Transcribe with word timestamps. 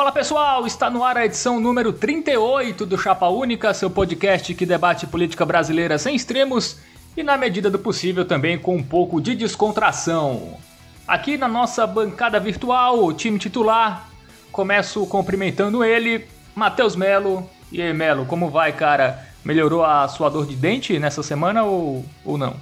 Fala 0.00 0.12
pessoal, 0.12 0.66
está 0.66 0.88
no 0.88 1.04
ar 1.04 1.18
a 1.18 1.26
edição 1.26 1.60
número 1.60 1.92
38 1.92 2.86
do 2.86 2.96
Chapa 2.96 3.28
Única, 3.28 3.74
seu 3.74 3.90
podcast 3.90 4.54
que 4.54 4.64
debate 4.64 5.06
política 5.06 5.44
brasileira 5.44 5.98
sem 5.98 6.16
extremos 6.16 6.78
e, 7.14 7.22
na 7.22 7.36
medida 7.36 7.68
do 7.68 7.78
possível, 7.78 8.24
também 8.24 8.58
com 8.58 8.74
um 8.74 8.82
pouco 8.82 9.20
de 9.20 9.34
descontração. 9.34 10.56
Aqui 11.06 11.36
na 11.36 11.46
nossa 11.46 11.86
bancada 11.86 12.40
virtual, 12.40 13.04
o 13.04 13.12
time 13.12 13.38
titular, 13.38 14.08
começo 14.50 15.04
cumprimentando 15.04 15.84
ele, 15.84 16.26
Matheus 16.54 16.96
Melo. 16.96 17.46
E 17.70 17.82
aí, 17.82 17.92
Melo, 17.92 18.24
como 18.24 18.48
vai, 18.48 18.72
cara? 18.72 19.28
Melhorou 19.44 19.84
a 19.84 20.08
sua 20.08 20.30
dor 20.30 20.46
de 20.46 20.56
dente 20.56 20.98
nessa 20.98 21.22
semana 21.22 21.64
ou, 21.64 22.06
ou 22.24 22.38
não? 22.38 22.56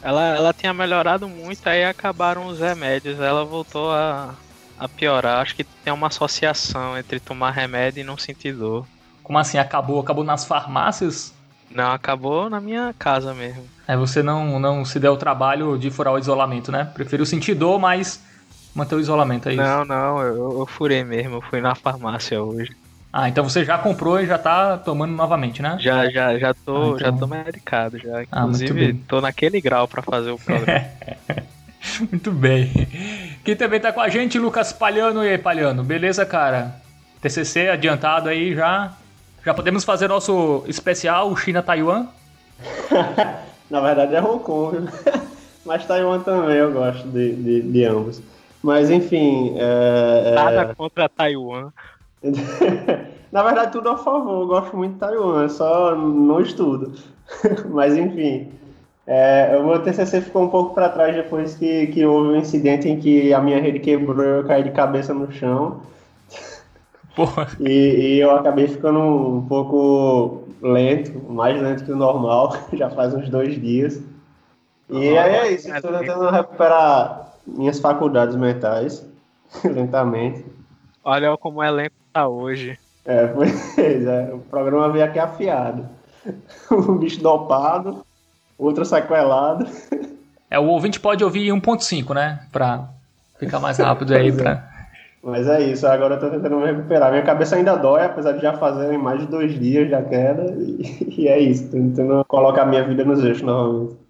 Ela, 0.00 0.34
ela 0.34 0.54
tinha 0.54 0.72
melhorado 0.72 1.28
muito, 1.28 1.68
aí 1.68 1.84
acabaram 1.84 2.46
os 2.46 2.60
remédios, 2.60 3.20
ela 3.20 3.44
voltou 3.44 3.92
a, 3.92 4.34
a 4.78 4.88
piorar. 4.88 5.40
Acho 5.40 5.54
que 5.54 5.64
tem 5.64 5.92
uma 5.92 6.06
associação 6.08 6.96
entre 6.96 7.20
tomar 7.20 7.50
remédio 7.50 8.00
e 8.00 8.04
não 8.04 8.16
sentir 8.16 8.52
dor. 8.52 8.86
Como 9.22 9.38
assim? 9.38 9.58
Acabou? 9.58 10.00
Acabou 10.00 10.24
nas 10.24 10.44
farmácias? 10.44 11.34
Não, 11.70 11.92
acabou 11.92 12.48
na 12.48 12.60
minha 12.60 12.94
casa 12.98 13.34
mesmo. 13.34 13.64
É, 13.86 13.96
você 13.96 14.22
não, 14.22 14.58
não 14.58 14.84
se 14.84 14.98
deu 14.98 15.12
o 15.12 15.16
trabalho 15.16 15.76
de 15.78 15.90
furar 15.90 16.14
o 16.14 16.18
isolamento, 16.18 16.72
né? 16.72 16.90
Preferiu 16.94 17.26
sentir 17.26 17.54
dor, 17.54 17.78
mas 17.78 18.22
manter 18.74 18.94
o 18.94 19.00
isolamento, 19.00 19.48
é 19.48 19.52
isso? 19.52 19.62
Não, 19.62 19.84
não, 19.84 20.22
eu, 20.22 20.60
eu 20.60 20.66
furei 20.66 21.04
mesmo, 21.04 21.36
eu 21.36 21.42
fui 21.42 21.60
na 21.60 21.74
farmácia 21.74 22.42
hoje. 22.42 22.74
Ah, 23.12 23.28
então 23.28 23.42
você 23.42 23.64
já 23.64 23.78
comprou 23.78 24.20
e 24.20 24.26
já 24.26 24.38
tá 24.38 24.76
tomando 24.76 25.12
novamente, 25.12 25.62
né? 25.62 25.76
Já, 25.80 26.08
já, 26.10 26.38
já 26.38 26.54
tô, 26.54 26.76
ah, 26.76 26.86
então... 26.86 26.98
já 26.98 27.12
tô 27.12 27.26
medicado 27.26 27.98
já. 27.98 28.18
Ah, 28.30 28.42
Inclusive, 28.42 28.90
ah, 28.90 29.04
tô 29.08 29.20
naquele 29.20 29.60
grau 29.60 29.88
para 29.88 30.02
fazer 30.02 30.30
o 30.30 30.38
programa. 30.40 30.84
muito 32.10 32.30
bem. 32.30 32.70
Quem 33.48 33.56
também 33.56 33.80
tá 33.80 33.90
com 33.90 34.02
a 34.02 34.10
gente, 34.10 34.38
Lucas 34.38 34.74
Palhano. 34.74 35.24
E 35.24 35.28
aí, 35.30 35.38
Palhano, 35.38 35.82
beleza, 35.82 36.26
cara? 36.26 36.74
TCC 37.22 37.70
adiantado 37.70 38.28
aí 38.28 38.54
já. 38.54 38.92
Já 39.42 39.54
podemos 39.54 39.84
fazer 39.84 40.06
nosso 40.06 40.62
especial 40.66 41.34
China-Taiwan? 41.34 42.08
Na 43.70 43.80
verdade 43.80 44.14
é 44.14 44.20
Hong 44.20 44.42
Kong, 44.44 44.86
mas 45.64 45.86
Taiwan 45.86 46.20
também 46.20 46.56
eu 46.56 46.70
gosto 46.72 47.08
de, 47.08 47.36
de, 47.36 47.62
de 47.62 47.84
ambos. 47.86 48.20
Mas 48.62 48.90
enfim. 48.90 49.54
É, 49.56 50.24
é 50.26 50.34
Nada 50.34 50.60
é... 50.60 50.74
contra 50.74 51.08
Taiwan. 51.08 51.70
Na 53.32 53.42
verdade, 53.42 53.72
tudo 53.72 53.88
a 53.88 53.96
favor. 53.96 54.42
Eu 54.42 54.46
gosto 54.46 54.76
muito 54.76 54.92
de 54.92 54.98
Taiwan, 55.00 55.48
só 55.48 55.96
não 55.96 56.42
estudo. 56.42 56.92
Mas 57.70 57.96
enfim. 57.96 58.52
É, 59.10 59.56
o 59.56 59.66
meu 59.66 59.82
TCC 59.82 60.20
ficou 60.20 60.44
um 60.44 60.50
pouco 60.50 60.74
para 60.74 60.90
trás 60.90 61.16
depois 61.16 61.54
que, 61.54 61.86
que 61.86 62.04
houve 62.04 62.28
um 62.28 62.36
incidente 62.36 62.90
em 62.90 63.00
que 63.00 63.32
a 63.32 63.40
minha 63.40 63.58
rede 63.58 63.78
quebrou 63.78 64.22
e 64.22 64.28
eu 64.40 64.44
caí 64.44 64.62
de 64.62 64.70
cabeça 64.70 65.14
no 65.14 65.32
chão. 65.32 65.80
Porra. 67.16 67.48
E, 67.58 67.70
e 67.70 68.20
eu 68.20 68.30
acabei 68.32 68.68
ficando 68.68 69.00
um 69.00 69.46
pouco 69.48 70.44
lento, 70.60 71.18
mais 71.26 71.58
lento 71.58 71.86
que 71.86 71.92
o 71.92 71.96
normal, 71.96 72.54
já 72.74 72.90
faz 72.90 73.14
uns 73.14 73.30
dois 73.30 73.58
dias. 73.58 73.98
E 74.90 75.16
aí 75.16 75.36
é 75.36 75.52
isso, 75.52 75.72
estou 75.74 75.90
tentando 75.90 76.28
recuperar 76.28 77.32
minhas 77.46 77.80
faculdades 77.80 78.36
mentais, 78.36 79.08
lentamente. 79.64 80.44
Olha 81.02 81.34
como 81.38 81.60
o 81.60 81.64
elenco 81.64 81.96
tá 82.12 82.28
hoje. 82.28 82.78
É, 83.06 83.26
pois 83.32 83.78
é, 83.78 84.34
o 84.34 84.40
programa 84.40 84.90
veio 84.90 85.06
aqui 85.06 85.18
afiado. 85.18 85.88
Um 86.70 86.98
bicho 86.98 87.22
dopado, 87.22 88.04
outro 88.58 88.84
sequelado. 88.84 89.66
É, 90.50 90.58
o 90.58 90.64
ouvinte 90.64 90.98
pode 90.98 91.22
ouvir 91.22 91.50
1.5, 91.50 92.14
né? 92.14 92.40
Pra 92.50 92.88
ficar 93.38 93.60
mais 93.60 93.78
rápido 93.78 94.14
aí. 94.14 94.32
Pra... 94.36 94.50
É. 94.50 94.78
Mas 95.22 95.48
é 95.48 95.60
isso, 95.60 95.86
agora 95.86 96.14
eu 96.14 96.20
tô 96.20 96.30
tentando 96.30 96.56
me 96.56 96.66
recuperar. 96.66 97.10
Minha 97.10 97.24
cabeça 97.24 97.56
ainda 97.56 97.76
dói, 97.76 98.04
apesar 98.04 98.32
de 98.32 98.42
já 98.42 98.54
fazer 98.54 98.96
mais 98.96 99.20
de 99.20 99.26
dois 99.26 99.58
dias 99.58 99.90
da 99.90 100.02
queda. 100.02 100.54
E, 100.58 101.14
e 101.22 101.28
é 101.28 101.38
isso, 101.38 101.64
tô 101.64 101.72
tentando 101.72 102.24
colocar 102.24 102.64
minha 102.66 102.84
vida 102.84 103.04
nos 103.04 103.22
eixos 103.24 103.42
novamente. 103.42 104.07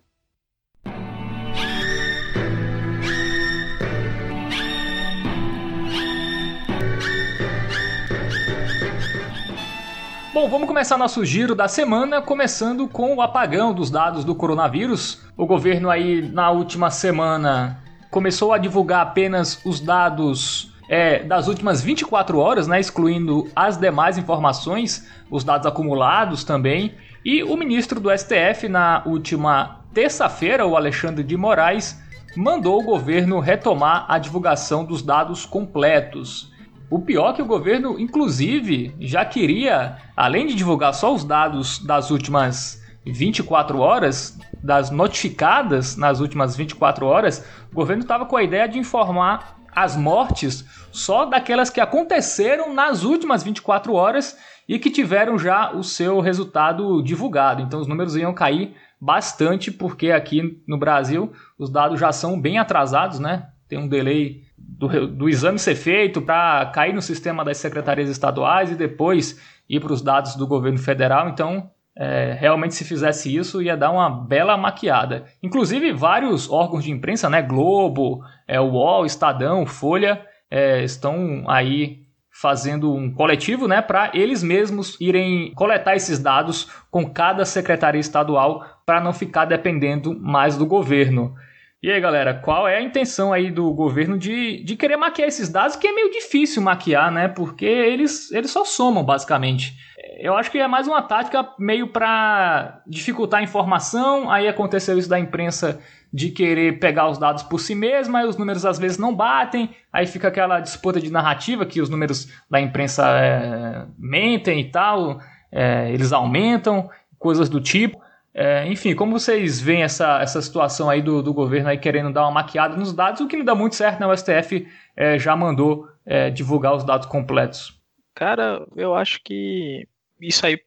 Bom, 10.41 10.49
vamos 10.49 10.69
começar 10.69 10.97
nosso 10.97 11.25
giro 11.25 11.53
da 11.53 11.67
semana, 11.67 12.23
começando 12.23 12.87
com 12.87 13.13
o 13.17 13.21
apagão 13.21 13.75
dos 13.75 13.91
dados 13.91 14.25
do 14.25 14.37
coronavírus. 14.37 15.21
O 15.37 15.45
governo 15.45 15.91
aí 15.91 16.23
na 16.23 16.49
última 16.53 16.93
semana 16.93 17.83
começou 18.09 18.53
a 18.53 18.59
divulgar 18.59 19.01
apenas 19.01 19.61
os 19.65 19.81
dados 19.81 20.73
é, 20.89 21.25
das 21.25 21.49
últimas 21.49 21.83
24 21.83 22.39
horas, 22.39 22.69
né, 22.69 22.79
excluindo 22.79 23.49
as 23.55 23.77
demais 23.77 24.17
informações, 24.17 25.11
os 25.29 25.43
dados 25.43 25.67
acumulados 25.67 26.45
também. 26.45 26.95
E 27.25 27.43
o 27.43 27.57
ministro 27.57 27.99
do 27.99 28.09
STF 28.17 28.69
na 28.69 29.03
última 29.07 29.81
terça-feira, 29.93 30.65
o 30.65 30.77
Alexandre 30.77 31.25
de 31.25 31.37
Moraes, 31.37 32.01
mandou 32.37 32.81
o 32.81 32.85
governo 32.85 33.41
retomar 33.41 34.07
a 34.09 34.21
divulgação 34.21 34.85
dos 34.85 35.03
dados 35.03 35.45
completos. 35.45 36.57
O 36.91 36.99
pior 36.99 37.31
é 37.31 37.33
que 37.35 37.43
o 37.43 37.47
governo, 37.47 38.01
inclusive, 38.01 38.95
já 38.99 39.23
queria, 39.23 39.99
além 40.17 40.47
de 40.47 40.55
divulgar 40.55 40.95
só 40.95 41.15
os 41.15 41.23
dados 41.23 41.79
das 41.85 42.11
últimas 42.11 42.83
24 43.05 43.79
horas, 43.79 44.39
das 44.63 44.91
notificadas 44.91 45.97
nas 45.97 46.21
últimas 46.21 46.57
24 46.57 47.05
horas, 47.05 47.45
o 47.71 47.75
governo 47.75 48.03
estava 48.03 48.25
com 48.25 48.37
a 48.37 48.43
ideia 48.43 48.67
de 48.67 48.79
informar 48.79 49.59
as 49.71 49.97
mortes 49.97 50.65
só 50.91 51.27
daquelas 51.27 51.69
que 51.69 51.81
aconteceram 51.81 52.73
nas 52.73 53.05
últimas 53.05 53.43
24 53.43 53.93
horas 53.93 54.39
e 54.67 54.79
que 54.79 54.91
tiveram 54.91 55.39
já 55.39 55.73
o 55.73 55.85
seu 55.85 56.21
resultado 56.21 57.03
divulgado. 57.03 57.61
Então 57.61 57.81
os 57.81 57.87
números 57.87 58.17
iam 58.17 58.33
cair 58.33 58.75
bastante, 59.01 59.71
porque 59.71 60.11
aqui 60.11 60.63
no 60.67 60.79
Brasil 60.79 61.33
os 61.59 61.71
dados 61.71 62.01
já 62.01 62.13
são 62.13 62.41
bem 62.41 62.59
atrasados, 62.59 63.19
né? 63.19 63.49
Tem 63.69 63.79
um 63.79 63.87
delay 63.87 64.43
do, 64.57 65.07
do 65.07 65.29
exame 65.29 65.59
ser 65.59 65.75
feito 65.75 66.23
para 66.23 66.67
cair 66.67 66.95
no 66.95 67.03
sistema 67.03 67.45
das 67.45 67.59
secretarias 67.59 68.09
estaduais 68.09 68.71
e 68.71 68.75
depois 68.75 69.41
ir 69.69 69.81
para 69.81 69.93
os 69.93 70.03
dados 70.03 70.35
do 70.37 70.47
governo 70.47 70.79
federal. 70.79 71.29
Então, 71.29 71.71
é, 71.97 72.37
realmente, 72.39 72.75
se 72.75 72.85
fizesse 72.85 73.35
isso, 73.35 73.61
ia 73.61 73.77
dar 73.77 73.91
uma 73.91 74.09
bela 74.09 74.57
maquiada. 74.57 75.25
Inclusive, 75.43 75.93
vários 75.93 76.49
órgãos 76.49 76.85
de 76.85 76.93
imprensa, 76.93 77.29
né, 77.29 77.43
Globo, 77.43 78.21
é, 78.47 78.61
UOL, 78.61 79.05
Estadão, 79.05 79.67
Folha, 79.67 80.25
é, 80.51 80.83
estão 80.85 81.45
aí 81.49 82.07
fazendo 82.31 82.95
um 82.95 83.13
coletivo 83.13 83.67
né, 83.67 83.83
para 83.83 84.13
eles 84.15 84.45
mesmos 84.45 84.97
irem 85.01 85.53
coletar 85.55 85.97
esses 85.97 86.21
dados 86.21 86.71
com 86.89 87.05
cada 87.05 87.45
secretaria 87.45 88.01
estadual 88.01 88.65
para 88.87 89.01
não 89.01 89.13
ficar 89.13 89.45
dependendo 89.45 90.17
mais 90.21 90.57
do 90.57 90.65
governo. 90.65 91.35
E 91.81 91.93
aí, 91.93 92.01
galera, 92.01 92.35
qual 92.35 92.67
é 92.67 92.77
a 92.77 92.83
intenção 92.83 93.33
aí 93.33 93.53
do 93.53 93.73
governo 93.73 94.19
de, 94.19 94.65
de 94.65 94.75
querer 94.75 94.97
maquiar 94.97 95.29
esses 95.29 95.49
dados, 95.49 95.77
que 95.77 95.87
é 95.87 95.93
meio 95.93 96.11
difícil 96.11 96.61
maquiar, 96.61 97.13
né? 97.13 97.29
Porque 97.29 97.65
eles, 97.65 98.33
eles 98.33 98.51
só 98.51 98.65
somam, 98.65 99.05
basicamente. 99.05 99.77
Eu 100.19 100.37
acho 100.37 100.51
que 100.51 100.59
é 100.59 100.67
mais 100.67 100.89
uma 100.89 101.01
tática 101.01 101.49
meio 101.57 101.87
para 101.87 102.83
dificultar 102.85 103.39
a 103.39 103.43
informação. 103.45 104.29
Aí 104.29 104.49
aconteceu 104.49 104.99
isso 104.99 105.09
da 105.09 105.21
imprensa 105.21 105.81
de 106.13 106.31
querer 106.31 106.81
pegar 106.81 107.09
os 107.09 107.19
dados 107.19 107.45
por 107.45 107.61
si 107.61 107.77
mesma, 107.77 108.25
os 108.25 108.37
números 108.37 108.67
às 108.67 108.79
vezes 108.79 108.99
não 108.99 109.15
batem, 109.15 109.71
aí 109.93 110.07
fica 110.07 110.29
aquela 110.29 110.59
disputa 110.59 111.01
de 111.01 111.13
narrativa 111.13 111.67
que 111.67 111.81
os 111.81 111.89
números 111.89 112.29
da 112.51 112.61
imprensa 112.61 113.07
é, 113.09 113.85
mentem 113.97 114.61
e 114.61 114.71
tal, 114.71 115.21
é, 115.53 115.93
eles 115.93 116.13
aumentam, 116.13 116.91
coisas 117.19 117.49
do 117.49 117.61
tipo. 117.61 118.01
É, 118.35 118.67
enfim, 118.69 118.95
como 118.95 119.19
vocês 119.19 119.61
veem 119.61 119.83
essa, 119.83 120.21
essa 120.21 120.41
situação 120.41 120.89
aí 120.89 121.03
do, 121.03 121.23
do 121.23 121.35
governo 121.35 121.69
aí 121.69 121.79
querendo 121.79 122.13
dar 122.13 122.23
uma 122.23 122.31
maquiada 122.31 122.77
nos 122.77 122.93
dados, 122.93 123.21
o 123.21 123.27
que 123.27 123.37
não 123.37 123.45
dá 123.45 123.55
muito 123.55 123.75
certo, 123.75 123.99
né? 124.01 124.07
O 124.07 124.17
STF 124.17 124.69
é, 124.97 125.19
já 125.19 125.35
mandou 125.35 125.89
é, 126.05 126.31
divulgar 126.31 126.75
os 126.75 126.85
dados 126.85 127.07
completos. 127.07 127.81
Cara, 128.15 128.67
eu 128.77 128.95
acho 128.95 129.21
que 129.25 129.87
isso 130.21 130.45
aí, 130.45 130.59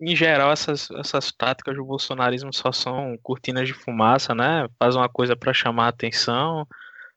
em 0.00 0.16
geral, 0.16 0.50
essas, 0.50 0.90
essas 0.92 1.30
táticas 1.30 1.76
do 1.76 1.84
bolsonarismo 1.84 2.52
só 2.52 2.72
são 2.72 3.18
cortinas 3.22 3.68
de 3.68 3.74
fumaça, 3.74 4.34
né? 4.34 4.66
Faz 4.78 4.96
uma 4.96 5.08
coisa 5.08 5.36
para 5.36 5.52
chamar 5.52 5.86
a 5.86 5.88
atenção, 5.88 6.66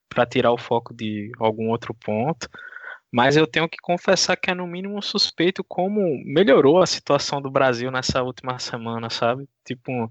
para 0.09 0.25
tirar 0.25 0.51
o 0.51 0.57
foco 0.57 0.93
de 0.93 1.31
algum 1.39 1.69
outro 1.69 1.93
ponto. 1.93 2.49
Mas 3.11 3.37
eu 3.37 3.47
tenho 3.47 3.69
que 3.69 3.77
confessar 3.77 4.35
que 4.35 4.51
é 4.51 4.53
no 4.53 4.67
mínimo 4.67 5.01
suspeito 5.01 5.63
como 5.63 6.01
melhorou 6.25 6.81
a 6.81 6.85
situação 6.85 7.41
do 7.41 7.49
Brasil 7.49 7.89
nessa 7.89 8.21
última 8.21 8.59
semana, 8.59 9.09
sabe? 9.09 9.47
Tipo, 9.65 10.09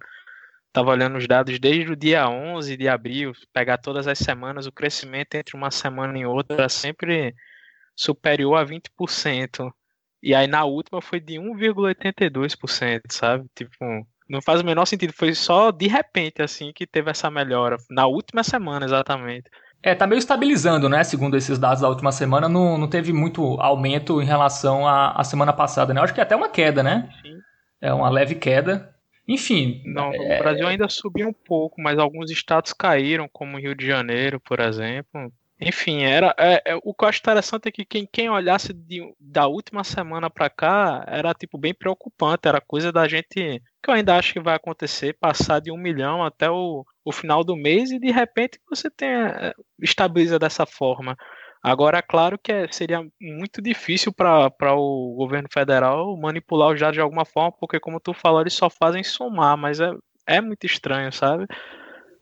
tava 0.73 0.91
olhando 0.91 1.19
os 1.19 1.27
dados 1.27 1.59
desde 1.59 1.93
o 1.93 1.97
dia 1.97 2.29
11 2.29 2.77
de 2.77 2.89
abril, 2.89 3.33
pegar 3.53 3.79
todas 3.79 4.07
as 4.07 4.19
semanas, 4.19 4.67
o 4.67 4.73
crescimento 4.73 5.35
entre 5.35 5.57
uma 5.57 5.71
semana 5.71 6.19
e 6.19 6.25
outra 6.27 6.65
é 6.65 6.69
sempre 6.69 7.35
superior 7.95 8.57
a 8.57 8.65
20%. 8.65 9.73
E 10.23 10.35
aí 10.35 10.47
na 10.47 10.65
última 10.65 11.01
foi 11.01 11.21
de 11.21 11.35
1,82%, 11.35 13.03
sabe? 13.11 13.47
Tipo, 13.55 14.07
não 14.29 14.43
faz 14.43 14.61
o 14.61 14.65
menor 14.65 14.87
sentido, 14.87 15.13
foi 15.13 15.35
só 15.35 15.71
de 15.71 15.87
repente 15.87 16.43
assim 16.43 16.73
que 16.75 16.87
teve 16.87 17.11
essa 17.11 17.31
melhora, 17.31 17.77
na 17.91 18.07
última 18.07 18.43
semana 18.43 18.85
exatamente. 18.87 19.49
É, 19.83 19.95
tá 19.95 20.07
meio 20.07 20.19
estabilizando, 20.19 20.89
né? 20.89 21.05
Segundo 21.05 21.37
esses 21.37 21.59
dados 21.59 21.81
da 21.81 21.89
última 21.89 22.11
semana, 22.11 22.49
não, 22.49 22.77
não 22.77 22.89
teve 22.89 23.13
muito 23.13 23.61
aumento 23.61 24.21
em 24.21 24.25
relação 24.25 24.87
à, 24.87 25.13
à 25.13 25.23
semana 25.23 25.53
passada, 25.53 25.95
né? 25.95 26.01
Eu 26.01 26.05
acho 26.05 26.15
que 26.15 26.21
é 26.21 26.23
até 26.23 26.35
uma 26.35 26.49
queda, 26.49 26.83
né? 26.83 27.09
Sim. 27.23 27.39
É 27.81 27.93
uma 27.93 28.11
leve 28.11 28.35
queda. 28.35 28.95
Enfim. 29.29 29.83
Não, 29.85 30.13
é... 30.13 30.37
o 30.37 30.43
Brasil 30.43 30.67
ainda 30.67 30.89
subiu 30.89 31.29
um 31.29 31.33
pouco, 31.33 31.81
mas 31.81 31.99
alguns 31.99 32.31
estados 32.31 32.73
caíram, 32.73 33.29
como 33.33 33.59
Rio 33.59 33.75
de 33.75 33.87
Janeiro, 33.87 34.41
por 34.41 34.61
exemplo. 34.61 35.33
Enfim, 35.59 36.03
era 36.03 36.35
é, 36.39 36.63
é, 36.67 36.77
o 36.83 36.93
que 36.93 37.05
eu 37.05 37.09
acho 37.09 37.21
interessante 37.21 37.69
é 37.69 37.73
que 37.73 37.85
quem, 37.85 38.07
quem 38.11 38.29
olhasse 38.29 38.75
de, 38.75 39.03
da 39.19 39.47
última 39.47 39.83
semana 39.85 40.29
para 40.29 40.51
cá 40.51 41.03
era 41.07 41.33
tipo 41.33 41.57
bem 41.57 41.73
preocupante, 41.73 42.47
era 42.47 42.61
coisa 42.61 42.93
da 42.93 43.09
gente 43.09 43.63
que 43.87 43.91
eu 43.91 43.95
ainda 43.95 44.17
acho 44.17 44.33
que 44.33 44.41
vai 44.41 44.57
acontecer, 44.57 45.17
passar 45.21 45.61
de 45.61 45.71
um 45.71 45.77
milhão 45.77 46.25
até 46.25 46.51
o, 46.51 46.85
o 47.05 47.13
final 47.13 47.45
do 47.45 47.55
mês 47.55 47.93
e 47.93 48.01
de 48.01 48.11
repente 48.11 48.59
você 48.69 48.91
tem 48.91 49.09
é, 49.09 49.55
estabiliza 49.81 50.41
dessa 50.41 50.67
forma. 50.67 51.17
Agora, 51.63 52.03
claro 52.03 52.37
que 52.37 52.51
é, 52.51 52.67
seria 52.73 53.07
muito 53.21 53.63
difícil 53.63 54.13
para 54.13 54.75
o 54.75 55.15
governo 55.17 55.49
federal 55.53 56.17
manipular 56.17 56.77
dados 56.77 56.95
de 56.95 57.01
alguma 57.01 57.25
forma, 57.25 57.53
porque 57.53 57.79
como 57.79 58.01
tu 58.01 58.13
falou, 58.13 58.41
eles 58.41 58.55
só 58.55 58.69
fazem 58.69 59.05
somar, 59.05 59.57
mas 59.57 59.79
é, 59.79 59.93
é 60.27 60.41
muito 60.41 60.67
estranho, 60.67 61.13
sabe? 61.13 61.47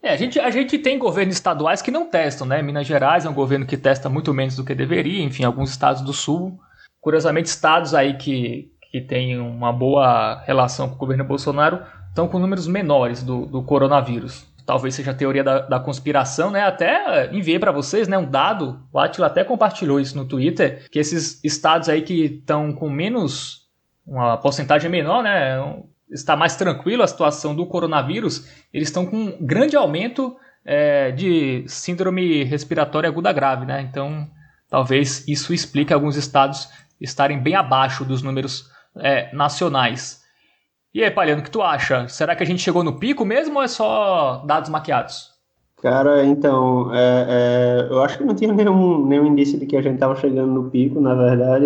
É, 0.03 0.11
a 0.11 0.15
gente, 0.15 0.39
a 0.39 0.51
gente 0.51 0.77
tem 0.77 0.99
governos 0.99 1.35
estaduais 1.35 1.81
que 1.81 1.89
não 1.89 2.07
testam, 2.07 2.45
né? 2.45 2.61
Minas 2.61 2.85
Gerais 2.85 3.25
é 3.25 3.29
um 3.29 3.33
governo 3.33 3.65
que 3.65 3.75
testa 3.75 4.07
muito 4.07 4.31
menos 4.35 4.55
do 4.55 4.63
que 4.63 4.75
deveria, 4.75 5.23
enfim, 5.23 5.43
alguns 5.43 5.71
estados 5.71 6.03
do 6.03 6.13
sul. 6.13 6.59
Curiosamente, 7.01 7.49
estados 7.49 7.95
aí 7.95 8.15
que, 8.15 8.71
que 8.95 9.01
têm 9.01 9.37
uma 9.37 9.73
boa 9.73 10.41
relação 10.45 10.87
com 10.87 10.95
o 10.95 10.97
governo 10.97 11.25
Bolsonaro 11.25 11.81
estão 12.07 12.29
com 12.29 12.39
números 12.39 12.65
menores 12.65 13.21
do, 13.21 13.45
do 13.45 13.61
coronavírus. 13.61 14.47
Talvez 14.65 14.95
seja 14.95 15.11
a 15.11 15.13
teoria 15.13 15.43
da, 15.43 15.59
da 15.59 15.81
conspiração, 15.81 16.49
né? 16.49 16.61
Até 16.61 17.29
enviei 17.35 17.59
para 17.59 17.73
vocês 17.73 18.07
né, 18.07 18.17
um 18.17 18.23
dado, 18.23 18.79
o 18.93 18.97
Atila 18.97 19.27
até 19.27 19.43
compartilhou 19.43 19.99
isso 19.99 20.17
no 20.17 20.23
Twitter, 20.23 20.89
que 20.89 20.97
esses 20.97 21.43
estados 21.43 21.89
aí 21.89 22.03
que 22.03 22.37
estão 22.39 22.71
com 22.71 22.89
menos, 22.89 23.67
uma 24.07 24.37
porcentagem 24.37 24.89
menor, 24.89 25.21
né? 25.21 25.59
está 26.09 26.37
mais 26.37 26.55
tranquilo 26.55 27.03
a 27.03 27.07
situação 27.07 27.53
do 27.53 27.65
coronavírus, 27.65 28.47
eles 28.73 28.87
estão 28.87 29.05
com 29.05 29.17
um 29.17 29.45
grande 29.45 29.75
aumento 29.75 30.37
é, 30.63 31.11
de 31.11 31.65
síndrome 31.67 32.45
respiratória 32.45 33.09
aguda 33.09 33.33
grave, 33.33 33.65
né? 33.65 33.81
Então, 33.81 34.25
talvez 34.69 35.27
isso 35.27 35.53
explique 35.53 35.93
alguns 35.93 36.15
estados 36.15 36.69
estarem 37.01 37.41
bem 37.41 37.55
abaixo 37.55 38.05
dos 38.05 38.21
números 38.21 38.73
é, 38.97 39.33
nacionais. 39.33 40.23
E 40.93 41.03
aí, 41.03 41.11
Palhano, 41.11 41.41
o 41.41 41.43
que 41.43 41.51
tu 41.51 41.61
acha? 41.61 42.07
Será 42.07 42.35
que 42.35 42.43
a 42.43 42.45
gente 42.45 42.61
chegou 42.61 42.83
no 42.83 42.97
pico 42.97 43.25
mesmo 43.25 43.57
ou 43.57 43.63
é 43.63 43.67
só 43.67 44.43
dados 44.45 44.69
maquiados? 44.69 45.35
Cara, 45.81 46.25
então, 46.25 46.93
é, 46.93 47.25
é, 47.29 47.87
eu 47.91 48.01
acho 48.01 48.17
que 48.17 48.23
não 48.23 48.33
tinha 48.33 48.53
nenhum, 48.53 49.05
nenhum 49.05 49.27
indício 49.27 49.59
de 49.59 49.65
que 49.65 49.75
a 49.75 49.81
gente 49.81 49.95
estava 49.95 50.15
chegando 50.15 50.51
no 50.51 50.69
pico, 50.69 50.99
na 51.01 51.13
verdade. 51.13 51.65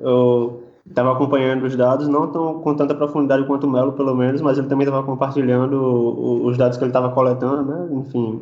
Eu, 0.00 0.62
estava 0.88 1.12
acompanhando 1.12 1.64
os 1.64 1.76
dados, 1.76 2.08
não 2.08 2.28
tão, 2.28 2.60
com 2.60 2.74
tanta 2.74 2.94
profundidade 2.94 3.44
quanto 3.46 3.66
o 3.66 3.70
Melo, 3.70 3.92
pelo 3.92 4.14
menos, 4.14 4.40
mas 4.40 4.58
ele 4.58 4.68
também 4.68 4.86
estava 4.86 5.04
compartilhando 5.04 6.44
os 6.46 6.56
dados 6.56 6.78
que 6.78 6.84
ele 6.84 6.90
estava 6.90 7.10
coletando, 7.10 7.62
né? 7.64 7.88
Enfim, 7.92 8.40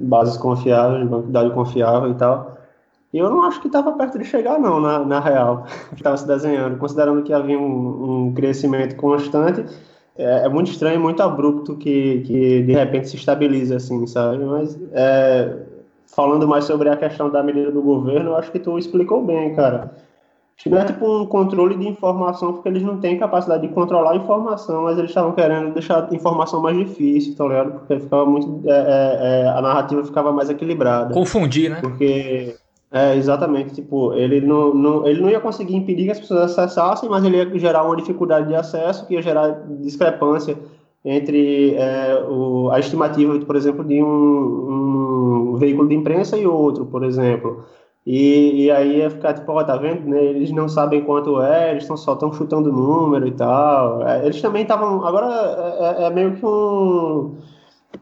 bases 0.00 0.36
confiáveis, 0.36 1.08
banco 1.08 1.26
de 1.26 1.32
dados 1.32 1.52
confiável 1.52 2.10
e 2.10 2.14
tal. 2.14 2.53
E 3.14 3.18
eu 3.18 3.30
não 3.30 3.44
acho 3.44 3.60
que 3.60 3.68
estava 3.68 3.92
perto 3.92 4.18
de 4.18 4.24
chegar, 4.24 4.58
não, 4.58 4.80
na, 4.80 4.98
na 4.98 5.20
real, 5.20 5.64
que 5.90 6.00
estava 6.00 6.16
se 6.16 6.26
desenhando, 6.26 6.76
considerando 6.76 7.22
que 7.22 7.32
havia 7.32 7.58
um, 7.58 8.26
um 8.26 8.34
crescimento 8.34 8.96
constante. 8.96 9.64
É, 10.18 10.44
é, 10.44 10.48
muito 10.48 10.70
estranho, 10.70 11.00
muito 11.00 11.22
abrupto 11.22 11.76
que, 11.76 12.22
que 12.26 12.62
de 12.62 12.72
repente 12.72 13.08
se 13.08 13.16
estabiliza 13.16 13.76
assim, 13.76 14.06
sabe? 14.06 14.44
Mas 14.44 14.78
é, 14.92 15.56
falando 16.06 16.46
mais 16.46 16.64
sobre 16.64 16.88
a 16.88 16.96
questão 16.96 17.30
da 17.30 17.42
medida 17.42 17.70
do 17.70 17.80
governo, 17.80 18.30
eu 18.30 18.36
acho 18.36 18.50
que 18.52 18.58
tu 18.58 18.78
explicou 18.78 19.24
bem, 19.24 19.54
cara 19.54 19.92
Acho 20.56 20.64
que 20.64 20.70
não 20.70 20.78
é 20.78 20.84
tipo 20.84 21.22
um 21.22 21.26
controle 21.26 21.76
de 21.76 21.86
informação, 21.88 22.52
porque 22.52 22.68
eles 22.68 22.82
não 22.82 22.98
têm 22.98 23.18
capacidade 23.18 23.66
de 23.66 23.74
controlar 23.74 24.12
a 24.12 24.16
informação, 24.16 24.84
mas 24.84 24.96
eles 24.96 25.10
estavam 25.10 25.32
querendo 25.32 25.72
deixar 25.74 26.08
a 26.08 26.14
informação 26.14 26.62
mais 26.62 26.76
difícil, 26.76 27.34
tá 27.34 27.44
ligado? 27.44 27.72
Porque 27.72 27.98
ficava 27.98 28.24
muito. 28.24 28.62
É, 28.68 28.72
é, 28.72 29.42
é, 29.42 29.48
a 29.48 29.60
narrativa 29.60 30.04
ficava 30.04 30.32
mais 30.32 30.48
equilibrada. 30.48 31.12
Confundir, 31.12 31.70
né? 31.70 31.80
Porque. 31.80 32.54
É, 32.94 33.16
exatamente. 33.16 33.74
Tipo, 33.74 34.14
ele 34.14 34.40
não, 34.40 34.72
não, 34.72 35.04
ele 35.04 35.20
não 35.20 35.28
ia 35.28 35.40
conseguir 35.40 35.74
impedir 35.74 36.04
que 36.04 36.12
as 36.12 36.20
pessoas 36.20 36.42
acessassem, 36.42 37.08
mas 37.08 37.24
ele 37.24 37.38
ia 37.38 37.58
gerar 37.58 37.82
uma 37.82 37.96
dificuldade 37.96 38.46
de 38.46 38.54
acesso, 38.54 39.04
que 39.06 39.14
ia 39.14 39.22
gerar 39.22 39.50
discrepância 39.80 40.56
entre 41.04 41.74
é, 41.74 42.24
o, 42.28 42.70
a 42.70 42.78
estimativa, 42.78 43.36
por 43.40 43.56
exemplo, 43.56 43.84
de 43.84 44.00
um, 44.00 45.54
um 45.54 45.56
veículo 45.56 45.88
de 45.88 45.96
imprensa 45.96 46.38
e 46.38 46.46
outro, 46.46 46.86
por 46.86 47.02
exemplo. 47.02 47.64
E, 48.06 48.64
e 48.64 48.70
aí 48.70 48.98
ia 48.98 49.10
ficar 49.10 49.34
tipo, 49.34 49.50
ó, 49.50 49.64
tá 49.64 49.76
vendo? 49.76 50.08
Né? 50.08 50.22
Eles 50.22 50.52
não 50.52 50.68
sabem 50.68 51.02
quanto 51.02 51.40
é, 51.42 51.72
eles 51.72 51.86
tão, 51.86 51.96
só 51.96 52.12
estão 52.12 52.32
chutando 52.32 52.70
número 52.70 53.26
e 53.26 53.32
tal. 53.32 54.06
É, 54.06 54.24
eles 54.24 54.40
também 54.40 54.62
estavam. 54.62 55.04
Agora 55.04 55.26
é, 55.98 56.04
é, 56.04 56.06
é, 56.06 56.10
meio 56.10 56.36
que 56.36 56.46
um. 56.46 57.36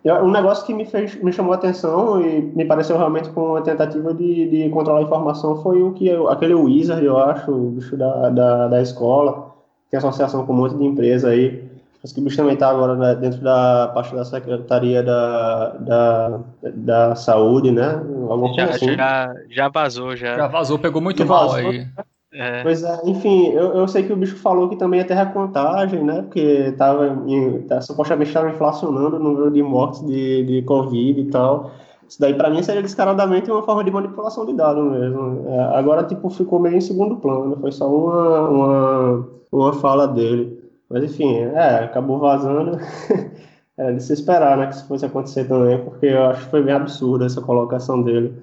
Um 0.04 0.30
negócio 0.30 0.66
que 0.66 0.74
me, 0.74 0.84
fez, 0.84 1.14
me 1.22 1.32
chamou 1.32 1.52
a 1.52 1.56
atenção 1.56 2.20
e 2.20 2.42
me 2.42 2.64
pareceu 2.64 2.96
realmente 2.96 3.30
com 3.30 3.50
uma 3.50 3.62
tentativa 3.62 4.12
de, 4.12 4.48
de 4.48 4.68
controlar 4.70 5.00
a 5.00 5.02
informação 5.02 5.62
foi 5.62 5.82
o 5.82 5.92
que 5.92 6.08
eu, 6.08 6.28
aquele 6.28 6.54
Wizard, 6.54 7.04
eu 7.04 7.18
acho, 7.18 7.50
o 7.50 7.70
bicho 7.70 7.96
da, 7.96 8.30
da, 8.30 8.68
da 8.68 8.82
escola, 8.82 9.54
tem 9.90 9.98
associação 9.98 10.46
com 10.46 10.52
um 10.52 10.56
monte 10.56 10.76
de 10.76 10.84
empresa 10.84 11.28
aí 11.28 11.72
Acho 12.04 12.14
que 12.14 12.20
o 12.20 12.24
bicho 12.24 12.36
também 12.36 12.54
está 12.54 12.68
agora 12.68 12.96
né, 12.96 13.14
dentro 13.14 13.40
da 13.40 13.88
parte 13.94 14.12
da 14.12 14.24
Secretaria 14.24 15.04
da, 15.04 15.68
da, 15.78 16.40
da 16.74 17.14
Saúde, 17.14 17.70
né? 17.70 17.92
Alguma 18.28 18.52
já, 18.54 18.64
assim. 18.64 18.96
já, 18.96 19.32
já 19.48 19.68
vazou, 19.68 20.16
já. 20.16 20.36
Já 20.36 20.46
vazou, 20.48 20.80
pegou 20.80 21.00
muito 21.00 21.24
mal 21.24 21.50
vazou, 21.50 21.70
aí. 21.70 21.86
É. 22.34 22.62
Pois 22.62 22.82
é, 22.82 23.00
enfim, 23.04 23.48
eu, 23.48 23.74
eu 23.74 23.86
sei 23.86 24.04
que 24.04 24.12
o 24.12 24.16
bicho 24.16 24.36
falou 24.36 24.68
que 24.68 24.76
também 24.76 25.00
ia 25.00 25.06
ter 25.06 25.14
recontagem, 25.14 26.02
né? 26.02 26.22
Porque 26.22 26.72
tava 26.78 27.14
tá, 27.68 27.80
supostamente 27.82 28.30
estava 28.30 28.48
inflacionando 28.48 29.16
o 29.16 29.18
número 29.18 29.50
de 29.50 29.62
mortes 29.62 30.04
de, 30.06 30.42
de 30.44 30.62
Covid 30.62 31.20
e 31.20 31.30
tal. 31.30 31.70
Isso 32.08 32.18
daí, 32.20 32.34
para 32.34 32.50
mim, 32.50 32.62
seria 32.62 32.82
descaradamente 32.82 33.50
uma 33.50 33.62
forma 33.62 33.84
de 33.84 33.90
manipulação 33.90 34.46
de 34.46 34.54
dados 34.54 34.84
mesmo. 34.90 35.44
É, 35.48 35.60
agora, 35.76 36.04
tipo, 36.04 36.28
ficou 36.30 36.58
meio 36.58 36.76
em 36.76 36.80
segundo 36.80 37.16
plano. 37.16 37.56
Foi 37.60 37.72
só 37.72 37.86
uma, 37.88 38.48
uma, 38.48 39.28
uma 39.50 39.72
fala 39.74 40.08
dele. 40.08 40.58
Mas 40.88 41.04
enfim, 41.04 41.36
é, 41.36 41.84
acabou 41.84 42.18
vazando. 42.18 42.78
Era 43.76 43.94
de 43.94 44.02
se 44.02 44.12
esperar, 44.12 44.56
né, 44.58 44.66
que 44.66 44.74
isso 44.74 44.86
fosse 44.86 45.06
acontecer 45.06 45.44
também, 45.48 45.82
porque 45.82 46.06
eu 46.06 46.24
acho 46.26 46.44
que 46.44 46.50
foi 46.50 46.62
bem 46.62 46.74
absurda 46.74 47.24
essa 47.24 47.40
colocação 47.40 48.02
dele. 48.02 48.34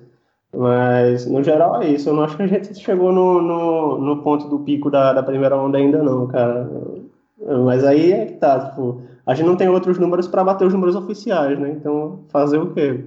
Mas, 0.54 1.26
no 1.26 1.44
geral, 1.44 1.82
é 1.82 1.90
isso. 1.90 2.10
Eu 2.10 2.14
não 2.14 2.24
acho 2.24 2.36
que 2.36 2.44
a 2.44 2.48
gente 2.48 2.74
chegou 2.80 3.12
no, 3.12 3.42
no, 3.42 3.98
no 4.00 4.24
ponto 4.24 4.48
do 4.48 4.60
pico 4.60 4.90
da, 4.90 5.14
da 5.14 5.24
primeira 5.24 5.56
onda 5.56 5.78
ainda, 5.78 6.02
não, 6.02 6.28
cara. 6.28 6.70
Mas 7.66 7.84
aí 7.84 8.12
é 8.12 8.26
que 8.26 8.34
tá, 8.34 8.70
tipo, 8.70 9.02
a 9.26 9.34
gente 9.34 9.46
não 9.46 9.56
tem 9.56 9.70
outros 9.70 9.98
números 9.98 10.28
para 10.28 10.44
bater 10.44 10.66
os 10.66 10.74
números 10.74 10.96
oficiais, 10.96 11.58
né? 11.58 11.70
Então, 11.72 12.26
fazer 12.30 12.58
o 12.58 12.74
quê? 12.74 13.06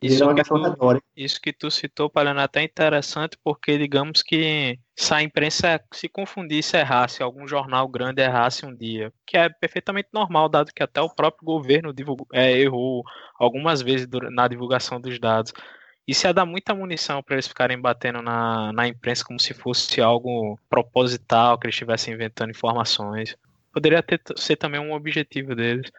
Isso, 0.00 0.32
que 0.32 0.44
tu, 0.44 1.02
isso 1.16 1.40
que 1.40 1.52
tu 1.52 1.70
citou, 1.72 2.08
Palhano, 2.08 2.38
é 2.38 2.44
até 2.44 2.62
interessante, 2.62 3.36
porque 3.42 3.76
digamos 3.76 4.22
que 4.22 4.78
se 4.94 5.12
a 5.12 5.22
imprensa 5.22 5.80
se 5.92 6.08
confundisse, 6.08 6.76
errasse, 6.76 7.20
algum 7.20 7.48
jornal 7.48 7.88
grande 7.88 8.22
errasse 8.22 8.64
um 8.64 8.72
dia, 8.72 9.12
que 9.26 9.36
é 9.36 9.48
perfeitamente 9.48 10.08
normal, 10.12 10.48
dado 10.48 10.72
que 10.72 10.84
até 10.84 11.00
o 11.00 11.10
próprio 11.10 11.44
governo 11.44 11.92
divulgou, 11.92 12.28
é, 12.32 12.52
errou 12.60 13.02
algumas 13.40 13.82
vezes 13.82 14.06
na 14.30 14.46
divulgação 14.46 15.00
dos 15.00 15.18
dados. 15.18 15.52
Isso 16.08 16.26
ia 16.26 16.32
dar 16.32 16.46
muita 16.46 16.74
munição 16.74 17.22
para 17.22 17.34
eles 17.34 17.46
ficarem 17.46 17.78
batendo 17.78 18.22
na, 18.22 18.72
na 18.72 18.88
imprensa 18.88 19.22
como 19.22 19.38
se 19.38 19.52
fosse 19.52 20.00
algo 20.00 20.58
proposital, 20.70 21.58
que 21.58 21.66
eles 21.66 21.74
estivessem 21.74 22.14
inventando 22.14 22.48
informações. 22.48 23.36
Poderia 23.70 24.02
ter, 24.02 24.18
ser 24.34 24.56
também 24.56 24.80
um 24.80 24.94
objetivo 24.94 25.54
deles. 25.54 25.92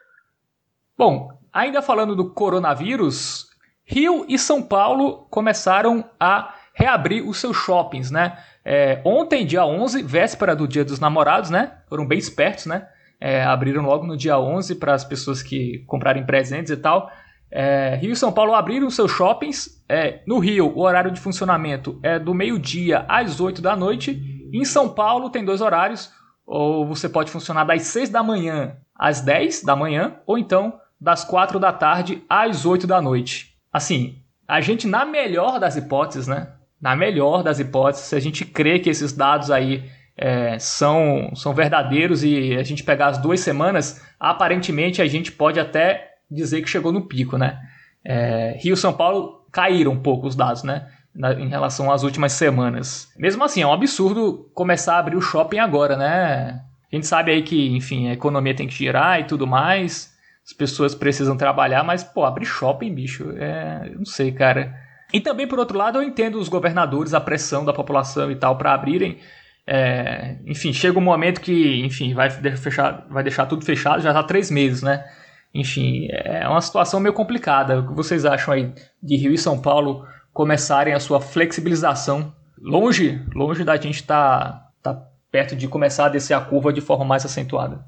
Bom, 0.98 1.30
ainda 1.52 1.80
falando 1.80 2.16
do 2.16 2.28
coronavírus, 2.28 3.50
Rio 3.84 4.26
e 4.28 4.36
São 4.36 4.60
Paulo 4.60 5.28
começaram 5.30 6.04
a 6.18 6.56
reabrir 6.74 7.24
os 7.24 7.38
seus 7.38 7.56
shoppings, 7.56 8.10
né? 8.10 8.36
É, 8.64 9.00
ontem, 9.04 9.46
dia 9.46 9.64
11, 9.64 10.02
véspera 10.02 10.56
do 10.56 10.66
Dia 10.66 10.84
dos 10.84 10.98
Namorados, 10.98 11.50
né? 11.50 11.78
Foram 11.88 12.04
bem 12.04 12.18
espertos, 12.18 12.66
né? 12.66 12.88
É, 13.20 13.44
abriram 13.44 13.82
logo 13.82 14.04
no 14.04 14.16
dia 14.16 14.38
11 14.38 14.74
para 14.74 14.92
as 14.92 15.04
pessoas 15.04 15.40
que 15.40 15.84
comprarem 15.86 16.26
presentes 16.26 16.72
e 16.72 16.76
tal. 16.76 17.08
É, 17.50 17.96
Rio 17.96 18.12
e 18.12 18.16
São 18.16 18.32
Paulo 18.32 18.54
abriram 18.54 18.90
seus 18.90 19.10
shoppings. 19.10 19.82
É, 19.88 20.20
no 20.26 20.38
Rio, 20.38 20.72
o 20.76 20.80
horário 20.80 21.10
de 21.10 21.20
funcionamento 21.20 21.98
é 22.02 22.18
do 22.18 22.34
meio-dia 22.34 23.04
às 23.08 23.40
8 23.40 23.60
da 23.60 23.74
noite. 23.74 24.20
Em 24.52 24.64
São 24.64 24.88
Paulo, 24.88 25.30
tem 25.30 25.44
dois 25.44 25.60
horários. 25.60 26.12
Ou 26.46 26.86
você 26.86 27.08
pode 27.08 27.30
funcionar 27.30 27.64
das 27.64 27.82
6 27.82 28.10
da 28.10 28.22
manhã 28.22 28.76
às 28.94 29.20
10 29.20 29.62
da 29.62 29.74
manhã, 29.74 30.16
ou 30.26 30.36
então 30.36 30.78
das 31.00 31.24
4 31.24 31.58
da 31.58 31.72
tarde 31.72 32.22
às 32.28 32.66
8 32.66 32.86
da 32.86 33.00
noite 33.00 33.50
assim, 33.72 34.16
a 34.46 34.60
gente, 34.60 34.86
na 34.86 35.04
melhor 35.04 35.60
das 35.60 35.76
hipóteses, 35.76 36.26
né? 36.26 36.48
Na 36.80 36.96
melhor 36.96 37.42
das 37.42 37.60
hipóteses, 37.60 38.06
se 38.06 38.16
a 38.16 38.20
gente 38.20 38.44
crê 38.44 38.78
que 38.78 38.90
esses 38.90 39.12
dados 39.12 39.50
aí 39.50 39.84
é, 40.16 40.58
são, 40.58 41.30
são 41.34 41.54
verdadeiros 41.54 42.24
e 42.24 42.56
a 42.56 42.62
gente 42.62 42.82
pegar 42.82 43.08
as 43.08 43.18
duas 43.18 43.40
semanas, 43.40 44.04
aparentemente 44.18 45.00
a 45.00 45.06
gente 45.06 45.30
pode 45.30 45.60
até 45.60 46.09
dizer 46.30 46.62
que 46.62 46.68
chegou 46.68 46.92
no 46.92 47.02
pico, 47.02 47.36
né? 47.36 47.60
É, 48.04 48.56
Rio 48.60 48.76
São 48.76 48.92
Paulo 48.92 49.44
caíram 49.50 49.92
um 49.92 50.00
pouco 50.00 50.26
os 50.26 50.36
dados, 50.36 50.62
né? 50.62 50.86
Na, 51.14 51.32
em 51.32 51.48
relação 51.48 51.90
às 51.90 52.02
últimas 52.02 52.32
semanas. 52.32 53.12
Mesmo 53.18 53.42
assim, 53.42 53.62
é 53.62 53.66
um 53.66 53.72
absurdo 53.72 54.50
começar 54.54 54.94
a 54.94 54.98
abrir 54.98 55.16
o 55.16 55.20
shopping 55.20 55.58
agora, 55.58 55.96
né? 55.96 56.60
A 56.92 56.94
gente 56.94 57.06
sabe 57.06 57.32
aí 57.32 57.42
que, 57.42 57.74
enfim, 57.76 58.08
a 58.08 58.12
economia 58.12 58.54
tem 58.54 58.66
que 58.66 58.74
girar 58.74 59.20
e 59.20 59.24
tudo 59.24 59.46
mais, 59.46 60.12
as 60.44 60.52
pessoas 60.52 60.94
precisam 60.94 61.36
trabalhar, 61.36 61.84
mas, 61.84 62.02
pô, 62.02 62.24
abrir 62.24 62.44
shopping, 62.44 62.92
bicho, 62.94 63.32
é. 63.36 63.90
Não 63.96 64.04
sei, 64.04 64.32
cara. 64.32 64.74
E 65.12 65.20
também, 65.20 65.46
por 65.46 65.58
outro 65.58 65.76
lado, 65.76 65.98
eu 65.98 66.02
entendo 66.02 66.38
os 66.38 66.48
governadores, 66.48 67.14
a 67.14 67.20
pressão 67.20 67.64
da 67.64 67.72
população 67.72 68.30
e 68.30 68.36
tal 68.36 68.56
para 68.56 68.72
abrirem. 68.72 69.18
É, 69.66 70.36
enfim, 70.46 70.72
chega 70.72 70.98
um 70.98 71.02
momento 71.02 71.40
que, 71.40 71.80
enfim, 71.84 72.14
vai, 72.14 72.30
fechar, 72.30 73.06
vai 73.08 73.22
deixar 73.22 73.46
tudo 73.46 73.64
fechado, 73.64 74.02
já 74.02 74.10
está 74.10 74.22
três 74.22 74.50
meses, 74.50 74.82
né? 74.82 75.04
Enfim, 75.52 76.08
é 76.10 76.48
uma 76.48 76.60
situação 76.60 77.00
meio 77.00 77.12
complicada. 77.12 77.80
O 77.80 77.88
que 77.88 77.94
vocês 77.94 78.24
acham 78.24 78.54
aí 78.54 78.72
de 79.02 79.16
Rio 79.16 79.32
e 79.32 79.38
São 79.38 79.60
Paulo 79.60 80.06
começarem 80.32 80.94
a 80.94 81.00
sua 81.00 81.20
flexibilização? 81.20 82.34
Longe, 82.58 83.20
longe 83.34 83.64
da 83.64 83.76
gente 83.76 83.96
estar 83.96 84.70
tá, 84.82 84.94
tá 84.94 85.06
perto 85.30 85.56
de 85.56 85.66
começar 85.66 86.06
a 86.06 86.10
descer 86.10 86.34
a 86.34 86.40
curva 86.40 86.72
de 86.72 86.80
forma 86.80 87.04
mais 87.04 87.24
acentuada. 87.24 87.84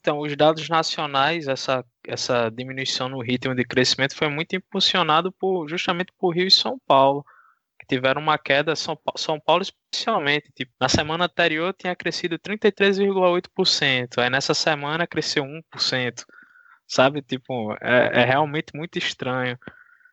Então, 0.00 0.18
os 0.20 0.34
dados 0.34 0.66
nacionais, 0.68 1.46
essa, 1.46 1.84
essa 2.06 2.50
diminuição 2.50 3.08
no 3.08 3.20
ritmo 3.20 3.54
de 3.54 3.64
crescimento 3.64 4.16
foi 4.16 4.28
muito 4.28 4.56
impulsionado 4.56 5.30
por, 5.30 5.68
justamente 5.68 6.10
por 6.18 6.34
Rio 6.34 6.46
e 6.46 6.50
São 6.50 6.78
Paulo, 6.86 7.22
que 7.78 7.86
tiveram 7.86 8.22
uma 8.22 8.38
queda, 8.38 8.74
São, 8.74 8.98
São 9.16 9.38
Paulo 9.38 9.62
especialmente, 9.62 10.50
tipo, 10.54 10.72
na 10.80 10.88
semana 10.88 11.26
anterior 11.26 11.74
tinha 11.74 11.94
crescido 11.94 12.38
33,8%, 12.38 14.18
aí 14.18 14.30
nessa 14.30 14.54
semana 14.54 15.06
cresceu 15.06 15.44
1%, 15.44 16.24
sabe? 16.90 17.22
Tipo, 17.22 17.72
é, 17.80 18.22
é 18.22 18.24
realmente 18.24 18.74
muito 18.74 18.98
estranho. 18.98 19.58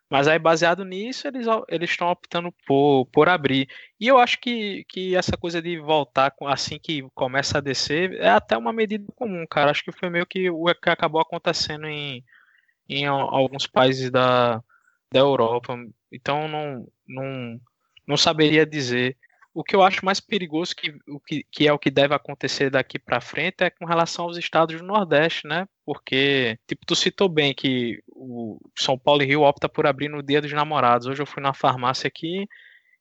Mas 0.09 0.27
aí, 0.27 0.39
baseado 0.39 0.85
nisso, 0.85 1.27
eles 1.27 1.89
estão 1.89 2.09
optando 2.09 2.53
por, 2.65 3.07
por 3.07 3.27
abrir. 3.27 3.67
E 3.99 4.07
eu 4.07 4.17
acho 4.17 4.39
que, 4.39 4.85
que 4.87 5.15
essa 5.15 5.35
coisa 5.35 5.61
de 5.61 5.79
voltar 5.79 6.33
assim 6.45 6.79
que 6.79 7.01
começa 7.13 7.57
a 7.57 7.61
descer 7.61 8.13
é 8.13 8.29
até 8.29 8.55
uma 8.57 8.71
medida 8.71 9.05
comum, 9.15 9.45
cara. 9.49 9.71
Acho 9.71 9.83
que 9.83 9.91
foi 9.91 10.09
meio 10.09 10.25
que 10.25 10.49
o 10.49 10.65
que 10.75 10.89
acabou 10.89 11.19
acontecendo 11.19 11.87
em, 11.87 12.23
em 12.87 13.05
alguns 13.05 13.67
países 13.67 14.09
da, 14.11 14.63
da 15.11 15.19
Europa. 15.19 15.75
Então, 16.11 16.47
não, 16.47 16.87
não, 17.07 17.59
não 18.07 18.17
saberia 18.17 18.65
dizer. 18.65 19.17
O 19.53 19.63
que 19.63 19.75
eu 19.75 19.81
acho 19.83 20.05
mais 20.05 20.19
perigoso, 20.21 20.75
que, 20.75 20.95
o 21.07 21.19
que, 21.19 21.43
que 21.51 21.67
é 21.67 21.73
o 21.73 21.79
que 21.79 21.91
deve 21.91 22.13
acontecer 22.13 22.69
daqui 22.69 22.99
para 22.99 23.19
frente, 23.19 23.63
é 23.63 23.69
com 23.69 23.85
relação 23.85 24.25
aos 24.25 24.37
estados 24.37 24.79
do 24.79 24.85
Nordeste, 24.85 25.47
né? 25.47 25.67
Porque, 25.87 26.59
tipo, 26.67 26.85
tu 26.85 26.97
citou 26.97 27.29
bem 27.29 27.53
que 27.53 28.03
o 28.09 28.59
São 28.77 28.99
Paulo 28.99 29.23
e 29.23 29.25
Rio 29.25 29.43
opta 29.43 29.69
por 29.69 29.87
abrir 29.87 30.09
no 30.09 30.21
Dia 30.21 30.41
dos 30.41 30.51
Namorados. 30.51 31.07
Hoje 31.07 31.21
eu 31.21 31.25
fui 31.25 31.41
na 31.41 31.53
farmácia 31.53 32.09
aqui 32.09 32.45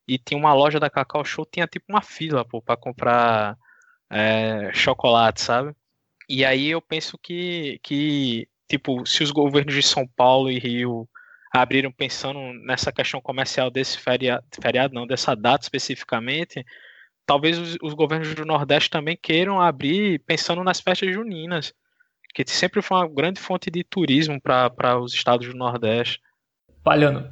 e 0.06 0.16
tinha 0.16 0.38
uma 0.38 0.54
loja 0.54 0.78
da 0.78 0.88
Cacau 0.88 1.24
Show, 1.24 1.44
tinha 1.44 1.66
tipo 1.66 1.86
uma 1.88 2.00
fila, 2.00 2.44
pô, 2.44 2.62
pra 2.62 2.76
comprar 2.76 3.58
é, 4.08 4.70
chocolate, 4.72 5.40
sabe? 5.40 5.74
E 6.28 6.44
aí 6.44 6.68
eu 6.68 6.80
penso 6.80 7.18
que, 7.18 7.80
que, 7.82 8.48
tipo, 8.68 9.04
se 9.04 9.24
os 9.24 9.32
governos 9.32 9.74
de 9.74 9.82
São 9.82 10.06
Paulo 10.06 10.48
e 10.48 10.56
Rio 10.56 11.08
abriram 11.52 11.90
pensando 11.90 12.38
nessa 12.64 12.92
questão 12.92 13.20
comercial 13.20 13.68
desse 13.68 13.98
feriado, 13.98 14.44
feriado 14.62 14.94
não, 14.94 15.08
dessa 15.08 15.34
data 15.34 15.64
especificamente, 15.64 16.64
talvez 17.26 17.58
os, 17.58 17.76
os, 17.82 17.94
governos 17.94 18.32
do 18.32 18.44
Nordeste 18.44 18.90
também 18.90 19.18
queiram 19.20 19.60
abrir 19.60 20.20
pensando 20.20 20.62
nas 20.62 20.80
festas 20.80 21.12
juninas, 21.12 21.74
que 22.44 22.50
sempre 22.50 22.82
foi 22.82 22.98
uma 22.98 23.08
grande 23.08 23.40
fonte 23.40 23.70
de 23.70 23.82
turismo 23.82 24.38
para 24.40 25.00
os 25.00 25.14
estados 25.14 25.48
do 25.48 25.56
Nordeste. 25.56 26.20
Palhando. 26.84 27.24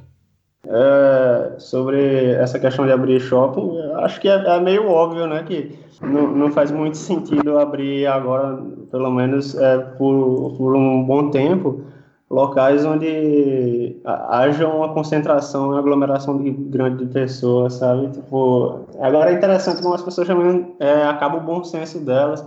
É, 0.67 1.59
sobre 1.59 2.31
essa 2.31 2.57
questão 2.57 2.87
de 2.87 2.91
abrir 2.91 3.19
shopping, 3.19 3.77
acho 3.97 4.19
que 4.19 4.27
é, 4.27 4.33
é 4.33 4.59
meio 4.59 4.87
óbvio, 4.89 5.27
né, 5.27 5.43
que 5.43 5.77
não, 6.01 6.27
não, 6.35 6.51
faz 6.51 6.71
muito 6.71 6.97
sentido 6.97 7.59
abrir 7.59 8.07
agora, 8.07 8.57
pelo 8.89 9.11
menos 9.11 9.53
é, 9.53 9.77
por, 9.77 10.55
por 10.57 10.75
um 10.75 11.03
bom 11.03 11.29
tempo, 11.29 11.83
locais 12.27 12.83
onde 12.83 13.97
haja 14.03 14.67
uma 14.67 14.91
concentração, 14.91 15.69
uma 15.69 15.77
aglomeração 15.77 16.41
de 16.41 16.49
grande 16.49 17.05
de 17.05 17.13
pessoas, 17.13 17.73
sabe? 17.73 18.09
Tipo, 18.09 18.87
agora 18.99 19.29
é 19.29 19.35
interessante 19.35 19.83
como 19.83 19.93
as 19.93 20.01
pessoas 20.01 20.27
também 20.27 20.75
é, 20.79 21.03
acaba 21.03 21.37
o 21.37 21.41
bom 21.41 21.63
senso 21.63 21.99
delas, 21.99 22.43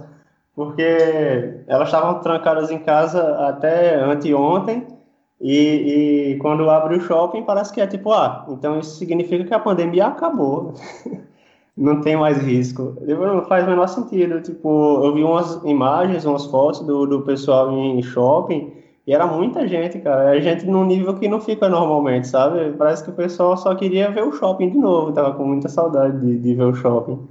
porque 0.59 1.63
elas 1.69 1.87
estavam 1.87 2.19
trancadas 2.19 2.69
em 2.69 2.81
casa 2.81 3.23
até 3.47 3.95
anteontem 3.95 4.89
e, 5.41 6.33
e 6.33 6.39
quando 6.39 6.69
abre 6.69 6.97
o 6.97 7.01
shopping 7.01 7.45
parece 7.45 7.73
que 7.73 7.81
é 7.81 7.87
tipo, 7.87 8.11
ah, 8.11 8.45
então 8.49 8.77
isso 8.77 8.97
significa 8.97 9.45
que 9.45 9.55
a 9.55 9.61
pandemia 9.61 10.07
acabou. 10.07 10.75
não 11.77 12.01
tem 12.01 12.17
mais 12.17 12.39
risco. 12.39 12.97
Não 13.03 13.45
faz 13.45 13.65
o 13.65 13.71
menor 13.71 13.87
sentido. 13.87 14.41
Tipo, 14.41 15.05
eu 15.05 15.15
vi 15.15 15.23
umas 15.23 15.63
imagens, 15.63 16.25
umas 16.25 16.47
fotos 16.47 16.81
do, 16.81 17.07
do 17.07 17.23
pessoal 17.23 17.71
em 17.71 18.03
shopping 18.03 18.73
e 19.07 19.15
era 19.15 19.29
muita 19.29 19.69
gente, 19.69 20.01
cara. 20.01 20.37
É 20.37 20.41
gente 20.41 20.67
num 20.67 20.85
nível 20.85 21.15
que 21.15 21.29
não 21.29 21.41
fica 21.41 21.69
normalmente, 21.69 22.27
sabe? 22.27 22.73
Parece 22.73 23.05
que 23.05 23.11
o 23.11 23.15
pessoal 23.15 23.57
só 23.57 23.77
queria 23.77 24.11
ver 24.11 24.25
o 24.25 24.33
shopping 24.33 24.71
de 24.71 24.79
novo. 24.79 25.13
Tava 25.13 25.35
com 25.35 25.45
muita 25.45 25.69
saudade 25.69 26.19
de, 26.19 26.37
de 26.37 26.53
ver 26.53 26.65
o 26.65 26.75
shopping. 26.75 27.29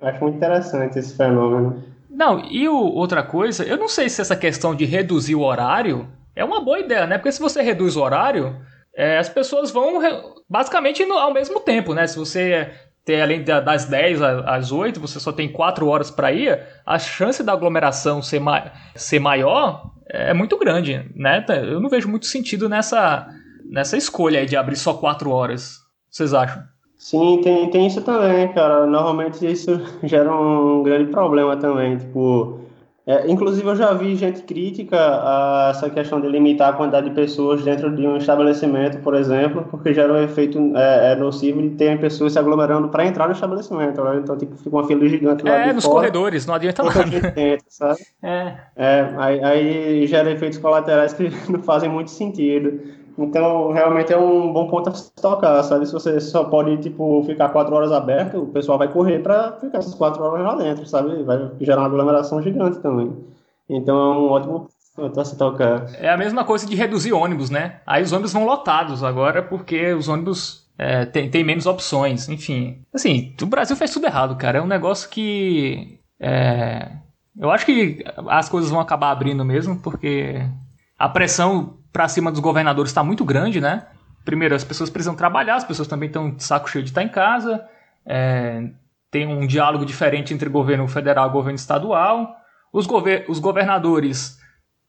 Acho 0.00 0.22
muito 0.22 0.36
interessante 0.36 0.98
esse 0.98 1.14
fenômeno. 1.14 1.89
Não, 2.10 2.44
e 2.50 2.68
o, 2.68 2.76
outra 2.76 3.22
coisa, 3.22 3.64
eu 3.64 3.76
não 3.76 3.88
sei 3.88 4.08
se 4.08 4.20
essa 4.20 4.36
questão 4.36 4.74
de 4.74 4.84
reduzir 4.84 5.34
o 5.36 5.42
horário 5.42 6.10
é 6.34 6.44
uma 6.44 6.60
boa 6.60 6.80
ideia, 6.80 7.06
né? 7.06 7.16
Porque 7.16 7.32
se 7.32 7.40
você 7.40 7.62
reduz 7.62 7.96
o 7.96 8.02
horário, 8.02 8.60
é, 8.94 9.18
as 9.18 9.28
pessoas 9.28 9.70
vão 9.70 10.00
basicamente 10.48 11.04
no, 11.06 11.14
ao 11.14 11.32
mesmo 11.32 11.60
tempo, 11.60 11.94
né? 11.94 12.06
Se 12.06 12.18
você 12.18 12.70
ter 13.04 13.22
além 13.22 13.42
das 13.42 13.86
10 13.86 14.22
às 14.22 14.72
8, 14.72 15.00
você 15.00 15.18
só 15.18 15.32
tem 15.32 15.50
4 15.50 15.86
horas 15.86 16.10
para 16.10 16.32
ir, 16.32 16.60
a 16.84 16.98
chance 16.98 17.42
da 17.42 17.52
aglomeração 17.52 18.20
ser, 18.20 18.40
ma 18.40 18.72
ser 18.94 19.18
maior 19.18 19.90
é 20.08 20.34
muito 20.34 20.58
grande, 20.58 21.08
né? 21.14 21.44
Eu 21.48 21.80
não 21.80 21.88
vejo 21.88 22.08
muito 22.08 22.26
sentido 22.26 22.68
nessa, 22.68 23.28
nessa 23.64 23.96
escolha 23.96 24.44
de 24.44 24.56
abrir 24.56 24.76
só 24.76 24.94
quatro 24.94 25.30
horas. 25.30 25.78
Vocês 26.10 26.34
acham? 26.34 26.62
Sim, 27.00 27.40
tem, 27.42 27.70
tem 27.70 27.86
isso 27.86 28.02
também, 28.02 28.52
cara. 28.52 28.86
Normalmente 28.86 29.50
isso 29.50 29.70
gera 30.04 30.30
um 30.30 30.82
grande 30.82 31.10
problema 31.10 31.56
também. 31.56 31.96
Tipo, 31.96 32.60
é, 33.06 33.26
inclusive, 33.26 33.66
eu 33.66 33.74
já 33.74 33.94
vi 33.94 34.14
gente 34.16 34.42
crítica 34.42 34.98
a 34.98 35.70
essa 35.70 35.88
questão 35.88 36.20
de 36.20 36.28
limitar 36.28 36.68
a 36.68 36.72
quantidade 36.74 37.08
de 37.08 37.14
pessoas 37.14 37.64
dentro 37.64 37.96
de 37.96 38.06
um 38.06 38.18
estabelecimento, 38.18 38.98
por 38.98 39.14
exemplo, 39.14 39.66
porque 39.70 39.94
gera 39.94 40.12
um 40.12 40.22
efeito 40.22 40.58
é, 40.76 41.12
é 41.12 41.16
nocivo 41.16 41.62
de 41.62 41.70
ter 41.70 41.98
pessoas 41.98 42.34
se 42.34 42.38
aglomerando 42.38 42.90
para 42.90 43.06
entrar 43.06 43.28
no 43.28 43.32
estabelecimento. 43.32 44.04
Né? 44.04 44.20
Então, 44.22 44.36
tipo, 44.36 44.54
fica 44.58 44.76
uma 44.76 44.86
fila 44.86 45.08
gigante 45.08 45.42
lá 45.42 45.68
É, 45.68 45.72
nos 45.72 45.84
fora, 45.84 45.94
corredores, 45.94 46.44
não 46.44 46.54
adianta 46.54 46.82
nada. 46.82 47.00
Entra, 47.34 47.64
sabe? 47.66 48.00
É. 48.22 48.56
é 48.76 49.14
aí, 49.16 49.42
aí 49.42 50.06
gera 50.06 50.30
efeitos 50.30 50.58
colaterais 50.58 51.14
que 51.14 51.30
não 51.50 51.62
fazem 51.62 51.88
muito 51.88 52.10
sentido. 52.10 52.99
Então, 53.18 53.72
realmente 53.72 54.12
é 54.12 54.18
um 54.18 54.52
bom 54.52 54.68
ponto 54.68 54.88
a 54.88 54.94
se 54.94 55.12
tocar, 55.14 55.62
sabe? 55.62 55.86
Se 55.86 55.92
você 55.92 56.20
só 56.20 56.44
pode, 56.44 56.78
tipo, 56.78 57.22
ficar 57.24 57.50
quatro 57.50 57.74
horas 57.74 57.92
aberto, 57.92 58.42
o 58.42 58.46
pessoal 58.46 58.78
vai 58.78 58.88
correr 58.88 59.18
para 59.20 59.52
ficar 59.52 59.78
essas 59.78 59.94
quatro 59.94 60.22
horas 60.22 60.44
lá 60.44 60.54
dentro, 60.54 60.86
sabe? 60.86 61.22
Vai 61.22 61.50
gerar 61.60 61.82
uma 61.82 61.86
aglomeração 61.86 62.40
gigante 62.42 62.78
também. 62.78 63.12
Então, 63.68 63.96
é 63.96 64.16
um 64.16 64.30
ótimo 64.30 64.68
ponto 64.96 65.20
a 65.20 65.24
se 65.24 65.36
tocar. 65.36 65.86
É 65.98 66.10
a 66.10 66.16
mesma 66.16 66.44
coisa 66.44 66.66
de 66.66 66.74
reduzir 66.74 67.12
ônibus, 67.12 67.50
né? 67.50 67.80
Aí 67.86 68.02
os 68.02 68.12
ônibus 68.12 68.32
vão 68.32 68.44
lotados 68.44 69.04
agora 69.04 69.42
porque 69.42 69.92
os 69.92 70.08
ônibus 70.08 70.66
é, 70.78 71.04
tem, 71.04 71.30
tem 71.30 71.44
menos 71.44 71.66
opções, 71.66 72.28
enfim. 72.28 72.82
Assim, 72.92 73.34
o 73.40 73.46
Brasil 73.46 73.76
fez 73.76 73.92
tudo 73.92 74.06
errado, 74.06 74.36
cara. 74.36 74.58
É 74.58 74.62
um 74.62 74.66
negócio 74.66 75.08
que... 75.08 76.00
É, 76.18 76.88
eu 77.38 77.50
acho 77.50 77.64
que 77.64 78.04
as 78.28 78.48
coisas 78.48 78.70
vão 78.70 78.80
acabar 78.80 79.10
abrindo 79.10 79.44
mesmo, 79.44 79.76
porque 79.80 80.42
a 80.98 81.08
pressão 81.08 81.79
para 81.92 82.08
cima 82.08 82.30
dos 82.30 82.40
governadores 82.40 82.90
está 82.90 83.02
muito 83.02 83.24
grande, 83.24 83.60
né? 83.60 83.86
Primeiro, 84.24 84.54
as 84.54 84.64
pessoas 84.64 84.90
precisam 84.90 85.14
trabalhar, 85.14 85.56
as 85.56 85.64
pessoas 85.64 85.88
também 85.88 86.08
estão 86.08 86.30
de 86.30 86.42
saco 86.42 86.68
cheio 86.70 86.84
de 86.84 86.90
estar 86.90 87.02
em 87.02 87.08
casa. 87.08 87.64
É, 88.06 88.68
tem 89.10 89.26
um 89.26 89.46
diálogo 89.46 89.84
diferente 89.84 90.32
entre 90.32 90.48
governo 90.48 90.86
federal 90.86 91.28
e 91.28 91.32
governo 91.32 91.56
estadual. 91.56 92.36
Os, 92.72 92.86
gover 92.86 93.24
os 93.28 93.38
governadores 93.38 94.38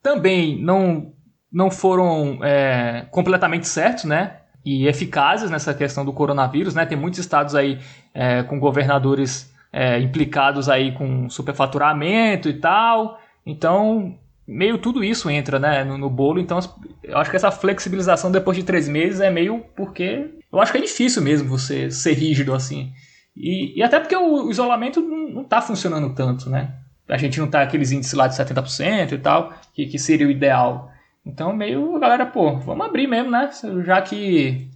também 0.03 0.61
não, 0.61 1.13
não 1.51 1.71
foram 1.71 2.39
é, 2.43 3.05
completamente 3.09 3.67
certos, 3.67 4.03
né? 4.03 4.37
E 4.63 4.85
eficazes 4.85 5.49
nessa 5.49 5.73
questão 5.73 6.05
do 6.05 6.13
coronavírus, 6.13 6.75
né? 6.75 6.85
Tem 6.85 6.97
muitos 6.97 7.19
estados 7.19 7.55
aí 7.55 7.79
é, 8.13 8.43
com 8.43 8.59
governadores 8.59 9.51
é, 9.73 9.99
implicados 9.99 10.69
aí 10.69 10.91
com 10.91 11.29
superfaturamento 11.29 12.47
e 12.49 12.53
tal. 12.53 13.19
Então, 13.45 14.19
meio 14.47 14.77
tudo 14.77 15.03
isso 15.03 15.29
entra 15.29 15.59
né, 15.59 15.83
no, 15.83 15.97
no, 15.97 16.09
bolo, 16.09 16.39
então 16.39 16.59
eu 17.03 17.17
acho 17.17 17.29
que 17.29 17.35
essa 17.35 17.51
flexibilização 17.51 18.31
depois 18.31 18.57
de 18.57 18.63
três 18.63 18.87
meses 18.87 19.19
é 19.19 19.29
meio 19.29 19.63
porque 19.75 20.29
eu 20.51 20.59
acho 20.59 20.71
que 20.71 20.77
é 20.77 20.81
difícil 20.81 21.21
mesmo 21.21 21.47
você 21.47 21.89
ser 21.89 22.13
rígido 22.13 22.53
assim. 22.53 22.91
E, 23.35 23.79
e 23.79 23.83
até 23.83 23.99
porque 23.99 24.15
o, 24.15 24.49
isolamento 24.49 25.01
não 25.01 25.43
está 25.43 25.61
funcionando 25.61 26.13
tanto, 26.13 26.49
né? 26.49 26.75
A 27.07 27.17
gente 27.17 27.39
não 27.39 27.47
tá 27.47 27.61
aqueles 27.61 27.91
índices 27.91 28.13
lá 28.13 28.27
de 28.27 28.35
70% 28.35 29.13
e 29.13 29.17
tal, 29.17 29.53
que, 29.73 29.85
que 29.85 29.99
seria 29.99 30.27
o 30.27 30.31
ideal. 30.31 30.91
Então 31.25 31.53
meio 31.53 31.99
galera, 31.99 32.25
pô, 32.25 32.57
vamos 32.59 32.85
abrir 32.85 33.07
mesmo, 33.07 33.31
né? 33.31 33.49
Já 33.85 34.01
que 34.01 34.69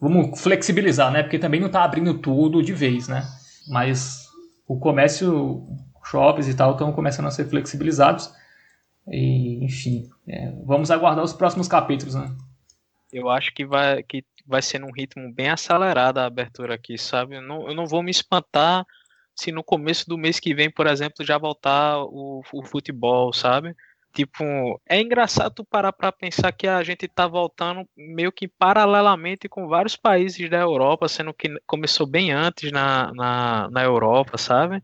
vamos 0.00 0.40
flexibilizar, 0.40 1.10
né? 1.10 1.22
Porque 1.22 1.38
também 1.38 1.60
não 1.60 1.68
está 1.68 1.84
abrindo 1.84 2.14
tudo 2.14 2.62
de 2.62 2.72
vez, 2.72 3.08
né? 3.08 3.24
Mas 3.68 4.26
o 4.66 4.78
comércio, 4.78 5.66
shoppings 6.04 6.48
e 6.48 6.54
tal, 6.54 6.72
estão 6.72 6.92
começando 6.92 7.26
a 7.26 7.30
ser 7.30 7.48
flexibilizados. 7.48 8.32
E, 9.08 9.64
enfim, 9.64 10.08
é, 10.26 10.52
vamos 10.64 10.90
aguardar 10.90 11.24
os 11.24 11.32
próximos 11.32 11.68
capítulos, 11.68 12.14
né? 12.14 12.34
Eu 13.12 13.30
acho 13.30 13.54
que 13.54 13.64
vai, 13.64 14.02
que 14.02 14.24
vai 14.46 14.60
ser 14.60 14.78
num 14.78 14.92
ritmo 14.92 15.32
bem 15.32 15.48
acelerado 15.48 16.18
a 16.18 16.26
abertura 16.26 16.74
aqui, 16.74 16.98
sabe? 16.98 17.36
Eu 17.36 17.42
não, 17.42 17.68
eu 17.68 17.74
não 17.74 17.86
vou 17.86 18.02
me 18.02 18.10
espantar 18.10 18.84
se 19.34 19.52
no 19.52 19.62
começo 19.62 20.08
do 20.08 20.16
mês 20.16 20.40
que 20.40 20.54
vem, 20.54 20.70
por 20.70 20.86
exemplo, 20.86 21.24
já 21.24 21.38
voltar 21.38 22.02
o, 22.02 22.42
o 22.52 22.62
futebol, 22.64 23.32
sabe? 23.32 23.76
Tipo, 24.16 24.80
é 24.88 24.98
engraçado 24.98 25.56
tu 25.56 25.64
parar 25.64 25.92
pra 25.92 26.10
pensar 26.10 26.50
que 26.50 26.66
a 26.66 26.82
gente 26.82 27.06
tá 27.06 27.26
voltando 27.28 27.86
meio 27.94 28.32
que 28.32 28.48
paralelamente 28.48 29.46
com 29.46 29.68
vários 29.68 29.94
países 29.94 30.48
da 30.48 30.56
Europa, 30.56 31.06
sendo 31.06 31.34
que 31.34 31.54
começou 31.66 32.06
bem 32.06 32.32
antes 32.32 32.72
na, 32.72 33.12
na, 33.12 33.68
na 33.70 33.82
Europa, 33.82 34.38
sabe? 34.38 34.82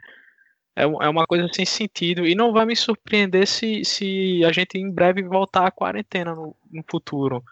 É, 0.74 0.84
é 0.84 1.08
uma 1.08 1.26
coisa 1.26 1.48
sem 1.52 1.64
sentido. 1.64 2.26
E 2.26 2.34
não 2.34 2.52
vai 2.52 2.64
me 2.64 2.76
surpreender 2.76 3.46
se, 3.46 3.84
se 3.84 4.44
a 4.44 4.52
gente 4.52 4.78
em 4.78 4.90
breve 4.90 5.22
voltar 5.22 5.66
à 5.66 5.70
quarentena 5.70 6.34
no, 6.34 6.56
no 6.70 6.84
futuro. 6.90 7.42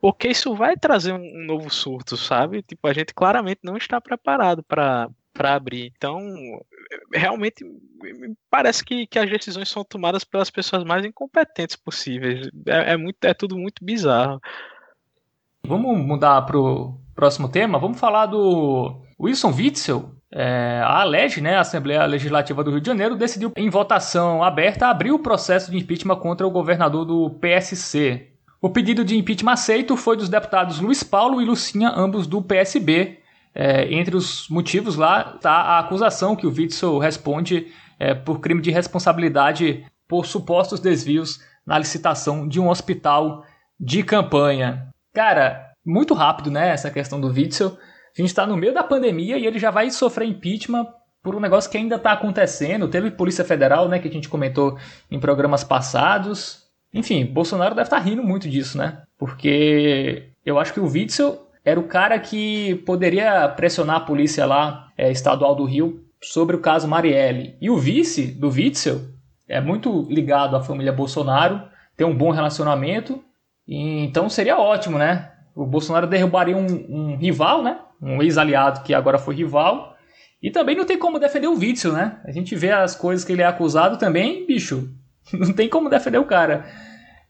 Porque 0.00 0.28
isso 0.28 0.54
vai 0.54 0.76
trazer 0.76 1.12
um, 1.12 1.16
um 1.16 1.46
novo 1.46 1.70
surto, 1.70 2.16
sabe? 2.16 2.62
Tipo, 2.62 2.86
a 2.88 2.92
gente 2.92 3.14
claramente 3.14 3.60
não 3.62 3.76
está 3.76 4.00
preparado 4.00 4.62
para 4.62 5.08
abrir. 5.42 5.92
Então, 5.96 6.20
realmente 7.12 7.64
me 7.64 8.36
parece 8.50 8.84
que, 8.84 9.06
que 9.06 9.18
as 9.18 9.30
decisões 9.30 9.68
são 9.68 9.82
tomadas 9.82 10.22
pelas 10.22 10.50
pessoas 10.50 10.84
mais 10.84 11.04
incompetentes 11.04 11.76
possíveis. 11.76 12.50
É, 12.66 12.92
é, 12.92 12.96
muito, 12.96 13.16
é 13.24 13.32
tudo 13.32 13.56
muito 13.56 13.82
bizarro. 13.84 14.40
Vamos 15.66 15.98
mudar 15.98 16.42
para 16.42 16.58
o 16.58 17.00
próximo 17.14 17.48
tema? 17.48 17.78
Vamos 17.78 17.98
falar 17.98 18.26
do 18.26 19.00
Wilson 19.18 19.52
Witzel. 19.52 20.13
É, 20.36 20.80
a 20.82 21.02
ALEG, 21.02 21.40
né, 21.40 21.56
a 21.56 21.60
Assembleia 21.60 22.04
Legislativa 22.06 22.64
do 22.64 22.72
Rio 22.72 22.80
de 22.80 22.88
Janeiro, 22.88 23.14
decidiu 23.14 23.52
em 23.56 23.70
votação 23.70 24.42
aberta 24.42 24.88
abrir 24.88 25.12
o 25.12 25.18
processo 25.20 25.70
de 25.70 25.78
impeachment 25.78 26.16
contra 26.16 26.44
o 26.44 26.50
governador 26.50 27.04
do 27.04 27.30
PSC. 27.30 28.30
O 28.60 28.68
pedido 28.68 29.04
de 29.04 29.16
impeachment 29.16 29.52
aceito 29.52 29.96
foi 29.96 30.16
dos 30.16 30.28
deputados 30.28 30.80
Luiz 30.80 31.04
Paulo 31.04 31.40
e 31.40 31.44
Lucinha, 31.44 31.92
ambos 31.94 32.26
do 32.26 32.42
PSB, 32.42 33.18
é, 33.54 33.94
entre 33.94 34.16
os 34.16 34.48
motivos 34.48 34.96
lá 34.96 35.34
está 35.36 35.52
a 35.52 35.78
acusação 35.78 36.34
que 36.34 36.46
o 36.46 36.50
Witzel 36.50 36.98
responde 36.98 37.68
é, 38.00 38.12
por 38.12 38.40
crime 38.40 38.60
de 38.60 38.72
responsabilidade 38.72 39.86
por 40.08 40.26
supostos 40.26 40.80
desvios 40.80 41.38
na 41.64 41.78
licitação 41.78 42.48
de 42.48 42.58
um 42.58 42.68
hospital 42.68 43.44
de 43.78 44.02
campanha. 44.02 44.88
Cara, 45.14 45.70
muito 45.86 46.14
rápido, 46.14 46.50
né, 46.50 46.70
essa 46.70 46.90
questão 46.90 47.20
do 47.20 47.28
Witzel. 47.28 47.78
A 48.16 48.20
gente 48.20 48.30
está 48.30 48.46
no 48.46 48.56
meio 48.56 48.72
da 48.72 48.82
pandemia 48.82 49.36
e 49.36 49.46
ele 49.46 49.58
já 49.58 49.70
vai 49.70 49.90
sofrer 49.90 50.28
impeachment 50.28 50.86
por 51.22 51.34
um 51.34 51.40
negócio 51.40 51.70
que 51.70 51.76
ainda 51.76 51.96
está 51.96 52.12
acontecendo. 52.12 52.86
Teve 52.86 53.10
Polícia 53.10 53.44
Federal, 53.44 53.88
né, 53.88 53.98
que 53.98 54.06
a 54.06 54.10
gente 54.10 54.28
comentou 54.28 54.78
em 55.10 55.18
programas 55.18 55.64
passados. 55.64 56.64
Enfim, 56.92 57.24
Bolsonaro 57.24 57.74
deve 57.74 57.86
estar 57.86 57.96
tá 57.96 58.02
rindo 58.02 58.22
muito 58.22 58.48
disso, 58.48 58.78
né? 58.78 59.02
Porque 59.18 60.28
eu 60.46 60.58
acho 60.58 60.72
que 60.72 60.78
o 60.78 60.86
Witzel 60.86 61.48
era 61.64 61.80
o 61.80 61.88
cara 61.88 62.18
que 62.18 62.76
poderia 62.86 63.48
pressionar 63.48 63.96
a 63.96 64.00
polícia 64.00 64.44
lá, 64.46 64.92
é, 64.96 65.10
estadual 65.10 65.56
do 65.56 65.64
Rio, 65.64 66.04
sobre 66.22 66.54
o 66.54 66.60
caso 66.60 66.86
Marielle. 66.86 67.56
E 67.60 67.68
o 67.68 67.78
vice 67.78 68.26
do 68.26 68.48
Witzel 68.48 69.00
é 69.48 69.60
muito 69.60 70.06
ligado 70.10 70.56
à 70.56 70.62
família 70.62 70.92
Bolsonaro, 70.92 71.62
tem 71.96 72.06
um 72.06 72.16
bom 72.16 72.30
relacionamento, 72.30 73.22
então 73.66 74.28
seria 74.28 74.58
ótimo, 74.58 74.98
né? 74.98 75.32
O 75.54 75.64
Bolsonaro 75.64 76.06
derrubaria 76.06 76.56
um, 76.56 76.66
um 76.66 77.16
rival, 77.16 77.62
né? 77.62 77.80
Um 78.00 78.22
ex-aliado 78.22 78.82
que 78.82 78.92
agora 78.92 79.18
foi 79.18 79.34
rival. 79.34 79.96
E 80.42 80.50
também 80.50 80.76
não 80.76 80.84
tem 80.84 80.98
como 80.98 81.18
defender 81.18 81.46
o 81.46 81.58
Witzel, 81.58 81.92
né? 81.92 82.20
A 82.24 82.32
gente 82.32 82.54
vê 82.54 82.70
as 82.70 82.94
coisas 82.94 83.24
que 83.24 83.32
ele 83.32 83.42
é 83.42 83.46
acusado 83.46 83.98
também, 83.98 84.46
bicho. 84.46 84.92
Não 85.32 85.54
tem 85.54 85.70
como 85.70 85.88
defender 85.88 86.18
o 86.18 86.26
cara. 86.26 86.66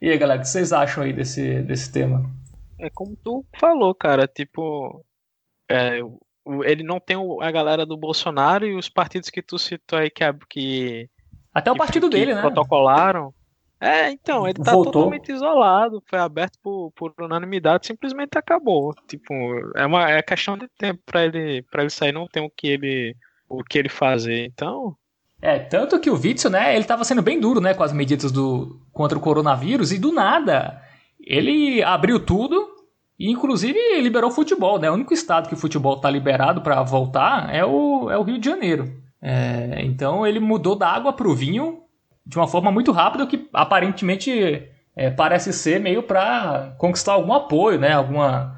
E 0.02 0.10
aí, 0.10 0.18
galera, 0.18 0.40
o 0.40 0.42
que 0.42 0.48
vocês 0.48 0.72
acham 0.72 1.04
aí 1.04 1.12
desse, 1.12 1.62
desse 1.62 1.92
tema? 1.92 2.28
é 2.78 2.90
como 2.90 3.16
tu 3.16 3.44
falou, 3.58 3.94
cara, 3.94 4.26
tipo, 4.26 5.04
é, 5.70 6.00
ele 6.64 6.82
não 6.82 7.00
tem 7.00 7.16
a 7.40 7.50
galera 7.50 7.86
do 7.86 7.96
Bolsonaro 7.96 8.66
e 8.66 8.74
os 8.74 8.88
partidos 8.88 9.30
que 9.30 9.42
tu 9.42 9.58
citou 9.58 9.98
aí 9.98 10.10
que, 10.10 10.24
que 10.48 11.10
até 11.52 11.70
o 11.70 11.74
que, 11.74 11.78
partido 11.78 12.10
que 12.10 12.16
dele, 12.16 12.34
né? 12.34 12.40
Protocolaram. 12.40 13.32
É, 13.80 14.10
então, 14.10 14.46
ele 14.46 14.62
tá 14.62 14.72
Voltou. 14.72 14.92
totalmente 14.92 15.30
isolado, 15.30 16.02
foi 16.06 16.18
aberto 16.18 16.58
por, 16.62 16.90
por 16.92 17.12
unanimidade, 17.18 17.86
simplesmente 17.86 18.38
acabou. 18.38 18.94
Tipo, 19.06 19.34
é 19.76 19.84
uma 19.84 20.10
é 20.10 20.22
questão 20.22 20.56
de 20.56 20.68
tempo 20.78 21.02
para 21.04 21.24
ele 21.24 21.62
para 21.70 21.82
ele 21.82 21.90
sair, 21.90 22.12
não 22.12 22.26
tem 22.26 22.42
o 22.42 22.50
que 22.50 22.68
ele 22.68 23.16
o 23.48 23.62
que 23.62 23.78
ele 23.78 23.88
fazer. 23.88 24.46
Então, 24.46 24.96
é, 25.42 25.58
tanto 25.58 26.00
que 26.00 26.08
o 26.08 26.14
Witzel, 26.14 26.50
né, 26.50 26.74
ele 26.74 26.84
tava 26.84 27.04
sendo 27.04 27.20
bem 27.20 27.38
duro, 27.38 27.60
né, 27.60 27.74
com 27.74 27.82
as 27.82 27.92
medidas 27.92 28.32
do 28.32 28.80
contra 28.92 29.18
o 29.18 29.20
coronavírus 29.20 29.92
e 29.92 29.98
do 29.98 30.10
nada 30.10 30.80
ele 31.26 31.82
abriu 31.82 32.20
tudo 32.20 32.68
e 33.18 33.30
inclusive 33.30 33.78
liberou 34.00 34.30
o 34.30 34.34
futebol, 34.34 34.78
né? 34.78 34.90
O 34.90 34.94
único 34.94 35.14
estado 35.14 35.48
que 35.48 35.54
o 35.54 35.58
futebol 35.58 35.96
está 35.96 36.10
liberado 36.10 36.60
para 36.60 36.82
voltar 36.82 37.54
é 37.54 37.64
o, 37.64 38.10
é 38.10 38.18
o 38.18 38.22
Rio 38.22 38.38
de 38.38 38.48
Janeiro. 38.48 39.02
É, 39.22 39.80
então 39.82 40.26
ele 40.26 40.38
mudou 40.38 40.76
da 40.76 40.88
água 40.88 41.12
para 41.12 41.28
o 41.28 41.34
vinho 41.34 41.83
de 42.26 42.36
uma 42.36 42.46
forma 42.46 42.70
muito 42.70 42.92
rápida 42.92 43.26
que 43.26 43.48
aparentemente 43.52 44.68
é, 44.96 45.10
parece 45.10 45.52
ser 45.52 45.80
meio 45.80 46.02
para 46.02 46.74
conquistar 46.78 47.12
algum 47.12 47.32
apoio, 47.32 47.78
né? 47.78 47.92
Alguma 47.92 48.54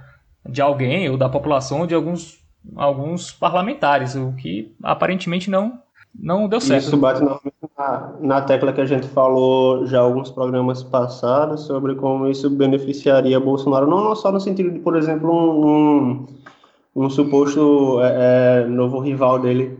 de 0.49 0.63
alguém 0.63 1.09
ou 1.09 1.17
da 1.17 1.29
população 1.29 1.81
ou 1.81 1.87
de 1.87 1.95
alguns 1.95 2.45
alguns 2.75 3.31
parlamentares, 3.31 4.17
o 4.17 4.33
que 4.33 4.75
aparentemente 4.83 5.51
não 5.51 5.81
não 6.19 6.49
deu 6.49 6.61
certo. 6.61 6.85
Isso 6.85 6.97
bate 6.97 7.23
na, 7.23 8.13
na, 8.21 8.41
tecla 8.41 8.73
que 8.73 8.81
a 8.81 8.87
gente 8.87 9.07
falou 9.07 9.85
já 9.85 10.01
alguns 10.01 10.31
programas 10.31 10.83
passados 10.83 11.63
sobre 11.63 11.95
como 11.95 12.27
isso 12.27 12.49
beneficiaria 12.49 13.39
Bolsonaro, 13.39 13.87
não, 13.87 14.03
não 14.03 14.17
só 14.17 14.33
no 14.33 14.41
sentido 14.41 14.71
de, 14.71 14.79
por 14.79 14.97
exemplo, 14.97 15.31
um, 15.31 16.27
um, 16.97 17.05
um 17.05 17.11
suposto 17.11 18.01
é, 18.01 18.63
é 18.63 18.67
novo 18.67 18.99
rival 18.99 19.39
dele 19.39 19.79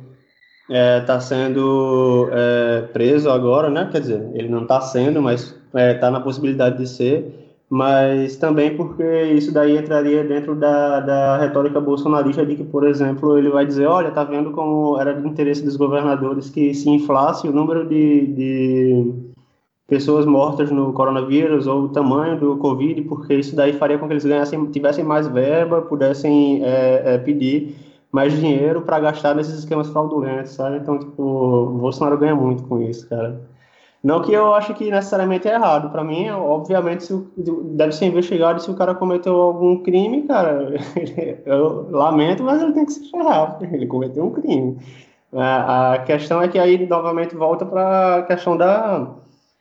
está 0.69 0.77
é, 0.77 1.01
tá 1.01 1.21
sendo 1.21 2.29
é, 2.33 2.83
preso 2.93 3.31
agora, 3.31 3.71
né? 3.71 3.89
Quer 3.91 4.01
dizer, 4.01 4.31
ele 4.35 4.49
não 4.49 4.63
está 4.63 4.81
sendo, 4.81 5.23
mas 5.23 5.55
está 5.75 6.11
na 6.11 6.21
possibilidade 6.21 6.79
de 6.79 6.89
ser 6.89 7.47
mas 7.69 8.37
também 8.37 8.77
porque 8.77 9.03
isso 9.33 9.53
daí 9.53 9.77
entraria 9.77 10.23
dentro 10.23 10.55
da, 10.55 11.01
da 11.01 11.39
retórica 11.39 11.81
bolsonarista 11.81 12.47
de 12.47 12.55
que, 12.55 12.65
por 12.65 12.87
exemplo, 12.87 13.37
ele 13.37 13.51
vai 13.51 13.67
dizer, 13.67 13.87
olha, 13.87 14.13
tá 14.13 14.23
vendo 14.23 14.53
como 14.53 14.99
era 15.01 15.13
de 15.13 15.27
interesse 15.27 15.65
dos 15.65 15.77
governadores 15.77 16.49
que 16.49 16.73
se 16.73 16.89
inflasse 16.89 17.49
o 17.49 17.53
número 17.53 17.89
de, 17.89 18.27
de 18.29 19.13
pessoas 19.89 20.25
mortas 20.25 20.71
no 20.71 20.93
coronavírus 20.93 21.67
ou 21.67 21.85
o 21.85 21.89
tamanho 21.89 22.39
do 22.39 22.57
Covid, 22.59 23.03
porque 23.03 23.35
isso 23.35 23.57
daí 23.57 23.73
faria 23.73 23.99
com 23.99 24.07
que 24.07 24.13
eles 24.13 24.25
ganhassem, 24.25 24.65
tivessem 24.67 25.05
mais 25.05 25.27
verba, 25.27 25.83
pudessem 25.83 26.65
é, 26.65 27.15
é, 27.15 27.19
pedir 27.19 27.75
mais 28.17 28.33
dinheiro 28.33 28.81
para 28.81 28.99
gastar 28.99 29.35
nesses 29.35 29.59
esquemas 29.59 29.91
fraudulentos, 29.91 30.53
sabe? 30.53 30.79
Então, 30.79 30.99
tipo, 30.99 31.23
o 31.23 31.67
Bolsonaro 31.67 32.17
ganha 32.17 32.35
muito 32.35 32.63
com 32.65 32.81
isso, 32.81 33.07
cara. 33.11 33.39
Não 34.03 34.23
que 34.23 34.33
eu 34.33 34.55
acho 34.55 34.73
que 34.73 34.91
necessariamente 34.91 35.47
é 35.47 35.53
errado. 35.53 35.91
Para 35.91 36.03
mim, 36.03 36.31
obviamente, 36.31 37.05
se 37.05 37.27
deve 37.77 37.93
ser 37.93 38.07
investigado 38.07 38.63
se 38.63 38.71
o 38.71 38.75
cara 38.75 38.95
cometeu 38.95 39.35
algum 39.35 39.83
crime, 39.83 40.23
cara. 40.23 40.77
eu 41.45 41.91
lamento, 41.91 42.43
mas 42.43 42.63
ele 42.63 42.73
tem 42.73 42.87
que 42.87 42.93
se 42.93 43.11
ferrar. 43.11 43.59
Ele 43.61 43.87
cometeu 43.87 44.25
um 44.25 44.31
crime. 44.31 44.79
A, 45.35 45.95
a 45.95 45.99
questão 45.99 46.41
é 46.41 46.49
que 46.49 46.59
aí, 46.59 46.87
novamente, 46.87 47.35
volta 47.35 47.67
para 47.67 48.17
a 48.17 48.23
questão 48.23 48.57
da, 48.57 49.11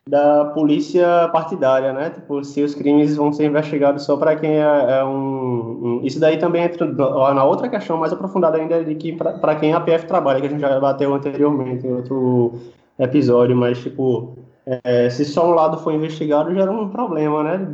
da 0.08 0.46
polícia 0.46 1.28
partidária, 1.30 1.92
né? 1.92 2.12
Tipo, 2.12 2.44
se 2.44 2.62
os 2.62 2.76
crimes 2.76 3.16
vão 3.16 3.34
ser 3.34 3.46
investigados 3.48 4.04
só 4.04 4.16
para 4.16 4.36
quem 4.36 4.52
é, 4.52 5.00
é 5.00 5.04
um, 5.04 6.00
um, 6.00 6.02
Isso 6.04 6.20
daí 6.20 6.38
também 6.38 6.64
entra 6.64 6.86
na 6.86 7.44
outra 7.44 7.68
questão 7.68 7.98
mais 7.98 8.14
aprofundada 8.14 8.58
ainda 8.58 8.84
de 8.84 8.94
que 8.96 9.14
para 9.14 9.56
quem 9.56 9.74
a 9.74 9.80
PF 9.80 10.06
trabalha, 10.06 10.40
que 10.40 10.48
a 10.48 10.50
gente 10.50 10.62
já 10.62 10.80
bateu 10.80 11.14
anteriormente 11.14 11.88
em 11.88 11.94
outro 11.94 12.54
episódio, 13.00 13.56
mas, 13.56 13.80
tipo, 13.80 14.38
é, 14.84 15.10
se 15.10 15.26
só 15.26 15.50
um 15.50 15.56
lado 15.56 15.78
for 15.80 15.92
investigado, 15.92 16.54
gera 16.54 16.72
um 16.72 16.90
problema, 16.90 17.44
né? 17.44 17.68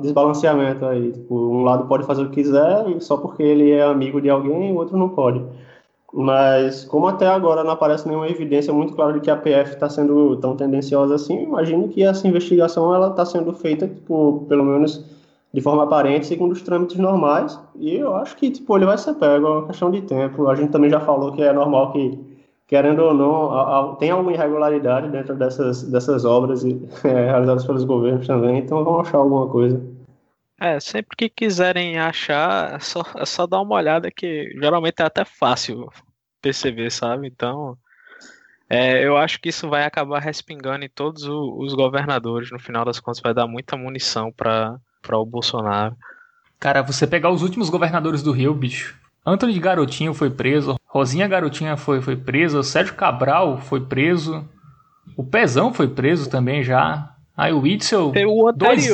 Desbalanceamento 0.00 0.86
aí. 0.86 1.12
Tipo, 1.12 1.34
um 1.34 1.62
lado 1.64 1.86
pode 1.86 2.06
fazer 2.06 2.22
o 2.22 2.30
que 2.30 2.42
quiser, 2.42 2.84
só 3.00 3.18
porque 3.18 3.42
ele 3.42 3.70
é 3.72 3.82
amigo 3.82 4.22
de 4.22 4.30
alguém, 4.30 4.72
o 4.72 4.76
outro 4.76 4.96
não 4.96 5.10
pode. 5.10 5.44
Mas, 6.12 6.84
como 6.84 7.06
até 7.06 7.26
agora 7.26 7.64
não 7.64 7.70
aparece 7.70 8.06
nenhuma 8.06 8.28
evidência 8.28 8.72
muito 8.72 8.94
clara 8.94 9.14
de 9.14 9.20
que 9.20 9.30
a 9.30 9.36
PF 9.36 9.74
está 9.74 9.88
sendo 9.88 10.36
tão 10.36 10.54
tendenciosa 10.54 11.14
assim, 11.14 11.44
imagino 11.44 11.88
que 11.88 12.02
essa 12.02 12.28
investigação 12.28 12.94
ela 12.94 13.08
está 13.08 13.24
sendo 13.24 13.52
feita, 13.54 13.88
tipo, 13.88 14.44
pelo 14.48 14.62
menos 14.64 15.04
de 15.54 15.60
forma 15.60 15.84
aparente, 15.84 16.26
segundo 16.26 16.52
os 16.52 16.62
trâmites 16.62 16.98
normais. 16.98 17.58
E 17.76 17.96
eu 17.96 18.14
acho 18.16 18.36
que, 18.36 18.50
tipo, 18.50 18.76
ele 18.76 18.86
vai 18.86 18.98
ser 18.98 19.14
pego, 19.14 19.46
é 19.46 19.50
uma 19.50 19.66
questão 19.66 19.90
de 19.90 20.02
tempo. 20.02 20.48
A 20.48 20.54
gente 20.54 20.70
também 20.70 20.90
já 20.90 21.00
falou 21.00 21.32
que 21.32 21.42
é 21.42 21.52
normal 21.52 21.92
que 21.92 22.32
querendo 22.72 23.02
ou 23.02 23.12
não, 23.12 23.96
tem 23.96 24.10
alguma 24.10 24.32
irregularidade 24.32 25.06
dentro 25.10 25.34
dessas, 25.36 25.82
dessas 25.82 26.24
obras 26.24 26.64
é, 27.04 27.26
realizadas 27.26 27.66
pelos 27.66 27.84
governos 27.84 28.26
também, 28.26 28.60
então 28.60 28.82
vamos 28.82 29.06
achar 29.06 29.18
alguma 29.18 29.46
coisa. 29.46 29.78
É, 30.62 30.78
sempre 30.78 31.16
que 31.16 31.28
quiserem 31.28 31.98
achar, 31.98 32.76
é 32.76 32.78
só, 32.78 33.02
é 33.16 33.26
só 33.26 33.48
dar 33.48 33.60
uma 33.60 33.74
olhada 33.74 34.12
que 34.12 34.52
geralmente 34.60 35.00
é 35.00 35.04
até 35.04 35.24
fácil 35.24 35.90
perceber, 36.40 36.88
sabe? 36.88 37.26
Então, 37.26 37.76
é, 38.70 39.04
eu 39.04 39.16
acho 39.16 39.40
que 39.40 39.48
isso 39.48 39.68
vai 39.68 39.82
acabar 39.84 40.20
respingando 40.20 40.84
em 40.84 40.88
todos 40.88 41.24
os 41.24 41.74
governadores. 41.74 42.52
No 42.52 42.60
final 42.60 42.84
das 42.84 43.00
contas, 43.00 43.20
vai 43.20 43.34
dar 43.34 43.48
muita 43.48 43.76
munição 43.76 44.30
para 44.30 44.78
o 45.10 45.26
Bolsonaro. 45.26 45.96
Cara, 46.60 46.80
você 46.80 47.08
pegar 47.08 47.30
os 47.30 47.42
últimos 47.42 47.68
governadores 47.68 48.22
do 48.22 48.30
Rio, 48.30 48.54
bicho. 48.54 48.96
Antônio 49.26 49.52
de 49.52 49.60
Garotinho 49.60 50.14
foi 50.14 50.30
preso, 50.30 50.78
Rosinha 50.86 51.26
Garotinha 51.26 51.76
foi, 51.76 52.00
foi 52.00 52.14
preso, 52.14 52.62
Sérgio 52.62 52.94
Cabral 52.94 53.58
foi 53.58 53.80
preso, 53.80 54.48
o 55.16 55.24
Pezão 55.24 55.74
foi 55.74 55.88
preso 55.88 56.30
também 56.30 56.62
já. 56.62 57.08
Aí 57.36 57.52
o 57.52 57.62
Witzel. 57.62 58.06
O 58.06 58.10
anterior 58.10 58.52
dois... 58.52 58.86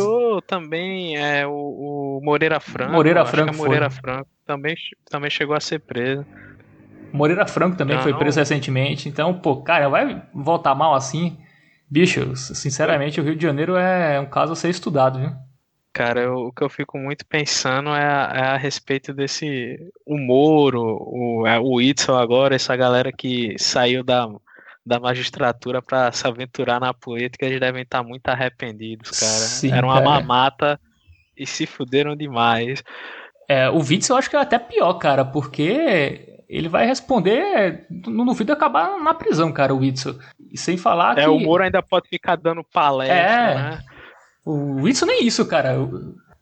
também, 0.49 1.17
é 1.17 1.47
o, 1.47 1.53
o 1.53 2.21
Moreira 2.25 2.59
Franco. 2.59 2.91
Moreira 2.91 3.25
Franco. 3.27 3.55
Moreira 3.55 3.91
Franco 3.91 4.27
também, 4.47 4.75
também 5.09 5.31
chegou 5.31 5.55
a 5.55 5.61
ser 5.61 5.79
preso. 5.81 6.25
Moreira 7.13 7.47
Franco 7.47 7.77
também 7.77 7.97
não, 7.97 8.03
foi 8.03 8.15
preso 8.15 8.41
recentemente. 8.41 9.09
Então, 9.09 9.39
pô, 9.39 9.63
cara, 9.63 9.89
vai 9.89 10.23
voltar 10.35 10.75
mal 10.75 10.95
assim? 10.95 11.39
Bicho, 11.89 12.35
sinceramente, 12.35 13.21
o 13.21 13.25
Rio 13.25 13.37
de 13.37 13.43
Janeiro 13.43 13.77
é 13.77 14.19
um 14.19 14.27
caso 14.27 14.55
a 14.55 14.57
ser 14.57 14.71
estudado, 14.71 15.19
viu? 15.19 15.31
Cara, 15.93 16.21
eu, 16.21 16.35
o 16.35 16.53
que 16.53 16.63
eu 16.63 16.69
fico 16.69 16.97
muito 16.99 17.27
pensando 17.27 17.91
é 17.91 18.05
a, 18.05 18.33
é 18.35 18.41
a 18.41 18.57
respeito 18.57 19.13
desse 19.13 19.79
o 20.07 20.17
Moro, 20.17 20.83
o, 21.01 21.47
é, 21.47 21.59
o 21.59 21.81
Itzel 21.81 22.17
agora, 22.17 22.55
essa 22.55 22.77
galera 22.77 23.11
que 23.11 23.55
saiu 23.59 24.05
da, 24.05 24.29
da 24.89 24.99
magistratura 24.99 25.83
para 25.83 26.11
se 26.11 26.27
aventurar 26.27 26.81
na 26.81 26.95
política, 26.95 27.45
eles 27.45 27.61
devem 27.61 27.83
estar 27.83 28.03
muito 28.03 28.27
arrependidos, 28.27 29.11
cara. 29.11 29.33
Sim, 29.33 29.71
Era 29.71 29.87
uma 29.87 30.03
cara. 30.03 30.05
mamata 30.07 30.81
e 31.37 31.47
se 31.47 31.67
fuderam 31.67 32.17
demais. 32.17 32.83
É, 33.47 33.69
o 33.69 33.79
Witzel 33.79 34.15
eu 34.15 34.19
acho 34.19 34.31
que 34.31 34.37
é 34.37 34.41
até 34.41 34.59
pior, 34.59 34.95
cara, 34.95 35.25
porque 35.25 36.43
ele 36.49 36.69
vai 36.69 36.87
responder, 36.87 37.87
não 38.07 38.25
duvido 38.25 38.53
acabar 38.53 38.99
na 38.99 39.13
prisão, 39.13 39.53
cara, 39.53 39.75
o 39.75 39.79
Witzel. 39.79 40.19
E 40.51 40.57
sem 40.57 40.79
falar 40.79 41.19
é, 41.19 41.23
que... 41.23 41.29
o 41.29 41.39
Moro 41.39 41.63
ainda 41.63 41.83
pode 41.83 42.09
ficar 42.09 42.37
dando 42.37 42.65
palestra, 42.65 43.17
é, 43.17 43.55
né? 43.55 43.79
O 44.45 44.83
Witzel 44.83 45.07
nem 45.07 45.27
isso, 45.27 45.47
cara. 45.47 45.77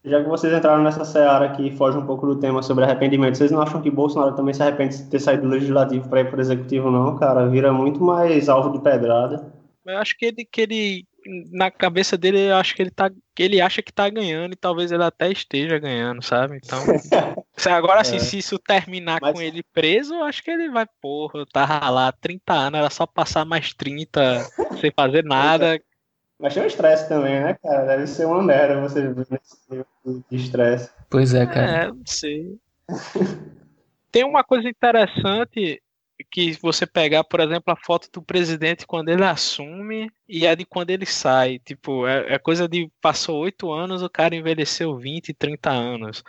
Já 0.07 0.23
que 0.23 0.29
vocês 0.29 0.53
entraram 0.53 0.85
nessa 0.85 1.05
seara 1.05 1.51
que 1.51 1.77
foge 1.77 1.99
um 1.99 2.07
pouco 2.07 2.27
do 2.27 2.39
tema 2.39 2.63
sobre 2.63 2.85
arrependimento, 2.85 3.37
vocês 3.37 3.51
não 3.51 3.61
acham 3.61 3.83
que 3.83 3.91
Bolsonaro 3.91 4.37
também 4.37 4.55
se 4.55 4.63
arrepende 4.63 4.97
de 4.97 5.11
ter 5.11 5.19
saído 5.19 5.43
do 5.43 5.49
legislativo 5.49 6.09
para 6.09 6.21
ir 6.21 6.31
para 6.31 6.39
o 6.39 6.41
executivo, 6.41 6.91
não, 6.91 7.17
cara? 7.17 7.49
Vira 7.49 7.73
muito 7.73 8.01
mais 8.03 8.49
alvo 8.49 8.71
de 8.71 8.83
pedrada. 8.83 9.53
Eu 9.85 9.99
acho 9.99 10.17
que 10.17 10.27
ele, 10.27 10.45
que 10.45 10.61
ele 10.61 11.07
na 11.51 11.71
cabeça 11.71 12.17
dele, 12.17 12.51
eu 12.51 12.57
acho 12.57 12.75
que 12.75 12.83
ele 12.83 12.91
tá. 12.91 13.11
Ele 13.39 13.61
acha 13.61 13.83
que 13.83 13.93
tá 13.93 14.09
ganhando 14.09 14.53
e 14.53 14.57
talvez 14.57 14.93
ele 14.93 15.03
até 15.03 15.31
esteja 15.31 15.79
ganhando, 15.79 16.23
sabe? 16.23 16.57
Então. 16.57 16.79
agora, 17.75 18.01
assim, 18.01 18.17
é. 18.17 18.21
se 18.21 18.39
isso 18.39 18.59
terminar 18.59 19.19
Mas... 19.21 19.33
com 19.33 19.43
ele 19.43 19.63
preso, 19.73 20.15
eu 20.15 20.23
acho 20.23 20.43
que 20.43 20.51
ele 20.51 20.71
vai, 20.71 20.87
porra, 21.01 21.41
eu 21.41 21.47
tava 21.47 21.91
lá 21.91 22.13
30 22.13 22.53
anos, 22.53 22.79
era 22.79 22.91
só 22.91 23.07
passar 23.07 23.45
mais 23.45 23.75
30 23.75 24.47
sem 24.81 24.91
fazer 24.95 25.25
nada. 25.25 25.81
Mas 26.39 26.55
tem 26.55 26.63
um 26.63 26.67
estresse 26.67 27.09
também, 27.09 27.41
né, 27.41 27.55
cara? 27.63 27.87
Deve 27.87 28.07
ser 28.07 28.27
uma 28.27 28.43
merda 28.43 28.81
você 28.81 29.01
viver 29.01 29.27
nesse 29.31 29.87
de 30.31 30.37
estresse. 30.37 30.91
Pois 31.09 31.33
é, 31.33 31.47
cara. 31.47 31.85
É, 31.85 31.89
não 31.89 32.05
sei. 32.05 32.59
tem 34.13 34.25
uma 34.25 34.45
coisa 34.45 34.69
interessante 34.69 35.83
que 36.31 36.53
você 36.61 36.87
pegar, 36.87 37.25
por 37.25 37.41
exemplo, 37.41 37.73
a 37.73 37.77
foto 37.77 38.09
do 38.13 38.23
presidente 38.23 38.87
quando 38.87 39.09
ele 39.09 39.25
assume 39.25 40.11
e 40.29 40.47
a 40.47 40.55
de 40.55 40.65
quando 40.65 40.91
ele 40.91 41.07
sai. 41.07 41.59
Tipo, 41.59 42.07
é, 42.07 42.35
é 42.35 42.39
coisa 42.39 42.69
de 42.69 42.91
passou 43.01 43.41
oito 43.41 43.73
anos, 43.73 44.03
o 44.03 44.11
cara 44.11 44.35
envelheceu 44.35 44.97
20, 44.97 45.35
30 45.35 45.71
anos. 45.71 46.23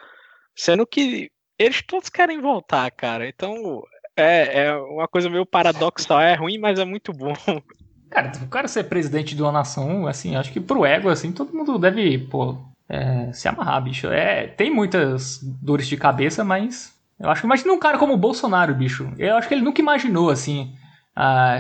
Sendo 0.55 0.85
que 0.85 1.29
eles 1.57 1.81
todos 1.81 2.09
querem 2.09 2.41
voltar, 2.41 2.89
cara. 2.91 3.27
Então 3.27 3.83
é, 4.15 4.65
é 4.65 4.75
uma 4.75 5.07
coisa 5.07 5.29
meio 5.29 5.45
paradoxal. 5.45 6.19
É 6.19 6.35
ruim, 6.35 6.57
mas 6.57 6.79
é 6.79 6.85
muito 6.85 7.13
bom. 7.13 7.33
Cara, 8.09 8.31
o 8.41 8.47
cara 8.47 8.67
ser 8.67 8.85
presidente 8.85 9.35
de 9.35 9.41
uma 9.41 9.51
nação, 9.51 10.07
assim, 10.07 10.35
acho 10.35 10.51
que 10.51 10.59
pro 10.59 10.85
ego, 10.85 11.09
assim, 11.09 11.31
todo 11.31 11.53
mundo 11.53 11.77
deve, 11.77 12.17
pô, 12.17 12.57
é, 12.87 13.31
se 13.33 13.47
amarrar, 13.47 13.83
bicho. 13.83 14.07
É, 14.07 14.47
tem 14.47 14.73
muitas 14.73 15.39
dores 15.61 15.87
de 15.87 15.97
cabeça, 15.97 16.43
mas 16.43 16.93
eu 17.19 17.29
acho 17.29 17.41
que 17.41 17.47
imagina 17.47 17.73
um 17.73 17.79
cara 17.79 17.97
como 17.97 18.13
o 18.13 18.17
Bolsonaro, 18.17 18.73
bicho. 18.73 19.11
Eu 19.17 19.35
acho 19.35 19.47
que 19.47 19.53
ele 19.53 19.63
nunca 19.63 19.81
imaginou, 19.81 20.29
assim, 20.29 20.73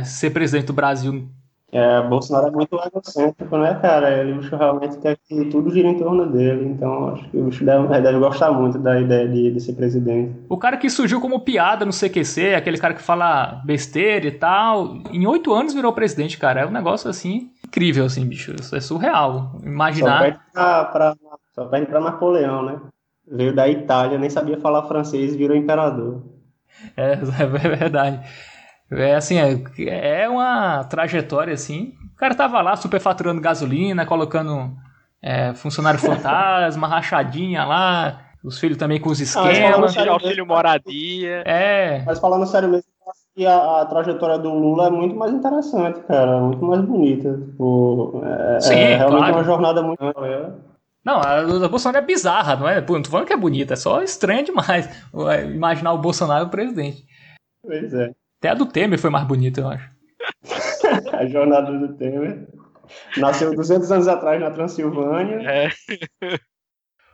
ser 0.05 0.29
presidente 0.29 0.67
do 0.67 0.73
Brasil. 0.73 1.29
É, 1.69 2.01
Bolsonaro 2.03 2.47
é 2.47 2.51
muito 2.51 2.79
egocêntrico, 2.85 3.57
né, 3.57 3.77
cara? 3.81 4.09
Ele 4.21 4.35
bicho, 4.35 4.55
realmente 4.55 4.97
quer 4.99 5.17
que 5.27 5.45
tudo 5.45 5.69
gira 5.69 5.89
em 5.89 5.99
torno 5.99 6.25
dele. 6.25 6.65
Então, 6.65 7.09
acho 7.09 7.29
que 7.29 7.37
o 7.37 7.43
bicho 7.43 7.65
deve, 7.65 7.87
deve 8.01 8.19
gostar 8.19 8.51
muito 8.53 8.79
da 8.79 8.99
ideia 8.99 9.27
de, 9.27 9.51
de 9.51 9.59
ser 9.59 9.73
presidente. 9.73 10.33
O 10.47 10.57
cara 10.57 10.77
que 10.77 10.89
surgiu 10.89 11.19
como 11.19 11.41
piada 11.41 11.85
no 11.85 11.91
CQC, 11.91 12.55
aquele 12.55 12.77
cara 12.77 12.93
que 12.93 13.01
fala 13.01 13.61
besteira 13.65 14.27
e 14.27 14.31
tal, 14.31 14.97
em 15.11 15.27
oito 15.27 15.53
anos 15.53 15.73
virou 15.73 15.91
presidente, 15.91 16.37
cara. 16.37 16.61
É 16.61 16.65
um 16.65 16.71
negócio, 16.71 17.09
assim, 17.09 17.51
incrível, 17.65 18.05
assim, 18.05 18.25
bicho. 18.25 18.55
Isso 18.57 18.73
é 18.73 18.79
surreal. 18.79 19.59
Imaginar. 19.61 20.19
Só 20.19 20.23
perde 20.23 20.39
pra, 20.53 20.85
pra, 20.85 21.15
só 21.53 21.65
perde 21.65 21.85
pra 21.87 21.99
Napoleão, 21.99 22.63
né? 22.63 22.79
Veio 23.29 23.53
da 23.53 23.67
Itália, 23.67 24.17
nem 24.17 24.29
sabia 24.29 24.57
falar 24.57 24.83
francês, 24.83 25.35
virou 25.35 25.57
imperador. 25.57 26.23
É, 26.95 27.13
é 27.43 27.45
verdade. 27.45 28.25
É 28.91 29.15
assim, 29.15 29.37
é, 29.37 30.21
é 30.21 30.29
uma 30.29 30.83
trajetória 30.85 31.53
assim. 31.53 31.93
O 32.13 32.17
cara 32.17 32.33
tava 32.33 32.61
lá 32.61 32.75
superfaturando 32.75 33.41
gasolina, 33.41 34.05
colocando 34.05 34.75
é, 35.21 35.53
funcionário 35.53 35.99
fantasma, 35.99 36.87
rachadinha 36.87 37.65
lá, 37.65 38.21
os 38.43 38.59
filhos 38.59 38.77
também 38.77 38.99
com 38.99 39.09
os 39.09 39.19
esquemas. 39.19 39.97
Ah, 39.97 40.11
auxílio 40.11 40.45
moradia. 40.45 41.43
É. 41.45 42.03
Mas 42.05 42.19
falando 42.19 42.45
sério 42.45 42.69
mesmo, 42.69 42.87
que 43.35 43.45
a, 43.45 43.81
a, 43.81 43.85
trajetória 43.85 44.37
do 44.39 44.51
Lula 44.51 44.87
é 44.87 44.89
muito 44.89 45.15
mais 45.15 45.31
interessante, 45.31 45.99
cara, 46.07 46.39
muito 46.39 46.65
mais 46.65 46.81
bonita. 46.81 47.33
Tipo, 47.33 48.21
é, 48.23 48.59
Sim, 48.61 48.73
é 48.73 48.95
realmente 48.95 49.19
claro. 49.19 49.35
uma 49.35 49.43
jornada 49.43 49.83
muito. 49.83 50.03
Não, 51.05 51.21
a 51.21 51.41
do 51.41 51.69
Bolsonaro 51.69 52.03
é 52.03 52.05
bizarra, 52.05 52.55
não 52.55 52.67
é? 52.67 52.81
Pô, 52.81 52.93
não 52.93 53.03
tô 53.03 53.11
falando 53.11 53.27
que 53.27 53.33
é 53.33 53.37
bonita, 53.37 53.73
é 53.73 53.77
só 53.77 54.01
estranho 54.01 54.43
demais 54.43 54.89
imaginar 55.53 55.93
o 55.93 55.99
Bolsonaro 55.99 56.49
presidente. 56.49 57.05
Pois 57.61 57.93
é. 57.93 58.11
Até 58.39 58.49
a 58.49 58.53
do 58.53 58.65
Temer 58.65 58.99
foi 58.99 59.09
mais 59.09 59.25
bonita, 59.25 59.61
eu 59.61 59.67
acho. 59.67 59.89
a 61.13 61.25
jornada 61.25 61.71
do 61.71 61.93
Temer. 61.95 62.47
Nasceu 63.17 63.55
200 63.55 63.91
anos 63.91 64.07
atrás 64.07 64.39
na 64.39 64.51
Transilvânia. 64.51 65.41
É. 65.41 65.69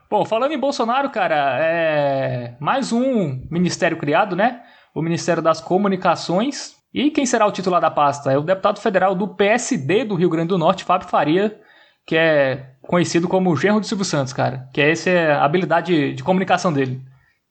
Bom, 0.09 0.25
falando 0.25 0.51
em 0.51 0.59
Bolsonaro, 0.59 1.09
cara, 1.09 1.57
é 1.59 2.55
mais 2.59 2.91
um 2.91 3.41
ministério 3.49 3.97
criado, 3.97 4.35
né? 4.35 4.61
O 4.93 5.01
Ministério 5.01 5.41
das 5.41 5.59
Comunicações. 5.59 6.75
E 6.93 7.09
quem 7.09 7.25
será 7.25 7.47
o 7.47 7.51
titular 7.51 7.81
da 7.81 7.89
pasta? 7.89 8.31
É 8.31 8.37
o 8.37 8.43
deputado 8.43 8.79
federal 8.79 9.15
do 9.15 9.27
PSD 9.27 10.03
do 10.03 10.13
Rio 10.13 10.29
Grande 10.29 10.49
do 10.49 10.57
Norte, 10.57 10.83
Fábio 10.83 11.07
Faria, 11.07 11.59
que 12.05 12.15
é 12.15 12.75
conhecido 12.81 13.27
como 13.27 13.49
o 13.49 13.55
genro 13.55 13.79
do 13.79 13.87
Silvio 13.87 14.05
Santos, 14.05 14.33
cara. 14.33 14.69
Que 14.71 14.81
é 14.81 14.91
essa 14.91 15.09
é 15.09 15.31
a 15.31 15.43
habilidade 15.43 16.13
de 16.13 16.23
comunicação 16.23 16.71
dele. 16.71 17.01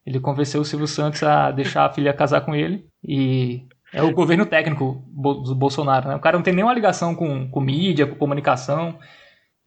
Ele 0.04 0.20
convenceu 0.20 0.60
o 0.60 0.64
Silvio 0.64 0.86
Santos 0.86 1.22
a 1.22 1.50
deixar 1.50 1.86
a 1.86 1.92
filha 1.92 2.12
casar 2.12 2.40
com 2.40 2.54
ele 2.54 2.86
e 3.02 3.62
é 3.92 4.02
o 4.02 4.12
governo 4.12 4.46
técnico 4.46 5.04
do 5.06 5.54
Bolsonaro, 5.54 6.08
né? 6.08 6.16
O 6.16 6.20
cara 6.20 6.36
não 6.36 6.42
tem 6.42 6.54
nenhuma 6.54 6.72
ligação 6.72 7.14
com, 7.14 7.48
com 7.48 7.60
mídia, 7.60 8.06
com 8.06 8.16
comunicação. 8.16 8.98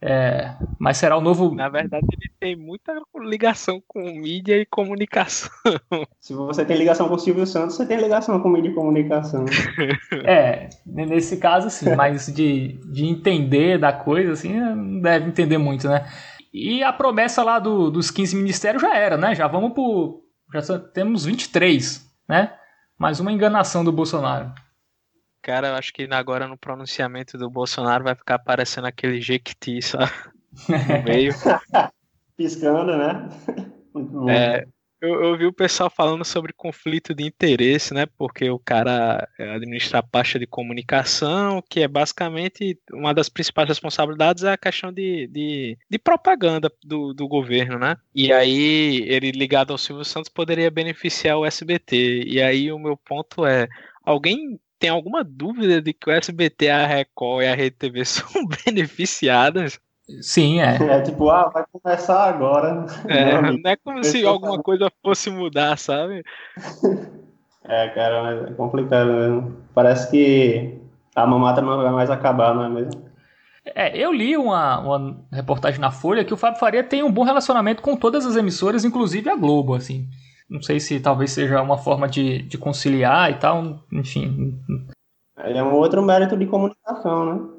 É, 0.01 0.53
mas 0.77 0.97
será 0.97 1.17
o 1.17 1.21
novo. 1.21 1.55
Na 1.55 1.69
verdade, 1.69 2.05
ele 2.11 2.31
tem 2.39 2.55
muita 2.55 2.93
ligação 3.17 3.81
com 3.87 4.01
mídia 4.01 4.57
e 4.57 4.65
comunicação. 4.65 5.49
Se 6.19 6.33
você 6.33 6.65
tem 6.65 6.77
ligação 6.77 7.07
com 7.07 7.15
o 7.15 7.19
Silvio 7.19 7.45
Santos, 7.47 7.75
você 7.75 7.85
tem 7.85 7.97
ligação 7.97 8.39
com 8.39 8.49
mídia 8.49 8.69
e 8.69 8.73
comunicação. 8.73 9.45
é, 10.25 10.69
nesse 10.85 11.37
caso, 11.37 11.69
sim, 11.69 11.95
mas 11.95 12.27
de, 12.27 12.79
de 12.91 13.05
entender 13.05 13.79
da 13.79 13.93
coisa, 13.93 14.33
assim, 14.33 14.59
não 14.59 14.99
deve 15.01 15.29
entender 15.29 15.57
muito, 15.57 15.87
né? 15.87 16.05
E 16.53 16.83
a 16.83 16.93
promessa 16.93 17.43
lá 17.43 17.59
do, 17.59 17.89
dos 17.89 18.11
15 18.11 18.35
ministérios 18.35 18.81
já 18.81 18.95
era, 18.95 19.17
né? 19.17 19.33
Já 19.33 19.47
vamos 19.47 19.73
por. 19.73 20.24
Já 20.61 20.79
temos 20.79 21.25
23, 21.25 22.05
né? 22.27 22.57
Mais 22.97 23.19
uma 23.19 23.31
enganação 23.31 23.83
do 23.83 23.91
Bolsonaro. 23.91 24.53
Cara, 25.41 25.69
eu 25.69 25.75
acho 25.75 25.93
que 25.93 26.07
agora 26.11 26.47
no 26.47 26.57
pronunciamento 26.57 27.37
do 27.37 27.49
Bolsonaro 27.49 28.03
vai 28.03 28.15
ficar 28.15 28.39
parecendo 28.39 28.87
aquele 28.87 29.21
Jequiti, 29.21 29.81
sabe? 29.81 30.11
No 30.69 31.03
meio. 31.03 31.33
Piscando, 32.37 32.97
né? 32.97 33.29
Muito 33.93 34.09
bom. 34.09 34.29
É, 34.29 34.65
eu, 35.05 35.23
eu 35.23 35.37
vi 35.37 35.45
o 35.45 35.53
pessoal 35.53 35.89
falando 35.89 36.25
sobre 36.25 36.53
conflito 36.53 37.13
de 37.13 37.23
interesse, 37.23 37.93
né? 37.93 38.05
Porque 38.17 38.49
o 38.49 38.59
cara 38.59 39.27
administra 39.37 39.99
a 39.99 40.03
pasta 40.03 40.39
de 40.39 40.47
comunicação, 40.47 41.63
que 41.69 41.81
é 41.81 41.87
basicamente 41.87 42.79
uma 42.91 43.13
das 43.13 43.29
principais 43.29 43.67
responsabilidades 43.67 44.43
é 44.43 44.51
a 44.51 44.57
questão 44.57 44.91
de, 44.91 45.27
de, 45.27 45.77
de 45.89 45.97
propaganda 45.99 46.71
do, 46.83 47.13
do 47.13 47.27
governo, 47.27 47.77
né? 47.77 47.97
E 48.13 48.31
aí 48.31 49.03
ele 49.07 49.31
ligado 49.31 49.71
ao 49.71 49.77
Silvio 49.77 50.05
Santos 50.05 50.29
poderia 50.29 50.71
beneficiar 50.71 51.37
o 51.37 51.45
SBT. 51.45 52.23
E 52.25 52.41
aí 52.41 52.71
o 52.71 52.79
meu 52.79 52.97
ponto 52.97 53.45
é 53.45 53.67
alguém 54.03 54.59
tem 54.77 54.89
alguma 54.89 55.23
dúvida 55.23 55.81
de 55.81 55.93
que 55.93 56.09
o 56.09 56.13
SBT, 56.13 56.69
a 56.69 56.85
Record 56.85 57.43
e 57.43 57.47
a 57.47 57.55
Rede 57.55 57.75
TV 57.77 58.03
são 58.05 58.27
beneficiadas? 58.65 59.79
Sim, 60.21 60.61
é. 60.61 60.77
É 60.85 61.01
tipo, 61.01 61.29
ah, 61.29 61.49
vai 61.49 61.63
começar 61.71 62.25
agora. 62.25 62.85
É, 63.07 63.41
não 63.41 63.71
é 63.71 63.75
como 63.75 64.03
se 64.03 64.25
alguma 64.25 64.61
coisa 64.61 64.91
fosse 65.03 65.29
mudar, 65.29 65.77
sabe? 65.77 66.23
É, 67.67 67.89
cara, 67.89 68.47
é 68.47 68.53
complicado 68.53 69.11
mesmo. 69.11 69.57
Parece 69.73 70.11
que 70.11 70.79
a 71.15 71.25
mamata 71.25 71.61
não 71.63 71.77
vai 71.77 71.91
mais 71.91 72.11
acabar, 72.11 72.53
não 72.53 72.63
é 72.63 72.69
mesmo? 72.69 73.05
É, 73.73 73.97
eu 73.97 74.13
li 74.13 74.37
uma, 74.37 74.79
uma 74.79 75.25
reportagem 75.33 75.81
na 75.81 75.89
Folha 75.89 76.23
que 76.23 76.33
o 76.33 76.37
Fábio 76.37 76.59
Faria 76.59 76.83
tem 76.83 77.01
um 77.01 77.11
bom 77.11 77.23
relacionamento 77.23 77.81
com 77.81 77.95
todas 77.97 78.23
as 78.23 78.35
emissoras, 78.35 78.85
inclusive 78.85 79.31
a 79.31 79.35
Globo, 79.35 79.73
assim. 79.73 80.07
Não 80.47 80.61
sei 80.61 80.79
se 80.79 80.99
talvez 80.99 81.31
seja 81.31 81.59
uma 81.59 81.77
forma 81.77 82.07
de, 82.07 82.43
de 82.43 82.55
conciliar 82.55 83.31
e 83.31 83.35
tal, 83.39 83.79
enfim. 83.91 84.59
É 85.37 85.63
um 85.63 85.73
outro 85.73 86.03
mérito 86.03 86.37
de 86.37 86.45
comunicação, 86.45 87.25
né? 87.33 87.54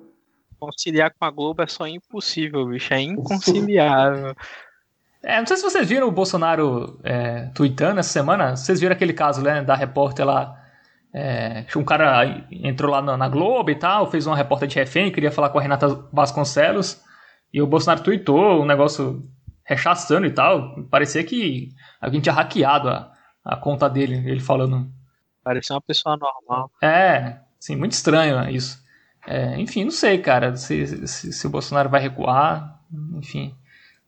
Conciliar 0.58 1.12
com 1.18 1.24
a 1.24 1.30
Globo 1.30 1.62
é 1.62 1.66
só 1.66 1.86
impossível, 1.86 2.66
bicho. 2.66 2.92
É 2.92 3.00
inconciliável. 3.00 4.34
É, 5.22 5.38
não 5.38 5.46
sei 5.46 5.56
se 5.56 5.62
vocês 5.62 5.88
viram 5.88 6.06
o 6.06 6.12
Bolsonaro 6.12 7.00
é, 7.02 7.50
tweetando 7.54 7.98
essa 7.98 8.10
semana. 8.10 8.54
Vocês 8.54 8.80
viram 8.80 8.94
aquele 8.94 9.12
caso 9.12 9.42
né, 9.42 9.62
da 9.62 9.74
repórter 9.74 10.24
lá. 10.24 10.56
É, 11.12 11.64
um 11.76 11.84
cara 11.84 12.46
entrou 12.50 12.90
lá 12.90 13.02
na, 13.02 13.16
na, 13.16 13.28
Globo 13.28 13.70
e 13.70 13.74
tal, 13.74 14.10
fez 14.10 14.26
uma 14.26 14.36
repórter 14.36 14.68
de 14.68 14.76
refém, 14.76 15.10
queria 15.10 15.32
falar 15.32 15.48
com 15.48 15.58
a 15.58 15.62
Renata 15.62 15.88
Vasconcelos. 16.12 17.02
E 17.52 17.60
o 17.60 17.66
Bolsonaro 17.66 18.02
tweetou 18.02 18.62
um 18.62 18.66
negócio 18.66 19.28
rechaçando 19.64 20.26
e 20.26 20.30
tal. 20.30 20.84
Parecia 20.84 21.24
que 21.24 21.70
alguém 22.00 22.20
tinha 22.20 22.34
hackeado 22.34 22.88
a, 22.88 23.12
a 23.44 23.56
conta 23.56 23.90
dele, 23.90 24.30
ele 24.30 24.40
falando. 24.40 24.88
Parecia 25.42 25.74
uma 25.74 25.82
pessoa 25.82 26.16
normal. 26.16 26.70
É, 26.82 27.40
sim, 27.58 27.74
muito 27.74 27.92
estranho 27.92 28.48
isso. 28.48 28.85
É, 29.26 29.58
enfim, 29.58 29.84
não 29.84 29.90
sei, 29.90 30.18
cara, 30.18 30.56
se, 30.56 31.06
se, 31.06 31.32
se, 31.32 31.46
o 31.46 31.50
Bolsonaro 31.50 31.88
vai 31.88 32.00
recuar, 32.00 32.80
enfim. 33.14 33.54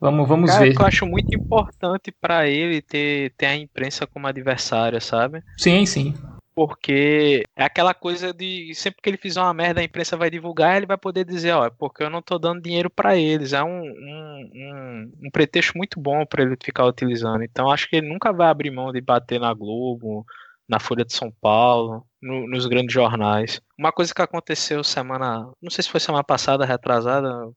Vamos, 0.01 0.29
vamos 0.29 0.51
cara, 0.51 0.65
ver. 0.65 0.75
Eu 0.79 0.87
acho 0.87 1.07
muito 1.07 1.35
importante 1.35 2.13
para 2.13 2.47
ele 2.47 2.81
ter, 2.81 3.33
ter 3.37 3.47
a 3.47 3.57
imprensa 3.57 4.07
como 4.07 4.29
adversária, 4.29 5.01
sabe? 5.01 5.43
Sim, 5.57 5.85
sim. 5.85 6.15
Porque 6.55 7.45
é 7.57 7.65
aquela 7.65 7.95
coisa 7.95 8.33
de 8.33 8.73
sempre 8.75 9.01
que 9.03 9.11
ele 9.11 9.17
fizer 9.17 9.41
uma 9.41 9.55
merda, 9.55 9.81
a 9.81 9.85
imprensa 9.85 10.17
vai 10.17 10.29
divulgar, 10.31 10.77
ele 10.77 10.87
vai 10.87 10.99
poder 10.99 11.25
dizer, 11.25 11.53
ó, 11.53 11.67
é 11.67 11.71
porque 11.71 12.03
eu 12.03 12.11
não 12.11 12.23
tô 12.23 12.39
dando 12.39 12.63
dinheiro 12.63 12.91
para 12.91 13.17
eles. 13.17 13.53
É 13.53 13.63
um, 13.63 13.83
um, 13.83 14.51
um, 14.55 15.13
um 15.27 15.31
pretexto 15.31 15.77
muito 15.77 16.01
bom 16.01 16.25
para 16.27 16.43
ele 16.43 16.57
ficar 16.63 16.85
utilizando. 16.87 17.43
Então 17.43 17.71
acho 17.71 17.89
que 17.89 17.97
ele 17.97 18.09
nunca 18.09 18.33
vai 18.33 18.49
abrir 18.49 18.71
mão 18.71 18.93
de 18.93 19.01
bater 19.01 19.41
na 19.41 19.53
Globo, 19.53 20.25
na 20.69 20.79
Folha 20.79 21.05
de 21.05 21.15
São 21.15 21.33
Paulo, 21.41 22.05
no, 22.21 22.47
nos 22.49 22.67
grandes 22.67 22.93
jornais. 22.93 23.61
Uma 23.79 23.91
coisa 23.91 24.13
que 24.13 24.21
aconteceu 24.21 24.85
semana, 24.85 25.51
não 25.63 25.71
sei 25.71 25.83
se 25.83 25.91
foi 25.91 26.01
semana 26.01 26.23
passada, 26.23 26.67
retrasada, 26.67 27.51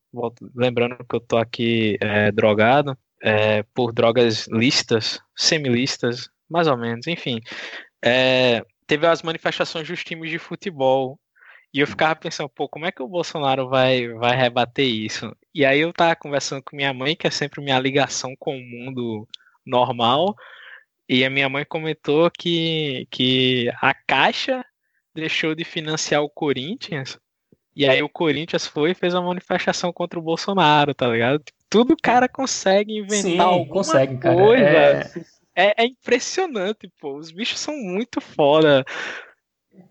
lembrando 0.56 0.98
que 1.08 1.16
eu 1.16 1.20
tô 1.20 1.38
aqui 1.38 1.98
é, 2.00 2.32
drogado, 2.32 2.98
é, 3.22 3.64
por 3.74 3.94
drogas 3.94 4.48
listas, 4.48 5.20
semilistas, 5.36 6.30
mais 6.50 6.68
ou 6.68 6.78
menos, 6.78 7.06
enfim. 7.08 7.40
É, 8.04 8.64
teve 8.88 9.06
as 9.06 9.22
manifestações 9.22 9.88
dos 9.88 10.04
times 10.04 10.30
de 10.30 10.40
futebol. 10.40 11.20
E 11.74 11.80
eu 11.80 11.88
ficava 11.88 12.14
pensando, 12.16 12.50
pô, 12.50 12.68
como 12.68 12.86
é 12.86 12.92
que 12.92 13.02
o 13.02 13.08
Bolsonaro 13.08 13.70
vai, 13.70 14.10
vai 14.10 14.36
rebater 14.36 14.86
isso? 14.86 15.34
E 15.56 15.64
aí 15.64 15.80
eu 15.80 15.94
tava 15.94 16.16
conversando 16.18 16.62
com 16.62 16.76
minha 16.76 16.94
mãe, 16.94 17.16
que 17.16 17.26
é 17.26 17.32
sempre 17.32 17.62
minha 17.64 17.80
ligação 17.80 18.34
com 18.38 18.58
o 18.58 18.62
mundo 18.62 19.26
normal, 19.66 20.36
e 21.08 21.26
a 21.26 21.30
minha 21.30 21.50
mãe 21.50 21.66
comentou 21.66 22.30
que, 22.32 23.08
que 23.10 23.72
a 23.82 23.94
Caixa 23.94 24.64
deixou 25.14 25.54
de 25.54 25.64
financiar 25.64 26.24
o 26.24 26.30
Corinthians. 26.30 27.20
E 27.76 27.88
aí 27.88 28.02
o 28.02 28.10
Corinthians 28.10 28.68
foi 28.68 28.92
e 28.92 28.96
fez 28.96 29.14
uma 29.14 29.28
manifestação 29.28 29.94
contra 29.94 30.20
o 30.20 30.22
Bolsonaro, 30.22 30.94
tá 30.94 31.08
ligado? 31.08 31.42
Tudo 31.70 31.94
o 31.94 31.98
cara 32.02 32.28
consegue 32.28 32.98
inventar 32.98 33.22
Sim, 33.22 33.40
alguma 33.40 33.74
consegue, 33.74 34.18
cara. 34.18 34.36
coisa. 34.36 34.64
É... 34.64 35.12
É, 35.56 35.84
é... 35.84 35.86
impressionante, 35.86 36.92
pô. 37.00 37.18
Os 37.18 37.32
bichos 37.32 37.60
são 37.60 37.76
muito 37.76 38.20
foda. 38.20 38.86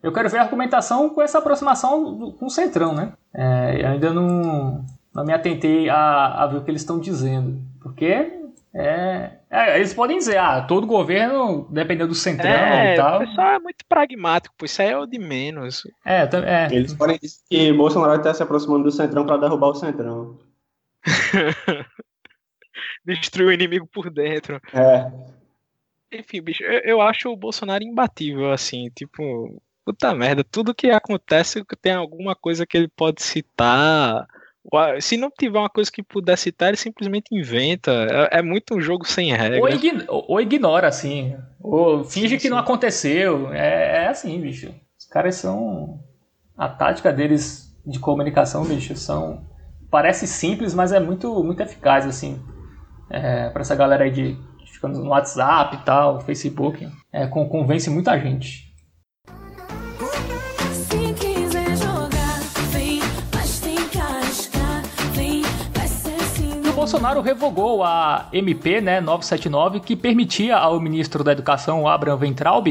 Eu 0.03 0.13
quero 0.13 0.29
ver 0.29 0.39
a 0.39 0.43
argumentação 0.43 1.09
com 1.11 1.23
essa 1.23 1.39
aproximação 1.39 2.33
com 2.33 2.47
o 2.47 2.51
Centrão, 2.51 2.95
né? 2.95 3.13
É, 3.35 3.83
eu 3.83 3.89
ainda 3.89 4.13
não, 4.13 4.85
não 5.15 5.25
me 5.25 5.33
atentei 5.33 5.89
a, 5.89 6.43
a 6.43 6.47
ver 6.47 6.59
o 6.59 6.65
que 6.65 6.71
eles 6.71 6.83
estão 6.83 7.01
dizendo. 7.01 7.63
Porque 7.81 8.40
é, 8.73 9.33
é, 9.51 9.77
eles 9.77 9.93
podem 9.93 10.19
dizer, 10.19 10.39
ah, 10.39 10.63
todo 10.63 10.87
governo, 10.87 11.67
dependendo 11.71 12.09
do 12.09 12.15
centrão 12.15 12.51
é, 12.51 12.95
e 12.95 12.97
tal. 12.97 13.17
O 13.17 13.27
pessoal 13.27 13.49
é 13.55 13.59
muito 13.59 13.85
pragmático, 13.89 14.55
pô, 14.57 14.65
isso 14.65 14.81
aí 14.81 14.91
é 14.91 14.97
o 14.97 15.07
de 15.07 15.19
menos. 15.19 15.83
É, 16.05 16.23
é. 16.23 16.69
Eles 16.73 16.95
podem 16.95 17.19
dizer 17.21 17.39
que 17.49 17.73
Bolsonaro 17.73 18.17
está 18.17 18.33
se 18.33 18.43
aproximando 18.43 18.85
do 18.85 18.93
centrão 18.93 19.27
para 19.27 19.39
derrubar 19.39 19.69
o 19.69 19.75
centrão. 19.75 20.39
Destruir 23.05 23.49
o 23.49 23.53
inimigo 23.53 23.89
por 23.93 24.09
dentro. 24.09 24.61
É. 24.73 25.11
Enfim, 26.13 26.41
bicho, 26.41 26.63
eu, 26.63 26.81
eu 26.81 27.01
acho 27.01 27.29
o 27.29 27.37
Bolsonaro 27.37 27.83
imbatível, 27.83 28.53
assim, 28.53 28.89
tipo, 28.95 29.61
puta 29.85 30.15
merda, 30.15 30.45
tudo 30.45 30.75
que 30.75 30.91
acontece 30.91 31.65
tem 31.83 31.93
alguma 31.93 32.37
coisa 32.37 32.65
que 32.65 32.77
ele 32.77 32.89
pode 32.89 33.23
citar 33.23 34.29
se 35.01 35.17
não 35.17 35.31
tiver 35.31 35.59
uma 35.59 35.71
coisa 35.71 35.91
que 35.91 36.03
puder 36.03 36.37
citar, 36.37 36.69
ele 36.69 36.77
simplesmente 36.77 37.35
inventa. 37.35 37.91
É, 38.33 38.39
é 38.39 38.43
muito 38.43 38.75
um 38.75 38.81
jogo 38.81 39.07
sem 39.07 39.33
regra. 39.33 39.61
Ou, 40.09 40.25
ou 40.29 40.41
ignora, 40.41 40.89
assim. 40.89 41.37
Ou 41.61 42.05
finge 42.05 42.31
sim, 42.31 42.37
que 42.37 42.43
sim. 42.43 42.49
não 42.49 42.59
aconteceu. 42.59 43.53
É, 43.53 44.05
é, 44.05 44.09
assim, 44.09 44.41
bicho. 44.41 44.73
Os 44.99 45.07
caras 45.07 45.37
são. 45.37 46.01
A 46.57 46.69
tática 46.69 47.13
deles 47.13 47.75
de 47.87 47.99
comunicação, 47.99 48.65
bicho, 48.65 48.95
são. 48.97 49.45
Parece 49.91 50.27
simples, 50.27 50.75
mas 50.75 50.93
é 50.93 51.01
muito, 51.01 51.43
muito 51.43 51.63
eficaz, 51.63 52.07
assim. 52.07 52.41
É, 53.11 53.51
para 53.51 53.63
essa 53.63 53.75
galera 53.75 54.05
aí 54.05 54.11
de. 54.11 54.37
Ficando 54.67 54.99
no 55.03 55.11
WhatsApp 55.11 55.77
e 55.77 55.85
tal, 55.85 56.21
Facebook. 56.21 56.89
É, 57.13 57.27
convence 57.27 57.91
muita 57.91 58.19
gente. 58.19 58.70
Bolsonaro 66.81 67.21
revogou 67.21 67.85
a 67.85 68.27
MP 68.33 68.81
né, 68.81 69.03
979, 69.03 69.81
que 69.81 69.95
permitia 69.95 70.57
ao 70.57 70.81
ministro 70.81 71.23
da 71.23 71.33
Educação, 71.33 71.87
Abraham 71.87 72.17
Weintraub, 72.17 72.67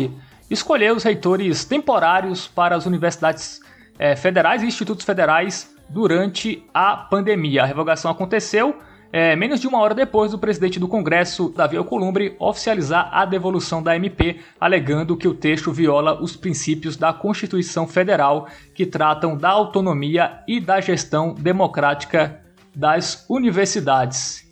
escolher 0.49 0.91
os 0.95 1.03
reitores 1.03 1.63
temporários 1.63 2.47
para 2.47 2.75
as 2.75 2.87
universidades 2.87 3.59
é, 3.99 4.15
federais 4.15 4.63
e 4.63 4.65
institutos 4.65 5.05
federais 5.05 5.75
durante 5.87 6.65
a 6.73 6.97
pandemia. 6.97 7.61
A 7.61 7.65
revogação 7.67 8.09
aconteceu 8.09 8.79
é, 9.13 9.35
menos 9.35 9.61
de 9.61 9.67
uma 9.67 9.79
hora 9.79 9.93
depois 9.93 10.31
do 10.31 10.39
presidente 10.39 10.79
do 10.79 10.87
Congresso, 10.87 11.53
Davi 11.55 11.77
Alcolumbre, 11.77 12.35
oficializar 12.39 13.11
a 13.13 13.25
devolução 13.25 13.83
da 13.83 13.95
MP, 13.95 14.39
alegando 14.59 15.15
que 15.15 15.27
o 15.27 15.35
texto 15.35 15.71
viola 15.71 16.19
os 16.19 16.35
princípios 16.35 16.97
da 16.97 17.13
Constituição 17.13 17.85
Federal 17.85 18.47
que 18.73 18.87
tratam 18.87 19.37
da 19.37 19.49
autonomia 19.49 20.39
e 20.47 20.59
da 20.59 20.81
gestão 20.81 21.35
democrática 21.35 22.48
das 22.79 23.25
universidades. 23.29 24.47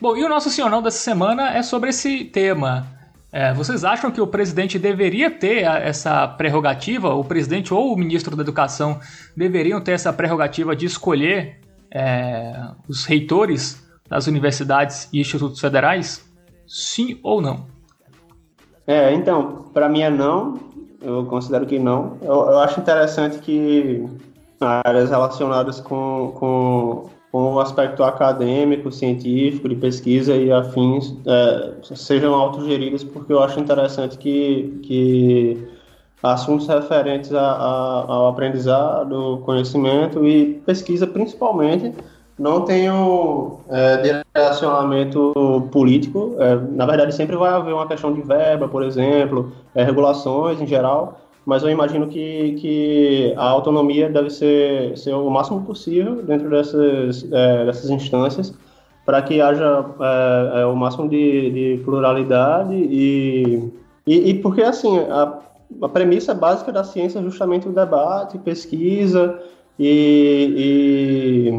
Bom, 0.00 0.16
e 0.16 0.24
o 0.24 0.28
nosso 0.28 0.48
senhorão 0.48 0.80
dessa 0.80 0.98
semana 0.98 1.50
é 1.50 1.62
sobre 1.62 1.90
esse 1.90 2.24
tema. 2.24 2.86
É, 3.32 3.52
vocês 3.52 3.84
acham 3.84 4.12
que 4.12 4.20
o 4.20 4.26
presidente 4.28 4.78
deveria 4.78 5.28
ter 5.28 5.64
essa 5.64 6.28
prerrogativa, 6.28 7.12
o 7.12 7.24
presidente 7.24 7.74
ou 7.74 7.92
o 7.92 7.96
ministro 7.96 8.36
da 8.36 8.42
Educação 8.42 9.00
deveriam 9.36 9.80
ter 9.80 9.92
essa 9.92 10.12
prerrogativa 10.12 10.76
de 10.76 10.86
escolher 10.86 11.60
é, 11.90 12.54
os 12.88 13.04
reitores 13.04 13.84
das 14.08 14.28
universidades 14.28 15.08
e 15.12 15.18
institutos 15.18 15.60
federais? 15.60 16.24
Sim 16.68 17.18
ou 17.24 17.40
não? 17.40 17.66
É, 18.86 19.12
então, 19.12 19.64
para 19.74 19.88
mim 19.88 20.02
é 20.02 20.10
não. 20.10 20.60
Eu 21.02 21.24
considero 21.26 21.66
que 21.66 21.78
não. 21.78 22.18
Eu, 22.22 22.34
eu 22.34 22.58
acho 22.60 22.78
interessante 22.78 23.38
que 23.38 24.06
áreas 24.60 25.10
relacionadas 25.10 25.80
com, 25.80 26.32
com 26.38 27.10
com 27.34 27.54
o 27.54 27.58
aspecto 27.58 28.04
acadêmico, 28.04 28.92
científico, 28.92 29.68
de 29.68 29.74
pesquisa 29.74 30.36
e 30.36 30.52
afins 30.52 31.16
é, 31.26 31.72
sejam 31.96 32.32
autogeridas, 32.32 33.02
porque 33.02 33.32
eu 33.32 33.42
acho 33.42 33.58
interessante 33.58 34.16
que, 34.16 34.78
que 34.84 35.68
assuntos 36.22 36.68
referentes 36.68 37.34
a, 37.34 37.40
a, 37.40 38.04
ao 38.06 38.28
aprendizado, 38.28 39.42
conhecimento 39.44 40.24
e 40.24 40.62
pesquisa, 40.64 41.08
principalmente, 41.08 41.92
não 42.38 42.60
tenham 42.60 43.58
é, 43.68 44.20
direcionamento 44.32 45.68
político. 45.72 46.36
É, 46.38 46.54
na 46.54 46.86
verdade, 46.86 47.12
sempre 47.16 47.34
vai 47.34 47.50
haver 47.50 47.74
uma 47.74 47.88
questão 47.88 48.12
de 48.12 48.22
verba, 48.22 48.68
por 48.68 48.84
exemplo, 48.84 49.52
é, 49.74 49.82
regulações 49.82 50.60
em 50.60 50.68
geral, 50.68 51.18
mas 51.44 51.62
eu 51.62 51.70
imagino 51.70 52.06
que, 52.06 52.52
que 52.54 53.34
a 53.36 53.44
autonomia 53.44 54.08
deve 54.08 54.30
ser, 54.30 54.96
ser 54.96 55.12
o 55.12 55.28
máximo 55.28 55.62
possível 55.62 56.22
dentro 56.22 56.48
dessas, 56.48 57.30
é, 57.30 57.66
dessas 57.66 57.90
instâncias 57.90 58.54
para 59.04 59.20
que 59.20 59.40
haja 59.40 59.84
é, 60.00 60.60
é, 60.62 60.66
o 60.66 60.74
máximo 60.74 61.08
de, 61.08 61.50
de 61.50 61.82
pluralidade 61.84 62.74
e, 62.74 63.70
e, 64.06 64.30
e, 64.30 64.34
porque 64.34 64.62
assim 64.62 64.98
a, 64.98 65.38
a 65.82 65.88
premissa 65.88 66.32
básica 66.34 66.72
da 66.72 66.82
ciência 66.82 67.18
é 67.18 67.22
justamente 67.22 67.68
o 67.68 67.72
debate, 67.72 68.38
pesquisa 68.38 69.38
e, 69.78 71.52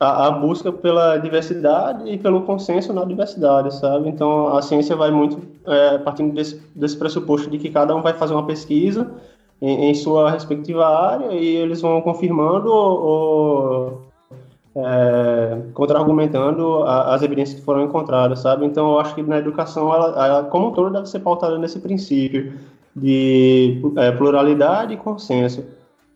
a, 0.00 0.28
a, 0.28 0.30
busca 0.30 0.72
pela 0.72 1.18
diversidade 1.18 2.10
e 2.10 2.16
pelo 2.16 2.42
consenso 2.42 2.90
na 2.92 3.04
diversidade, 3.04 3.74
sabe? 3.74 4.08
Então, 4.08 4.48
a 4.56 4.62
ciência 4.62 4.96
vai 4.96 5.10
muito 5.10 5.38
é, 5.66 5.98
partindo 5.98 6.34
desse, 6.34 6.60
desse 6.74 6.96
pressuposto 6.96 7.50
de 7.50 7.58
que 7.58 7.68
cada 7.68 7.94
um 7.94 8.00
vai 8.00 8.14
fazer 8.14 8.32
uma 8.32 8.46
pesquisa 8.46 9.10
em, 9.60 9.90
em 9.90 9.94
sua 9.94 10.30
respectiva 10.30 10.86
área 10.86 11.32
e 11.34 11.56
eles 11.56 11.82
vão 11.82 12.00
confirmando 12.00 12.72
ou, 12.72 13.02
ou 13.02 14.02
é, 14.74 15.58
contra-argumentando 15.74 16.82
as 16.84 17.20
evidências 17.22 17.58
que 17.58 17.64
foram 17.64 17.84
encontradas, 17.84 18.40
sabe? 18.40 18.64
Então, 18.64 18.92
eu 18.92 19.00
acho 19.00 19.14
que 19.14 19.22
na 19.22 19.36
educação, 19.38 19.92
ela, 19.92 20.26
ela 20.26 20.44
como 20.44 20.68
um 20.68 20.72
todo, 20.72 20.90
deve 20.90 21.08
ser 21.08 21.20
pautada 21.20 21.58
nesse 21.58 21.78
princípio 21.78 22.54
de 22.96 23.82
é, 23.96 24.10
pluralidade 24.12 24.94
e 24.94 24.96
consenso. 24.96 25.62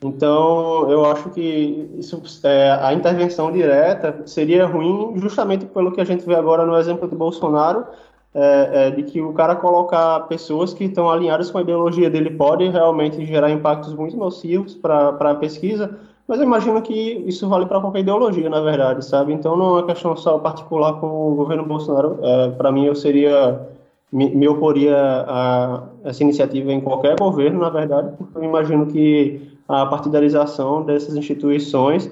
Então, 0.04 0.90
eu 0.90 1.06
acho 1.06 1.30
que 1.30 1.88
isso, 1.98 2.22
é, 2.42 2.78
a 2.82 2.92
intervenção 2.92 3.50
direta 3.50 4.20
seria 4.26 4.66
ruim 4.66 5.14
justamente 5.16 5.64
pelo 5.64 5.92
que 5.92 6.00
a 6.00 6.04
gente 6.04 6.26
vê 6.26 6.34
agora 6.34 6.66
no 6.66 6.76
exemplo 6.76 7.08
do 7.08 7.16
Bolsonaro, 7.16 7.86
é, 8.34 8.70
é, 8.72 8.90
de 8.90 9.02
que 9.02 9.22
o 9.22 9.32
cara 9.32 9.56
colocar 9.56 10.20
pessoas 10.28 10.74
que 10.74 10.84
estão 10.84 11.08
alinhadas 11.08 11.50
com 11.50 11.56
a 11.56 11.62
ideologia 11.62 12.10
dele 12.10 12.28
pode 12.28 12.68
realmente 12.68 13.24
gerar 13.24 13.50
impactos 13.50 13.94
muito 13.94 14.14
nocivos 14.14 14.74
para 14.74 15.08
a 15.08 15.34
pesquisa, 15.36 15.98
mas 16.28 16.38
eu 16.38 16.44
imagino 16.44 16.82
que 16.82 17.24
isso 17.26 17.48
vale 17.48 17.64
para 17.64 17.80
qualquer 17.80 18.00
ideologia, 18.00 18.50
na 18.50 18.60
verdade, 18.60 19.02
sabe? 19.06 19.32
Então, 19.32 19.56
não 19.56 19.68
é 19.68 19.72
uma 19.80 19.86
questão 19.86 20.14
só 20.16 20.38
particular 20.38 21.00
com 21.00 21.32
o 21.32 21.34
governo 21.34 21.64
Bolsonaro. 21.64 22.18
É, 22.22 22.50
para 22.50 22.70
mim, 22.70 22.84
eu 22.84 22.94
seria 22.94 23.58
me, 24.12 24.28
me 24.34 24.46
oporia 24.48 24.96
a 25.26 25.82
essa 26.04 26.22
iniciativa 26.22 26.70
em 26.72 26.80
qualquer 26.82 27.16
governo, 27.18 27.60
na 27.60 27.70
verdade, 27.70 28.12
porque 28.18 28.36
eu 28.36 28.44
imagino 28.44 28.86
que 28.86 29.53
a 29.68 29.87
partidarização 29.87 30.83
dessas 30.83 31.16
instituições, 31.16 32.11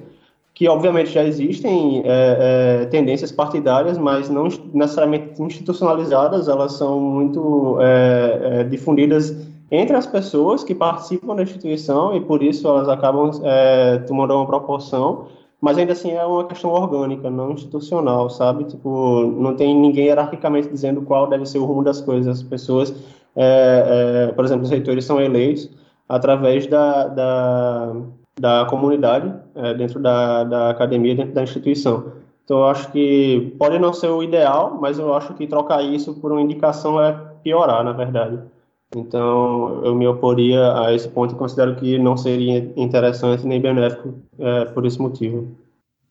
que 0.55 0.69
obviamente 0.69 1.11
já 1.11 1.25
existem 1.25 2.03
é, 2.05 2.83
é, 2.83 2.87
tendências 2.87 3.33
partidárias, 3.33 3.97
mas 3.97 4.29
não 4.29 4.49
necessariamente 4.73 5.41
institucionalizadas, 5.43 6.49
elas 6.49 6.73
são 6.75 7.01
muito 7.01 7.79
é, 7.81 8.41
é, 8.43 8.65
difundidas 8.65 9.35
entre 9.71 9.97
as 9.97 10.07
pessoas 10.07 10.63
que 10.63 10.75
participam 10.75 11.35
da 11.35 11.43
instituição 11.43 12.15
e 12.15 12.21
por 12.21 12.43
isso 12.43 12.69
elas 12.69 12.89
acabam 12.89 13.31
é, 13.43 13.99
tomando 14.07 14.35
uma 14.35 14.47
proporção, 14.47 15.29
mas 15.59 15.79
ainda 15.79 15.93
assim 15.93 16.11
é 16.11 16.25
uma 16.25 16.45
questão 16.45 16.71
orgânica, 16.71 17.31
não 17.31 17.53
institucional, 17.53 18.29
sabe? 18.29 18.65
Tipo, 18.65 19.23
não 19.23 19.55
tem 19.55 19.75
ninguém 19.75 20.07
hierarquicamente 20.07 20.69
dizendo 20.69 21.01
qual 21.01 21.27
deve 21.27 21.47
ser 21.47 21.59
o 21.59 21.65
rumo 21.65 21.83
das 21.83 22.01
coisas. 22.01 22.41
As 22.41 22.43
pessoas, 22.43 22.93
é, 23.35 24.31
por 24.35 24.45
exemplo, 24.45 24.65
os 24.65 24.71
reitores 24.71 25.05
são 25.05 25.21
eleitos 25.21 25.71
através 26.13 26.67
da, 26.67 27.07
da, 27.09 27.93
da 28.39 28.67
comunidade, 28.67 29.33
é, 29.55 29.73
dentro 29.73 29.99
da, 29.99 30.45
da 30.45 30.71
academia, 30.71 31.15
dentro 31.15 31.33
da 31.33 31.43
instituição. 31.43 32.13
Então, 32.45 32.59
eu 32.59 32.67
acho 32.67 32.93
que 32.93 33.55
pode 33.59 33.79
não 33.79 33.95
ser 33.95 34.09
o 34.09 34.23
ideal, 34.23 34.77
mas 34.79 34.99
eu 34.99 35.15
acho 35.15 35.33
que 35.33 35.47
trocar 35.47 35.83
isso 35.83 36.13
por 36.21 36.31
uma 36.31 36.43
indicação 36.43 37.03
é 37.03 37.13
piorar, 37.43 37.83
na 37.83 37.93
verdade. 37.93 38.39
Então, 38.95 39.83
eu 39.83 39.95
me 39.95 40.07
oporia 40.07 40.85
a 40.85 40.93
esse 40.93 41.09
ponto 41.09 41.35
e 41.35 41.39
considero 41.39 41.77
que 41.77 41.99
não 41.99 42.15
seria 42.15 42.59
interessante 42.77 43.47
nem 43.47 43.59
benéfico 43.59 44.15
é, 44.39 44.67
por 44.67 44.85
esse 44.85 45.01
motivo. 45.01 45.57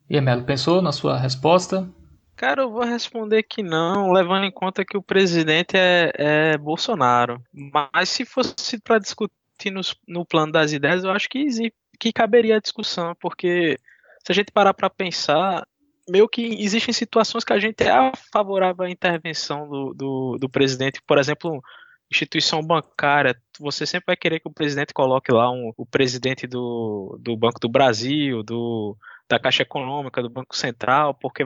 E 0.09 0.19
Melo, 0.19 0.43
pensou 0.43 0.81
na 0.81 0.91
sua 0.91 1.15
resposta? 1.15 1.87
Cara, 2.35 2.63
eu 2.63 2.71
vou 2.71 2.83
responder 2.83 3.43
que 3.43 3.61
não, 3.61 4.11
levando 4.11 4.45
em 4.45 4.51
conta 4.51 4.83
que 4.83 4.97
o 4.97 5.03
presidente 5.03 5.77
é, 5.77 6.11
é 6.15 6.57
Bolsonaro. 6.57 7.39
Mas 7.53 8.09
se 8.09 8.25
fosse 8.25 8.81
para 8.81 8.97
discutir 8.97 9.40
no, 9.69 9.81
no 10.07 10.25
plano 10.25 10.51
das 10.51 10.71
ideias, 10.71 11.03
eu 11.03 11.11
acho 11.11 11.29
que, 11.29 11.45
que 11.99 12.13
caberia 12.13 12.57
a 12.57 12.61
discussão, 12.61 13.13
porque 13.19 13.77
se 14.25 14.31
a 14.31 14.35
gente 14.35 14.51
parar 14.51 14.73
para 14.73 14.89
pensar, 14.89 15.65
meio 16.09 16.27
que 16.27 16.41
existem 16.63 16.93
situações 16.93 17.43
que 17.43 17.53
a 17.53 17.59
gente 17.59 17.83
é 17.83 18.11
favorável 18.31 18.85
à 18.85 18.89
intervenção 18.89 19.67
do, 19.67 19.93
do, 19.93 20.37
do, 20.39 20.49
presidente, 20.49 21.01
por 21.05 21.17
exemplo, 21.17 21.61
instituição 22.11 22.61
bancária, 22.61 23.35
você 23.59 23.85
sempre 23.85 24.07
vai 24.07 24.17
querer 24.17 24.39
que 24.39 24.47
o 24.47 24.53
presidente 24.53 24.93
coloque 24.93 25.31
lá 25.31 25.51
um, 25.51 25.71
o 25.77 25.85
presidente 25.85 26.47
do, 26.47 27.17
do 27.21 27.37
Banco 27.37 27.59
do 27.59 27.69
Brasil, 27.69 28.43
do, 28.43 28.97
da 29.29 29.39
Caixa 29.39 29.63
Econômica, 29.63 30.21
do 30.21 30.29
Banco 30.29 30.55
Central, 30.55 31.13
porque 31.13 31.45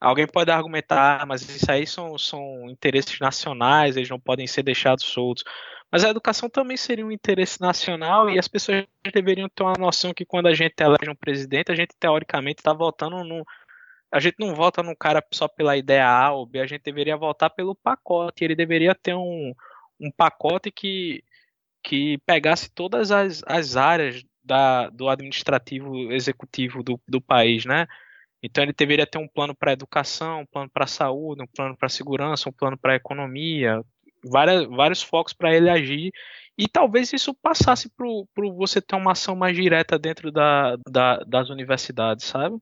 alguém 0.00 0.26
pode 0.26 0.50
argumentar, 0.50 1.22
ah, 1.22 1.26
mas 1.26 1.42
isso 1.48 1.70
aí 1.70 1.86
são, 1.86 2.18
são 2.18 2.68
interesses 2.68 3.18
nacionais, 3.20 3.96
eles 3.96 4.08
não 4.08 4.18
podem 4.18 4.46
ser 4.46 4.62
deixados 4.62 5.04
soltos. 5.04 5.44
Mas 5.90 6.04
a 6.04 6.10
educação 6.10 6.48
também 6.48 6.76
seria 6.76 7.04
um 7.04 7.10
interesse 7.10 7.60
nacional 7.60 8.30
e 8.30 8.38
as 8.38 8.46
pessoas 8.46 8.86
deveriam 9.12 9.48
ter 9.48 9.62
uma 9.62 9.74
noção 9.78 10.14
que 10.14 10.24
quando 10.24 10.46
a 10.46 10.54
gente 10.54 10.74
elege 10.80 11.10
um 11.10 11.16
presidente, 11.16 11.72
a 11.72 11.74
gente 11.74 11.94
teoricamente 11.98 12.60
está 12.60 12.72
votando 12.72 13.24
no. 13.24 13.44
A 14.12 14.20
gente 14.20 14.36
não 14.38 14.54
vota 14.54 14.82
num 14.82 14.94
cara 14.94 15.24
só 15.32 15.48
pela 15.48 15.76
ideia 15.76 16.08
A 16.08 16.32
ou 16.32 16.46
B, 16.46 16.60
a 16.60 16.66
gente 16.66 16.82
deveria 16.82 17.16
votar 17.16 17.50
pelo 17.50 17.74
pacote. 17.74 18.44
Ele 18.44 18.54
deveria 18.54 18.94
ter 18.94 19.14
um, 19.14 19.52
um 20.00 20.10
pacote 20.10 20.70
que, 20.70 21.24
que 21.82 22.18
pegasse 22.26 22.70
todas 22.70 23.10
as, 23.10 23.42
as 23.46 23.76
áreas 23.76 24.24
da, 24.42 24.88
do 24.90 25.08
administrativo 25.08 26.12
executivo 26.12 26.82
do, 26.82 27.00
do 27.06 27.20
país, 27.20 27.64
né? 27.64 27.86
Então 28.42 28.64
ele 28.64 28.72
deveria 28.72 29.06
ter 29.06 29.18
um 29.18 29.28
plano 29.28 29.54
para 29.54 29.72
educação, 29.72 30.40
um 30.40 30.46
plano 30.46 30.70
para 30.70 30.86
saúde, 30.86 31.42
um 31.42 31.46
plano 31.46 31.76
para 31.76 31.88
segurança, 31.88 32.48
um 32.48 32.52
plano 32.52 32.78
para 32.78 32.96
economia, 32.96 33.82
várias, 34.24 34.66
vários 34.66 35.02
focos 35.02 35.32
para 35.32 35.54
ele 35.54 35.70
agir 35.70 36.12
e 36.58 36.68
talvez 36.68 37.12
isso 37.12 37.34
passasse 37.34 37.88
para 37.88 38.06
você 38.54 38.80
ter 38.82 38.94
uma 38.94 39.12
ação 39.12 39.34
mais 39.34 39.56
direta 39.56 39.98
dentro 39.98 40.30
da, 40.30 40.76
da, 40.88 41.16
das 41.20 41.48
universidades, 41.48 42.26
sabe? 42.26 42.58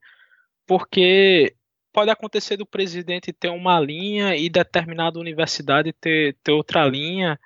Porque 0.67 1.55
pode 1.93 2.11
acontecer 2.11 2.57
do 2.57 2.65
presidente 2.65 3.33
ter 3.33 3.49
uma 3.49 3.81
linha 3.81 4.37
e 4.37 4.49
determinada 4.49 5.19
universidade 5.19 5.93
ter, 5.93 6.37
ter 6.45 6.53
outra 6.53 6.87
linha. 6.87 7.41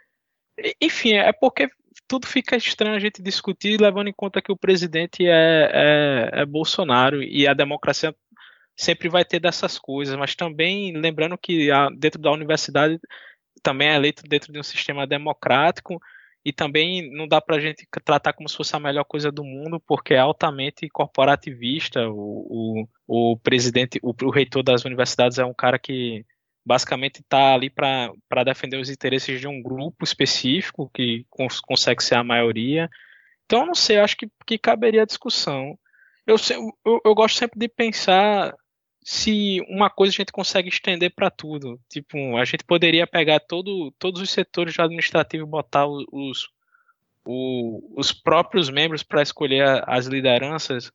Enfim, 0.80 1.14
é 1.14 1.32
porque 1.32 1.70
tudo 2.06 2.26
fica 2.26 2.54
estranho 2.54 2.96
a 2.96 3.00
gente 3.00 3.22
discutir, 3.22 3.80
levando 3.80 4.08
em 4.08 4.12
conta 4.12 4.42
que 4.42 4.52
o 4.52 4.56
presidente 4.56 5.26
é, 5.26 5.70
é, 5.72 6.42
é 6.42 6.44
Bolsonaro 6.44 7.22
e 7.22 7.48
a 7.48 7.54
democracia 7.54 8.14
sempre 8.76 9.08
vai 9.08 9.24
ter 9.24 9.40
dessas 9.40 9.78
coisas, 9.78 10.16
mas 10.16 10.34
também 10.34 10.92
lembrando 10.96 11.38
que 11.38 11.70
a, 11.70 11.88
dentro 11.88 12.20
da 12.20 12.30
universidade 12.30 12.98
também 13.62 13.88
é 13.88 13.94
eleito 13.94 14.22
dentro 14.24 14.52
de 14.52 14.58
um 14.58 14.62
sistema 14.62 15.06
democrático 15.06 16.00
e 16.44 16.52
também 16.52 17.10
não 17.14 17.28
dá 17.28 17.40
para 17.40 17.56
a 17.56 17.60
gente 17.60 17.86
tratar 18.04 18.32
como 18.32 18.48
se 18.48 18.56
fosse 18.56 18.74
a 18.74 18.80
melhor 18.80 19.04
coisa 19.04 19.30
do 19.30 19.44
mundo, 19.44 19.78
porque 19.80 20.14
é 20.14 20.18
altamente 20.18 20.88
corporativista. 20.88 22.08
O, 22.08 22.86
o, 23.06 23.32
o 23.32 23.36
presidente, 23.38 24.00
o, 24.02 24.12
o, 24.24 24.30
reitor 24.30 24.62
das 24.62 24.84
universidades 24.84 25.38
é 25.38 25.44
um 25.44 25.54
cara 25.54 25.78
que 25.78 26.26
basicamente 26.64 27.20
está 27.20 27.54
ali 27.54 27.70
para 27.70 28.44
defender 28.44 28.76
os 28.76 28.90
interesses 28.90 29.40
de 29.40 29.46
um 29.46 29.62
grupo 29.62 30.04
específico 30.04 30.90
que 30.92 31.24
cons, 31.30 31.60
consegue 31.60 32.02
ser 32.02 32.16
a 32.16 32.24
maioria. 32.24 32.90
Então, 33.44 33.64
não 33.64 33.74
sei, 33.74 33.98
acho 33.98 34.16
que, 34.16 34.28
que 34.44 34.58
caberia 34.58 35.02
a 35.02 35.06
discussão. 35.06 35.78
Eu, 36.26 36.36
eu, 36.84 37.00
eu 37.04 37.14
gosto 37.14 37.38
sempre 37.38 37.58
de 37.58 37.68
pensar 37.68 38.52
se 39.02 39.60
uma 39.68 39.90
coisa 39.90 40.12
a 40.12 40.16
gente 40.16 40.32
consegue 40.32 40.68
estender 40.68 41.12
para 41.14 41.30
tudo. 41.30 41.78
Tipo, 41.88 42.36
a 42.36 42.44
gente 42.44 42.64
poderia 42.64 43.06
pegar 43.06 43.40
todo, 43.40 43.92
todos 43.98 44.20
os 44.20 44.30
setores 44.30 44.78
administrativos 44.78 45.46
e 45.46 45.50
botar 45.50 45.86
os, 45.86 46.04
os, 46.12 46.48
os 47.96 48.12
próprios 48.12 48.70
membros 48.70 49.02
para 49.02 49.22
escolher 49.22 49.82
as 49.86 50.06
lideranças. 50.06 50.92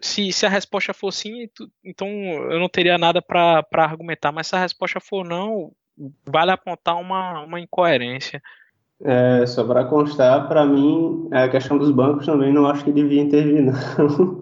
Se, 0.00 0.32
se 0.32 0.44
a 0.44 0.48
resposta 0.48 0.92
for 0.92 1.12
sim, 1.12 1.48
então 1.84 2.08
eu 2.08 2.58
não 2.58 2.68
teria 2.68 2.98
nada 2.98 3.22
para 3.22 3.64
argumentar, 3.72 4.32
mas 4.32 4.48
se 4.48 4.56
a 4.56 4.60
resposta 4.60 4.98
for 4.98 5.24
não, 5.24 5.70
vale 6.26 6.50
apontar 6.50 6.96
uma, 6.96 7.42
uma 7.42 7.60
incoerência. 7.60 8.42
É, 9.04 9.46
só 9.46 9.64
para 9.64 9.84
constar, 9.84 10.48
para 10.48 10.64
mim, 10.64 11.28
a 11.32 11.48
questão 11.48 11.78
dos 11.78 11.90
bancos 11.90 12.26
também 12.26 12.52
não 12.52 12.66
acho 12.66 12.84
que 12.84 12.92
devia 12.92 13.22
intervir, 13.22 13.62
não. 13.62 14.41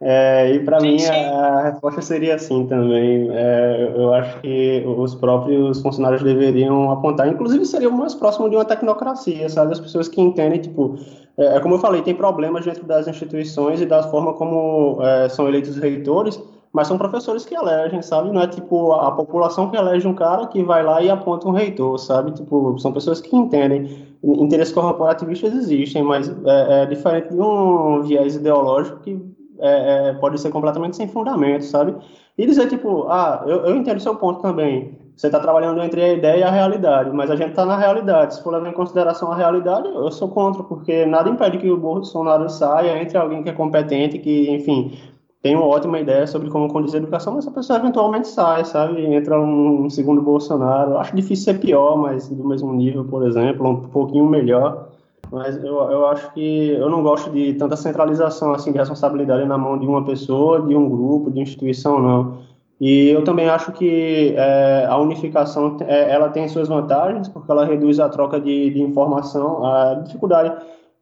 É, 0.00 0.54
e 0.54 0.60
para 0.60 0.80
mim 0.80 0.96
a 1.04 1.62
resposta 1.62 2.00
seria 2.00 2.36
assim 2.36 2.66
também. 2.66 3.28
É, 3.32 3.92
eu 3.96 4.14
acho 4.14 4.40
que 4.40 4.84
os 4.86 5.14
próprios 5.16 5.82
funcionários 5.82 6.22
deveriam 6.22 6.90
apontar, 6.92 7.26
inclusive 7.26 7.64
seria 7.66 7.90
mais 7.90 8.14
próximo 8.14 8.48
de 8.48 8.54
uma 8.54 8.64
tecnocracia, 8.64 9.48
sabe? 9.48 9.72
As 9.72 9.80
pessoas 9.80 10.06
que 10.06 10.20
entendem, 10.20 10.60
tipo, 10.60 10.96
é, 11.36 11.56
é 11.56 11.60
como 11.60 11.74
eu 11.74 11.78
falei, 11.80 12.02
tem 12.02 12.14
problemas 12.14 12.64
dentro 12.64 12.84
das 12.86 13.08
instituições 13.08 13.80
e 13.80 13.86
da 13.86 14.04
forma 14.04 14.34
como 14.34 14.98
é, 15.02 15.28
são 15.28 15.48
eleitos 15.48 15.70
os 15.70 15.78
reitores, 15.78 16.40
mas 16.72 16.86
são 16.86 16.96
professores 16.96 17.44
que 17.44 17.56
elegem, 17.56 18.00
sabe? 18.00 18.30
Não 18.30 18.40
é 18.40 18.46
tipo 18.46 18.92
a 18.92 19.10
população 19.10 19.68
que 19.68 19.76
elege 19.76 20.06
um 20.06 20.14
cara 20.14 20.46
que 20.46 20.62
vai 20.62 20.84
lá 20.84 21.02
e 21.02 21.10
aponta 21.10 21.48
um 21.48 21.52
reitor, 21.52 21.98
sabe? 21.98 22.30
Tipo, 22.32 22.78
são 22.78 22.92
pessoas 22.92 23.20
que 23.20 23.34
entendem. 23.34 24.06
Interesses 24.22 24.72
corporativistas 24.72 25.52
existem, 25.54 26.04
mas 26.04 26.28
é, 26.28 26.82
é 26.82 26.86
diferente 26.86 27.30
de 27.30 27.40
um 27.40 28.02
viés 28.02 28.36
ideológico 28.36 29.00
que 29.00 29.37
é, 29.60 30.08
é, 30.10 30.12
pode 30.14 30.40
ser 30.40 30.50
completamente 30.50 30.96
sem 30.96 31.08
fundamento, 31.08 31.64
sabe? 31.64 31.94
E 32.36 32.46
dizer, 32.46 32.68
tipo, 32.68 33.08
ah, 33.08 33.44
eu, 33.46 33.64
eu 33.66 33.76
entendo 33.76 34.00
seu 34.00 34.14
ponto 34.16 34.40
também. 34.40 34.96
Você 35.16 35.26
está 35.26 35.40
trabalhando 35.40 35.82
entre 35.82 36.00
a 36.00 36.12
ideia 36.12 36.38
e 36.38 36.42
a 36.44 36.50
realidade, 36.50 37.10
mas 37.10 37.28
a 37.28 37.34
gente 37.34 37.50
está 37.50 37.66
na 37.66 37.76
realidade. 37.76 38.36
Se 38.36 38.42
for 38.42 38.52
levar 38.52 38.68
em 38.68 38.72
consideração 38.72 39.32
a 39.32 39.36
realidade, 39.36 39.88
eu 39.88 40.10
sou 40.12 40.28
contra, 40.28 40.62
porque 40.62 41.04
nada 41.04 41.28
impede 41.28 41.58
que 41.58 41.68
o 41.68 41.76
Bolsonaro 41.76 42.48
saia 42.48 43.02
entre 43.02 43.18
alguém 43.18 43.42
que 43.42 43.48
é 43.48 43.52
competente, 43.52 44.18
que, 44.20 44.48
enfim, 44.48 44.96
tem 45.42 45.56
uma 45.56 45.66
ótima 45.66 45.98
ideia 45.98 46.26
sobre 46.26 46.50
como 46.50 46.68
conduzir 46.68 47.00
a 47.00 47.02
educação, 47.02 47.34
mas 47.34 47.46
a 47.48 47.50
pessoa 47.50 47.78
eventualmente 47.78 48.28
sai, 48.28 48.64
sabe? 48.64 49.04
Entra 49.12 49.40
um, 49.40 49.86
um 49.86 49.90
segundo 49.90 50.22
Bolsonaro. 50.22 50.98
Acho 50.98 51.16
difícil 51.16 51.46
ser 51.46 51.60
pior, 51.60 51.96
mas 51.96 52.28
do 52.28 52.46
mesmo 52.46 52.72
nível, 52.72 53.04
por 53.04 53.26
exemplo, 53.26 53.68
um 53.68 53.88
pouquinho 53.88 54.26
melhor. 54.26 54.88
Mas 55.30 55.56
eu, 55.62 55.76
eu 55.90 56.06
acho 56.06 56.32
que 56.32 56.70
eu 56.70 56.88
não 56.88 57.02
gosto 57.02 57.30
de 57.30 57.54
tanta 57.54 57.76
centralização 57.76 58.52
assim 58.52 58.72
de 58.72 58.78
responsabilidade 58.78 59.44
na 59.46 59.58
mão 59.58 59.78
de 59.78 59.86
uma 59.86 60.04
pessoa, 60.04 60.62
de 60.62 60.74
um 60.74 60.88
grupo, 60.88 61.30
de 61.30 61.40
instituição, 61.40 62.00
não. 62.00 62.38
E 62.80 63.08
eu 63.08 63.24
também 63.24 63.48
acho 63.48 63.72
que 63.72 64.34
é, 64.36 64.86
a 64.88 64.96
unificação 64.98 65.76
é, 65.80 66.12
ela 66.12 66.28
tem 66.28 66.48
suas 66.48 66.68
vantagens, 66.68 67.28
porque 67.28 67.50
ela 67.50 67.64
reduz 67.64 67.98
a 67.98 68.08
troca 68.08 68.40
de, 68.40 68.70
de 68.70 68.80
informação, 68.80 69.66
a 69.66 69.94
dificuldade 69.94 70.54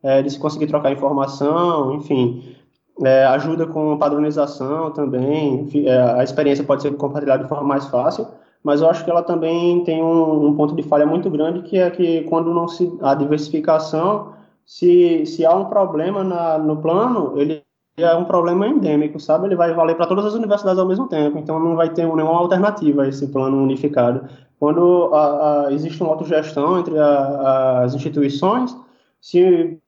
é, 0.03 0.23
de 0.23 0.31
se 0.31 0.39
conseguir 0.39 0.67
trocar 0.67 0.91
informação, 0.91 1.95
enfim, 1.95 2.57
é, 3.05 3.25
ajuda 3.25 3.67
com 3.67 3.99
padronização 3.99 4.91
também, 4.91 5.69
é, 5.87 5.99
a 5.99 6.25
experiência 6.25 6.65
pode 6.65 6.81
ser 6.81 6.97
compartilhada 6.97 7.43
de 7.43 7.49
forma 7.49 7.65
mais 7.65 7.87
fácil, 7.89 8.27
mas 8.67 8.81
eu 8.81 8.91
acho 8.91 9.05
que 9.05 9.11
ela 9.13 9.23
também 9.23 9.85
tem 9.85 10.03
um, 10.03 10.47
um, 10.49 10.57
ponto 10.57 10.75
de 10.75 10.83
falha 10.83 11.07
muito 11.07 11.31
grande, 11.31 11.63
que 11.63 11.79
é 11.79 11.89
que 11.89 12.25
quando 12.25 12.53
não 12.53 12.67
se 12.67 12.93
a 13.01 13.15
diversificação, 13.15 14.33
se, 14.65 15.25
se 15.25 15.47
há 15.47 15.55
um 15.55 15.67
problema 15.67 16.25
na, 16.25 16.59
no 16.59 16.77
plano, 16.79 17.35
ele 17.37 17.63
é 17.97 18.13
um 18.17 18.25
problema 18.25 18.67
endêmico, 18.67 19.21
sabe? 19.21 19.47
Ele 19.47 19.55
vai 19.55 19.73
valer 19.73 19.95
para 19.95 20.09
todas 20.09 20.25
as 20.27 20.35
universidades 20.35 20.81
ao 20.81 20.89
mesmo 20.89 21.07
tempo, 21.07 21.39
então 21.39 21.61
não 21.61 21.77
vai 21.77 21.91
ter 21.91 22.03
nenhuma 22.03 22.39
alternativa 22.41 23.05
a 23.05 23.09
esse 23.09 23.29
plano 23.29 23.63
unificado. 23.63 24.29
Quando 24.59 25.15
a, 25.15 25.67
a, 25.67 25.73
existe 25.73 26.03
uma 26.03 26.11
autogestão 26.11 26.81
entre 26.81 26.99
a, 26.99 27.83
as 27.85 27.95
instituições, 27.95 28.77
se 29.21 29.79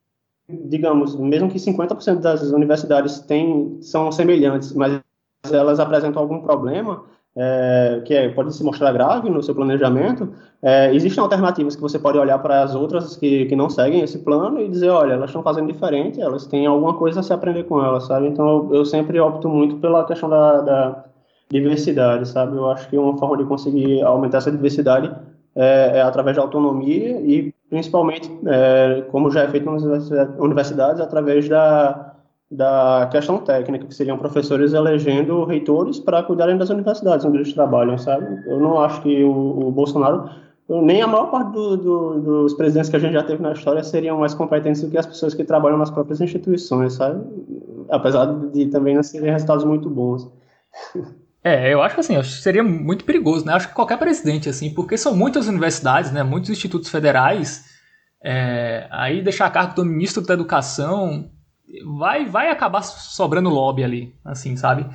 digamos, 0.48 1.16
mesmo 1.16 1.50
que 1.50 1.58
50% 1.58 2.20
das 2.20 2.42
universidades 2.52 3.18
têm, 3.22 3.78
são 3.82 4.12
semelhantes, 4.12 4.72
mas 4.72 5.00
elas 5.50 5.80
apresentam 5.80 6.22
algum 6.22 6.40
problema, 6.40 7.02
é, 7.40 8.02
que 8.04 8.12
é, 8.12 8.28
pode 8.30 8.52
se 8.52 8.64
mostrar 8.64 8.92
grave 8.92 9.30
no 9.30 9.40
seu 9.40 9.54
planejamento, 9.54 10.28
é, 10.60 10.92
existem 10.92 11.22
alternativas 11.22 11.76
que 11.76 11.80
você 11.80 11.96
pode 11.96 12.18
olhar 12.18 12.36
para 12.40 12.64
as 12.64 12.74
outras 12.74 13.14
que, 13.14 13.46
que 13.46 13.54
não 13.54 13.70
seguem 13.70 14.00
esse 14.00 14.18
plano 14.18 14.60
e 14.60 14.68
dizer, 14.68 14.88
olha, 14.88 15.12
elas 15.12 15.30
estão 15.30 15.42
fazendo 15.42 15.72
diferente, 15.72 16.20
elas 16.20 16.48
têm 16.48 16.66
alguma 16.66 16.94
coisa 16.94 17.20
a 17.20 17.22
se 17.22 17.32
aprender 17.32 17.62
com 17.62 17.80
elas, 17.80 18.06
sabe? 18.06 18.26
Então, 18.26 18.44
eu, 18.44 18.74
eu 18.78 18.84
sempre 18.84 19.20
opto 19.20 19.48
muito 19.48 19.76
pela 19.76 20.04
questão 20.04 20.28
da, 20.28 20.60
da, 20.62 21.04
diversidade, 21.48 22.28
sabe? 22.28 22.56
Eu 22.56 22.68
acho 22.70 22.88
que 22.90 22.98
uma 22.98 23.16
forma 23.16 23.36
de 23.36 23.44
conseguir 23.44 24.02
aumentar 24.02 24.38
essa 24.38 24.50
diversidade 24.50 25.14
é, 25.54 25.98
é 25.98 26.02
através 26.02 26.36
da 26.36 26.42
autonomia 26.42 27.20
e, 27.20 27.54
principalmente, 27.70 28.30
é, 28.46 29.04
como 29.12 29.30
já 29.30 29.44
é 29.44 29.48
feito 29.48 29.70
nas 29.70 29.82
universidades, 30.38 31.00
através 31.00 31.48
da 31.48 32.07
da 32.50 33.08
questão 33.12 33.38
técnica, 33.38 33.86
que 33.86 33.94
seriam 33.94 34.16
professores 34.16 34.72
elegendo 34.72 35.44
reitores 35.44 35.98
para 35.98 36.22
cuidarem 36.22 36.56
das 36.56 36.70
universidades 36.70 37.24
onde 37.24 37.38
eles 37.38 37.52
trabalham, 37.52 37.98
sabe? 37.98 38.26
Eu 38.46 38.58
não 38.58 38.80
acho 38.80 39.02
que 39.02 39.22
o, 39.22 39.68
o 39.68 39.70
Bolsonaro, 39.70 40.30
nem 40.66 41.02
a 41.02 41.06
maior 41.06 41.30
parte 41.30 41.52
do, 41.52 41.76
do, 41.76 42.20
dos 42.20 42.54
presidentes 42.54 42.88
que 42.88 42.96
a 42.96 42.98
gente 42.98 43.12
já 43.12 43.22
teve 43.22 43.42
na 43.42 43.52
história 43.52 43.82
seriam 43.82 44.18
mais 44.18 44.32
competentes 44.32 44.80
do 44.80 44.90
que 44.90 44.96
as 44.96 45.06
pessoas 45.06 45.34
que 45.34 45.44
trabalham 45.44 45.76
nas 45.76 45.90
próprias 45.90 46.20
instituições, 46.20 46.94
sabe? 46.94 47.22
Apesar 47.90 48.26
de 48.26 48.66
também 48.66 48.94
não 48.94 49.02
serem 49.02 49.30
resultados 49.30 49.64
muito 49.64 49.90
bons. 49.90 50.30
É, 51.44 51.72
eu 51.72 51.80
acho 51.80 51.94
que 51.94 52.00
assim, 52.00 52.20
que 52.20 52.26
seria 52.26 52.64
muito 52.64 53.04
perigoso, 53.04 53.46
né? 53.46 53.52
Acho 53.52 53.68
que 53.68 53.74
qualquer 53.74 53.98
presidente, 53.98 54.48
assim, 54.48 54.72
porque 54.74 54.96
são 54.96 55.14
muitas 55.14 55.46
universidades, 55.48 56.10
né? 56.10 56.22
Muitos 56.22 56.50
institutos 56.50 56.88
federais. 56.90 57.64
É, 58.22 58.88
aí 58.90 59.22
deixar 59.22 59.46
a 59.46 59.50
cargo 59.50 59.74
do 59.74 59.84
ministro 59.84 60.22
da 60.22 60.34
Educação 60.34 61.30
vai 61.84 62.26
vai 62.26 62.50
acabar 62.50 62.82
sobrando 62.82 63.48
lobby 63.48 63.84
ali, 63.84 64.14
assim, 64.24 64.56
sabe? 64.56 64.86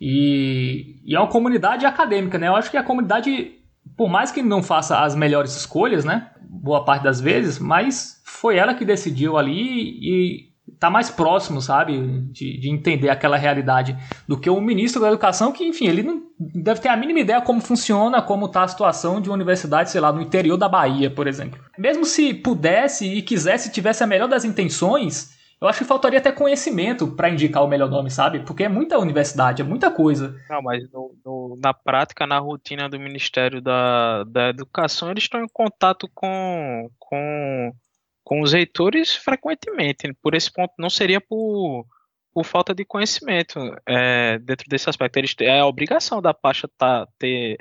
E, 0.00 1.00
e 1.04 1.14
é 1.14 1.18
uma 1.18 1.28
comunidade 1.28 1.86
acadêmica, 1.86 2.38
né? 2.38 2.48
Eu 2.48 2.56
acho 2.56 2.70
que 2.70 2.76
a 2.76 2.82
comunidade, 2.82 3.52
por 3.96 4.08
mais 4.08 4.30
que 4.30 4.42
não 4.42 4.62
faça 4.62 5.00
as 5.00 5.14
melhores 5.14 5.56
escolhas, 5.56 6.04
né? 6.04 6.30
Boa 6.48 6.84
parte 6.84 7.02
das 7.04 7.20
vezes, 7.20 7.58
mas 7.58 8.20
foi 8.24 8.56
ela 8.56 8.74
que 8.74 8.84
decidiu 8.84 9.36
ali 9.36 9.98
e 10.02 10.56
tá 10.80 10.90
mais 10.90 11.10
próximo, 11.10 11.60
sabe? 11.60 12.26
De, 12.32 12.58
de 12.58 12.68
entender 12.68 13.08
aquela 13.08 13.36
realidade 13.36 13.96
do 14.26 14.38
que 14.38 14.50
o 14.50 14.60
ministro 14.60 15.00
da 15.00 15.08
Educação, 15.08 15.52
que, 15.52 15.64
enfim, 15.64 15.86
ele 15.86 16.02
não 16.02 16.22
deve 16.38 16.80
ter 16.80 16.88
a 16.88 16.96
mínima 16.96 17.20
ideia 17.20 17.40
como 17.40 17.60
funciona, 17.60 18.20
como 18.20 18.48
tá 18.48 18.64
a 18.64 18.68
situação 18.68 19.20
de 19.20 19.28
uma 19.28 19.34
universidade, 19.34 19.90
sei 19.90 20.00
lá, 20.00 20.12
no 20.12 20.20
interior 20.20 20.56
da 20.56 20.68
Bahia, 20.68 21.10
por 21.10 21.26
exemplo. 21.26 21.58
Mesmo 21.78 22.04
se 22.04 22.34
pudesse 22.34 23.06
e 23.06 23.22
quisesse, 23.22 23.72
tivesse 23.72 24.02
a 24.02 24.06
melhor 24.06 24.28
das 24.28 24.44
intenções 24.44 25.35
eu 25.60 25.66
acho 25.68 25.78
que 25.78 25.84
faltaria 25.84 26.18
até 26.18 26.30
conhecimento 26.30 27.08
para 27.08 27.30
indicar 27.30 27.64
o 27.64 27.68
melhor 27.68 27.88
nome, 27.88 28.10
sabe? 28.10 28.40
Porque 28.40 28.64
é 28.64 28.68
muita 28.68 28.98
universidade, 28.98 29.62
é 29.62 29.64
muita 29.64 29.90
coisa. 29.90 30.38
Não, 30.50 30.60
mas 30.60 30.90
no, 30.90 31.14
no, 31.24 31.58
na 31.62 31.72
prática, 31.72 32.26
na 32.26 32.38
rotina 32.38 32.88
do 32.88 33.00
Ministério 33.00 33.60
da, 33.62 34.24
da 34.24 34.50
Educação, 34.50 35.10
eles 35.10 35.24
estão 35.24 35.42
em 35.42 35.48
contato 35.48 36.10
com, 36.14 36.90
com, 36.98 37.72
com 38.22 38.42
os 38.42 38.52
reitores 38.52 39.14
frequentemente. 39.14 40.12
Por 40.22 40.34
esse 40.34 40.52
ponto, 40.52 40.74
não 40.78 40.90
seria 40.90 41.22
por, 41.22 41.86
por 42.34 42.44
falta 42.44 42.74
de 42.74 42.84
conhecimento 42.84 43.58
é, 43.86 44.38
dentro 44.38 44.68
desse 44.68 44.90
aspecto. 44.90 45.16
Eles, 45.16 45.34
é 45.40 45.60
a 45.60 45.66
obrigação 45.66 46.20
da 46.20 46.34
Pacha 46.34 46.68
tá, 46.76 47.08
ter 47.18 47.56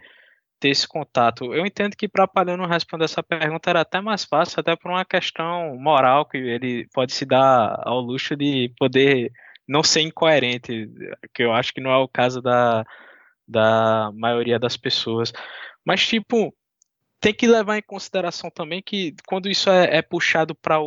ter 0.60 0.70
esse 0.70 0.88
contato. 0.88 1.54
Eu 1.54 1.66
entendo 1.66 1.96
que 1.96 2.08
para 2.08 2.28
Palhano 2.28 2.66
responder 2.66 3.06
essa 3.06 3.24
pergunta 3.24 3.70
era 3.70 3.82
até 3.82 4.02
mais 4.02 4.24
fácil, 4.24 4.60
até 4.60 4.76
por 4.76 4.92
uma 4.92 5.06
questão 5.06 5.76
moral 5.78 6.26
que 6.26 6.38
ele 6.38 6.88
pode 6.94 7.14
se 7.14 7.26
dar 7.26 7.82
ao 7.84 8.00
luxo 8.00 8.36
de 8.36 8.74
poder 8.78 9.32
não 9.68 9.84
ser 9.84 10.02
incoerente, 10.02 10.90
que 11.34 11.44
eu 11.44 11.54
acho 11.54 11.74
que 11.74 11.82
não 11.82 11.92
é 11.92 11.98
o 11.98 12.08
caso 12.08 12.42
da, 12.42 12.86
da 13.48 14.12
maioria 14.14 14.60
das 14.60 14.78
pessoas. 14.78 15.34
Mas, 15.84 16.06
tipo, 16.06 16.56
tem 17.20 17.34
que 17.34 17.48
levar 17.48 17.78
em 17.78 17.82
consideração 17.82 18.50
também 18.50 18.82
que 18.82 19.16
quando 19.28 19.50
isso 19.50 19.70
é, 19.70 19.98
é 19.98 20.02
puxado 20.02 20.56
para 20.56 20.80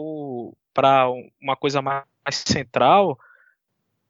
uma 1.41 1.57
coisa 1.57 1.83
mais 1.83 2.05
central, 2.31 3.19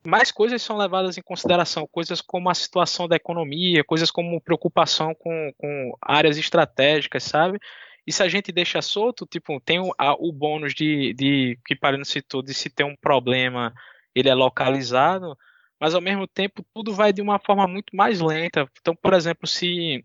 mais 0.08 0.32
coisas 0.32 0.62
são 0.62 0.76
levadas 0.76 1.18
em 1.18 1.22
consideração, 1.22 1.86
coisas 1.86 2.22
como 2.22 2.48
a 2.48 2.54
situação 2.54 3.06
da 3.06 3.16
economia, 3.16 3.84
coisas 3.84 4.10
como 4.10 4.40
preocupação 4.40 5.14
com, 5.14 5.52
com 5.58 5.92
áreas 6.00 6.38
estratégicas, 6.38 7.24
sabe? 7.24 7.58
E 8.06 8.12
se 8.12 8.22
a 8.22 8.28
gente 8.28 8.50
deixa 8.50 8.80
solto, 8.80 9.26
tipo, 9.26 9.60
tem 9.60 9.78
o, 9.78 9.92
a, 9.98 10.14
o 10.14 10.32
bônus 10.32 10.74
de, 10.74 11.12
de 11.12 11.58
que 11.66 11.76
Parino 11.76 12.06
citou, 12.06 12.42
de 12.42 12.54
se 12.54 12.70
ter 12.70 12.84
um 12.84 12.96
problema, 12.96 13.74
ele 14.14 14.30
é 14.30 14.34
localizado, 14.34 15.36
mas 15.78 15.94
ao 15.94 16.00
mesmo 16.00 16.26
tempo 16.26 16.64
tudo 16.72 16.94
vai 16.94 17.12
de 17.12 17.20
uma 17.20 17.38
forma 17.38 17.66
muito 17.68 17.94
mais 17.94 18.18
lenta. 18.18 18.66
Então, 18.80 18.96
por 18.96 19.12
exemplo, 19.12 19.46
se, 19.46 20.02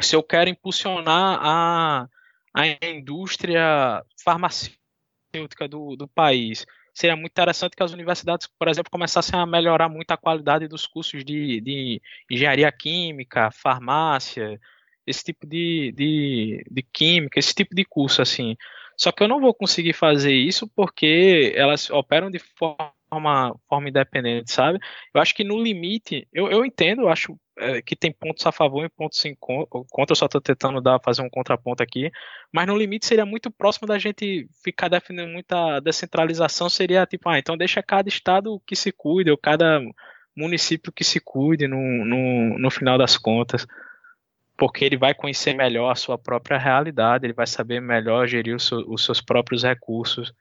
se 0.00 0.16
eu 0.16 0.22
quero 0.22 0.48
impulsionar 0.48 1.38
a, 1.42 2.08
a 2.54 2.66
indústria 2.86 4.02
farmacêutica 4.24 5.68
do, 5.68 5.94
do 5.94 6.08
país, 6.08 6.64
seria 6.96 7.14
muito 7.14 7.32
interessante 7.32 7.76
que 7.76 7.82
as 7.82 7.92
universidades, 7.92 8.48
por 8.58 8.68
exemplo, 8.68 8.90
começassem 8.90 9.38
a 9.38 9.44
melhorar 9.44 9.86
muito 9.86 10.10
a 10.12 10.16
qualidade 10.16 10.66
dos 10.66 10.86
cursos 10.86 11.22
de, 11.22 11.60
de 11.60 12.00
engenharia 12.30 12.72
química, 12.72 13.50
farmácia, 13.50 14.58
esse 15.06 15.22
tipo 15.22 15.46
de, 15.46 15.92
de, 15.92 16.64
de 16.70 16.82
química, 16.82 17.38
esse 17.38 17.54
tipo 17.54 17.74
de 17.74 17.84
curso, 17.84 18.22
assim. 18.22 18.56
Só 18.96 19.12
que 19.12 19.22
eu 19.22 19.28
não 19.28 19.42
vou 19.42 19.52
conseguir 19.52 19.92
fazer 19.92 20.32
isso 20.32 20.66
porque 20.74 21.52
elas 21.54 21.90
operam 21.90 22.30
de 22.30 22.38
forma, 22.38 22.94
forma 23.08 23.88
independente, 23.88 24.52
sabe? 24.52 24.78
Eu 25.14 25.20
acho 25.20 25.34
que 25.34 25.44
no 25.44 25.62
limite, 25.62 26.26
eu, 26.32 26.48
eu 26.48 26.64
entendo, 26.64 27.02
eu 27.02 27.08
acho 27.08 27.38
é, 27.58 27.80
que 27.80 27.96
tem 27.96 28.12
pontos 28.12 28.46
a 28.46 28.52
favor 28.52 28.84
e 28.84 28.88
pontos 28.88 29.24
em 29.24 29.34
contra, 29.34 30.12
eu 30.12 30.16
só 30.16 30.26
estou 30.26 30.40
tentando 30.40 30.80
dar, 30.80 31.00
fazer 31.00 31.22
um 31.22 31.30
contraponto 31.30 31.82
aqui, 31.82 32.10
mas 32.52 32.66
no 32.66 32.76
limite 32.76 33.06
seria 33.06 33.24
muito 33.24 33.50
próximo 33.50 33.86
da 33.86 33.98
gente 33.98 34.48
ficar 34.62 34.88
defendendo 34.88 35.30
muita 35.30 35.80
descentralização, 35.80 36.68
seria 36.68 37.06
tipo, 37.06 37.28
ah, 37.28 37.38
então 37.38 37.56
deixa 37.56 37.82
cada 37.82 38.08
estado 38.08 38.60
que 38.66 38.76
se 38.76 38.92
cuide, 38.92 39.30
ou 39.30 39.38
cada 39.38 39.80
município 40.36 40.92
que 40.92 41.02
se 41.02 41.18
cuide 41.18 41.66
no, 41.66 41.78
no, 41.78 42.58
no 42.58 42.70
final 42.70 42.98
das 42.98 43.16
contas, 43.16 43.66
porque 44.56 44.84
ele 44.84 44.96
vai 44.96 45.14
conhecer 45.14 45.54
melhor 45.54 45.90
a 45.90 45.94
sua 45.94 46.18
própria 46.18 46.58
realidade, 46.58 47.26
ele 47.26 47.32
vai 47.32 47.46
saber 47.46 47.80
melhor 47.80 48.26
gerir 48.26 48.56
os 48.56 49.04
seus 49.04 49.20
próprios 49.20 49.62
recursos. 49.62 50.32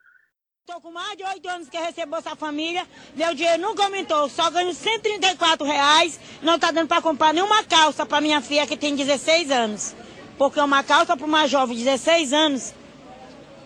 Estou 0.68 0.82
com 0.82 0.92
mais 0.92 1.16
de 1.16 1.24
oito 1.24 1.48
anos 1.48 1.70
que 1.70 1.78
recebo 1.78 2.14
Bolsa 2.14 2.36
Família, 2.36 2.88
meu 3.16 3.36
dinheiro 3.36 3.62
nunca 3.62 3.84
aumentou, 3.84 4.28
só 4.28 4.50
ganho 4.50 4.74
134 4.74 5.64
reais, 5.64 6.20
não 6.42 6.56
está 6.56 6.72
dando 6.72 6.88
para 6.88 7.04
comprar 7.04 7.36
nenhuma 7.36 7.64
calça 7.64 8.04
para 8.04 8.20
minha 8.20 8.42
filha 8.42 8.66
que 8.66 8.76
tem 8.76 8.96
16 8.96 9.52
anos. 9.52 9.96
Porque 10.40 10.60
uma 10.60 10.84
calça 10.84 11.16
para 11.16 11.24
uma 11.24 11.48
jovem 11.48 11.78
de 11.78 11.84
16 11.84 12.34
anos 12.34 12.74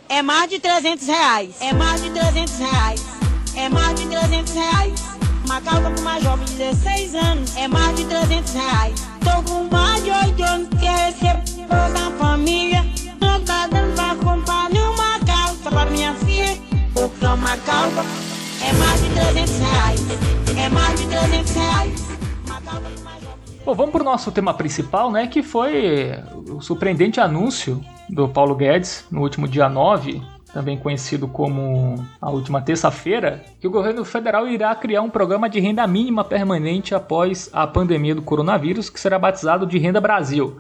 é 0.10 0.22
mais 0.22 0.50
de 0.50 0.60
300 0.60 1.08
reais. 1.08 1.62
É 1.62 1.74
mais 1.74 2.04
de 2.04 2.10
300 2.10 2.58
reais. 2.58 3.06
É 3.56 3.70
mais 3.70 3.96
de 3.98 4.06
300 4.06 4.54
reais. 4.54 5.02
Uma 5.46 5.62
calça 5.62 5.92
para 5.92 6.02
uma 6.02 6.20
jovem 6.20 6.46
de 6.48 6.54
16 6.56 7.16
anos 7.16 7.56
é 7.56 7.68
mais 7.70 7.96
de 7.96 8.06
300 8.08 8.54
reais. 8.54 9.00
Estou 9.22 9.44
com 9.44 9.64
mais 9.74 10.04
de 10.04 10.12
oito 10.12 10.44
anos 10.44 10.68
que 10.68 10.86
recebo 10.86 11.66
Bolsa 11.66 12.12
Família, 12.20 12.86
não 13.22 13.38
está 13.38 13.68
dando 13.68 13.96
para 13.96 14.16
comprar 14.16 14.70
nenhuma 14.70 15.18
calça 15.26 15.72
para 15.72 15.90
minha 15.90 16.14
filha 16.16 16.29
calça 17.66 18.06
é 18.62 18.74
mais 18.74 19.02
de 19.02 19.10
300 19.10 19.60
reais. 19.60 20.02
É 20.58 20.70
mais 20.70 21.00
de 21.00 21.08
300 21.08 21.56
reais. 21.56 22.10
Bom, 23.66 23.76
vamos 23.76 23.92
para 23.92 24.02
o 24.02 24.06
nosso 24.06 24.32
tema 24.32 24.54
principal, 24.54 25.12
né? 25.12 25.28
Que 25.28 25.44
foi 25.44 26.12
o 26.50 26.62
surpreendente 26.62 27.20
anúncio 27.20 27.82
do 28.10 28.28
Paulo 28.28 28.56
Guedes 28.56 29.06
no 29.12 29.22
último 29.22 29.48
dia 29.48 29.70
9, 29.70 30.22
também 30.54 30.78
conhecido 30.78 31.28
como 31.28 32.04
a 32.20 32.30
última 32.30 32.62
terça-feira, 32.62 33.44
que 33.60 33.68
o 33.68 33.72
governo 33.72 34.04
federal 34.04 34.48
irá 34.48 34.74
criar 34.76 35.02
um 35.02 35.10
programa 35.10 35.50
de 35.50 35.60
renda 35.60 35.86
mínima 35.86 36.24
permanente 36.24 36.96
após 36.96 37.50
a 37.54 37.68
pandemia 37.68 38.16
do 38.16 38.22
coronavírus, 38.22 38.90
que 38.90 39.00
será 39.00 39.20
batizado 39.20 39.66
de 39.66 39.78
Renda 39.78 40.02
Brasil. 40.02 40.60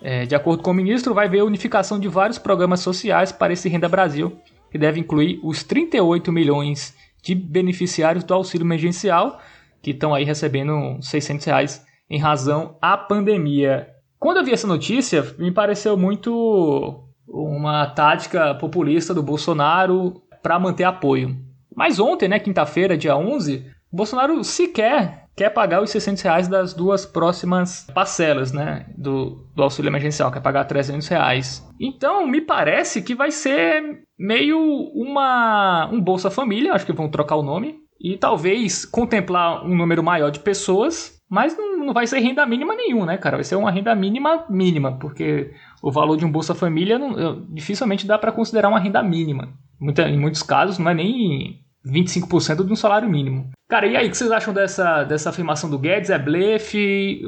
É, 0.00 0.24
de 0.24 0.34
acordo 0.34 0.62
com 0.62 0.70
o 0.70 0.74
ministro, 0.74 1.12
vai 1.12 1.26
haver 1.26 1.42
unificação 1.42 1.98
de 1.98 2.08
vários 2.08 2.38
programas 2.38 2.80
sociais 2.80 3.32
para 3.32 3.52
esse 3.52 3.68
Renda 3.68 3.88
Brasil, 3.88 4.38
que 4.70 4.78
deve 4.78 5.00
incluir 5.00 5.40
os 5.42 5.62
38 5.62 6.32
milhões 6.32 6.94
de 7.22 7.34
beneficiários 7.34 8.24
do 8.24 8.34
auxílio 8.34 8.64
emergencial, 8.64 9.40
que 9.82 9.90
estão 9.90 10.14
aí 10.14 10.24
recebendo 10.24 10.98
600 11.00 11.46
reais 11.46 11.86
em 12.08 12.18
razão 12.18 12.76
à 12.80 12.96
pandemia. 12.96 13.88
Quando 14.18 14.38
eu 14.38 14.44
vi 14.44 14.52
essa 14.52 14.66
notícia, 14.66 15.34
me 15.38 15.50
pareceu 15.50 15.96
muito 15.96 17.04
uma 17.26 17.86
tática 17.86 18.54
populista 18.54 19.12
do 19.12 19.22
Bolsonaro 19.22 20.22
para 20.42 20.58
manter 20.58 20.84
apoio. 20.84 21.36
Mas 21.74 22.00
ontem, 22.00 22.28
né, 22.28 22.38
quinta-feira, 22.38 22.96
dia 22.96 23.16
11, 23.16 23.66
o 23.92 23.96
Bolsonaro 23.96 24.42
sequer 24.42 25.27
quer 25.38 25.50
pagar 25.50 25.80
os 25.80 25.90
600 25.90 26.20
reais 26.22 26.48
das 26.48 26.74
duas 26.74 27.06
próximas 27.06 27.86
parcelas, 27.94 28.52
né, 28.52 28.86
do, 28.96 29.46
do 29.54 29.62
auxílio 29.62 29.88
emergencial, 29.88 30.32
quer 30.32 30.40
pagar 30.40 30.64
300 30.64 31.06
reais. 31.06 31.64
Então, 31.80 32.26
me 32.26 32.40
parece 32.40 33.00
que 33.02 33.14
vai 33.14 33.30
ser 33.30 34.02
meio 34.18 34.58
uma 34.92 35.88
um 35.92 36.00
Bolsa 36.00 36.28
Família, 36.28 36.72
acho 36.72 36.84
que 36.84 36.92
vão 36.92 37.08
trocar 37.08 37.36
o 37.36 37.42
nome, 37.42 37.76
e 38.00 38.16
talvez 38.16 38.84
contemplar 38.84 39.64
um 39.64 39.76
número 39.76 40.02
maior 40.02 40.30
de 40.30 40.40
pessoas, 40.40 41.22
mas 41.30 41.56
não, 41.56 41.78
não 41.78 41.94
vai 41.94 42.08
ser 42.08 42.18
renda 42.18 42.44
mínima 42.44 42.74
nenhum, 42.74 43.04
né, 43.04 43.16
cara? 43.16 43.36
Vai 43.36 43.44
ser 43.44 43.54
uma 43.54 43.70
renda 43.70 43.94
mínima 43.94 44.44
mínima, 44.50 44.98
porque 44.98 45.52
o 45.80 45.92
valor 45.92 46.16
de 46.16 46.24
um 46.24 46.32
Bolsa 46.32 46.52
Família 46.52 46.98
não, 46.98 47.46
dificilmente 47.48 48.08
dá 48.08 48.18
para 48.18 48.32
considerar 48.32 48.68
uma 48.68 48.80
renda 48.80 49.04
mínima. 49.04 49.52
Muita, 49.80 50.02
em 50.08 50.18
muitos 50.18 50.42
casos, 50.42 50.78
não 50.78 50.90
é 50.90 50.94
nem 50.94 51.60
25% 51.88 52.64
de 52.64 52.72
um 52.72 52.76
salário 52.76 53.08
mínimo. 53.08 53.50
Cara, 53.68 53.86
e 53.86 53.96
aí, 53.96 54.06
o 54.06 54.10
que 54.10 54.16
vocês 54.16 54.30
acham 54.30 54.54
dessa, 54.54 55.04
dessa 55.04 55.30
afirmação 55.30 55.68
do 55.68 55.78
Guedes? 55.78 56.10
É 56.10 56.18
blefe? 56.18 57.22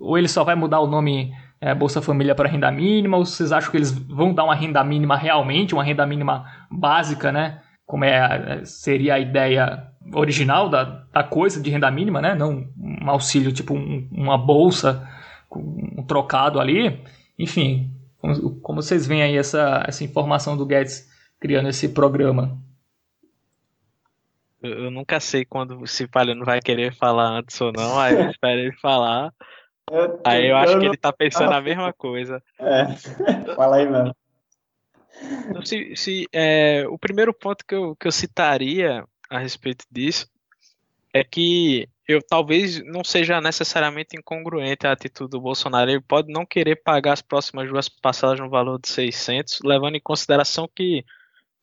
Ou 0.00 0.16
ele 0.18 0.28
só 0.28 0.44
vai 0.44 0.54
mudar 0.54 0.80
o 0.80 0.86
nome 0.86 1.32
é, 1.60 1.74
Bolsa 1.74 2.02
Família 2.02 2.34
para 2.34 2.48
renda 2.48 2.70
mínima? 2.70 3.16
Ou 3.16 3.24
vocês 3.24 3.52
acham 3.52 3.70
que 3.70 3.76
eles 3.76 3.92
vão 3.92 4.34
dar 4.34 4.44
uma 4.44 4.54
renda 4.54 4.82
mínima 4.82 5.16
realmente, 5.16 5.74
uma 5.74 5.84
renda 5.84 6.06
mínima 6.06 6.44
básica, 6.70 7.30
né? 7.30 7.60
Como 7.86 8.04
é, 8.04 8.64
seria 8.64 9.14
a 9.14 9.18
ideia 9.18 9.86
original 10.14 10.68
da, 10.68 11.04
da 11.12 11.22
coisa 11.22 11.60
de 11.60 11.70
renda 11.70 11.90
mínima, 11.90 12.20
né? 12.20 12.34
Não 12.34 12.66
um 12.76 13.10
auxílio 13.10 13.52
tipo 13.52 13.74
um, 13.74 14.08
uma 14.10 14.36
bolsa, 14.36 15.08
um 15.54 16.02
trocado 16.02 16.58
ali. 16.58 17.00
Enfim, 17.38 17.92
como, 18.18 18.60
como 18.60 18.82
vocês 18.82 19.06
veem 19.06 19.22
aí 19.22 19.36
essa, 19.36 19.84
essa 19.86 20.04
informação 20.04 20.56
do 20.56 20.66
Guedes 20.66 21.08
criando 21.40 21.68
esse 21.68 21.88
programa? 21.90 22.58
Eu, 24.62 24.90
nunca 24.90 25.20
sei 25.20 25.44
quando 25.44 25.86
se 25.86 26.06
Palha 26.06 26.34
não 26.34 26.44
vai 26.44 26.60
querer 26.60 26.94
falar 26.94 27.28
antes 27.28 27.60
ou 27.60 27.72
não, 27.72 27.98
aí 27.98 28.14
eu 28.14 28.30
espero 28.30 28.60
ele 28.60 28.72
falar. 28.72 29.32
Eu, 29.90 30.20
aí 30.24 30.48
eu 30.48 30.56
acho 30.56 30.78
que 30.78 30.86
ele 30.86 30.96
tá 30.96 31.12
pensando 31.12 31.52
a 31.52 31.60
mesma 31.62 31.92
coisa. 31.92 32.42
É, 32.58 32.86
fala 33.54 33.76
aí 33.76 33.88
mesmo. 33.88 34.14
Então, 35.48 35.64
se, 35.64 35.94
se, 35.96 36.26
é, 36.32 36.84
o 36.88 36.98
primeiro 36.98 37.32
ponto 37.32 37.64
que 37.64 37.74
eu, 37.74 37.96
que 37.96 38.06
eu 38.06 38.12
citaria 38.12 39.04
a 39.30 39.38
respeito 39.38 39.84
disso 39.90 40.28
é 41.12 41.24
que 41.24 41.88
eu 42.06 42.22
talvez 42.22 42.84
não 42.84 43.02
seja 43.02 43.40
necessariamente 43.40 44.16
incongruente 44.16 44.86
a 44.86 44.92
atitude 44.92 45.30
do 45.30 45.40
Bolsonaro. 45.40 45.90
Ele 45.90 46.00
pode 46.00 46.32
não 46.32 46.46
querer 46.46 46.76
pagar 46.76 47.14
as 47.14 47.22
próximas 47.22 47.68
duas 47.68 47.88
parcelas 47.88 48.38
no 48.38 48.48
valor 48.48 48.78
de 48.78 48.88
600, 48.88 49.60
levando 49.64 49.96
em 49.96 50.00
consideração 50.00 50.68
que, 50.72 51.04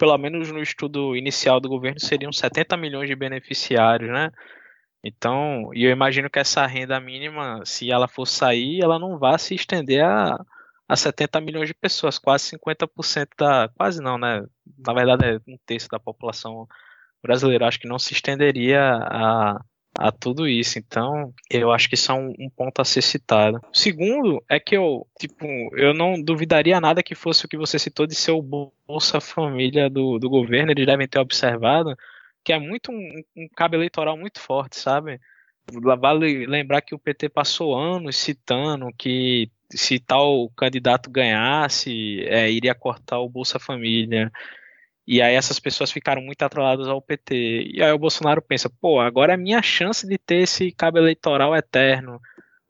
pelo 0.04 0.18
menos 0.18 0.52
no 0.52 0.62
estudo 0.62 1.16
inicial 1.16 1.62
do 1.62 1.70
governo, 1.70 1.98
seriam 1.98 2.30
70 2.30 2.76
milhões 2.76 3.08
de 3.08 3.16
beneficiários, 3.16 4.12
né? 4.12 4.32
Então, 5.02 5.70
e 5.74 5.86
eu 5.86 5.92
imagino 5.92 6.30
que 6.30 6.38
essa 6.40 6.66
renda 6.66 7.00
mínima, 7.00 7.62
se 7.64 7.90
ela 7.90 8.06
for 8.06 8.26
sair, 8.26 8.84
ela 8.84 9.00
não 9.00 9.18
vai 9.18 9.40
se 9.40 9.56
estender 9.56 10.04
a, 10.04 10.38
a 10.90 10.96
70 10.98 11.40
milhões 11.40 11.70
de 11.70 11.74
pessoas, 11.74 12.20
quase 12.20 12.50
50% 12.50 13.30
da. 13.38 13.70
Quase 13.78 14.02
não, 14.02 14.18
né? 14.18 14.46
Na 14.86 14.94
verdade, 14.94 15.26
é 15.26 15.40
um 15.48 15.58
terço 15.66 15.88
da 15.88 16.02
população 16.02 16.68
brasileira. 17.22 17.66
Acho 17.66 17.80
que 17.80 17.88
não 17.88 17.98
se 17.98 18.12
estenderia 18.12 18.82
a 18.82 19.62
a 19.98 20.12
tudo 20.12 20.48
isso. 20.48 20.80
Então, 20.80 21.34
eu 21.50 21.72
acho 21.72 21.88
que 21.88 21.96
isso 21.96 22.12
é 22.12 22.16
um, 22.16 22.34
um, 22.40 22.50
ponto 22.50 22.82
a 22.82 22.86
ser 22.86 23.02
citado. 23.02 23.62
Segundo, 23.72 24.44
é 24.50 24.60
que 24.60 24.76
eu, 24.76 25.08
tipo, 25.20 25.46
eu 25.76 25.94
não 25.94 26.22
duvidaria 26.22 26.80
nada 26.82 27.04
que 27.04 27.16
fosse 27.16 27.46
o 27.46 27.48
que 27.48 27.58
você 27.58 27.78
citou 27.78 28.08
de 28.08 28.16
ser 28.16 28.32
o 28.32 28.42
Bolsa 28.88 29.22
Família 29.22 29.90
do, 29.90 30.20
do 30.20 30.30
governo. 30.30 30.72
Eles 30.72 30.86
devem 30.86 31.08
ter 31.08 31.20
observado 31.20 31.96
que 32.44 32.52
é 32.52 32.60
muito 32.60 32.92
um, 32.92 33.24
um 33.38 33.48
cabo 33.56 33.76
eleitoral 33.76 34.18
muito 34.18 34.40
forte, 34.40 34.78
sabe? 34.78 35.20
Vale 35.72 36.46
lembrar 36.46 36.82
que 36.82 36.94
o 36.94 37.00
PT 37.00 37.30
passou 37.30 37.78
anos 37.78 38.18
citando 38.18 38.92
que 38.98 39.50
se 39.70 39.98
tal 39.98 40.50
candidato 40.50 41.10
ganhasse, 41.10 42.22
é, 42.26 42.52
iria 42.52 42.76
cortar 42.76 43.20
o 43.20 43.30
Bolsa 43.30 43.60
Família. 43.60 44.30
E 45.06 45.22
aí 45.22 45.36
essas 45.36 45.60
pessoas 45.60 45.92
ficaram 45.92 46.22
muito 46.22 46.42
atreladas 46.42 46.88
ao 46.88 47.02
PT. 47.02 47.72
E 47.74 47.84
aí 47.84 47.92
o 47.92 48.00
Bolsonaro 48.00 48.42
pensa, 48.42 48.70
pô, 48.70 49.00
agora 49.00 49.34
é 49.34 49.38
minha 49.38 49.62
chance 49.62 50.08
de 50.08 50.18
ter 50.18 50.44
esse 50.44 50.72
cabo 50.72 50.98
eleitoral 50.98 51.56
eterno. 51.56 52.20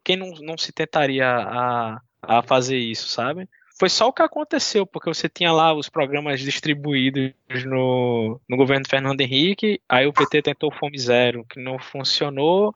Quem 0.04 0.18
não, 0.18 0.32
não 0.42 0.58
se 0.58 0.72
tentaria 0.72 1.28
a, 1.28 2.02
a 2.22 2.42
fazer 2.42 2.78
isso, 2.78 3.08
sabe? 3.08 3.48
Foi 3.80 3.90
só 3.90 4.08
o 4.08 4.14
que 4.14 4.22
aconteceu, 4.22 4.86
porque 4.86 5.10
você 5.10 5.28
tinha 5.28 5.52
lá 5.52 5.74
os 5.74 5.90
programas 5.90 6.40
distribuídos 6.40 7.34
no, 7.66 8.40
no 8.48 8.58
governo 8.58 8.88
Fernando 8.88 9.22
Henrique, 9.22 9.82
aí 9.90 10.06
o 10.06 10.14
PT 10.14 10.42
tentou 10.42 10.72
Fome 10.72 10.98
Zero, 10.98 11.46
que 11.50 11.60
não 11.60 11.80
funcionou, 11.80 12.74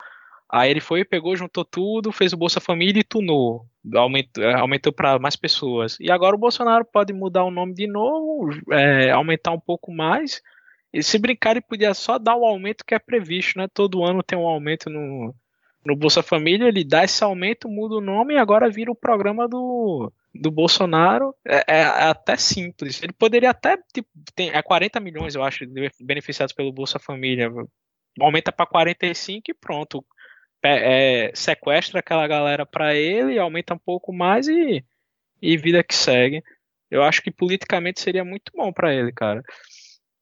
Aí 0.49 0.71
ele 0.71 0.79
foi, 0.79 1.03
pegou, 1.03 1.35
juntou 1.35 1.65
tudo, 1.65 2.11
fez 2.11 2.31
o 2.31 2.37
Bolsa 2.37 2.61
Família 2.61 3.01
e 3.01 3.03
tunou. 3.03 3.65
Aumentou, 3.95 4.43
é, 4.43 4.53
aumentou 4.55 4.91
para 4.91 5.19
mais 5.19 5.35
pessoas. 5.35 5.97
E 5.99 6.11
agora 6.11 6.35
o 6.35 6.39
Bolsonaro 6.39 6.85
pode 6.85 7.13
mudar 7.13 7.43
o 7.43 7.51
nome 7.51 7.73
de 7.73 7.87
novo, 7.87 8.49
é, 8.71 9.11
aumentar 9.11 9.51
um 9.51 9.59
pouco 9.59 9.91
mais. 9.91 10.41
E 10.93 11.03
se 11.03 11.17
brincar, 11.19 11.51
ele 11.51 11.61
podia 11.61 11.93
só 11.93 12.17
dar 12.17 12.35
o 12.35 12.45
aumento 12.45 12.85
que 12.85 12.95
é 12.95 12.99
previsto, 12.99 13.59
né? 13.59 13.67
Todo 13.73 14.03
ano 14.03 14.23
tem 14.23 14.37
um 14.37 14.47
aumento 14.47 14.89
no, 14.89 15.33
no 15.85 15.95
Bolsa 15.95 16.23
Família, 16.23 16.67
ele 16.67 16.83
dá 16.83 17.03
esse 17.03 17.23
aumento, 17.23 17.69
muda 17.69 17.95
o 17.95 18.01
nome 18.01 18.33
e 18.33 18.37
agora 18.37 18.69
vira 18.69 18.91
o 18.91 18.95
programa 18.95 19.47
do, 19.47 20.11
do 20.33 20.49
Bolsonaro. 20.49 21.35
É, 21.45 21.57
é, 21.67 21.79
é 21.79 22.03
até 22.09 22.35
simples. 22.37 23.01
Ele 23.01 23.13
poderia 23.13 23.51
até, 23.51 23.77
tipo, 23.93 24.09
tem, 24.35 24.49
é 24.49 24.61
40 24.61 24.99
milhões, 24.99 25.35
eu 25.35 25.43
acho, 25.43 25.65
beneficiados 25.99 26.53
pelo 26.53 26.71
Bolsa 26.71 26.99
Família. 26.99 27.51
Aumenta 28.19 28.51
para 28.51 28.65
45 28.65 29.51
e 29.51 29.53
pronto 29.53 30.03
é, 30.67 31.31
sequestra 31.33 31.99
aquela 31.99 32.27
galera 32.27 32.65
para 32.65 32.95
ele, 32.95 33.39
aumenta 33.39 33.73
um 33.73 33.79
pouco 33.79 34.11
mais 34.13 34.47
e, 34.47 34.83
e 35.41 35.57
vida 35.57 35.83
que 35.83 35.95
segue. 35.95 36.43
Eu 36.89 37.03
acho 37.03 37.21
que 37.21 37.31
politicamente 37.31 37.99
seria 37.99 38.23
muito 38.23 38.51
bom 38.55 38.71
para 38.71 38.93
ele, 38.93 39.11
cara. 39.11 39.43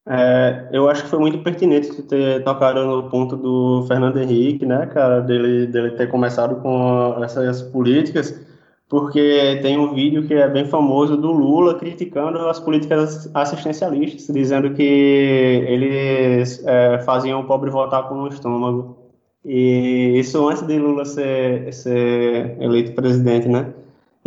É, 0.08 0.70
eu 0.72 0.88
acho 0.88 1.04
que 1.04 1.10
foi 1.10 1.20
muito 1.20 1.40
pertinente 1.40 2.04
ter 2.04 2.44
tocado 2.44 2.86
no 2.86 3.10
ponto 3.10 3.36
do 3.36 3.86
Fernando 3.88 4.22
Henrique, 4.22 4.64
né, 4.64 4.86
cara, 4.88 5.20
dele, 5.20 5.66
dele 5.66 5.92
ter 5.92 6.08
começado 6.10 6.62
com 6.62 7.24
essas 7.24 7.64
políticas, 7.64 8.40
porque 8.88 9.60
tem 9.64 9.80
um 9.80 9.96
vídeo 9.96 10.28
que 10.28 10.36
é 10.36 10.48
bem 10.48 10.66
famoso 10.66 11.18
do 11.18 11.32
Lula 11.32 11.80
criticando 11.80 12.38
as 12.48 12.60
políticas 12.60 13.32
assistencialistas, 13.34 14.28
dizendo 14.28 14.76
que 14.76 14.84
eles 14.84 16.64
é, 16.68 17.00
faziam 17.00 17.42
o 17.42 17.48
pobre 17.48 17.72
votar 17.72 18.08
com 18.08 18.16
o 18.16 18.28
estômago. 18.28 19.05
E 19.46 20.20
isso 20.20 20.48
antes 20.48 20.64
de 20.64 20.80
Lula 20.80 21.06
ser, 21.06 21.72
ser 21.72 22.58
eleito 22.60 22.94
presidente, 22.94 23.48
né? 23.48 23.72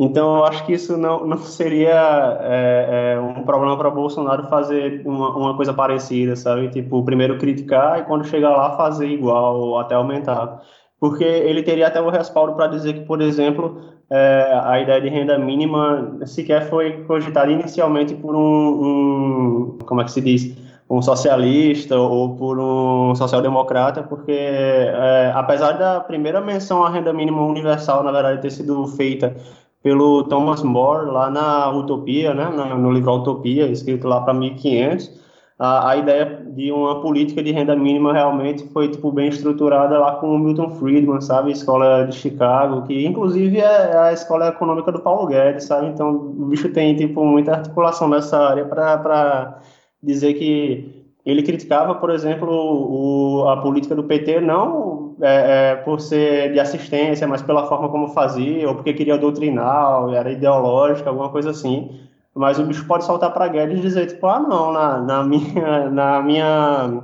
Então, 0.00 0.36
eu 0.36 0.44
acho 0.44 0.64
que 0.64 0.72
isso 0.72 0.96
não, 0.96 1.26
não 1.26 1.38
seria 1.38 2.38
é, 2.40 3.14
é, 3.16 3.20
um 3.20 3.42
problema 3.42 3.76
para 3.76 3.90
Bolsonaro 3.90 4.46
fazer 4.48 5.02
uma, 5.04 5.36
uma, 5.36 5.56
coisa 5.56 5.74
parecida, 5.74 6.36
sabe? 6.36 6.68
Tipo, 6.68 7.02
primeiro 7.02 7.36
criticar 7.36 7.98
e 7.98 8.04
quando 8.04 8.24
chegar 8.24 8.50
lá 8.50 8.76
fazer 8.76 9.08
igual 9.08 9.58
ou 9.58 9.78
até 9.80 9.96
aumentar. 9.96 10.62
Porque 11.00 11.24
ele 11.24 11.64
teria 11.64 11.88
até 11.88 12.00
o 12.00 12.10
respaldo 12.10 12.54
para 12.54 12.68
dizer 12.68 12.92
que, 12.92 13.00
por 13.00 13.20
exemplo, 13.20 13.80
é, 14.08 14.60
a 14.62 14.80
ideia 14.80 15.00
de 15.00 15.08
renda 15.08 15.36
mínima 15.36 16.16
sequer 16.26 16.68
foi 16.70 17.02
cogitada 17.04 17.50
inicialmente 17.50 18.14
por 18.14 18.36
um, 18.36 18.38
um 18.40 19.78
como 19.84 20.00
é 20.00 20.04
que 20.04 20.12
se 20.12 20.20
diz? 20.20 20.67
Um 20.90 21.02
socialista 21.02 21.96
ou 21.96 22.36
por 22.36 22.58
um 22.58 23.14
social-democrata, 23.14 24.02
porque 24.02 24.32
é, 24.32 25.32
apesar 25.34 25.72
da 25.72 26.00
primeira 26.00 26.40
menção 26.40 26.82
à 26.84 26.88
renda 26.88 27.12
mínima 27.12 27.42
universal, 27.42 28.02
na 28.02 28.10
verdade, 28.10 28.40
ter 28.40 28.50
sido 28.50 28.86
feita 28.86 29.36
pelo 29.82 30.24
Thomas 30.24 30.62
More 30.62 31.10
lá 31.10 31.30
na 31.30 31.70
Utopia, 31.70 32.34
né, 32.34 32.46
no 32.46 32.90
livro 32.90 33.12
Utopia, 33.14 33.66
escrito 33.66 34.08
lá 34.08 34.20
para 34.22 34.34
1500, 34.34 35.28
a, 35.58 35.90
a 35.90 35.96
ideia 35.96 36.42
de 36.46 36.70
uma 36.72 37.00
política 37.00 37.42
de 37.42 37.50
renda 37.52 37.74
mínima 37.76 38.12
realmente 38.12 38.66
foi 38.68 38.88
tipo 38.88 39.10
bem 39.10 39.28
estruturada 39.28 39.98
lá 39.98 40.16
com 40.16 40.34
o 40.34 40.38
Milton 40.38 40.70
Friedman, 40.70 41.20
sabe, 41.20 41.50
escola 41.52 42.04
de 42.06 42.14
Chicago, 42.16 42.82
que 42.86 43.04
inclusive 43.04 43.58
é 43.58 43.96
a 43.98 44.12
escola 44.12 44.48
econômica 44.48 44.92
do 44.92 45.00
Paulo 45.00 45.26
Guedes, 45.26 45.64
sabe? 45.64 45.88
Então 45.88 46.10
o 46.10 46.46
bicho 46.46 46.68
tem 46.72 46.94
tipo 46.96 47.24
muita 47.24 47.52
articulação 47.52 48.08
nessa 48.08 48.38
área 48.38 48.64
para 48.64 49.58
dizer 50.02 50.34
que 50.34 50.98
ele 51.24 51.42
criticava, 51.42 51.94
por 51.96 52.10
exemplo, 52.10 52.50
o, 52.50 53.48
a 53.48 53.58
política 53.58 53.94
do 53.94 54.04
PT 54.04 54.40
não 54.40 55.14
é, 55.20 55.72
é, 55.72 55.76
por 55.76 56.00
ser 56.00 56.52
de 56.52 56.60
assistência, 56.60 57.26
mas 57.26 57.42
pela 57.42 57.66
forma 57.66 57.88
como 57.88 58.08
fazia, 58.08 58.68
ou 58.68 58.74
porque 58.74 58.92
queria 58.92 59.18
doutrinar, 59.18 60.08
era 60.14 60.30
ideológica, 60.30 61.10
alguma 61.10 61.28
coisa 61.28 61.50
assim. 61.50 62.00
Mas 62.34 62.58
o 62.58 62.64
bicho 62.64 62.86
pode 62.86 63.04
saltar 63.04 63.32
para 63.34 63.48
Guedes 63.48 63.78
e 63.78 63.82
dizer, 63.82 64.06
tipo, 64.06 64.26
ah, 64.26 64.38
não, 64.38 64.72
na, 64.72 64.98
na, 65.00 65.24
minha, 65.24 65.90
na 65.90 66.22
minha 66.22 67.02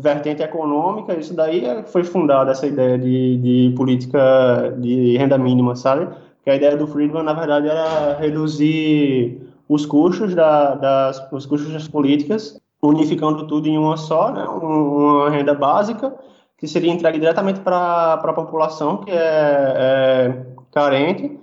vertente 0.00 0.42
econômica, 0.42 1.14
isso 1.14 1.34
daí 1.34 1.64
foi 1.86 2.02
fundada, 2.02 2.50
essa 2.50 2.66
ideia 2.66 2.98
de, 2.98 3.36
de 3.38 3.74
política 3.76 4.74
de 4.78 5.16
renda 5.16 5.38
mínima, 5.38 5.76
sabe? 5.76 6.08
Que 6.42 6.50
a 6.50 6.56
ideia 6.56 6.76
do 6.76 6.86
Friedman, 6.88 7.22
na 7.22 7.32
verdade, 7.32 7.68
era 7.68 8.16
reduzir 8.18 9.40
os 9.72 9.86
custos, 9.86 10.34
da, 10.34 10.74
das, 10.74 11.32
os 11.32 11.46
custos 11.46 11.72
das 11.72 11.88
políticas 11.88 12.60
unificando 12.82 13.46
tudo 13.46 13.68
em 13.68 13.78
uma 13.78 13.96
só, 13.96 14.30
né, 14.30 14.44
uma 14.44 15.30
renda 15.30 15.54
básica, 15.54 16.14
que 16.58 16.66
seria 16.66 16.92
entregue 16.92 17.18
diretamente 17.18 17.60
para 17.60 18.14
a 18.14 18.32
população 18.32 18.98
que 18.98 19.10
é, 19.10 19.14
é, 19.16 20.46
carente, 20.72 21.38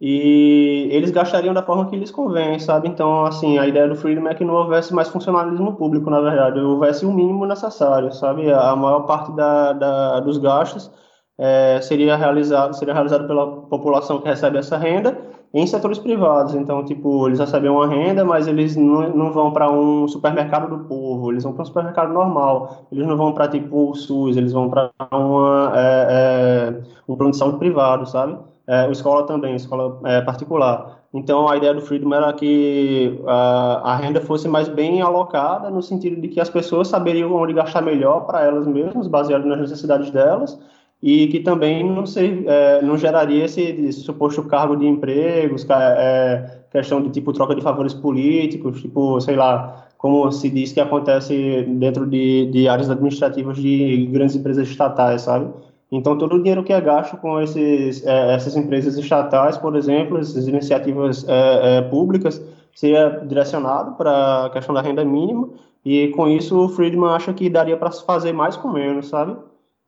e 0.00 0.88
eles 0.90 1.12
gastariam 1.12 1.54
da 1.54 1.62
forma 1.62 1.88
que 1.88 1.96
lhes 1.96 2.10
convém, 2.10 2.58
sabe? 2.58 2.88
Então, 2.88 3.24
assim, 3.24 3.56
a 3.58 3.68
ideia 3.68 3.88
do 3.88 3.94
Freedom 3.94 4.26
é 4.28 4.34
que 4.34 4.44
não 4.44 4.54
houvesse 4.54 4.92
mais 4.92 5.08
funcionalismo 5.08 5.76
público, 5.76 6.10
na 6.10 6.20
verdade, 6.20 6.58
houvesse 6.58 7.06
o 7.06 7.12
mínimo 7.12 7.46
necessário, 7.46 8.12
sabe? 8.12 8.52
A 8.52 8.74
maior 8.74 9.02
parte 9.06 9.30
da, 9.36 9.72
da 9.72 10.20
dos 10.20 10.38
gastos 10.38 10.90
é, 11.38 11.80
seria 11.80 12.16
realizado 12.16 12.74
seria 12.74 12.92
realizado 12.92 13.28
pela 13.28 13.62
população 13.62 14.20
que 14.20 14.28
recebe 14.28 14.58
essa 14.58 14.76
renda 14.76 15.16
em 15.54 15.66
setores 15.66 15.98
privados. 15.98 16.54
Então, 16.54 16.84
tipo, 16.84 17.28
eles 17.28 17.38
recebem 17.38 17.70
uma 17.70 17.86
renda, 17.86 18.24
mas 18.24 18.46
eles 18.46 18.76
não, 18.76 19.08
não 19.10 19.32
vão 19.32 19.52
para 19.52 19.70
um 19.70 20.08
supermercado 20.08 20.68
do 20.68 20.84
povo, 20.84 21.30
eles 21.30 21.44
vão 21.44 21.52
para 21.52 21.62
um 21.62 21.66
supermercado 21.66 22.12
normal. 22.12 22.86
Eles 22.90 23.06
não 23.06 23.16
vão 23.16 23.32
para, 23.32 23.48
tipo, 23.48 23.90
o 23.90 23.94
SUS, 23.94 24.36
eles 24.36 24.52
vão 24.52 24.70
para 24.70 24.90
uma, 25.12 25.72
é, 25.74 26.06
é, 26.10 26.80
um 27.06 27.16
plano 27.16 27.32
de 27.32 27.36
saúde 27.36 27.58
privado, 27.58 28.06
sabe? 28.06 28.36
É, 28.66 28.90
escola 28.90 29.26
também, 29.26 29.56
escola 29.56 30.00
é, 30.04 30.20
particular. 30.22 31.02
Então, 31.12 31.46
a 31.46 31.56
ideia 31.56 31.74
do 31.74 31.82
Freedom 31.82 32.14
era 32.14 32.32
que 32.32 33.20
a, 33.26 33.92
a 33.92 33.96
renda 33.96 34.20
fosse 34.20 34.48
mais 34.48 34.68
bem 34.68 35.02
alocada, 35.02 35.68
no 35.68 35.82
sentido 35.82 36.18
de 36.20 36.28
que 36.28 36.40
as 36.40 36.48
pessoas 36.48 36.88
saberiam 36.88 37.34
onde 37.34 37.52
gastar 37.52 37.82
melhor 37.82 38.20
para 38.20 38.42
elas 38.44 38.66
mesmas, 38.66 39.08
baseado 39.08 39.44
nas 39.44 39.60
necessidades 39.60 40.10
delas, 40.10 40.58
e 41.02 41.26
que 41.26 41.40
também 41.40 41.84
não, 41.84 42.06
ser, 42.06 42.44
é, 42.46 42.80
não 42.80 42.96
geraria 42.96 43.44
esse, 43.44 43.60
esse, 43.60 44.00
suposto 44.00 44.42
cargo 44.44 44.76
de 44.76 44.86
empregos, 44.86 45.66
é, 45.68 46.60
questão 46.70 47.02
de 47.02 47.10
tipo 47.10 47.32
troca 47.32 47.54
de 47.54 47.60
favores 47.60 47.92
políticos, 47.92 48.80
tipo, 48.80 49.20
sei 49.20 49.34
lá, 49.34 49.88
como 49.98 50.30
se 50.30 50.48
diz 50.48 50.72
que 50.72 50.80
acontece 50.80 51.64
dentro 51.68 52.06
de, 52.06 52.46
de 52.46 52.68
áreas 52.68 52.88
administrativas 52.88 53.56
de 53.56 54.06
grandes 54.12 54.36
empresas 54.36 54.68
estatais, 54.68 55.22
sabe? 55.22 55.52
Então, 55.90 56.16
todo 56.16 56.36
o 56.36 56.38
dinheiro 56.38 56.64
que 56.64 56.72
é 56.72 56.80
gasto 56.80 57.16
com 57.18 57.40
esses, 57.40 58.04
é, 58.06 58.34
essas 58.34 58.56
empresas 58.56 58.96
estatais, 58.96 59.58
por 59.58 59.76
exemplo, 59.76 60.18
essas 60.18 60.48
iniciativas 60.48 61.26
é, 61.28 61.78
é, 61.78 61.82
públicas, 61.82 62.40
seria 62.74 63.22
direcionado 63.26 63.92
para 63.92 64.46
a 64.46 64.50
questão 64.50 64.74
da 64.74 64.80
renda 64.80 65.04
mínima, 65.04 65.50
e 65.84 66.08
com 66.08 66.28
isso 66.28 66.58
o 66.64 66.68
Friedman 66.68 67.10
acha 67.10 67.32
que 67.34 67.50
daria 67.50 67.76
para 67.76 67.90
se 67.90 68.04
fazer 68.06 68.32
mais 68.32 68.56
com 68.56 68.72
menos, 68.72 69.08
sabe? 69.08 69.36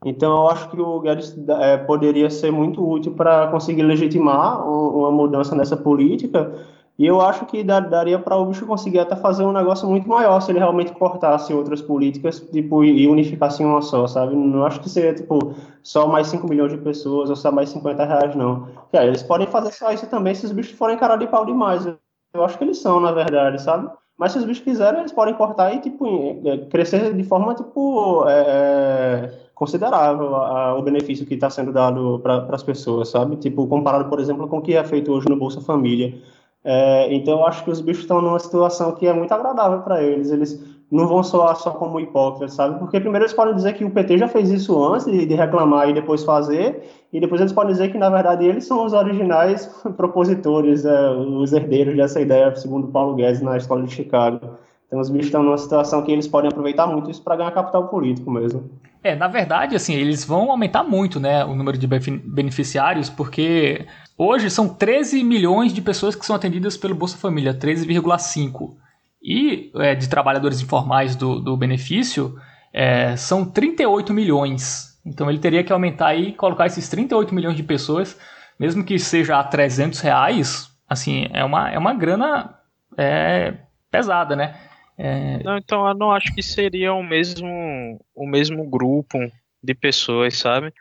Então, 0.05 0.37
eu 0.37 0.49
acho 0.51 0.69
que 0.69 0.79
o 0.79 1.01
Guedes 1.01 1.35
é, 1.61 1.79
poderia 1.79 2.29
ser 2.29 2.53
muito 2.53 2.87
útil 2.87 3.15
para 3.15 3.47
conseguir 3.49 3.83
legitimar 3.83 4.63
uma 4.69 5.11
mudança 5.11 5.57
nessa 5.57 5.77
política. 5.77 6.53
E 6.97 7.07
eu 7.07 7.21
acho 7.21 7.47
que 7.47 7.65
daria 7.65 8.19
para 8.19 8.37
o 8.37 8.47
bicho 8.47 8.67
conseguir 8.67 9.01
até 9.01 9.17
fazer 9.17 9.43
um 9.45 9.51
negócio 9.51 9.89
muito 9.89 10.09
maior 10.09 10.39
se 10.41 10.53
ele 10.53 10.61
realmente 10.61 10.93
cortasse 10.93 11.53
outras 11.53 11.83
políticas 11.83 12.39
tipo, 12.53 12.85
e 12.85 13.09
unificasse 13.09 13.63
em 13.63 13.67
uma 13.67 13.83
só, 13.83 14.07
sabe? 14.07 14.37
Não 14.37 14.65
acho 14.65 14.79
que 14.79 14.89
seria 14.89 15.15
tipo, 15.15 15.55
só 15.83 16.07
mais 16.07 16.29
5 16.29 16.47
milhões 16.49 16.71
de 16.71 16.79
pessoas 16.79 17.31
ou 17.31 17.35
só 17.35 17.51
mais 17.51 17.71
50 17.71 18.05
reais, 18.05 18.37
não. 18.37 18.69
E 18.93 18.99
aí, 18.99 19.09
eles 19.09 19.23
podem 19.25 19.47
fazer 19.47 19.73
só 19.73 19.91
isso 19.91 20.07
também 20.07 20.35
se 20.35 20.47
os 20.47 20.53
bichos 20.53 20.79
forem 20.79 20.99
cara 20.99 21.17
de 21.17 21.27
pau 21.27 21.45
demais. 21.45 21.85
Eu 22.33 22.45
acho 22.45 22.59
que 22.59 22.65
eles 22.65 22.79
são, 22.79 23.01
na 23.01 23.11
verdade, 23.11 23.61
sabe? 23.61 23.91
Mas 24.17 24.31
se 24.31 24.39
os 24.39 24.45
bichos 24.45 24.63
quiserem, 24.63 25.01
eles 25.01 25.13
podem 25.13 25.35
cortar 25.35 25.75
e 25.75 25.81
tipo, 25.81 26.41
é, 26.45 26.59
crescer 26.67 27.13
de 27.13 27.25
forma 27.25 27.55
tipo. 27.55 28.25
É 28.29 29.44
considerável 29.55 30.35
a, 30.37 30.77
o 30.77 30.83
benefício 30.83 31.27
que 31.27 31.35
está 31.35 31.49
sendo 31.49 31.73
dado 31.73 32.19
para 32.21 32.47
as 32.51 32.63
pessoas, 32.63 33.09
sabe? 33.09 33.37
Tipo, 33.37 33.67
comparado, 33.67 34.09
por 34.09 34.19
exemplo, 34.21 34.49
com 34.49 34.59
o 34.59 34.63
que 34.63 34.75
é 34.75 34.85
feito 34.85 35.13
hoje 35.13 35.29
no 35.29 35.37
Bolsa 35.37 35.61
Família. 35.61 36.15
É, 36.65 37.15
então, 37.15 37.41
eu 37.41 37.47
acho 37.47 37.63
que 37.63 37.71
os 37.71 37.81
bichos 37.81 38.03
estão 38.03 38.21
numa 38.21 38.39
situação 38.39 38.93
que 38.93 39.07
é 39.07 39.13
muito 39.13 39.33
agradável 39.33 39.81
para 39.81 40.03
eles. 40.03 40.31
Eles 40.31 40.61
não 40.91 41.07
vão 41.07 41.23
soar 41.23 41.57
só 41.57 41.71
como 41.71 42.01
hipócritas, 42.01 42.55
sabe? 42.55 42.79
Porque 42.79 43.01
primeiro 43.01 43.25
eles 43.25 43.35
podem 43.35 43.55
dizer 43.55 43.75
que 43.75 43.85
o 43.85 43.91
PT 43.91 44.19
já 44.19 44.29
fez 44.29 44.51
isso 44.51 44.83
antes 44.85 45.07
de, 45.07 45.27
de 45.27 45.35
reclamar 45.35 45.89
e 45.89 45.93
depois 45.93 46.25
fazer, 46.25 46.83
e 47.13 47.21
depois 47.21 47.41
eles 47.41 47.53
podem 47.53 47.73
dizer 47.73 47.91
que, 47.91 47.99
na 47.99 48.09
verdade, 48.09 48.45
eles 48.47 48.65
são 48.65 48.85
os 48.85 48.93
originais 48.93 49.67
propositores, 49.97 50.85
é, 50.85 51.11
os 51.11 51.53
herdeiros 51.53 51.97
dessa 51.97 52.21
ideia, 52.21 52.55
segundo 52.57 52.89
Paulo 52.89 53.15
Guedes, 53.15 53.41
na 53.43 53.57
escola 53.57 53.83
de 53.83 53.93
Chicago. 53.93 54.41
Então, 54.87 55.01
os 55.01 55.11
bichos 55.11 55.27
estão 55.27 55.43
numa 55.43 55.59
situação 55.59 56.03
que 56.03 56.13
eles 56.13 56.29
podem 56.29 56.51
aproveitar 56.51 56.87
muito 56.87 57.11
isso 57.11 57.23
para 57.23 57.37
ganhar 57.37 57.51
capital 57.51 57.89
político 57.89 58.31
mesmo. 58.31 58.71
É, 59.03 59.15
na 59.15 59.29
verdade, 59.29 59.77
assim, 59.77 59.95
eles 59.95 60.25
vão 60.25 60.51
aumentar 60.51 60.83
muito, 60.83 61.21
né, 61.21 61.45
o 61.45 61.55
número 61.55 61.77
de 61.77 61.87
beneficiários, 61.87 63.11
porque 63.11 63.87
hoje 64.17 64.49
são 64.49 64.69
13 64.69 65.23
milhões 65.23 65.75
de 65.75 65.83
pessoas 65.83 66.15
que 66.15 66.25
são 66.25 66.35
atendidas 66.35 66.77
pelo 66.77 66.95
Bolsa 66.95 67.19
Família, 67.19 67.53
13,5. 67.53 68.75
E 69.23 69.71
é, 69.77 69.95
de 69.95 70.09
trabalhadores 70.09 70.61
informais 70.61 71.17
do, 71.17 71.41
do 71.41 71.57
benefício 71.57 72.37
é, 72.73 73.17
são 73.17 73.45
38 73.45 74.13
milhões. 74.13 74.99
Então 75.05 75.29
ele 75.29 75.39
teria 75.39 75.63
que 75.63 75.73
aumentar 75.73 76.15
e 76.15 76.33
colocar 76.33 76.67
esses 76.67 76.89
38 76.89 77.35
milhões 77.35 77.57
de 77.57 77.63
pessoas, 77.63 78.19
mesmo 78.59 78.85
que 78.85 78.99
seja 78.99 79.39
a 79.39 79.45
300 79.45 80.01
reais, 80.01 80.71
assim, 80.89 81.29
é 81.33 81.45
uma, 81.45 81.71
é 81.71 81.79
uma 81.79 81.93
grana 81.95 82.55
é, 82.97 83.55
pesada, 83.91 84.35
né? 84.35 84.55
É... 84.97 85.43
Não, 85.43 85.57
então 85.57 85.87
eu 85.89 85.95
não 85.95 86.13
acho 86.13 86.35
que 86.35 86.43
seria 86.43 86.93
o 86.93 87.03
mesmo, 87.03 88.01
o 88.15 88.27
mesmo 88.27 88.69
grupo 88.69 89.19
de 89.63 89.75
pessoas, 89.75 90.37
sabe? 90.37 90.73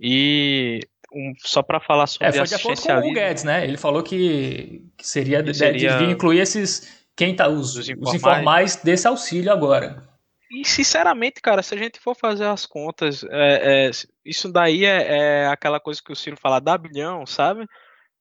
E 0.00 0.80
um, 1.12 1.32
só 1.38 1.62
para 1.62 1.78
falar 1.78 2.06
sobre 2.06 2.28
é, 2.28 2.32
foi 2.32 2.46
de 2.46 2.54
acordo 2.54 2.82
com 2.82 3.10
o 3.10 3.12
Guedes, 3.12 3.44
né? 3.44 3.64
Ele 3.64 3.76
falou 3.76 4.02
que, 4.02 4.84
que 4.96 5.06
seria, 5.06 5.42
de, 5.42 5.54
seria... 5.54 5.98
de 5.98 6.04
incluir 6.04 6.40
esses 6.40 7.02
quem 7.14 7.36
tá 7.36 7.48
os, 7.48 7.76
os, 7.76 7.88
informais. 7.88 8.08
os 8.08 8.14
informais 8.14 8.76
desse 8.76 9.06
auxílio 9.06 9.52
agora. 9.52 10.02
E 10.50 10.66
sinceramente, 10.66 11.40
cara, 11.40 11.62
se 11.62 11.74
a 11.74 11.78
gente 11.78 11.98
for 11.98 12.14
fazer 12.14 12.44
as 12.44 12.66
contas, 12.66 13.24
é, 13.24 13.86
é, 13.86 13.90
isso 14.24 14.52
daí 14.52 14.84
é, 14.84 15.42
é, 15.42 15.46
aquela 15.46 15.80
coisa 15.80 16.00
que 16.04 16.12
o 16.12 16.16
Ciro 16.16 16.36
fala, 16.36 16.60
dá 16.60 16.76
bilhão, 16.76 17.24
sabe? 17.24 17.66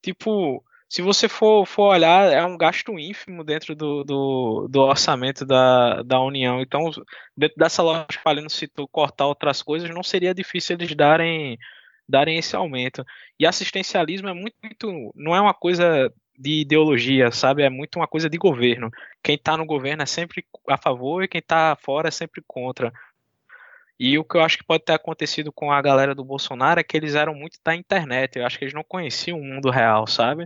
Tipo, 0.01 0.63
se 0.91 1.01
você 1.01 1.29
for, 1.29 1.65
for 1.65 1.93
olhar, 1.93 2.33
é 2.33 2.43
um 2.43 2.57
gasto 2.57 2.99
ínfimo 2.99 3.45
dentro 3.45 3.73
do, 3.73 4.03
do, 4.03 4.67
do 4.69 4.81
orçamento 4.81 5.45
da, 5.45 6.03
da 6.03 6.19
União. 6.19 6.59
Então, 6.59 6.91
dentro 7.35 7.55
dessa 7.57 7.81
lógica, 7.81 8.19
falando 8.21 8.49
se 8.49 8.67
tu 8.67 8.85
cortar 8.89 9.25
outras 9.25 9.63
coisas, 9.63 9.89
não 9.89 10.03
seria 10.03 10.33
difícil 10.33 10.75
eles 10.75 10.93
darem, 10.93 11.57
darem 12.09 12.37
esse 12.37 12.57
aumento. 12.57 13.05
E 13.39 13.45
assistencialismo 13.45 14.27
é 14.27 14.33
muito, 14.33 14.57
muito 14.61 15.13
não 15.15 15.33
é 15.33 15.39
uma 15.39 15.53
coisa 15.53 16.13
de 16.37 16.59
ideologia, 16.59 17.31
sabe? 17.31 17.63
É 17.63 17.69
muito 17.69 17.95
uma 17.95 18.07
coisa 18.07 18.29
de 18.29 18.37
governo. 18.37 18.91
Quem 19.23 19.35
está 19.35 19.55
no 19.55 19.65
governo 19.65 20.03
é 20.03 20.05
sempre 20.05 20.43
a 20.67 20.75
favor 20.75 21.23
e 21.23 21.27
quem 21.29 21.39
está 21.39 21.73
fora 21.77 22.09
é 22.09 22.11
sempre 22.11 22.43
contra. 22.45 22.91
E 23.97 24.19
o 24.19 24.25
que 24.25 24.35
eu 24.35 24.41
acho 24.41 24.57
que 24.57 24.65
pode 24.65 24.83
ter 24.83 24.93
acontecido 24.93 25.53
com 25.53 25.71
a 25.71 25.81
galera 25.81 26.13
do 26.13 26.25
Bolsonaro 26.25 26.81
é 26.81 26.83
que 26.83 26.97
eles 26.97 27.15
eram 27.15 27.33
muito 27.33 27.57
da 27.63 27.73
internet. 27.73 28.37
Eu 28.37 28.45
acho 28.45 28.57
que 28.59 28.65
eles 28.65 28.73
não 28.73 28.83
conheciam 28.83 29.39
o 29.39 29.43
mundo 29.43 29.69
real, 29.69 30.05
sabe? 30.05 30.45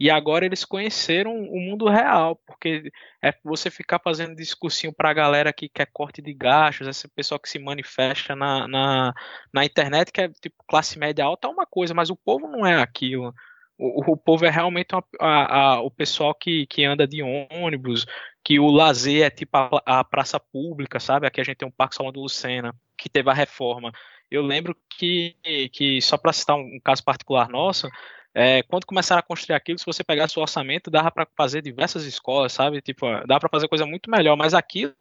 E 0.00 0.08
agora 0.08 0.46
eles 0.46 0.64
conheceram 0.64 1.30
o 1.36 1.60
mundo 1.60 1.86
real, 1.86 2.34
porque 2.46 2.90
é 3.22 3.34
você 3.44 3.70
ficar 3.70 4.00
fazendo 4.02 4.34
discursinho 4.34 4.94
para 4.94 5.10
a 5.10 5.12
galera 5.14 5.52
que 5.52 5.68
quer 5.68 5.86
corte 5.92 6.22
de 6.22 6.32
gastos, 6.32 6.88
esse 6.88 7.06
pessoal 7.06 7.38
que 7.38 7.50
se 7.50 7.58
manifesta 7.58 8.34
na, 8.34 8.66
na, 8.66 9.12
na 9.52 9.62
internet, 9.62 10.10
que 10.10 10.22
é 10.22 10.28
tipo 10.30 10.64
classe 10.66 10.98
média 10.98 11.26
alta, 11.26 11.48
é 11.48 11.50
uma 11.50 11.66
coisa, 11.66 11.92
mas 11.92 12.08
o 12.08 12.16
povo 12.16 12.48
não 12.48 12.64
é 12.64 12.80
aquilo. 12.80 13.34
O, 13.76 14.12
o 14.12 14.16
povo 14.16 14.46
é 14.46 14.50
realmente 14.50 14.94
uma, 14.94 15.04
a, 15.20 15.58
a, 15.58 15.80
o 15.82 15.90
pessoal 15.90 16.34
que, 16.34 16.66
que 16.66 16.82
anda 16.82 17.06
de 17.06 17.22
ônibus, 17.22 18.06
que 18.42 18.58
o 18.58 18.70
lazer 18.70 19.26
é 19.26 19.30
tipo 19.30 19.54
a, 19.54 20.00
a 20.00 20.02
praça 20.02 20.40
pública, 20.40 20.98
sabe? 20.98 21.26
Aqui 21.26 21.42
a 21.42 21.44
gente 21.44 21.58
tem 21.58 21.68
um 21.68 21.72
Parque 21.72 21.96
Salão 21.96 22.10
do 22.10 22.22
Lucena, 22.22 22.74
que 22.96 23.10
teve 23.10 23.28
a 23.28 23.34
reforma. 23.34 23.92
Eu 24.30 24.40
lembro 24.40 24.74
que, 24.98 25.36
que 25.74 26.00
só 26.00 26.16
para 26.16 26.32
citar 26.32 26.56
um, 26.56 26.60
um 26.60 26.80
caso 26.82 27.04
particular 27.04 27.50
nosso, 27.50 27.86
é, 28.34 28.62
quando 28.62 28.86
começaram 28.86 29.18
a 29.18 29.22
construir 29.22 29.56
aquilo, 29.56 29.78
se 29.78 29.84
você 29.84 30.04
pegasse 30.04 30.38
o 30.38 30.42
orçamento, 30.42 30.90
dava 30.90 31.10
para 31.10 31.26
fazer 31.36 31.62
diversas 31.62 32.04
escolas, 32.04 32.52
sabe? 32.52 32.80
Tipo, 32.80 33.06
dá 33.26 33.40
para 33.40 33.48
fazer 33.48 33.66
coisa 33.66 33.84
muito 33.84 34.10
melhor, 34.10 34.36
mas 34.36 34.54
aquilo 34.54 34.94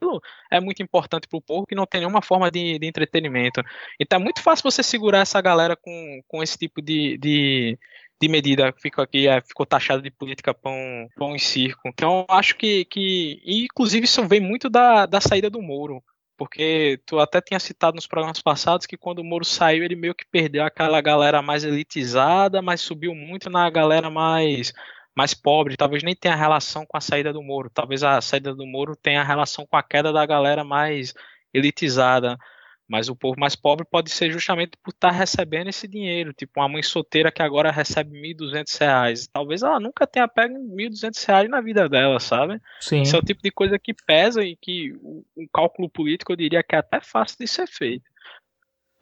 é 0.51 0.59
muito 0.59 0.81
importante 0.81 1.27
para 1.27 1.37
o 1.37 1.41
povo 1.41 1.67
que 1.67 1.75
não 1.75 1.85
tem 1.85 2.01
nenhuma 2.01 2.21
forma 2.21 2.49
de, 2.49 2.79
de, 2.79 2.87
entretenimento. 2.87 3.61
Então 3.99 4.19
é 4.19 4.23
muito 4.23 4.41
fácil 4.41 4.69
você 4.69 4.81
segurar 4.81 5.19
essa 5.19 5.39
galera 5.41 5.75
com, 5.75 6.21
com 6.27 6.41
esse 6.41 6.57
tipo 6.57 6.81
de, 6.81 7.17
de, 7.19 7.77
de 8.19 8.27
medida 8.27 8.73
ficou 8.77 9.03
aqui, 9.03 9.27
é, 9.27 9.41
ficou 9.41 9.65
taxado 9.65 10.01
de 10.01 10.09
política 10.09 10.53
pão, 10.53 10.75
pão 11.15 11.35
e 11.35 11.39
circo. 11.39 11.87
Então 11.87 12.25
acho 12.29 12.55
que, 12.55 12.85
que 12.85 13.41
inclusive 13.45 14.05
isso 14.05 14.27
vem 14.27 14.39
muito 14.39 14.69
da, 14.69 15.05
da 15.05 15.21
saída 15.21 15.49
do 15.51 15.61
Moro. 15.61 16.03
Porque 16.39 17.01
tu 17.05 17.19
até 17.19 17.41
tinha 17.41 17.59
citado 17.59 17.95
nos 17.97 18.07
programas 18.07 18.41
passados 18.41 18.85
que 18.85 18.95
quando 18.95 19.19
o 19.19 19.23
Moro 19.25 19.43
saiu, 19.43 19.83
ele 19.83 19.93
meio 19.93 20.15
que 20.15 20.25
perdeu 20.25 20.63
aquela 20.63 21.01
galera 21.01 21.41
mais 21.41 21.65
elitizada, 21.65 22.61
mas 22.61 22.79
subiu 22.79 23.13
muito 23.13 23.49
na 23.49 23.69
galera 23.69 24.09
mais 24.09 24.71
mais 25.13 25.33
pobre, 25.33 25.75
talvez 25.75 26.01
nem 26.01 26.15
tenha 26.15 26.35
relação 26.35 26.85
com 26.85 26.95
a 26.95 27.01
saída 27.01 27.33
do 27.33 27.43
Moro, 27.43 27.69
talvez 27.69 28.03
a 28.03 28.21
saída 28.21 28.55
do 28.55 28.65
Moro 28.65 28.95
tenha 28.95 29.21
relação 29.21 29.65
com 29.67 29.75
a 29.75 29.83
queda 29.83 30.13
da 30.13 30.25
galera 30.25 30.63
mais 30.63 31.13
elitizada. 31.53 32.37
Mas 32.89 33.07
o 33.07 33.15
povo 33.15 33.39
mais 33.39 33.55
pobre 33.55 33.85
pode 33.85 34.09
ser 34.09 34.31
justamente 34.31 34.71
por 34.83 34.89
estar 34.89 35.09
tá 35.09 35.13
recebendo 35.13 35.67
esse 35.67 35.87
dinheiro. 35.87 36.33
Tipo, 36.33 36.59
uma 36.59 36.67
mãe 36.67 36.81
solteira 36.81 37.31
que 37.31 37.43
agora 37.43 37.69
recebe 37.69 38.19
R$ 38.19 38.33
1.200. 38.33 39.29
Talvez 39.31 39.61
ela 39.61 39.79
nunca 39.79 40.07
tenha 40.07 40.27
pego 40.27 40.55
R$ 40.55 40.89
1.200 40.89 41.47
na 41.47 41.61
vida 41.61 41.87
dela, 41.87 42.19
sabe? 42.19 42.59
Sim. 42.79 43.03
Isso 43.03 43.15
é 43.15 43.19
o 43.19 43.23
tipo 43.23 43.43
de 43.43 43.51
coisa 43.51 43.77
que 43.77 43.93
pesa 43.93 44.43
e 44.43 44.55
que 44.55 44.91
o, 45.03 45.23
um 45.37 45.47
cálculo 45.53 45.87
político 45.87 46.31
eu 46.31 46.35
diria 46.35 46.63
que 46.63 46.75
é 46.75 46.79
até 46.79 46.99
fácil 46.99 47.37
de 47.39 47.47
ser 47.47 47.67
feito. 47.67 48.09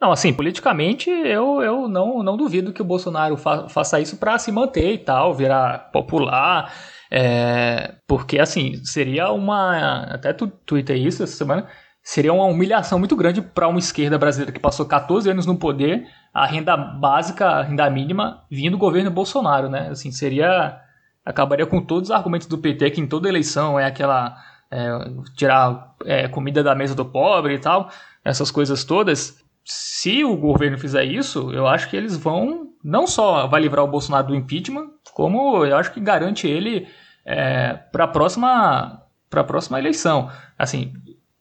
Não, 0.00 0.12
assim, 0.12 0.32
politicamente 0.32 1.10
eu, 1.10 1.60
eu 1.60 1.88
não, 1.88 2.22
não 2.22 2.36
duvido 2.36 2.72
que 2.72 2.82
o 2.82 2.84
Bolsonaro 2.84 3.36
fa 3.36 3.68
faça 3.68 3.98
isso 3.98 4.16
para 4.16 4.38
se 4.38 4.52
manter 4.52 4.92
e 4.92 4.98
tal, 4.98 5.34
virar 5.34 5.90
popular. 5.90 6.72
É, 7.10 7.94
porque, 8.06 8.38
assim, 8.38 8.84
seria 8.84 9.32
uma. 9.32 10.02
Até 10.04 10.32
tu 10.32 10.46
tuitei 10.46 10.98
isso 10.98 11.22
essa 11.22 11.34
semana 11.34 11.68
seria 12.08 12.32
uma 12.32 12.46
humilhação 12.46 12.98
muito 12.98 13.14
grande 13.14 13.42
para 13.42 13.68
uma 13.68 13.78
esquerda 13.78 14.16
brasileira 14.16 14.50
que 14.50 14.58
passou 14.58 14.86
14 14.86 15.30
anos 15.30 15.44
no 15.44 15.58
poder, 15.58 16.08
a 16.32 16.46
renda 16.46 16.74
básica, 16.74 17.46
a 17.46 17.62
renda 17.62 17.88
mínima, 17.90 18.44
vindo 18.50 18.72
do 18.72 18.78
governo 18.78 19.10
Bolsonaro, 19.10 19.68
né? 19.68 19.88
Assim, 19.90 20.10
seria. 20.10 20.80
acabaria 21.22 21.66
com 21.66 21.84
todos 21.84 22.08
os 22.08 22.16
argumentos 22.16 22.48
do 22.48 22.56
PT, 22.56 22.92
que 22.92 23.00
em 23.02 23.06
toda 23.06 23.28
eleição 23.28 23.78
é 23.78 23.84
aquela. 23.84 24.34
É, 24.70 24.88
tirar 25.36 25.94
é, 26.06 26.28
comida 26.28 26.62
da 26.62 26.74
mesa 26.74 26.94
do 26.94 27.04
pobre 27.04 27.54
e 27.54 27.58
tal, 27.58 27.90
essas 28.24 28.50
coisas 28.50 28.84
todas. 28.84 29.44
Se 29.62 30.24
o 30.24 30.34
governo 30.34 30.78
fizer 30.78 31.04
isso, 31.04 31.52
eu 31.52 31.66
acho 31.66 31.90
que 31.90 31.96
eles 31.96 32.16
vão. 32.16 32.68
Não 32.82 33.06
só 33.06 33.46
vai 33.46 33.60
livrar 33.60 33.84
o 33.84 33.88
Bolsonaro 33.88 34.28
do 34.28 34.34
impeachment, 34.34 34.86
como 35.12 35.62
eu 35.62 35.76
acho 35.76 35.92
que 35.92 36.00
garante 36.00 36.48
ele 36.48 36.88
é, 37.26 37.74
para 37.92 38.04
a 38.04 38.08
próxima 38.08 39.02
para 39.28 39.42
a 39.42 39.44
próxima 39.44 39.78
eleição. 39.78 40.30
Assim, 40.58 40.94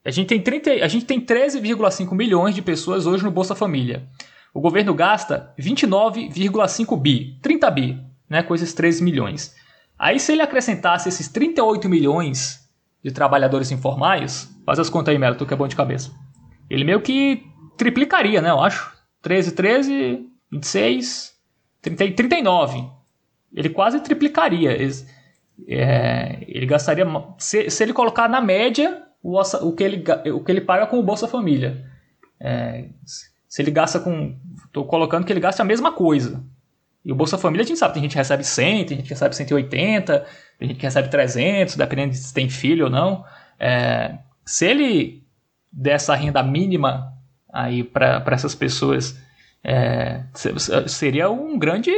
a 0.07 0.09
gente 0.09 0.27
tem, 0.27 0.41
30, 0.41 0.71
a 0.71 0.87
gente 0.87 1.05
tem 1.05 1.19
13,5 1.19 2.15
milhões 2.15 2.55
de 2.55 2.61
pessoas 2.61 3.05
hoje 3.05 3.25
no 3.25 3.29
Bolsa 3.29 3.53
Família. 3.53 4.07
O 4.53 4.61
governo 4.61 4.93
gasta 4.93 5.53
29,5 5.59 6.97
bi, 6.97 7.37
30 7.41 7.71
bi, 7.71 8.01
né, 8.29 8.41
com 8.41 8.55
esses 8.55 8.73
13 8.73 9.03
milhões. 9.03 9.53
Aí 9.99 10.17
se 10.17 10.31
ele 10.31 10.41
acrescentasse 10.41 11.09
esses 11.09 11.27
38 11.27 11.89
milhões 11.89 12.65
de 13.03 13.11
trabalhadores 13.11 13.69
informais, 13.69 14.49
faz 14.65 14.79
as 14.79 14.89
contas 14.89 15.11
aí, 15.11 15.19
Melo, 15.19 15.35
tu 15.35 15.45
que 15.45 15.53
é 15.53 15.57
bom 15.57 15.67
de 15.67 15.75
cabeça. 15.75 16.09
Ele 16.69 16.85
meio 16.85 17.01
que 17.01 17.43
triplicaria, 17.75 18.41
né, 18.41 18.49
eu 18.49 18.61
acho. 18.61 18.95
13, 19.21 19.55
13, 19.55 20.25
26, 20.49 21.33
30, 21.81 22.11
39. 22.13 22.89
Ele 23.53 23.69
quase 23.69 23.99
triplicaria. 23.99 24.71
Ele, 24.71 24.93
é, 25.67 26.45
ele 26.47 26.65
gastaria. 26.65 27.05
Se, 27.37 27.69
se 27.69 27.83
ele 27.83 27.91
colocar 27.91 28.29
na 28.29 28.39
média 28.39 29.05
o, 29.27 29.41
o, 29.67 29.73
que, 29.73 29.83
ele, 29.83 30.03
o 30.31 30.39
que 30.41 30.49
ele 30.49 30.61
paga 30.61 30.87
com 30.87 30.97
o 30.97 31.03
Bolsa 31.03 31.27
Família. 31.27 31.85
É, 32.39 32.85
se 33.05 33.61
ele 33.61 33.71
gasta 33.71 33.99
com. 33.99 34.37
Estou 34.65 34.85
colocando 34.85 35.25
que 35.25 35.33
ele 35.33 35.41
gasta 35.41 35.61
a 35.61 35.65
mesma 35.65 35.91
coisa. 35.91 36.41
E 37.03 37.11
o 37.11 37.15
Bolsa 37.15 37.37
Família 37.37 37.63
a 37.63 37.67
gente 37.67 37.77
sabe, 37.77 37.93
tem 37.95 38.03
gente 38.03 38.13
que 38.13 38.17
recebe 38.17 38.43
100, 38.45 38.85
tem 38.85 38.97
gente 38.97 39.07
que 39.07 39.13
recebe 39.13 39.35
180, 39.35 40.25
tem 40.57 40.67
gente 40.69 40.77
que 40.77 40.85
recebe 40.85 41.09
300, 41.09 41.75
dependendo 41.75 42.11
de 42.11 42.17
se 42.17 42.33
tem 42.33 42.49
filho 42.49 42.85
ou 42.85 42.91
não. 42.91 43.25
É, 43.59 44.17
se 44.45 44.65
ele 44.65 45.23
der 45.71 45.95
essa 45.95 46.15
renda 46.15 46.41
mínima 46.41 47.13
aí 47.51 47.83
para 47.83 48.23
essas 48.31 48.55
pessoas, 48.55 49.17
é, 49.61 50.23
seria 50.87 51.29
um 51.29 51.59
grande. 51.59 51.91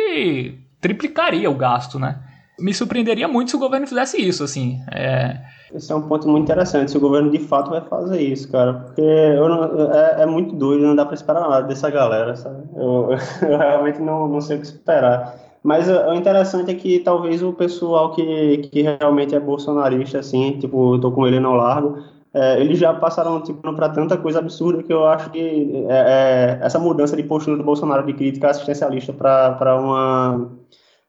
triplicaria 0.81 1.49
o 1.49 1.55
gasto, 1.55 1.99
né? 1.99 2.23
Me 2.59 2.73
surpreenderia 2.73 3.27
muito 3.27 3.51
se 3.51 3.55
o 3.55 3.59
governo 3.59 3.85
fizesse 3.85 4.17
isso, 4.19 4.43
assim. 4.43 4.81
É, 4.91 5.39
esse 5.73 5.91
é 5.91 5.95
um 5.95 6.01
ponto 6.01 6.27
muito 6.27 6.43
interessante, 6.43 6.91
se 6.91 6.97
o 6.97 7.01
governo 7.01 7.29
de 7.29 7.39
fato 7.39 7.69
vai 7.69 7.81
fazer 7.81 8.21
isso, 8.21 8.51
cara, 8.51 8.73
porque 8.73 9.01
não, 9.01 9.91
é, 9.93 10.23
é, 10.23 10.25
muito 10.25 10.55
doido, 10.55 10.85
não 10.85 10.95
dá 10.95 11.05
para 11.05 11.15
esperar 11.15 11.41
nada 11.41 11.67
dessa 11.67 11.89
galera, 11.89 12.35
sabe? 12.35 12.63
Eu, 12.75 13.09
eu 13.47 13.57
realmente 13.57 14.01
não, 14.01 14.27
não 14.27 14.41
sei 14.41 14.57
o 14.57 14.59
que 14.61 14.65
esperar. 14.65 15.35
Mas 15.61 15.89
o 15.89 16.13
interessante 16.13 16.71
é 16.71 16.73
que 16.73 16.99
talvez 16.99 17.43
o 17.43 17.51
pessoal 17.51 18.13
que, 18.13 18.69
que 18.71 18.81
realmente 18.81 19.35
é 19.35 19.39
bolsonarista, 19.39 20.19
assim, 20.19 20.57
tipo, 20.57 20.95
eu 20.95 21.01
tô 21.01 21.11
com 21.11 21.27
ele 21.27 21.39
no 21.39 21.53
largo, 21.53 21.97
é, 22.33 22.59
eles 22.61 22.77
já 22.77 22.93
passaram 22.93 23.41
tipo, 23.41 23.73
para 23.73 23.89
tanta 23.89 24.15
coisa 24.17 24.39
absurda 24.39 24.83
que 24.83 24.93
eu 24.93 25.05
acho 25.07 25.31
que 25.31 25.85
é, 25.89 26.59
é, 26.59 26.65
essa 26.65 26.77
mudança 26.77 27.15
de 27.17 27.23
postura 27.23 27.57
do 27.57 27.63
Bolsonaro 27.63 28.05
de 28.05 28.13
crítica 28.13 28.49
assistencialista 28.49 29.11
para 29.11 29.75
uma 29.79 30.49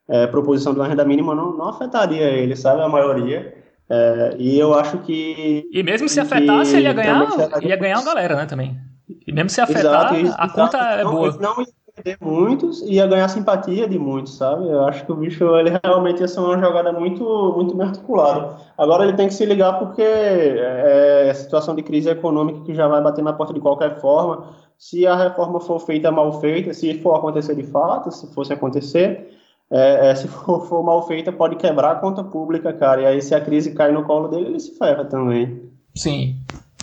é, 0.08 0.26
proposição 0.26 0.72
de 0.72 0.80
uma 0.80 0.88
renda 0.88 1.04
mínima 1.04 1.34
não, 1.34 1.56
não 1.56 1.68
afetaria 1.68 2.24
ele, 2.30 2.56
sabe? 2.56 2.80
A 2.82 2.88
maioria. 2.88 3.59
É, 3.90 4.36
e 4.38 4.56
eu 4.56 4.72
acho 4.72 4.98
que. 4.98 5.68
E 5.72 5.82
mesmo 5.82 6.08
se 6.08 6.20
afetasse, 6.20 6.76
ele 6.76 6.84
ia 6.84 6.92
ganhar, 6.92 7.26
ia 7.60 7.76
ganhar 7.76 7.98
uma 7.98 8.04
galera, 8.04 8.36
né? 8.36 8.46
Também. 8.46 8.78
E 9.26 9.32
mesmo 9.32 9.50
se 9.50 9.60
afetar, 9.60 10.14
exato, 10.14 10.40
a 10.40 10.48
conta 10.48 10.78
é 10.78 11.02
não, 11.02 11.10
boa. 11.10 11.36
Não 11.40 11.60
ia 11.60 11.66
perder 11.96 12.18
muitos 12.20 12.82
e 12.82 12.94
ia 12.94 13.06
ganhar 13.08 13.26
simpatia 13.26 13.88
de 13.88 13.98
muitos, 13.98 14.36
sabe? 14.36 14.68
Eu 14.68 14.84
acho 14.84 15.04
que 15.04 15.10
o 15.10 15.16
bicho 15.16 15.44
ele 15.56 15.72
realmente 15.82 16.20
ia 16.20 16.28
ser 16.28 16.38
uma 16.38 16.56
jogada 16.56 16.92
muito, 16.92 17.24
muito 17.56 17.74
bem 17.74 17.88
articulada. 17.88 18.56
Agora 18.78 19.02
ele 19.02 19.14
tem 19.14 19.26
que 19.26 19.34
se 19.34 19.44
ligar 19.44 19.80
porque 19.80 20.02
é, 20.02 21.26
é 21.28 21.34
situação 21.34 21.74
de 21.74 21.82
crise 21.82 22.08
econômica 22.08 22.60
que 22.60 22.74
já 22.74 22.86
vai 22.86 23.02
bater 23.02 23.24
na 23.24 23.32
porta 23.32 23.52
de 23.52 23.60
qualquer 23.60 24.00
forma. 24.00 24.44
Se 24.78 25.04
a 25.04 25.16
reforma 25.16 25.58
for 25.58 25.80
feita 25.80 26.12
mal 26.12 26.40
feita, 26.40 26.72
se 26.72 26.94
for 27.00 27.16
acontecer 27.16 27.56
de 27.56 27.64
fato, 27.64 28.12
se 28.12 28.32
fosse 28.32 28.52
acontecer, 28.52 29.39
é, 29.70 30.10
é, 30.10 30.14
se 30.14 30.26
for, 30.26 30.66
for, 30.66 30.82
mal 30.82 31.06
feita, 31.06 31.30
pode 31.30 31.56
quebrar 31.56 31.92
a 31.92 31.96
conta 31.96 32.24
pública, 32.24 32.72
cara. 32.72 33.02
E 33.02 33.06
aí, 33.06 33.22
se 33.22 33.34
a 33.34 33.40
crise 33.40 33.72
cai 33.72 33.92
no 33.92 34.02
colo 34.02 34.28
dele, 34.28 34.46
ele 34.46 34.60
se 34.60 34.76
ferra 34.76 35.04
também. 35.04 35.60
Sim. 35.94 36.36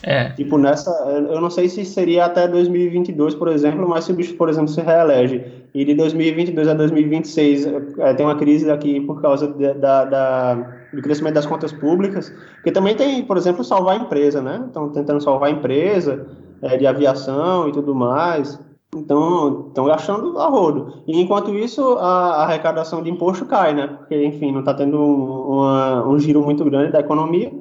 É. 0.04 0.30
Tipo, 0.30 0.58
nessa. 0.58 0.92
Eu 1.10 1.42
não 1.42 1.50
sei 1.50 1.68
se 1.68 1.84
seria 1.84 2.26
até 2.26 2.48
2022, 2.48 3.36
por 3.36 3.48
exemplo, 3.50 3.88
mas 3.90 4.06
se 4.06 4.12
o 4.12 4.16
bicho, 4.16 4.36
por 4.36 4.48
exemplo, 4.48 4.70
se 4.70 4.80
reelege 4.80 5.44
e 5.74 5.84
de 5.84 5.94
2022 5.96 6.68
a 6.68 6.74
2026 6.74 7.66
é, 8.00 8.14
tem 8.14 8.26
uma 8.26 8.36
crise 8.36 8.70
aqui 8.70 9.02
por 9.02 9.22
causa 9.22 9.48
de, 9.48 9.74
da, 9.74 10.06
da, 10.06 10.54
do 10.94 11.02
crescimento 11.02 11.34
das 11.34 11.46
contas 11.46 11.74
públicas, 11.74 12.34
que 12.64 12.72
também 12.72 12.96
tem, 12.96 13.24
por 13.24 13.38
exemplo, 13.38 13.64
salvar 13.64 14.00
a 14.00 14.04
empresa, 14.04 14.42
né? 14.42 14.64
Estão 14.68 14.90
tentando 14.90 15.22
salvar 15.22 15.50
a 15.50 15.52
empresa 15.52 16.28
é, 16.62 16.78
de 16.78 16.88
aviação 16.88 17.68
e 17.68 17.72
tudo 17.72 17.94
mais. 17.94 18.60
Então, 18.96 19.68
estão 19.68 19.86
gastando 19.86 20.40
a 20.40 20.48
rodo. 20.48 21.04
E 21.06 21.20
enquanto 21.20 21.54
isso, 21.54 21.98
a, 21.98 22.36
a, 22.36 22.44
arrecadação 22.44 23.04
de 23.04 23.10
imposto 23.10 23.46
cai, 23.46 23.74
né? 23.74 23.88
Porque, 23.88 24.24
enfim, 24.24 24.52
não 24.52 24.62
está 24.62 24.74
tendo 24.74 24.98
um, 24.98 25.56
uma, 25.56 26.08
um 26.08 26.18
giro 26.18 26.42
muito 26.42 26.64
grande 26.64 26.92
da 26.92 27.00
economia. 27.00 27.52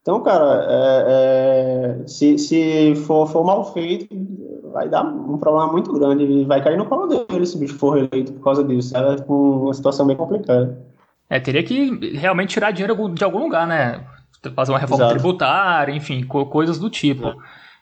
Então, 0.00 0.22
cara, 0.22 0.64
é, 0.68 1.04
é, 2.02 2.06
se, 2.06 2.38
se 2.38 2.94
for, 3.06 3.26
for, 3.26 3.44
mal 3.44 3.72
feito, 3.72 4.06
vai 4.72 4.88
dar 4.88 5.02
um 5.02 5.36
problema 5.36 5.72
muito 5.72 5.92
grande. 5.92 6.22
E 6.22 6.44
vai 6.44 6.62
cair 6.62 6.76
no 6.76 6.86
colo 6.86 7.08
dele 7.08 7.44
se 7.44 7.56
o 7.56 7.58
bicho 7.58 7.76
for 7.76 7.90
reeleito 7.94 8.32
por 8.34 8.44
causa 8.44 8.62
disso. 8.62 8.96
É 8.96 9.16
uma 9.28 9.74
situação 9.74 10.06
bem 10.06 10.16
complicada. 10.16 10.78
É, 11.28 11.40
teria 11.40 11.64
que 11.64 12.16
realmente 12.16 12.50
tirar 12.50 12.70
dinheiro 12.70 13.08
de 13.08 13.24
algum 13.24 13.40
lugar, 13.40 13.66
né? 13.66 14.04
Fazer 14.54 14.70
uma 14.70 14.78
reforma 14.78 15.06
Exato. 15.06 15.18
tributária, 15.18 15.92
enfim, 15.92 16.22
coisas 16.24 16.78
do 16.78 16.88
tipo. 16.88 17.34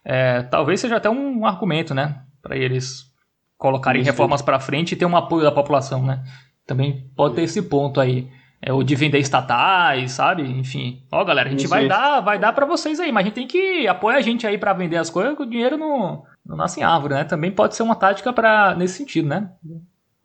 É, 0.02 0.42
talvez 0.44 0.80
seja 0.80 0.96
até 0.96 1.11
um 1.11 1.44
argumento, 1.44 1.92
né? 1.92 2.22
Para 2.45 2.57
eles 2.57 3.11
colocarem 3.57 4.03
Isso. 4.03 4.11
reformas 4.11 4.42
para 4.42 4.61
frente 4.61 4.92
e 4.92 4.97
ter 4.97 5.07
um 5.07 5.16
apoio 5.16 5.42
da 5.42 5.51
população, 5.51 6.05
né? 6.05 6.22
Também 6.66 7.11
pode 7.16 7.34
ter 7.34 7.42
esse 7.42 7.62
ponto 7.62 7.99
aí. 7.99 8.28
É, 8.61 8.72
o 8.72 8.82
de 8.82 8.95
vender 8.95 9.18
estatais, 9.18 10.12
sabe? 10.12 10.42
Enfim. 10.42 11.03
Ó, 11.12 11.22
galera, 11.24 11.49
a 11.49 11.51
gente 11.51 11.64
Isso. 11.64 11.68
vai 11.68 11.86
dar, 11.86 12.20
vai 12.20 12.38
dar 12.38 12.53
para 12.53 12.64
vocês 12.64 12.99
aí, 12.99 13.12
mas 13.12 13.22
a 13.22 13.24
gente 13.26 13.34
tem 13.34 13.47
que 13.47 13.86
apoiar 13.86 14.16
a 14.16 14.22
gente 14.22 14.47
aí 14.47 14.57
para 14.57 14.72
vender 14.72 14.97
as 14.97 15.11
coisas, 15.11 15.36
que 15.36 15.42
o 15.42 15.47
dinheiro 15.47 15.76
não, 15.76 16.22
não 16.45 16.57
nasce 16.57 16.80
em 16.80 16.82
árvore, 16.82 17.14
né? 17.14 17.24
Também 17.24 17.51
pode 17.51 17.74
ser 17.74 17.82
uma 17.82 17.95
tática 17.95 18.32
para 18.32 18.74
nesse 18.74 18.97
sentido, 18.97 19.28
né? 19.28 19.51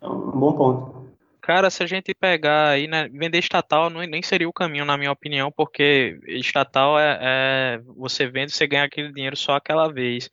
É 0.01 0.07
um 0.07 0.31
bom 0.31 0.53
ponto. 0.53 1.09
Cara, 1.41 1.69
se 1.69 1.83
a 1.83 1.87
gente 1.87 2.13
pegar 2.13 2.69
aí, 2.69 2.87
né, 2.87 3.09
vender 3.09 3.39
estatal 3.39 3.89
não, 3.89 4.01
nem 4.01 4.21
seria 4.21 4.47
o 4.47 4.53
caminho, 4.53 4.85
na 4.85 4.97
minha 4.97 5.11
opinião, 5.11 5.51
porque 5.51 6.19
estatal 6.27 6.97
é, 6.97 7.17
é 7.21 7.81
você 7.97 8.27
vende, 8.27 8.53
você 8.53 8.67
ganha 8.67 8.83
aquele 8.83 9.11
dinheiro 9.11 9.35
só 9.35 9.55
aquela 9.55 9.91
vez 9.91 10.29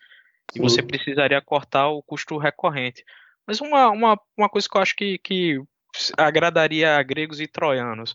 e 0.54 0.60
você 0.60 0.82
precisaria 0.82 1.40
cortar 1.40 1.88
o 1.88 2.02
custo 2.02 2.36
recorrente. 2.38 3.04
Mas 3.46 3.60
uma, 3.60 3.90
uma, 3.90 4.20
uma 4.36 4.48
coisa 4.48 4.68
que 4.68 4.76
eu 4.76 4.82
acho 4.82 4.96
que, 4.96 5.18
que 5.18 5.60
agradaria 6.16 6.96
a 6.96 7.02
gregos 7.02 7.40
e 7.40 7.46
troianos. 7.46 8.14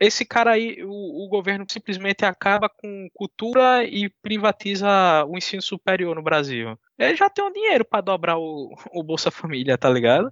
Esse 0.00 0.24
cara 0.24 0.52
aí, 0.52 0.82
o, 0.82 1.26
o 1.26 1.28
governo 1.28 1.64
simplesmente 1.68 2.24
acaba 2.24 2.68
com 2.68 3.08
cultura 3.14 3.84
e 3.84 4.08
privatiza 4.08 5.24
o 5.26 5.36
ensino 5.38 5.62
superior 5.62 6.16
no 6.16 6.22
Brasil. 6.22 6.78
Ele 6.98 7.16
já 7.16 7.30
tem 7.30 7.44
o 7.44 7.48
um 7.48 7.52
dinheiro 7.52 7.84
para 7.84 8.00
dobrar 8.00 8.36
o, 8.36 8.74
o 8.92 9.02
Bolsa 9.02 9.30
Família, 9.30 9.78
tá 9.78 9.88
ligado? 9.88 10.30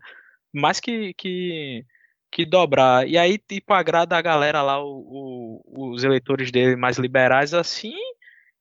Mais 0.52 0.80
que, 0.80 1.14
que, 1.14 1.84
que 2.32 2.44
dobrar. 2.44 3.06
E 3.06 3.16
aí, 3.16 3.38
tipo, 3.38 3.72
agrada 3.72 4.16
a 4.16 4.22
galera 4.22 4.60
lá, 4.62 4.82
o, 4.82 5.62
o, 5.64 5.90
os 5.92 6.02
eleitores 6.02 6.50
dele 6.50 6.74
mais 6.74 6.98
liberais 6.98 7.54
assim, 7.54 7.94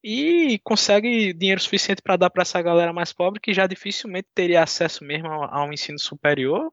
e 0.09 0.57
consegue 0.59 1.33
dinheiro 1.33 1.59
suficiente 1.59 2.01
para 2.01 2.15
dar 2.15 2.29
para 2.29 2.43
essa 2.43 2.61
galera 2.61 2.93
mais 2.93 3.11
pobre 3.11 3.41
que 3.41 3.53
já 3.53 3.67
dificilmente 3.67 4.29
teria 4.33 4.63
acesso 4.63 5.03
mesmo 5.03 5.27
ao, 5.27 5.53
ao 5.53 5.73
ensino 5.73 5.99
superior, 5.99 6.71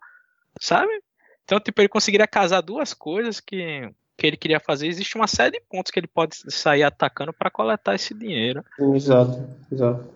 sabe? 0.60 0.92
Então, 1.42 1.58
tipo, 1.58 1.80
ele 1.80 1.88
conseguiria 1.88 2.28
casar 2.28 2.60
duas 2.60 2.94
coisas 2.94 3.40
que, 3.40 3.90
que 4.16 4.26
ele 4.28 4.36
queria 4.36 4.60
fazer. 4.60 4.86
Existe 4.86 5.16
uma 5.16 5.26
série 5.26 5.58
de 5.58 5.60
pontos 5.68 5.90
que 5.90 5.98
ele 5.98 6.06
pode 6.06 6.36
sair 6.48 6.84
atacando 6.84 7.32
para 7.32 7.50
coletar 7.50 7.96
esse 7.96 8.14
dinheiro. 8.14 8.64
Exato, 8.94 9.44
exato. 9.70 10.08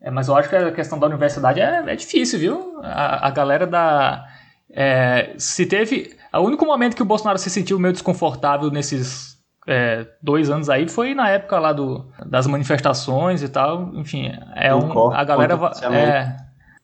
É, 0.00 0.08
mas 0.08 0.28
eu 0.28 0.36
acho 0.36 0.48
que 0.48 0.54
a 0.54 0.70
questão 0.70 1.00
da 1.00 1.08
universidade 1.08 1.60
é, 1.60 1.82
é 1.84 1.96
difícil, 1.96 2.38
viu? 2.38 2.80
A, 2.80 3.26
a 3.26 3.30
galera 3.32 3.66
da. 3.66 4.24
É, 4.70 5.34
se 5.36 5.66
teve. 5.66 6.16
O 6.32 6.42
único 6.42 6.64
momento 6.64 6.94
que 6.94 7.02
o 7.02 7.06
Bolsonaro 7.06 7.40
se 7.40 7.50
sentiu 7.50 7.76
meio 7.76 7.92
desconfortável 7.92 8.70
nesses 8.70 9.39
é, 9.70 10.04
dois 10.20 10.50
anos 10.50 10.68
aí 10.68 10.88
foi 10.88 11.14
na 11.14 11.30
época 11.30 11.58
lá 11.58 11.72
do, 11.72 12.04
das 12.26 12.46
manifestações 12.46 13.40
e 13.42 13.48
tal. 13.48 13.92
Enfim, 13.94 14.32
é 14.56 14.74
um, 14.74 15.12
a 15.12 15.22
galera. 15.22 15.54
É, 15.92 16.36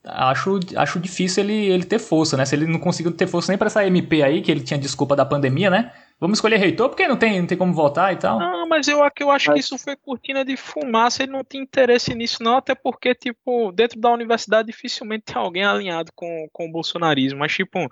acho, 0.05 0.59
acho 0.77 0.99
difícil 0.99 1.43
ele, 1.43 1.53
ele 1.53 1.83
ter 1.83 1.99
força, 1.99 2.37
né? 2.37 2.45
Se 2.45 2.55
ele 2.55 2.65
não 2.65 2.79
conseguiu 2.79 3.11
ter 3.11 3.27
força 3.27 3.51
nem 3.51 3.57
para 3.57 3.67
essa 3.67 3.85
MP 3.85 4.23
aí, 4.23 4.41
que 4.41 4.49
ele 4.49 4.61
tinha 4.61 4.79
desculpa 4.79 5.17
da 5.17 5.25
pandemia, 5.25 5.69
né? 5.69 5.91
Vamos 6.19 6.37
escolher 6.37 6.57
reitor 6.57 6.87
porque 6.87 7.07
não 7.07 7.17
tem, 7.17 7.39
não 7.39 7.45
tem 7.45 7.57
como 7.57 7.73
votar 7.73 8.13
e 8.13 8.15
tal. 8.15 8.39
Não, 8.39 8.67
mas 8.67 8.87
eu, 8.87 8.99
eu 9.19 9.31
acho 9.31 9.51
que 9.53 9.59
isso 9.59 9.77
foi 9.77 9.95
cortina 9.97 10.45
de 10.45 10.55
fumaça, 10.55 11.23
ele 11.23 11.33
não 11.33 11.43
tem 11.43 11.61
interesse 11.61 12.15
nisso, 12.15 12.41
não, 12.41 12.57
até 12.57 12.73
porque, 12.73 13.13
tipo, 13.13 13.71
dentro 13.73 13.99
da 13.99 14.09
universidade 14.11 14.67
dificilmente 14.67 15.25
tem 15.25 15.35
alguém 15.35 15.65
alinhado 15.65 16.11
com, 16.15 16.47
com 16.53 16.67
o 16.67 16.71
bolsonarismo. 16.71 17.39
Mas, 17.39 17.53
tipo, 17.53 17.87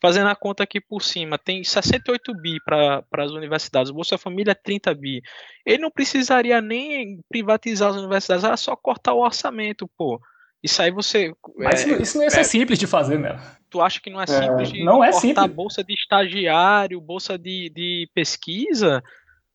fazendo 0.00 0.28
a 0.28 0.36
conta 0.36 0.62
aqui 0.62 0.80
por 0.80 1.02
cima, 1.02 1.38
tem 1.38 1.62
68 1.64 2.34
bi 2.34 2.60
para 2.64 3.04
as 3.12 3.32
universidades, 3.32 3.90
o 3.90 3.94
Bolsa 3.94 4.16
Família 4.16 4.52
é 4.52 4.54
30 4.54 4.94
bi. 4.94 5.22
Ele 5.66 5.82
não 5.82 5.90
precisaria 5.90 6.60
nem 6.60 7.20
privatizar 7.28 7.90
as 7.90 7.96
universidades, 7.96 8.44
era 8.44 8.56
só 8.56 8.76
cortar 8.76 9.14
o 9.14 9.24
orçamento, 9.24 9.88
pô. 9.96 10.20
Isso 10.62 10.82
aí 10.82 10.90
você. 10.90 11.32
Mas 11.56 11.86
é, 11.86 12.02
isso 12.02 12.16
não 12.16 12.24
ia 12.24 12.30
ser 12.30 12.40
é, 12.40 12.44
simples 12.44 12.78
de 12.78 12.86
fazer, 12.86 13.18
né? 13.18 13.40
Tu 13.70 13.80
acha 13.80 14.00
que 14.00 14.10
não 14.10 14.20
é, 14.20 14.24
é 14.24 14.26
simples 14.26 14.72
de 14.72 14.84
não 14.84 15.04
é 15.04 15.12
simples. 15.12 15.46
bolsa 15.52 15.84
de 15.84 15.94
estagiário, 15.94 17.00
bolsa 17.00 17.38
de, 17.38 17.70
de 17.70 18.10
pesquisa? 18.12 19.02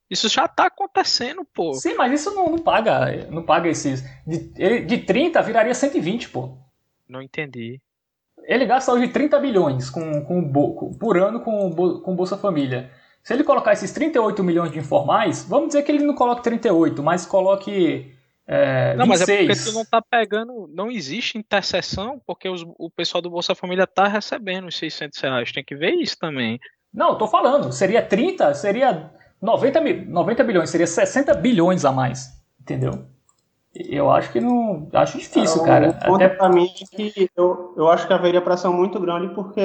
Isso 0.09 0.29
já 0.29 0.47
tá 0.47 0.67
acontecendo, 0.67 1.45
pô. 1.53 1.73
Sim, 1.73 1.95
mas 1.95 2.21
isso 2.21 2.33
não, 2.33 2.49
não 2.49 2.59
paga. 2.59 3.27
Não 3.29 3.43
paga 3.43 3.67
esses. 3.67 4.03
De, 4.25 4.81
de 4.85 4.97
30 4.99 5.41
viraria 5.41 5.73
120, 5.73 6.29
pô. 6.29 6.57
Não 7.09 7.21
entendi. 7.21 7.81
Ele 8.45 8.65
gasta 8.65 8.91
hoje 8.91 9.07
30 9.07 9.39
bilhões 9.39 9.89
com, 9.89 10.23
com, 10.25 10.93
por 10.99 11.17
ano 11.17 11.39
com, 11.39 11.71
com 12.01 12.15
Bolsa 12.15 12.37
Família. 12.37 12.91
Se 13.23 13.33
ele 13.33 13.43
colocar 13.43 13.73
esses 13.73 13.91
38 13.91 14.43
milhões 14.43 14.71
de 14.71 14.79
informais, 14.79 15.45
vamos 15.47 15.67
dizer 15.67 15.83
que 15.83 15.91
ele 15.91 16.03
não 16.03 16.13
coloque 16.13 16.43
38, 16.43 17.01
mas 17.01 17.25
coloque 17.25 18.13
é, 18.45 18.93
não, 18.95 19.05
26. 19.05 19.07
mas 19.07 19.29
é 19.29 19.47
porque 19.47 19.71
tu 19.71 19.73
não 19.73 19.85
tá 19.85 20.01
pegando, 20.01 20.69
não 20.73 20.91
existe 20.91 21.37
interseção, 21.37 22.21
porque 22.25 22.49
os, 22.49 22.65
o 22.77 22.89
pessoal 22.89 23.21
do 23.21 23.29
Bolsa 23.29 23.55
Família 23.55 23.87
tá 23.87 24.07
recebendo 24.07 24.67
os 24.67 24.75
600 24.77 25.19
reais, 25.19 25.51
tem 25.51 25.63
que 25.63 25.75
ver 25.75 25.91
isso 25.93 26.17
também. 26.19 26.59
Não, 26.93 27.17
tô 27.17 27.27
falando, 27.27 27.71
seria 27.71 28.01
30, 28.01 28.53
seria 28.53 29.11
90, 29.41 29.81
90 29.81 30.43
bilhões, 30.43 30.69
seria 30.69 30.85
60 30.85 31.33
bilhões 31.35 31.85
a 31.85 31.91
mais, 31.91 32.29
entendeu? 32.59 33.05
Eu 33.75 34.11
acho 34.11 34.31
que 34.31 34.39
não. 34.39 34.87
Acho 34.93 35.17
difícil, 35.17 35.63
cara. 35.63 35.89
O 35.89 36.05
ponto 36.05 36.23
Até... 36.23 36.29
pra 36.29 36.49
mim 36.49 36.65
é 36.65 36.85
que 36.85 37.29
eu, 37.35 37.73
eu 37.75 37.89
acho 37.89 38.05
que 38.05 38.13
haveria 38.13 38.41
pressão 38.41 38.71
muito 38.71 38.99
grande 38.99 39.33
porque 39.33 39.61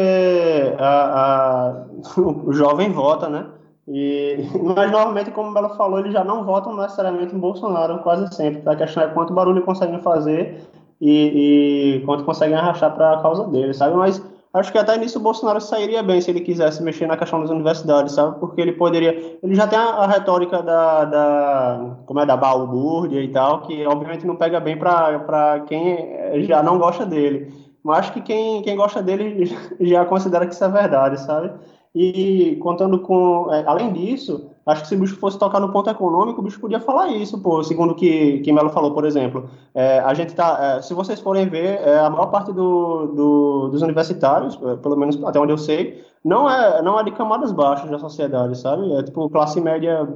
a, 0.78 0.86
a, 0.86 1.86
o 2.20 2.52
jovem 2.52 2.90
vota, 2.90 3.28
né? 3.28 3.46
E, 3.86 4.48
mas 4.76 4.90
normalmente, 4.90 5.30
como 5.30 5.50
o 5.50 5.54
Belo 5.54 5.76
falou, 5.76 5.98
eles 5.98 6.12
já 6.12 6.24
não 6.24 6.44
votam 6.44 6.74
necessariamente 6.76 7.34
em 7.34 7.38
Bolsonaro 7.38 7.98
quase 7.98 8.34
sempre. 8.34 8.62
A 8.66 8.76
questão 8.76 9.02
é 9.02 9.08
quanto 9.08 9.34
barulho 9.34 9.62
conseguem 9.62 10.00
fazer 10.00 10.66
e, 11.00 11.98
e 11.98 12.04
quanto 12.06 12.24
conseguem 12.24 12.56
arrastar 12.56 12.94
para 12.94 13.12
a 13.12 13.22
causa 13.22 13.44
deles, 13.48 13.76
sabe? 13.76 13.94
Mas 13.94 14.22
acho 14.58 14.72
que 14.72 14.78
até 14.78 14.96
nisso 14.96 15.18
o 15.18 15.22
Bolsonaro 15.22 15.60
sairia 15.60 16.02
bem 16.02 16.20
se 16.20 16.30
ele 16.30 16.40
quisesse 16.40 16.82
mexer 16.82 17.06
na 17.06 17.16
questão 17.16 17.40
das 17.40 17.50
universidades, 17.50 18.14
sabe? 18.14 18.38
Porque 18.38 18.60
ele 18.60 18.72
poderia. 18.72 19.38
Ele 19.42 19.54
já 19.54 19.66
tem 19.66 19.78
a, 19.78 19.82
a 19.82 20.06
retórica 20.06 20.62
da, 20.62 21.04
da. 21.04 21.96
Como 22.06 22.20
é? 22.20 22.26
Da 22.26 22.36
balbúrdia 22.36 23.22
e 23.22 23.28
tal, 23.28 23.62
que 23.62 23.86
obviamente 23.86 24.26
não 24.26 24.36
pega 24.36 24.60
bem 24.60 24.76
para 24.76 25.60
quem 25.66 26.44
já 26.44 26.62
não 26.62 26.78
gosta 26.78 27.04
dele. 27.04 27.52
Mas 27.82 28.00
acho 28.00 28.12
que 28.12 28.20
quem, 28.20 28.62
quem 28.62 28.76
gosta 28.76 29.02
dele 29.02 29.46
já 29.80 30.04
considera 30.04 30.46
que 30.46 30.54
isso 30.54 30.64
é 30.64 30.68
verdade, 30.68 31.20
sabe? 31.20 31.52
E 31.94 32.56
contando 32.56 33.00
com. 33.00 33.52
É, 33.52 33.64
além 33.66 33.92
disso, 33.92 34.50
acho 34.68 34.82
que 34.82 34.88
se 34.88 34.94
o 34.94 34.98
bicho 34.98 35.16
fosse 35.16 35.38
tocar 35.38 35.60
no 35.60 35.72
ponto 35.72 35.88
econômico, 35.88 36.40
o 36.40 36.44
bicho 36.44 36.60
podia 36.60 36.78
falar 36.78 37.08
isso, 37.08 37.40
pô. 37.40 37.64
Segundo 37.64 37.94
que, 37.94 38.40
que 38.40 38.52
Melo 38.52 38.68
falou, 38.70 38.92
por 38.92 39.04
exemplo. 39.04 39.48
É, 39.74 40.00
a 40.00 40.12
gente 40.12 40.34
tá. 40.34 40.76
É, 40.76 40.82
se 40.82 40.92
vocês 40.92 41.18
forem 41.20 41.48
ver, 41.48 41.80
é, 41.80 41.98
a 41.98 42.10
maior 42.10 42.26
parte 42.26 42.52
do, 42.52 43.06
do, 43.06 43.68
dos 43.68 43.80
universitários, 43.82 44.58
é, 44.62 44.76
pelo 44.76 44.96
menos 44.96 45.22
até 45.24 45.40
onde 45.40 45.52
eu 45.52 45.58
sei, 45.58 46.04
não 46.22 46.48
é, 46.48 46.82
não 46.82 47.00
é 47.00 47.02
de 47.02 47.12
camadas 47.12 47.50
baixas 47.50 47.90
da 47.90 47.98
sociedade, 47.98 48.58
sabe? 48.58 48.92
É 48.92 49.02
tipo 49.02 49.28
classe 49.30 49.60
média. 49.60 50.06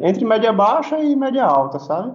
Entre 0.00 0.24
média 0.24 0.52
baixa 0.52 0.98
e 0.98 1.14
média 1.14 1.44
alta, 1.44 1.78
sabe? 1.78 2.12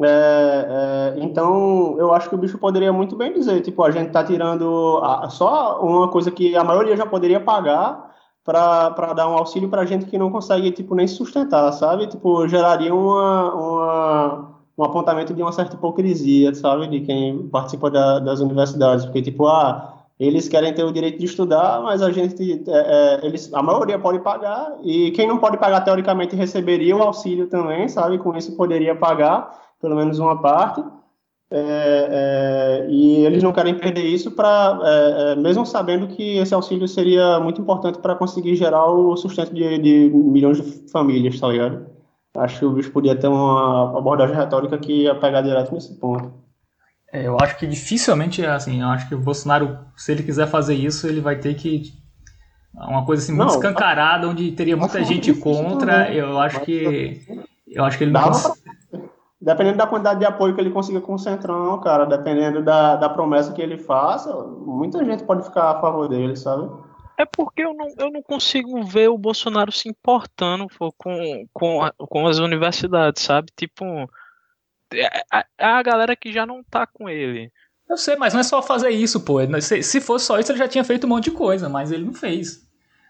É, 0.00 1.14
é, 1.16 1.22
então, 1.22 1.96
eu 1.98 2.12
acho 2.12 2.28
que 2.28 2.34
o 2.34 2.38
bicho 2.38 2.58
poderia 2.58 2.92
muito 2.92 3.14
bem 3.14 3.32
dizer, 3.32 3.60
tipo, 3.60 3.84
a 3.84 3.90
gente 3.90 4.10
tá 4.10 4.24
tirando 4.24 4.98
a, 5.02 5.28
só 5.28 5.80
uma 5.80 6.08
coisa 6.08 6.30
que 6.30 6.56
a 6.56 6.64
maioria 6.64 6.96
já 6.96 7.06
poderia 7.06 7.38
pagar 7.38 8.11
para 8.44 9.12
dar 9.14 9.28
um 9.28 9.36
auxílio 9.36 9.68
para 9.68 9.84
gente 9.84 10.06
que 10.06 10.18
não 10.18 10.30
consegue 10.30 10.70
tipo 10.72 10.94
nem 10.94 11.06
sustentar, 11.06 11.72
sabe? 11.72 12.06
Tipo, 12.08 12.46
geraria 12.48 12.94
uma, 12.94 13.54
uma, 13.54 14.50
um 14.76 14.84
apontamento 14.84 15.32
de 15.32 15.42
uma 15.42 15.52
certa 15.52 15.76
hipocrisia, 15.76 16.54
sabe? 16.54 16.88
De 16.88 17.00
quem 17.00 17.46
participa 17.48 17.90
da, 17.90 18.18
das 18.18 18.40
universidades, 18.40 19.04
porque 19.04 19.22
tipo, 19.22 19.46
ah, 19.46 19.94
eles 20.18 20.48
querem 20.48 20.72
ter 20.74 20.84
o 20.84 20.92
direito 20.92 21.18
de 21.18 21.24
estudar, 21.24 21.80
mas 21.82 22.02
a 22.02 22.10
gente, 22.10 22.62
é, 22.68 23.20
é, 23.22 23.26
eles, 23.26 23.52
a 23.52 23.62
maioria 23.62 23.98
pode 23.98 24.18
pagar 24.20 24.76
e 24.82 25.10
quem 25.12 25.26
não 25.26 25.38
pode 25.38 25.58
pagar 25.58 25.80
teoricamente 25.80 26.36
receberia 26.36 26.96
o 26.96 27.02
auxílio 27.02 27.46
também, 27.48 27.88
sabe? 27.88 28.18
Com 28.18 28.36
isso 28.36 28.56
poderia 28.56 28.94
pagar 28.94 29.60
pelo 29.80 29.96
menos 29.96 30.18
uma 30.20 30.40
parte. 30.40 30.82
É, 31.54 32.08
é, 32.84 32.86
e 32.88 33.26
eles 33.26 33.42
não 33.42 33.52
querem 33.52 33.74
perder 33.74 34.04
isso 34.04 34.30
para, 34.30 34.80
é, 34.82 35.32
é, 35.32 35.36
mesmo 35.36 35.66
sabendo 35.66 36.08
que 36.08 36.38
esse 36.38 36.54
auxílio 36.54 36.88
seria 36.88 37.38
muito 37.40 37.60
importante 37.60 37.98
para 37.98 38.14
conseguir 38.14 38.56
gerar 38.56 38.86
o 38.86 39.14
sustento 39.18 39.52
de, 39.52 39.78
de, 39.78 40.10
milhões 40.10 40.56
de 40.56 40.90
famílias, 40.90 41.38
tá 41.38 41.48
ligado? 41.48 41.86
Acho 42.38 42.58
que 42.58 42.64
o 42.64 42.72
bicho 42.72 42.90
podia 42.90 43.14
ter 43.14 43.28
uma 43.28 43.98
abordagem 43.98 44.34
retórica 44.34 44.78
que 44.78 45.02
ia 45.02 45.14
pegar 45.14 45.42
direto 45.42 45.74
nesse 45.74 45.94
ponto. 46.00 46.32
É, 47.12 47.26
eu 47.26 47.36
acho 47.38 47.58
que 47.58 47.66
dificilmente, 47.66 48.46
assim, 48.46 48.80
eu 48.80 48.88
acho 48.88 49.06
que 49.06 49.14
o 49.14 49.20
Bolsonaro, 49.20 49.78
se 49.94 50.10
ele 50.10 50.22
quiser 50.22 50.46
fazer 50.46 50.74
isso, 50.74 51.06
ele 51.06 51.20
vai 51.20 51.36
ter 51.36 51.54
que 51.54 51.92
uma 52.74 53.04
coisa 53.04 53.22
assim 53.22 53.34
muito 53.34 53.50
não, 53.50 53.56
escancarada, 53.56 54.26
onde 54.26 54.52
teria 54.52 54.74
muita 54.74 55.04
gente 55.04 55.34
contra. 55.34 56.10
Eu 56.10 56.40
acho 56.40 56.60
que 56.60 57.20
eu 57.68 57.84
acho 57.84 57.98
que 57.98 58.04
ele 58.04 58.12
não 58.12 58.22
consegue 58.22 58.61
dependendo 59.42 59.78
da 59.78 59.86
quantidade 59.86 60.20
de 60.20 60.24
apoio 60.24 60.54
que 60.54 60.60
ele 60.60 60.70
consiga 60.70 61.00
com 61.00 61.14
o 61.14 61.18
Centrão, 61.18 61.80
cara, 61.80 62.04
dependendo 62.04 62.62
da, 62.62 62.94
da 62.94 63.08
promessa 63.08 63.52
que 63.52 63.60
ele 63.60 63.76
faça, 63.76 64.32
muita 64.34 65.04
gente 65.04 65.24
pode 65.24 65.44
ficar 65.44 65.70
a 65.70 65.80
favor 65.80 66.08
dele, 66.08 66.36
sabe? 66.36 66.70
É 67.18 67.24
porque 67.26 67.62
eu 67.62 67.74
não, 67.74 67.88
eu 67.98 68.10
não 68.10 68.22
consigo 68.22 68.84
ver 68.84 69.08
o 69.08 69.18
Bolsonaro 69.18 69.72
se 69.72 69.88
importando 69.88 70.66
pô, 70.78 70.92
com, 70.96 71.46
com, 71.52 71.82
a, 71.82 71.92
com 71.92 72.26
as 72.26 72.38
universidades, 72.38 73.22
sabe? 73.22 73.48
Tipo, 73.56 73.84
é, 74.94 75.24
a, 75.30 75.44
a 75.58 75.82
galera 75.82 76.14
que 76.14 76.32
já 76.32 76.46
não 76.46 76.62
tá 76.62 76.86
com 76.86 77.08
ele. 77.08 77.50
Eu 77.90 77.96
sei, 77.96 78.16
mas 78.16 78.32
não 78.32 78.40
é 78.40 78.44
só 78.44 78.62
fazer 78.62 78.90
isso, 78.90 79.20
pô. 79.20 79.38
Se, 79.60 79.82
se 79.82 80.00
fosse 80.00 80.24
só 80.24 80.38
isso, 80.38 80.52
ele 80.52 80.58
já 80.58 80.68
tinha 80.68 80.84
feito 80.84 81.04
um 81.04 81.10
monte 81.10 81.24
de 81.24 81.32
coisa, 81.32 81.68
mas 81.68 81.90
ele 81.90 82.04
não 82.04 82.14
fez. 82.14 82.66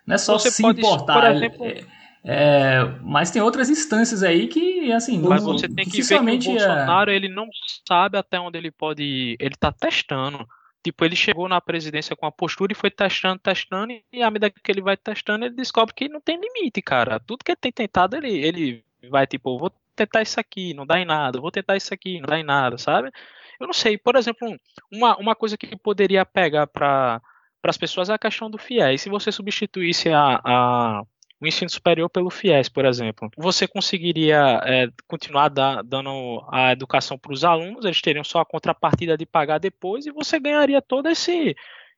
Não 0.07 0.15
é 0.15 0.19
só 0.19 0.39
Você 0.39 0.51
se 0.51 0.63
pode, 0.63 0.81
importar. 0.81 1.15
Por 1.15 1.31
exemplo, 1.31 1.65
ele, 1.65 1.87
é, 2.25 2.85
mas 3.03 3.31
tem 3.31 3.43
outras 3.43 3.69
instâncias 3.69 4.23
aí 4.23 4.47
que, 4.47 4.93
assim, 4.93 5.21
mas 5.21 5.43
você 5.43 5.69
tem 5.69 5.85
que 5.85 6.03
ver 6.03 6.21
que 6.39 6.49
o 6.49 6.53
Bolsonaro 6.53 7.11
ele 7.11 7.29
não 7.29 7.49
sabe 7.87 8.17
até 8.17 8.39
onde 8.39 8.57
ele 8.57 8.71
pode 8.71 9.03
ir. 9.03 9.37
Ele 9.41 9.55
tá 9.59 9.73
testando. 9.73 10.47
Tipo, 10.85 11.05
ele 11.05 11.17
chegou 11.17 11.49
na 11.49 11.61
presidência 11.61 12.17
com 12.17 12.27
a 12.27 12.33
postura 12.33 12.73
e 12.73 12.77
foi 12.77 12.91
testando, 12.91 13.39
testando, 13.39 13.93
e 14.13 14.23
à 14.23 14.31
medida 14.31 14.51
que 14.51 14.71
ele 14.71 14.83
vai 14.83 14.97
testando, 14.97 15.45
ele 15.45 15.55
descobre 15.55 15.95
que 15.95 16.09
não 16.09 16.21
tem 16.21 16.41
limite, 16.41 16.83
cara. 16.83 17.21
Tudo 17.21 17.45
que 17.45 17.53
ele 17.53 17.59
tem 17.61 17.73
tentado, 17.73 18.17
ele, 18.17 18.37
ele 18.37 18.85
vai, 19.09 19.27
tipo, 19.27 19.59
vou 19.59 19.73
tentar 19.95 20.23
isso 20.23 20.41
aqui, 20.41 20.75
não 20.75 20.85
dá 20.85 20.99
em 20.99 21.05
nada, 21.05 21.41
vou 21.41 21.53
tentar 21.53 21.77
isso 21.77 21.95
aqui, 21.95 22.21
não 22.21 22.27
dá 22.27 22.39
em 22.39 22.45
nada, 22.45 22.79
sabe? 22.79 23.13
Eu 23.61 23.67
não 23.67 23.73
sei, 23.73 23.97
por 23.97 24.17
exemplo, 24.17 24.57
uma, 24.91 25.17
uma 25.19 25.37
coisa 25.37 25.57
que 25.57 25.77
poderia 25.77 26.25
pegar 26.25 26.67
para 26.67 27.21
para 27.63 27.71
as 27.71 27.79
pessoas 27.79 28.11
é 28.11 28.15
a 28.15 28.19
questão 28.19 28.51
do 28.51 28.59
FIES. 28.59 29.03
Se 29.03 29.09
você 29.09 29.31
substituísse 29.31 30.09
a, 30.09 30.41
a 30.45 31.03
o 31.43 31.47
ensino 31.47 31.69
superior 31.69 32.09
pelo 32.09 32.31
FIES, 32.31 32.69
por 32.69 32.85
exemplo. 32.85 33.29
Você 33.37 33.67
conseguiria 33.67 34.61
é, 34.65 34.89
continuar 35.09 35.49
da, 35.49 35.83
dando 35.83 36.41
a 36.49 36.71
educação 36.71 37.19
para 37.19 37.33
os 37.33 37.45
alunos, 37.45 37.85
eles 37.85 38.01
teriam 38.01 38.23
só 38.23 38.41
a 38.41 38.47
contrapartida 38.47 39.19
de 39.19 39.27
pagar 39.27 39.59
depois 39.59 40.07
e 40.07 40.13
você 40.13 40.39
ganharia 40.39 40.81
todo 40.81 41.09
esse 41.09 41.57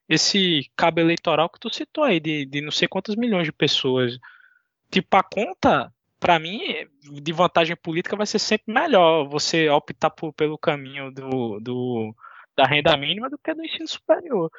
esse 0.09 0.70
cabo 0.76 1.01
eleitoral 1.01 1.49
que 1.49 1.59
tu 1.59 1.74
citou 1.74 2.05
aí, 2.05 2.20
de, 2.20 2.45
de 2.45 2.61
não 2.61 2.70
sei 2.70 2.86
quantas 2.86 3.16
milhões 3.16 3.47
de 3.47 3.53
pessoas. 3.53 4.18
Tipo, 4.90 5.16
a 5.16 5.22
conta, 5.22 5.90
para 6.20 6.38
mim, 6.38 6.61
de 7.03 7.32
vantagem 7.32 7.74
política 7.74 8.14
vai 8.14 8.26
ser 8.26 8.38
sempre 8.38 8.72
melhor 8.72 9.26
você 9.26 9.68
optar 9.70 10.11
por, 10.11 10.32
pelo 10.34 10.59
caminho 10.59 11.11
do, 11.11 11.59
do, 11.59 12.14
da 12.55 12.66
renda 12.66 12.95
mínima 12.99 13.30
do 13.30 13.38
que 13.38 13.55
do 13.55 13.64
ensino 13.64 13.88
superior. 13.88 14.51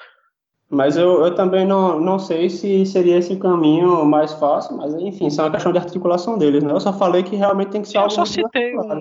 Mas 0.70 0.98
eu, 0.98 1.24
eu 1.24 1.36
também 1.36 1.66
não, 1.66 2.00
não 2.00 2.18
sei 2.18 2.50
se 2.50 2.86
seria 2.86 3.18
esse 3.18 3.36
caminho 3.36 4.04
mais 4.04 4.34
fácil, 4.34 4.76
mas 4.76 4.96
enfim, 4.96 5.28
isso 5.28 5.40
é 5.40 5.44
uma 5.44 5.52
questão 5.52 5.72
de 5.72 5.78
articulação 5.78 6.38
deles, 6.38 6.64
né? 6.64 6.72
Eu 6.72 6.80
só 6.80 6.92
falei 6.92 7.22
que 7.22 7.36
realmente 7.36 7.70
tem 7.70 7.82
que 7.82 7.88
ser 7.88 7.98
eu 7.98 8.02
algo. 8.02 8.14
Eu 8.14 8.16
só 8.16 8.26
citei 8.26 8.76
um, 8.76 8.82
uma 8.82 9.00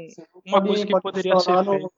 pode, 0.50 0.68
coisa 0.68 0.86
que 0.86 1.00
poderia 1.00 1.40
ser 1.40 1.64
feita. 1.64 1.88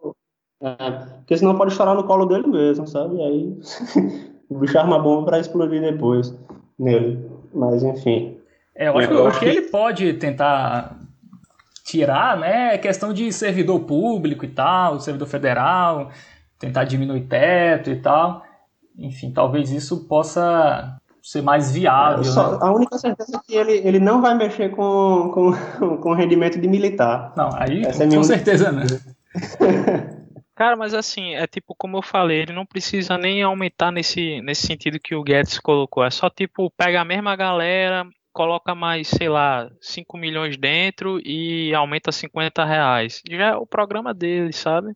É, 0.62 0.90
porque 1.18 1.36
senão 1.36 1.56
pode 1.56 1.72
estourar 1.72 1.96
no 1.96 2.04
colo 2.04 2.26
dele 2.26 2.46
mesmo, 2.46 2.86
sabe? 2.86 3.20
Aí 3.20 3.58
o 4.48 4.58
bicho 4.58 4.78
arma 4.78 5.00
bomba 5.00 5.26
para 5.26 5.40
explodir 5.40 5.80
depois 5.80 6.32
nele. 6.78 7.28
Mas 7.52 7.82
enfim. 7.82 8.38
É, 8.74 8.88
eu 8.88 8.96
acho 8.96 9.08
que 9.08 9.14
o 9.14 9.38
que 9.40 9.44
ele 9.46 9.62
pode 9.62 10.12
tentar 10.14 10.96
tirar, 11.84 12.36
né, 12.36 12.74
é 12.74 12.78
questão 12.78 13.12
de 13.12 13.32
servidor 13.32 13.80
público 13.80 14.44
e 14.44 14.48
tal, 14.48 15.00
servidor 15.00 15.26
federal, 15.28 16.10
tentar 16.58 16.84
diminuir 16.84 17.22
teto 17.22 17.90
e 17.90 17.96
tal 17.96 18.45
enfim, 18.98 19.30
talvez 19.32 19.70
isso 19.70 20.06
possa 20.06 20.98
ser 21.22 21.42
mais 21.42 21.72
viável. 21.72 22.24
Só, 22.24 22.52
né? 22.52 22.58
A 22.60 22.72
única 22.72 22.96
certeza 22.98 23.36
é 23.36 23.40
que 23.46 23.54
ele, 23.54 23.72
ele 23.86 23.98
não 23.98 24.22
vai 24.22 24.36
mexer 24.36 24.70
com, 24.70 25.30
com, 25.34 25.52
com 25.98 26.12
rendimento 26.14 26.60
de 26.60 26.68
militar. 26.68 27.32
Não, 27.36 27.50
aí 27.54 27.84
Essa 27.84 28.04
é 28.04 28.08
com, 28.08 28.20
é 28.20 28.22
certeza 28.22 28.72
não. 28.72 28.84
Cara, 30.54 30.74
mas 30.74 30.94
assim, 30.94 31.34
é 31.34 31.46
tipo, 31.46 31.74
como 31.74 31.98
eu 31.98 32.02
falei, 32.02 32.40
ele 32.40 32.52
não 32.52 32.64
precisa 32.64 33.18
nem 33.18 33.42
aumentar 33.42 33.92
nesse, 33.92 34.40
nesse 34.40 34.66
sentido 34.66 34.98
que 34.98 35.14
o 35.14 35.22
Guedes 35.22 35.58
colocou. 35.58 36.02
É 36.02 36.10
só 36.10 36.30
tipo, 36.30 36.70
pega 36.70 37.02
a 37.02 37.04
mesma 37.04 37.36
galera, 37.36 38.06
coloca 38.32 38.74
mais, 38.74 39.08
sei 39.08 39.28
lá, 39.28 39.68
5 39.82 40.16
milhões 40.16 40.56
dentro 40.56 41.20
e 41.22 41.74
aumenta 41.74 42.10
50 42.10 42.64
reais. 42.64 43.20
Já 43.30 43.48
é 43.48 43.56
o 43.56 43.66
programa 43.66 44.14
dele, 44.14 44.52
sabe? 44.52 44.94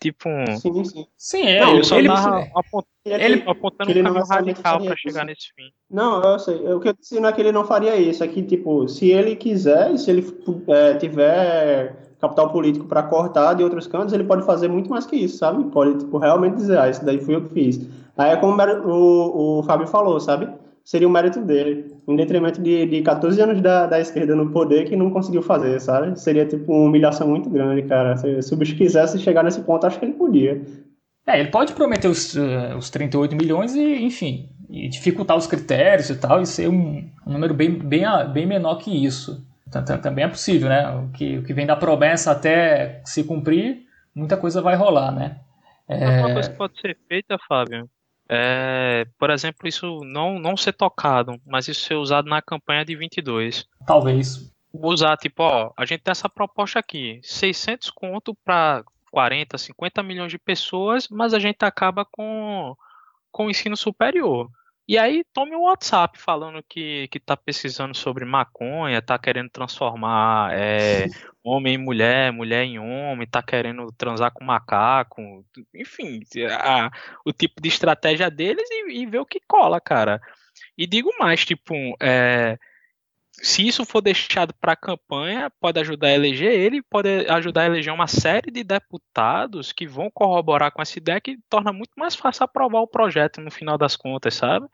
Tipo 0.00 0.28
um. 0.28 0.56
Sim, 0.56 0.84
sim. 0.84 1.06
Sim, 1.16 1.42
é. 1.42 1.60
Não, 1.60 1.76
eu 1.76 1.84
só 1.84 1.98
ele, 1.98 2.08
tava 2.08 2.46
apontando, 2.54 2.86
ele, 3.04 3.42
apontando 3.46 3.90
um 3.90 4.02
caminho 4.02 4.24
radical 4.24 4.84
para 4.84 4.96
chegar 4.96 5.24
nesse 5.24 5.52
fim. 5.54 5.70
Não, 5.90 6.22
eu 6.22 6.38
sei. 6.38 6.54
O 6.72 6.80
que 6.80 6.88
eu 6.88 6.92
disse 6.92 7.18
não 7.18 7.28
é 7.28 7.32
que 7.32 7.40
ele 7.40 7.52
não 7.52 7.64
faria 7.64 7.96
isso. 7.96 8.22
É 8.22 8.28
que, 8.28 8.42
tipo, 8.42 8.86
se 8.88 9.10
ele 9.10 9.34
quiser, 9.36 9.96
se 9.96 10.10
ele 10.10 10.26
é, 10.68 10.94
tiver 10.94 11.96
capital 12.20 12.50
político 12.50 12.86
para 12.86 13.02
cortar 13.02 13.54
de 13.54 13.64
outros 13.64 13.86
cantos, 13.86 14.12
ele 14.12 14.24
pode 14.24 14.44
fazer 14.44 14.68
muito 14.68 14.90
mais 14.90 15.06
que 15.06 15.16
isso, 15.16 15.38
sabe? 15.38 15.64
Pode, 15.70 15.98
tipo, 15.98 16.18
realmente 16.18 16.56
dizer, 16.56 16.78
ah, 16.78 16.88
isso 16.90 17.04
daí 17.04 17.18
fui 17.18 17.34
eu 17.34 17.42
que 17.42 17.54
fiz. 17.54 17.88
Aí 18.16 18.32
é 18.32 18.36
como 18.36 18.54
o, 18.86 19.58
o 19.58 19.62
Fábio 19.62 19.86
falou, 19.86 20.20
sabe? 20.20 20.48
seria 20.86 21.08
um 21.08 21.10
mérito 21.10 21.40
dele, 21.40 21.95
em 22.08 22.14
detrimento 22.14 22.62
de, 22.62 22.86
de 22.86 23.02
14 23.02 23.40
anos 23.40 23.60
da, 23.60 23.86
da 23.86 23.98
esquerda 23.98 24.36
no 24.36 24.50
poder 24.50 24.84
que 24.84 24.94
não 24.94 25.10
conseguiu 25.10 25.42
fazer, 25.42 25.80
sabe? 25.80 26.18
Seria 26.18 26.46
tipo 26.46 26.72
uma 26.72 26.88
humilhação 26.88 27.28
muito 27.28 27.50
grande, 27.50 27.82
cara. 27.82 28.16
Se, 28.16 28.42
se 28.42 28.54
o 28.54 28.56
bicho 28.56 28.76
quisesse 28.76 29.18
chegar 29.18 29.42
nesse 29.42 29.60
ponto, 29.62 29.86
acho 29.86 29.98
que 29.98 30.04
ele 30.04 30.12
podia. 30.12 30.62
É, 31.26 31.40
ele 31.40 31.50
pode 31.50 31.72
prometer 31.72 32.06
os, 32.06 32.34
uh, 32.34 32.76
os 32.78 32.88
38 32.90 33.34
milhões 33.34 33.74
e, 33.74 34.04
enfim, 34.04 34.48
e 34.70 34.88
dificultar 34.88 35.36
os 35.36 35.48
critérios 35.48 36.08
e 36.08 36.16
tal, 36.16 36.40
e 36.40 36.46
ser 36.46 36.68
um, 36.68 37.10
um 37.26 37.32
número 37.32 37.52
bem, 37.52 37.72
bem, 37.72 38.04
bem 38.32 38.46
menor 38.46 38.76
que 38.76 39.04
isso. 39.04 39.44
Também 40.00 40.24
é 40.24 40.28
possível, 40.28 40.68
né? 40.68 40.88
O 40.90 41.10
que, 41.10 41.38
o 41.38 41.42
que 41.42 41.52
vem 41.52 41.66
da 41.66 41.74
promessa 41.74 42.30
até 42.30 43.02
se 43.04 43.24
cumprir, 43.24 43.82
muita 44.14 44.36
coisa 44.36 44.62
vai 44.62 44.76
rolar, 44.76 45.10
né? 45.10 45.40
É... 45.88 46.20
Uma 46.20 46.32
coisa 46.34 46.50
que 46.50 46.56
pode 46.56 46.80
ser 46.80 46.96
feita, 47.08 47.36
Fábio, 47.48 47.88
é, 48.28 49.06
por 49.18 49.30
exemplo, 49.30 49.68
isso 49.68 50.00
não, 50.04 50.38
não 50.38 50.56
ser 50.56 50.72
tocado, 50.72 51.40
mas 51.46 51.68
isso 51.68 51.86
ser 51.86 51.94
usado 51.94 52.28
na 52.28 52.42
campanha 52.42 52.84
de 52.84 52.96
22. 52.96 53.66
Talvez. 53.86 54.52
Usar, 54.72 55.16
tipo, 55.16 55.42
ó, 55.42 55.72
a 55.76 55.84
gente 55.84 56.02
tem 56.02 56.12
essa 56.12 56.28
proposta 56.28 56.78
aqui, 56.78 57.20
600 57.22 57.90
conto 57.90 58.34
para 58.44 58.84
40, 59.10 59.56
50 59.56 60.02
milhões 60.02 60.30
de 60.30 60.38
pessoas, 60.38 61.08
mas 61.08 61.32
a 61.32 61.38
gente 61.38 61.64
acaba 61.64 62.04
com, 62.04 62.76
com 63.30 63.46
o 63.46 63.50
ensino 63.50 63.76
superior. 63.76 64.50
E 64.88 64.96
aí 64.96 65.24
tome 65.32 65.56
um 65.56 65.62
WhatsApp 65.62 66.16
falando 66.16 66.62
que, 66.62 67.08
que 67.08 67.18
tá 67.18 67.36
pesquisando 67.36 67.96
sobre 67.96 68.24
maconha, 68.24 69.02
tá 69.02 69.18
querendo 69.18 69.50
transformar 69.50 70.54
é, 70.54 71.06
homem 71.42 71.74
em 71.74 71.78
mulher, 71.78 72.32
mulher 72.32 72.62
em 72.62 72.78
homem, 72.78 73.26
tá 73.26 73.42
querendo 73.42 73.90
transar 73.98 74.32
com 74.32 74.44
macaco, 74.44 75.44
enfim, 75.74 76.20
a, 76.50 76.88
o 77.24 77.32
tipo 77.32 77.60
de 77.60 77.68
estratégia 77.68 78.30
deles 78.30 78.68
e, 78.70 79.02
e 79.02 79.06
ver 79.06 79.18
o 79.18 79.26
que 79.26 79.40
cola, 79.48 79.80
cara. 79.80 80.20
E 80.78 80.86
digo 80.86 81.10
mais, 81.18 81.44
tipo, 81.44 81.74
é, 82.00 82.56
se 83.42 83.66
isso 83.66 83.84
for 83.84 84.00
deixado 84.00 84.54
para 84.54 84.72
a 84.72 84.76
campanha, 84.76 85.50
pode 85.60 85.78
ajudar 85.80 86.08
a 86.08 86.14
eleger 86.14 86.52
ele, 86.52 86.82
pode 86.82 87.08
ajudar 87.28 87.62
a 87.62 87.66
eleger 87.66 87.92
uma 87.92 88.06
série 88.06 88.50
de 88.50 88.64
deputados 88.64 89.72
que 89.72 89.86
vão 89.86 90.10
corroborar 90.10 90.72
com 90.72 90.80
essa 90.80 90.98
ideia 90.98 91.20
que 91.20 91.38
torna 91.48 91.72
muito 91.72 91.92
mais 91.96 92.14
fácil 92.14 92.44
aprovar 92.44 92.80
o 92.80 92.88
projeto 92.88 93.40
no 93.40 93.50
final 93.50 93.76
das 93.76 93.94
contas, 93.94 94.34
sabe? 94.34 94.66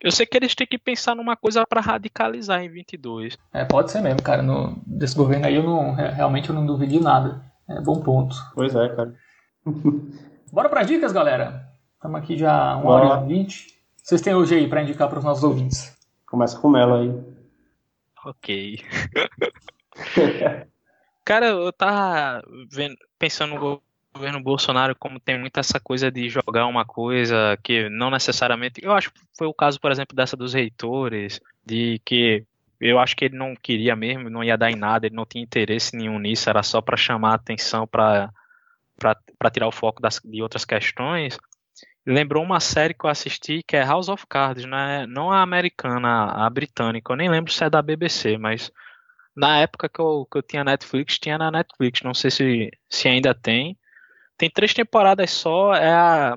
Eu 0.00 0.10
sei 0.10 0.26
que 0.26 0.36
eles 0.36 0.54
têm 0.54 0.66
que 0.66 0.78
pensar 0.78 1.14
numa 1.14 1.36
coisa 1.36 1.64
para 1.64 1.80
radicalizar 1.80 2.60
em 2.62 2.68
22. 2.68 3.38
É, 3.52 3.64
pode 3.64 3.90
ser 3.92 4.00
mesmo, 4.00 4.20
cara. 4.20 4.42
No, 4.42 4.82
desse 4.84 5.16
governo 5.16 5.46
aí 5.46 5.54
eu 5.54 5.62
não, 5.62 5.94
realmente 5.94 6.48
eu 6.48 6.54
não 6.54 6.66
duvido 6.66 6.92
de 6.92 7.00
nada. 7.00 7.40
É 7.68 7.80
bom 7.80 8.00
ponto. 8.00 8.34
Pois 8.54 8.74
é, 8.74 8.88
cara. 8.88 9.14
Bora 10.52 10.68
para 10.68 10.82
dicas, 10.82 11.12
galera. 11.12 11.68
Estamos 11.94 12.20
aqui 12.20 12.36
já 12.36 12.74
uma 12.74 12.82
Bora. 12.82 13.06
hora 13.06 13.24
e 13.24 13.28
vinte. 13.28 13.78
Vocês 14.02 14.20
têm 14.20 14.34
hoje 14.34 14.56
aí 14.56 14.68
para 14.68 14.82
indicar 14.82 15.08
para 15.08 15.18
os 15.18 15.24
nossos 15.24 15.44
ouvintes? 15.44 15.96
Começa 16.26 16.58
com 16.58 16.76
ela 16.76 16.98
aí. 16.98 17.31
Ok. 18.24 18.84
Cara, 21.24 21.46
eu 21.46 21.72
tava 21.72 22.42
vendo, 22.70 22.96
pensando 23.18 23.54
no 23.54 23.82
governo 24.12 24.42
Bolsonaro 24.42 24.94
como 24.96 25.20
tem 25.20 25.38
muito 25.38 25.58
essa 25.58 25.80
coisa 25.80 26.10
de 26.10 26.28
jogar 26.28 26.66
uma 26.66 26.84
coisa 26.84 27.58
que 27.62 27.88
não 27.88 28.10
necessariamente. 28.10 28.84
Eu 28.84 28.92
acho 28.92 29.12
que 29.12 29.20
foi 29.36 29.46
o 29.46 29.54
caso, 29.54 29.80
por 29.80 29.90
exemplo, 29.90 30.16
dessa 30.16 30.36
dos 30.36 30.52
reitores, 30.52 31.40
de 31.64 32.00
que 32.04 32.44
eu 32.80 32.98
acho 32.98 33.16
que 33.16 33.26
ele 33.26 33.36
não 33.36 33.54
queria 33.54 33.94
mesmo, 33.94 34.28
não 34.28 34.42
ia 34.42 34.58
dar 34.58 34.70
em 34.70 34.76
nada, 34.76 35.06
ele 35.06 35.14
não 35.14 35.24
tinha 35.24 35.44
interesse 35.44 35.96
nenhum 35.96 36.18
nisso, 36.18 36.50
era 36.50 36.62
só 36.62 36.80
para 36.80 36.96
chamar 36.96 37.30
a 37.32 37.36
atenção 37.36 37.86
para 37.86 38.32
tirar 39.52 39.68
o 39.68 39.72
foco 39.72 40.02
das, 40.02 40.20
de 40.24 40.42
outras 40.42 40.64
questões 40.64 41.38
lembrou 42.06 42.42
uma 42.42 42.60
série 42.60 42.94
que 42.94 43.04
eu 43.04 43.10
assisti 43.10 43.62
que 43.62 43.76
é 43.76 43.84
House 43.84 44.08
of 44.08 44.26
Cards, 44.26 44.64
né? 44.64 45.06
não 45.06 45.30
a 45.30 45.42
americana, 45.42 46.24
a 46.26 46.50
britânica. 46.50 47.12
Eu 47.12 47.16
nem 47.16 47.30
lembro 47.30 47.52
se 47.52 47.64
é 47.64 47.70
da 47.70 47.82
BBC, 47.82 48.36
mas 48.38 48.70
na 49.36 49.58
época 49.58 49.88
que 49.88 50.00
eu, 50.00 50.26
que 50.30 50.38
eu 50.38 50.42
tinha 50.42 50.64
Netflix, 50.64 51.18
tinha 51.18 51.38
na 51.38 51.50
Netflix. 51.50 52.02
Não 52.02 52.14
sei 52.14 52.30
se, 52.30 52.70
se 52.88 53.08
ainda 53.08 53.34
tem. 53.34 53.78
Tem 54.36 54.50
três 54.50 54.74
temporadas 54.74 55.30
só. 55.30 55.74
É 55.74 55.92
a, 55.92 56.36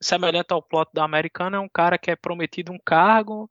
semelhante 0.00 0.52
ao 0.52 0.62
plot 0.62 0.90
da 0.92 1.04
americana, 1.04 1.56
é 1.56 1.60
um 1.60 1.68
cara 1.68 1.98
que 1.98 2.10
é 2.10 2.16
prometido 2.16 2.72
um 2.72 2.78
cargo. 2.78 3.50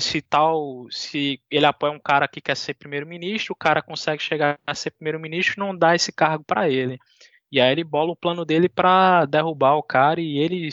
Se, 0.00 0.20
tal, 0.22 0.86
se 0.90 1.40
ele 1.50 1.64
apoia 1.64 1.92
um 1.92 2.00
cara 2.00 2.26
que 2.26 2.40
quer 2.40 2.56
ser 2.56 2.74
primeiro-ministro, 2.74 3.52
o 3.52 3.56
cara 3.56 3.80
consegue 3.80 4.20
chegar 4.20 4.58
a 4.66 4.74
ser 4.74 4.90
primeiro-ministro 4.90 5.60
não 5.60 5.76
dá 5.76 5.94
esse 5.94 6.12
cargo 6.12 6.44
para 6.44 6.68
ele. 6.68 6.98
E 7.52 7.60
aí 7.60 7.70
ele 7.70 7.84
bola 7.84 8.12
o 8.12 8.16
plano 8.16 8.46
dele 8.46 8.66
para 8.66 9.26
derrubar 9.26 9.76
o 9.76 9.82
cara 9.82 10.20
e 10.22 10.38
ele 10.38 10.70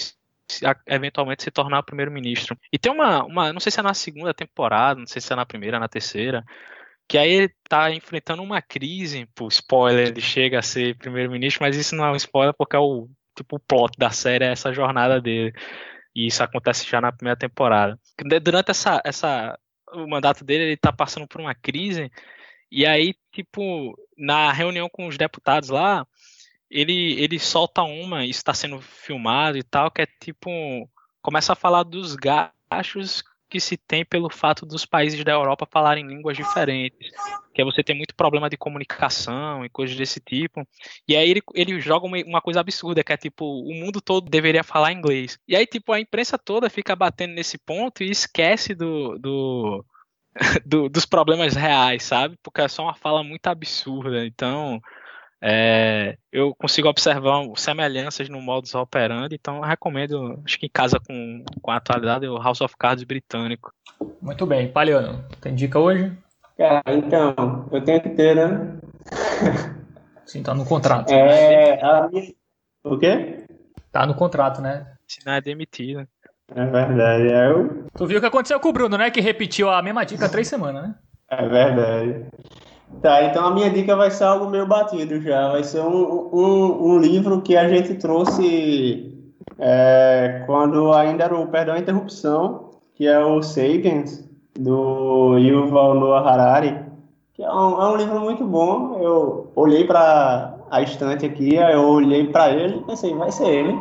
eventualmente 0.87 1.43
se 1.43 1.51
tornar 1.51 1.83
primeiro-ministro. 1.83 2.57
E 2.71 2.79
tem 2.79 2.89
uma, 2.91 3.23
uma, 3.25 3.53
não 3.53 3.59
sei 3.59 3.69
se 3.71 3.81
é 3.81 3.83
na 3.83 3.93
segunda 3.93 4.33
temporada, 4.33 4.99
não 4.99 5.05
sei 5.05 5.21
se 5.21 5.31
é 5.31 5.35
na 5.35 5.45
primeira, 5.45 5.77
na 5.77 5.89
terceira, 5.89 6.43
que 7.07 7.17
aí 7.17 7.29
ele 7.31 7.53
tá 7.67 7.91
enfrentando 7.91 8.41
uma 8.41 8.61
crise, 8.61 9.27
por 9.35 9.49
spoiler, 9.49 10.07
ele 10.07 10.21
chega 10.21 10.59
a 10.59 10.61
ser 10.63 10.97
primeiro-ministro, 10.97 11.61
mas 11.61 11.75
isso 11.75 11.95
não 11.95 12.05
é 12.05 12.11
um 12.11 12.15
spoiler 12.15 12.53
porque 12.57 12.77
é 12.77 12.79
o 12.79 13.09
tipo 13.35 13.57
o 13.57 13.59
plot 13.59 13.97
da 13.97 14.09
série 14.09 14.45
é 14.45 14.51
essa 14.51 14.73
jornada 14.73 15.21
dele. 15.21 15.53
E 16.15 16.27
isso 16.27 16.41
acontece 16.41 16.89
já 16.89 17.01
na 17.01 17.11
primeira 17.11 17.37
temporada. 17.37 17.99
Durante 18.41 18.71
essa, 18.71 19.01
essa 19.05 19.59
o 19.93 20.07
mandato 20.07 20.45
dele, 20.45 20.63
ele 20.63 20.77
tá 20.77 20.93
passando 20.93 21.27
por 21.27 21.41
uma 21.41 21.53
crise 21.53 22.09
e 22.71 22.85
aí, 22.85 23.15
tipo, 23.31 23.97
na 24.17 24.51
reunião 24.51 24.87
com 24.89 25.07
os 25.07 25.17
deputados 25.17 25.69
lá, 25.69 26.05
ele, 26.69 27.19
ele 27.21 27.39
solta 27.39 27.81
uma, 27.83 28.25
está 28.25 28.53
sendo 28.53 28.79
filmado 28.81 29.57
e 29.57 29.63
tal, 29.63 29.91
que 29.91 30.01
é 30.01 30.05
tipo. 30.05 30.49
Começa 31.21 31.53
a 31.53 31.55
falar 31.55 31.83
dos 31.83 32.15
gastos 32.15 33.23
que 33.49 33.59
se 33.59 33.75
tem 33.75 34.05
pelo 34.05 34.29
fato 34.29 34.65
dos 34.65 34.85
países 34.85 35.21
da 35.23 35.31
Europa 35.31 35.67
falarem 35.69 36.07
línguas 36.07 36.37
diferentes, 36.37 37.09
que 37.53 37.61
é 37.61 37.65
você 37.65 37.83
ter 37.83 37.95
muito 37.95 38.15
problema 38.15 38.49
de 38.49 38.55
comunicação 38.55 39.65
e 39.65 39.69
coisas 39.69 39.97
desse 39.97 40.19
tipo. 40.19 40.65
E 41.07 41.15
aí 41.15 41.29
ele, 41.29 41.41
ele 41.55 41.81
joga 41.81 42.05
uma, 42.05 42.17
uma 42.25 42.41
coisa 42.41 42.59
absurda, 42.59 43.03
que 43.03 43.11
é 43.11 43.17
tipo, 43.17 43.43
o 43.43 43.73
mundo 43.73 43.99
todo 43.99 44.29
deveria 44.29 44.63
falar 44.63 44.93
inglês. 44.93 45.39
E 45.47 45.55
aí, 45.55 45.65
tipo, 45.65 45.91
a 45.91 45.99
imprensa 45.99 46.37
toda 46.37 46.69
fica 46.69 46.95
batendo 46.95 47.33
nesse 47.33 47.57
ponto 47.57 48.03
e 48.03 48.11
esquece 48.11 48.75
do, 48.75 49.17
do, 49.17 49.85
do 50.65 50.87
dos 50.87 51.05
problemas 51.05 51.55
reais, 51.55 52.03
sabe? 52.03 52.37
Porque 52.43 52.61
é 52.61 52.67
só 52.67 52.83
uma 52.83 52.93
fala 52.93 53.23
muito 53.23 53.47
absurda. 53.47 54.25
Então, 54.25 54.79
é, 55.41 56.17
eu 56.31 56.53
consigo 56.55 56.89
observar 56.89 57.43
semelhanças 57.55 58.27
no 58.29 58.41
modus 58.41 58.75
operandi, 58.75 59.35
então 59.35 59.61
recomendo, 59.61 60.41
acho 60.45 60.59
que 60.59 60.65
em 60.65 60.71
casa 60.71 60.99
com, 60.99 61.43
com 61.61 61.71
a 61.71 61.77
atualidade, 61.77 62.27
o 62.27 62.37
House 62.37 62.61
of 62.61 62.75
Cards 62.77 63.03
britânico. 63.03 63.71
Muito 64.21 64.45
bem. 64.45 64.69
Paliano, 64.71 65.23
tem 65.41 65.55
dica 65.55 65.79
hoje? 65.79 66.11
Cara, 66.57 66.83
então, 66.87 67.69
eu 67.71 67.81
tenho 67.81 68.01
que 68.01 68.09
ter, 68.09 68.35
né? 68.35 68.77
Sim, 70.25 70.43
tá 70.43 70.53
no 70.53 70.65
contrato. 70.65 71.11
É, 71.11 71.81
a 71.81 72.07
minha... 72.07 72.33
O 72.83 72.97
quê? 72.97 73.45
Tá 73.91 74.05
no 74.05 74.13
contrato, 74.13 74.61
né? 74.61 74.85
Se 75.07 75.25
não 75.25 75.33
é 75.33 75.41
demitido. 75.41 76.07
É 76.53 76.65
verdade. 76.65 77.27
É 77.27 77.49
eu... 77.49 77.85
Tu 77.95 78.05
viu 78.05 78.17
o 78.17 78.21
que 78.21 78.27
aconteceu 78.27 78.59
com 78.59 78.69
o 78.69 78.73
Bruno, 78.73 78.97
né? 78.97 79.09
Que 79.09 79.21
repetiu 79.21 79.69
a 79.69 79.81
mesma 79.81 80.05
dica 80.05 80.25
há 80.25 80.29
três 80.29 80.47
semanas, 80.47 80.83
né? 80.83 80.95
É 81.29 81.47
verdade. 81.47 82.25
Tá, 83.01 83.23
então 83.23 83.45
a 83.45 83.51
minha 83.51 83.69
dica 83.69 83.95
vai 83.95 84.11
ser 84.11 84.25
algo 84.25 84.49
meio 84.49 84.67
batido 84.67 85.21
já. 85.21 85.51
Vai 85.51 85.63
ser 85.63 85.81
um, 85.81 86.29
um, 86.33 86.91
um 86.91 86.99
livro 86.99 87.41
que 87.41 87.55
a 87.55 87.67
gente 87.69 87.93
trouxe 87.95 89.17
é, 89.57 90.43
quando 90.45 90.91
ainda 90.93 91.23
era 91.23 91.37
o 91.37 91.47
Perdão 91.47 91.75
a 91.75 91.79
Interrupção, 91.79 92.71
que 92.95 93.07
é 93.07 93.19
o 93.19 93.41
Sapiens, 93.41 94.27
do 94.59 95.37
Yuval 95.37 95.95
Noah 95.95 96.29
Harari, 96.29 96.77
que 97.33 97.43
é 97.43 97.49
um, 97.49 97.81
é 97.81 97.87
um 97.89 97.95
livro 97.95 98.19
muito 98.19 98.43
bom. 98.43 98.99
Eu 98.99 99.51
olhei 99.55 99.85
para 99.85 100.55
a 100.69 100.81
estante 100.81 101.25
aqui, 101.25 101.55
eu 101.55 101.87
olhei 101.87 102.27
para 102.27 102.51
ele 102.51 102.77
e 102.77 102.83
pensei, 102.83 103.13
vai 103.15 103.31
ser 103.31 103.47
ele 103.47 103.79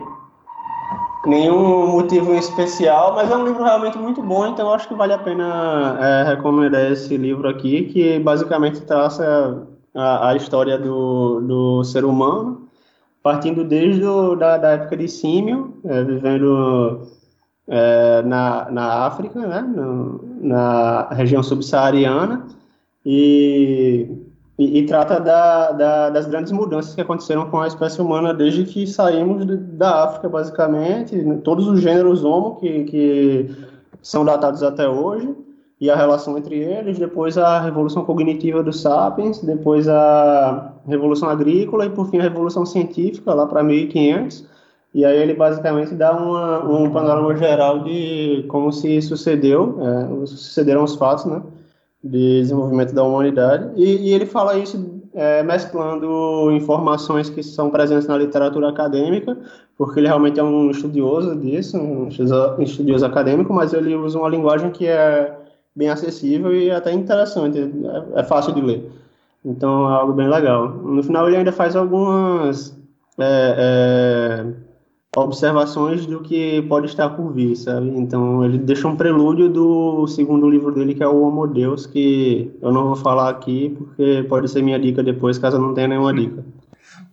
nenhum 1.26 1.88
motivo 1.88 2.34
especial, 2.34 3.14
mas 3.14 3.30
é 3.30 3.36
um 3.36 3.44
livro 3.44 3.62
realmente 3.62 3.98
muito 3.98 4.22
bom, 4.22 4.46
então 4.46 4.72
acho 4.72 4.88
que 4.88 4.94
vale 4.94 5.12
a 5.12 5.18
pena 5.18 5.98
é, 6.00 6.22
recomendar 6.30 6.92
esse 6.92 7.16
livro 7.16 7.48
aqui, 7.48 7.84
que 7.84 8.18
basicamente 8.18 8.80
traça 8.82 9.66
a, 9.94 10.30
a 10.30 10.36
história 10.36 10.78
do, 10.78 11.40
do 11.40 11.84
ser 11.84 12.04
humano, 12.04 12.68
partindo 13.22 13.64
desde 13.64 14.04
o, 14.04 14.36
da, 14.36 14.56
da 14.56 14.70
época 14.70 14.96
de 14.96 15.08
Símio, 15.08 15.74
é, 15.84 16.02
vivendo 16.04 17.08
é, 17.66 18.22
na, 18.22 18.70
na 18.70 19.06
África, 19.06 19.40
né, 19.40 19.60
no, 19.60 20.20
na 20.40 21.08
região 21.10 21.42
subsaariana, 21.42 22.46
e 23.04 24.08
e, 24.58 24.80
e 24.80 24.86
trata 24.86 25.20
da, 25.20 25.70
da, 25.70 26.10
das 26.10 26.26
grandes 26.26 26.50
mudanças 26.50 26.94
que 26.94 27.00
aconteceram 27.00 27.48
com 27.48 27.60
a 27.60 27.66
espécie 27.68 28.02
humana 28.02 28.34
desde 28.34 28.64
que 28.64 28.86
saímos 28.86 29.46
da 29.46 30.04
África, 30.04 30.28
basicamente, 30.28 31.14
né, 31.14 31.38
todos 31.44 31.68
os 31.68 31.80
gêneros 31.80 32.24
Homo 32.24 32.56
que, 32.56 32.84
que 32.84 33.50
são 34.02 34.24
datados 34.24 34.62
até 34.62 34.88
hoje, 34.88 35.32
e 35.80 35.88
a 35.88 35.94
relação 35.94 36.36
entre 36.36 36.56
eles, 36.56 36.98
depois 36.98 37.38
a 37.38 37.60
revolução 37.60 38.04
cognitiva 38.04 38.60
dos 38.64 38.80
sapiens, 38.80 39.38
depois 39.38 39.88
a 39.88 40.72
revolução 40.88 41.28
agrícola 41.28 41.86
e, 41.86 41.90
por 41.90 42.10
fim, 42.10 42.18
a 42.18 42.22
revolução 42.22 42.66
científica, 42.66 43.32
lá 43.32 43.46
para 43.46 43.62
1500. 43.62 44.44
E 44.92 45.04
aí 45.04 45.16
ele 45.16 45.34
basicamente 45.34 45.94
dá 45.94 46.16
uma, 46.16 46.64
um 46.64 46.90
panorama 46.90 47.36
geral 47.36 47.84
de 47.84 48.44
como 48.48 48.72
se 48.72 49.00
sucedeu, 49.02 49.78
é, 49.80 50.26
sucederam 50.26 50.82
os 50.82 50.96
fatos, 50.96 51.26
né? 51.26 51.40
De 52.02 52.40
desenvolvimento 52.40 52.94
da 52.94 53.02
humanidade, 53.02 53.70
e, 53.76 54.08
e 54.08 54.14
ele 54.14 54.26
fala 54.26 54.56
isso 54.56 54.98
é, 55.14 55.42
mesclando 55.42 56.50
informações 56.52 57.28
que 57.28 57.42
são 57.42 57.70
presentes 57.70 58.06
na 58.06 58.16
literatura 58.16 58.68
acadêmica, 58.68 59.36
porque 59.76 59.98
ele 60.00 60.06
realmente 60.06 60.38
é 60.38 60.42
um 60.42 60.70
estudioso 60.70 61.34
disso, 61.36 61.76
um 61.78 62.08
estudioso 62.60 63.04
acadêmico, 63.04 63.52
mas 63.52 63.72
ele 63.72 63.94
usa 63.94 64.18
uma 64.18 64.28
linguagem 64.28 64.70
que 64.70 64.86
é 64.86 65.36
bem 65.74 65.88
acessível 65.88 66.54
e 66.54 66.70
até 66.70 66.92
interessante, 66.92 67.58
é, 67.58 68.20
é 68.20 68.24
fácil 68.24 68.52
de 68.54 68.60
ler. 68.60 68.90
Então 69.44 69.88
é 69.88 69.94
algo 69.94 70.12
bem 70.12 70.28
legal. 70.28 70.68
No 70.68 71.02
final 71.02 71.26
ele 71.26 71.36
ainda 71.36 71.52
faz 71.52 71.74
algumas 71.76 72.76
é, 73.18 74.44
é 74.44 74.67
observações 75.24 76.06
do 76.06 76.20
que 76.20 76.62
pode 76.62 76.86
estar 76.86 77.10
por 77.10 77.32
vir, 77.32 77.56
sabe? 77.56 77.88
Então 77.90 78.44
ele 78.44 78.58
deixa 78.58 78.88
um 78.88 78.96
prelúdio 78.96 79.48
do 79.48 80.06
segundo 80.06 80.48
livro 80.48 80.72
dele, 80.72 80.94
que 80.94 81.02
é 81.02 81.08
o 81.08 81.22
Homo 81.22 81.46
Deus, 81.46 81.86
que 81.86 82.50
eu 82.60 82.72
não 82.72 82.86
vou 82.86 82.96
falar 82.96 83.28
aqui, 83.28 83.74
porque 83.76 84.24
pode 84.28 84.50
ser 84.50 84.62
minha 84.62 84.78
dica 84.78 85.02
depois, 85.02 85.38
caso 85.38 85.56
eu 85.56 85.60
não 85.60 85.74
tenha 85.74 85.88
nenhuma 85.88 86.14
dica. 86.14 86.44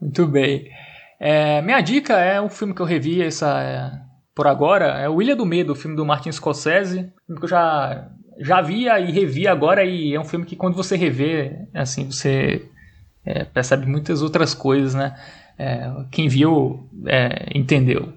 Muito 0.02 0.26
bem. 0.28 0.68
É, 1.20 1.62
minha 1.62 1.82
dica 1.82 2.14
é 2.14 2.42
um 2.42 2.50
filme 2.50 2.74
que 2.74 2.82
eu 2.82 2.86
revi 2.86 3.22
essa, 3.22 3.62
é, 3.62 3.92
por 4.36 4.48
agora, 4.48 5.00
é 5.00 5.10
o 5.10 5.22
Ilha 5.22 5.36
do 5.36 5.46
Medo, 5.46 5.74
o 5.74 5.76
filme 5.76 5.96
do 5.96 6.06
Martin 6.06 6.32
Scorsese, 6.32 7.12
filme 7.26 7.40
que 7.40 7.46
eu 7.46 7.50
já, 7.50 8.10
já 8.40 8.62
via 8.62 9.00
e 9.00 9.12
revi 9.12 9.48
agora, 9.48 9.84
e 9.84 10.14
é 10.14 10.20
um 10.20 10.26
filme 10.26 10.46
que 10.46 10.56
quando 10.56 10.76
você 10.76 10.98
revê, 10.98 11.68
assim, 11.74 12.12
você 12.12 12.66
é, 13.26 13.46
percebe 13.46 13.86
muitas 13.86 14.22
outras 14.22 14.54
coisas, 14.54 14.94
né? 14.94 15.16
É, 15.58 15.90
quem 16.12 16.28
viu 16.28 16.88
é, 17.08 17.50
entendeu. 17.54 18.14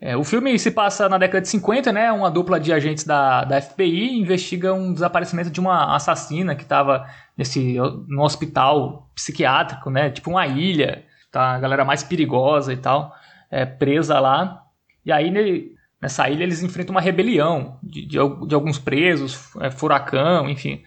É, 0.00 0.16
o 0.16 0.22
filme 0.22 0.58
se 0.58 0.70
passa 0.70 1.08
na 1.08 1.16
década 1.16 1.40
de 1.40 1.48
50, 1.48 1.90
né? 1.92 2.12
Uma 2.12 2.30
dupla 2.30 2.60
de 2.60 2.72
agentes 2.72 3.04
da, 3.04 3.44
da 3.44 3.60
FBI 3.60 4.18
investiga 4.20 4.74
um 4.74 4.92
desaparecimento 4.92 5.50
de 5.50 5.58
uma 5.58 5.96
assassina 5.96 6.54
que 6.54 6.62
estava 6.62 7.06
nesse 7.36 7.76
no 8.06 8.22
hospital 8.22 9.10
psiquiátrico, 9.14 9.90
né? 9.90 10.10
Tipo 10.10 10.30
uma 10.30 10.46
ilha, 10.46 11.04
tá? 11.32 11.54
A 11.54 11.58
galera 11.58 11.84
mais 11.84 12.02
perigosa 12.02 12.72
e 12.72 12.76
tal, 12.76 13.14
é, 13.50 13.64
presa 13.64 14.20
lá. 14.20 14.62
E 15.04 15.10
aí 15.10 15.74
nessa 16.00 16.28
ilha 16.28 16.42
eles 16.42 16.62
enfrentam 16.62 16.94
uma 16.94 17.00
rebelião 17.00 17.78
de, 17.82 18.04
de, 18.04 18.18
de 18.46 18.54
alguns 18.54 18.78
presos, 18.78 19.56
é, 19.60 19.70
furacão, 19.70 20.48
enfim, 20.50 20.82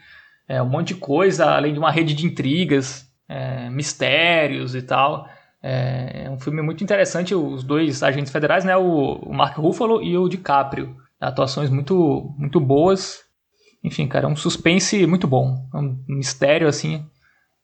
é, 0.47 0.62
um 0.62 0.70
monte 0.70 0.93
de 0.93 1.00
coisa, 1.00 1.45
além 1.56 1.74
de 1.74 1.80
uma 1.80 1.91
rede 1.91 2.14
de 2.14 2.28
intrigas, 2.28 3.08
é, 3.28 3.70
mistérios 3.70 4.76
e 4.76 4.84
tal. 4.84 5.28
É, 5.62 6.24
é 6.26 6.30
um 6.30 6.39
filme 6.39 6.62
muito 6.62 6.84
interessante, 6.84 7.36
os 7.36 7.64
dois 7.64 8.01
agentes 8.01 8.32
federais, 8.32 8.64
né, 8.64 8.78
o, 8.78 9.16
o 9.16 9.34
Mark 9.34 9.57
Ruffalo 9.57 10.01
e 10.01 10.18
o 10.18 10.30
DiCaprio. 10.30 10.95
Atuações 11.20 11.70
muito, 11.70 12.34
muito 12.38 12.60
boas. 12.60 13.24
Enfim, 13.84 14.07
cara, 14.07 14.26
é 14.26 14.30
um 14.30 14.36
suspense 14.36 15.05
muito 15.05 15.28
bom. 15.28 15.68
É 15.74 15.78
um 15.78 16.01
mistério, 16.07 16.68
assim. 16.68 17.05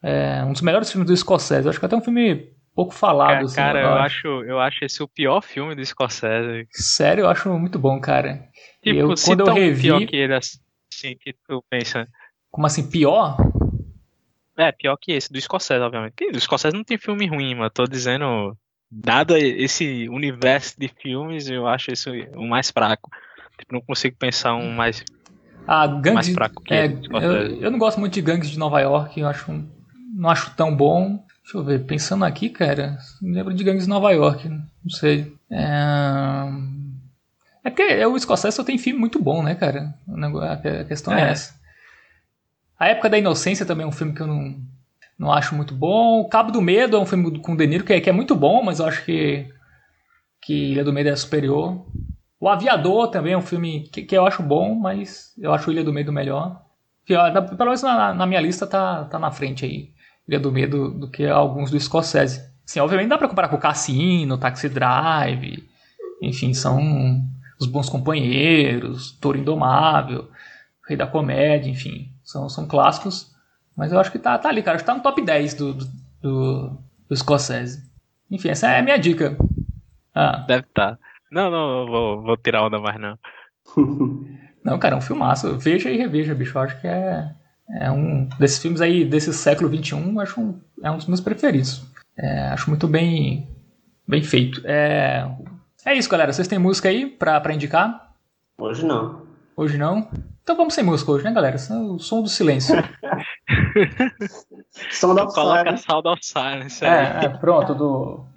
É 0.04 0.44
um 0.44 0.52
dos 0.52 0.62
melhores 0.62 0.92
filmes 0.92 1.10
do 1.10 1.16
Scorsese. 1.16 1.66
Eu 1.66 1.70
acho 1.70 1.80
que 1.80 1.86
até 1.86 1.96
um 1.96 2.02
filme 2.02 2.52
pouco 2.76 2.94
falado. 2.94 3.32
É, 3.32 3.44
assim, 3.44 3.56
cara, 3.56 3.82
eu, 3.82 3.94
acho, 3.94 4.28
eu 4.28 4.60
acho 4.60 4.84
esse 4.84 5.02
o 5.02 5.08
pior 5.08 5.42
filme 5.42 5.74
do 5.74 5.86
Scorsese. 5.86 6.68
Sério, 6.72 7.24
eu 7.24 7.30
acho 7.30 7.50
muito 7.58 7.80
bom, 7.80 8.00
cara. 8.00 8.44
Tipo, 8.84 9.00
eu, 9.00 9.14
quando 9.26 9.48
eu 9.48 9.54
revi... 9.54 9.84
pior 9.84 10.06
que 10.06 10.16
ele, 10.16 10.34
assim, 10.34 11.16
que 11.20 11.34
tu 11.48 11.64
pensa... 11.70 12.08
Como 12.52 12.68
assim, 12.68 12.90
pior? 12.90 13.38
É, 14.58 14.72
pior 14.72 14.98
que 14.98 15.12
esse, 15.12 15.32
do 15.32 15.40
Scorsese, 15.40 15.84
obviamente. 15.84 16.32
Do 16.32 16.40
Scorsese 16.40 16.76
não 16.76 16.84
tem 16.84 16.98
filme 16.98 17.28
ruim, 17.28 17.56
mas 17.56 17.72
tô 17.74 17.86
dizendo, 17.86 18.56
dado 18.90 19.36
esse 19.36 20.08
universo 20.10 20.80
de 20.80 20.88
filmes, 20.88 21.50
eu 21.50 21.68
acho 21.68 21.92
esse 21.92 22.10
o 22.36 22.48
mais 22.48 22.72
fraco. 22.72 23.10
Tipo, 23.58 23.74
não 23.74 23.82
consigo 23.82 24.16
pensar 24.18 24.56
um 24.56 24.72
mais, 24.72 25.04
ah, 25.68 25.88
gangue, 25.88 26.14
mais 26.14 26.30
fraco 26.30 26.62
que 26.62 26.74
é, 26.74 26.88
eu, 26.88 27.62
eu, 27.62 27.72
não 27.72 27.80
gosto 27.80 28.00
muito 28.00 28.14
de 28.14 28.22
Gangues 28.22 28.50
de 28.50 28.60
Nova 28.60 28.80
York, 28.82 29.20
eu 29.20 29.28
acho, 29.28 29.52
não 30.14 30.30
acho 30.30 30.54
tão 30.56 30.76
bom. 30.76 31.24
Deixa 31.44 31.58
eu 31.58 31.64
ver, 31.64 31.86
pensando 31.86 32.26
aqui, 32.26 32.50
cara, 32.50 32.98
me 33.22 33.34
lembro 33.34 33.54
de 33.54 33.64
Gangues 33.64 33.84
de 33.84 33.90
Nova 33.90 34.12
York, 34.12 34.48
não 34.50 34.90
sei. 34.90 35.34
É... 35.50 36.76
É 37.64 37.70
porque 37.72 38.06
o 38.06 38.20
Scorsese 38.20 38.56
só 38.56 38.64
tem 38.64 38.78
filme 38.78 39.00
muito 39.00 39.20
bom, 39.20 39.42
né, 39.42 39.56
cara? 39.56 39.96
A 40.52 40.84
questão 40.86 41.14
é, 41.14 41.22
é 41.22 41.32
essa. 41.32 41.56
A 42.78 42.88
Época 42.88 43.10
da 43.10 43.18
Inocência 43.18 43.66
também 43.66 43.86
é 43.86 43.88
um 43.88 43.92
filme 43.92 44.14
que 44.14 44.22
eu 44.22 44.28
não, 44.28 44.60
não 45.18 45.32
acho 45.32 45.56
muito 45.56 45.74
bom. 45.74 46.22
O 46.22 46.30
Cabo 46.30 46.52
do 46.52 46.62
Medo 46.62 46.98
é 46.98 47.00
um 47.00 47.06
filme 47.06 47.40
com 47.40 47.54
o 47.54 47.58
De 47.58 47.66
Niro 47.66 47.84
que 47.84 47.94
é, 47.94 48.02
que 48.02 48.10
é 48.10 48.14
muito 48.14 48.36
bom, 48.36 48.62
mas 48.64 48.80
eu 48.80 48.86
acho 48.86 49.06
que, 49.06 49.48
que 50.42 50.72
Ilha 50.72 50.84
do 50.84 50.94
Medo 50.94 51.10
é 51.10 51.16
superior. 51.16 51.86
O 52.40 52.50
Aviador 52.50 53.08
também 53.10 53.34
é 53.34 53.38
um 53.38 53.42
filme 53.42 53.88
que, 53.90 54.04
que 54.04 54.18
eu 54.18 54.26
acho 54.26 54.44
bom, 54.44 54.76
mas 54.76 55.34
eu 55.38 55.54
acho 55.54 55.72
Ilha 55.72 55.84
do 55.84 55.94
Medo 55.94 56.12
melhor. 56.12 56.62
Pelo 57.06 57.66
menos 57.66 57.82
na, 57.82 58.14
na, 58.14 58.26
minha 58.26 58.42
lista 58.42 58.68
tá, 58.68 59.06
tá 59.06 59.18
na 59.20 59.32
frente 59.32 59.64
aí, 59.64 59.92
Ilha 60.28 60.40
do 60.40 60.52
Medo, 60.52 60.90
do 60.92 61.10
que 61.10 61.26
alguns 61.26 61.72
do 61.72 61.80
Scorsese. 61.80 62.54
Sim, 62.66 62.80
obviamente 62.80 63.10
dá 63.10 63.18
pra 63.18 63.28
comparar 63.28 63.48
com 63.48 63.56
o 63.56 63.60
Cassino, 63.60 64.40
Taxi 64.40 64.68
Drive, 64.68 65.64
enfim, 66.22 66.54
são 66.54 67.24
os 67.60 67.68
bons 67.68 67.90
companheiros, 67.90 69.12
Toro 69.22 69.38
Indomável, 69.38 70.30
Rei 70.88 70.98
da 70.98 71.06
Comédia, 71.06 71.70
enfim. 71.70 72.15
São, 72.26 72.50
são 72.50 72.68
clássicos. 72.68 73.34
Mas 73.78 73.92
eu 73.92 74.00
acho 74.00 74.12
que 74.12 74.20
tá, 74.20 74.38
tá 74.38 74.50
ali, 74.50 74.62
cara. 74.62 74.76
Acho 74.76 74.84
que 74.84 74.92
tá 74.92 74.96
no 74.96 75.04
top 75.04 75.22
10 75.22 75.54
do, 75.54 75.74
do, 75.74 75.86
do, 76.22 76.78
do 77.08 77.16
Scorsese. 77.16 77.84
Enfim, 78.30 78.50
essa 78.50 78.68
é 78.68 78.80
a 78.80 78.84
minha 78.84 78.98
dica. 78.98 79.38
Ah. 80.14 80.44
Deve 80.48 80.64
estar. 80.64 80.94
Tá. 80.94 81.00
Não, 81.32 81.52
não, 81.52 81.86
vou, 81.86 82.22
vou 82.22 82.38
tirar 82.38 82.66
onda 82.66 82.80
mais 82.80 83.00
não. 83.00 83.18
Não, 84.64 84.80
cara, 84.80 84.96
é 84.96 84.98
um 84.98 85.02
filmaço. 85.02 85.60
Veja 85.60 85.92
e 85.92 85.98
reveja, 85.98 86.34
bicho. 86.34 86.58
Eu 86.58 86.62
acho 86.64 86.82
que 86.82 86.88
é, 86.88 87.32
é 87.82 87.92
um 87.92 88.28
desses 88.40 88.58
filmes 88.58 88.82
aí 88.82 89.06
desse 89.06 89.32
século 89.32 89.70
XXI, 89.70 90.20
acho 90.20 90.42
um, 90.42 90.60
é 90.82 90.90
um 90.90 90.98
dos 90.98 91.06
meus 91.06 91.22
preferidos. 91.22 91.84
É, 92.18 92.48
acho 92.48 92.68
muito 92.68 92.88
bem, 92.88 93.48
bem 94.08 94.24
feito. 94.24 94.64
É, 94.66 95.30
é 95.86 95.94
isso, 95.94 96.10
galera. 96.10 96.34
Vocês 96.34 96.48
têm 96.48 96.58
música 96.58 96.90
aí 96.90 97.06
pra, 97.06 97.40
pra 97.40 97.54
indicar? 97.54 98.12
Hoje 98.58 98.84
não. 98.84 99.28
Hoje 99.56 99.78
não? 99.78 100.10
Então 100.46 100.56
vamos 100.56 100.76
sem 100.76 100.84
música 100.84 101.12
hoje, 101.12 101.24
né, 101.24 101.34
galera? 101.34 101.56
O 101.56 101.98
som 101.98 102.22
do 102.22 102.30
silêncio. 102.30 102.76
som 104.94 105.16
da 105.16 105.26
Coloca 105.26 105.76
Sound 105.76 106.08
of 106.08 106.24
Silence. 106.24 106.86
É, 106.86 107.26
é, 107.26 107.30
pronto, 107.30 107.74
do 107.74 108.28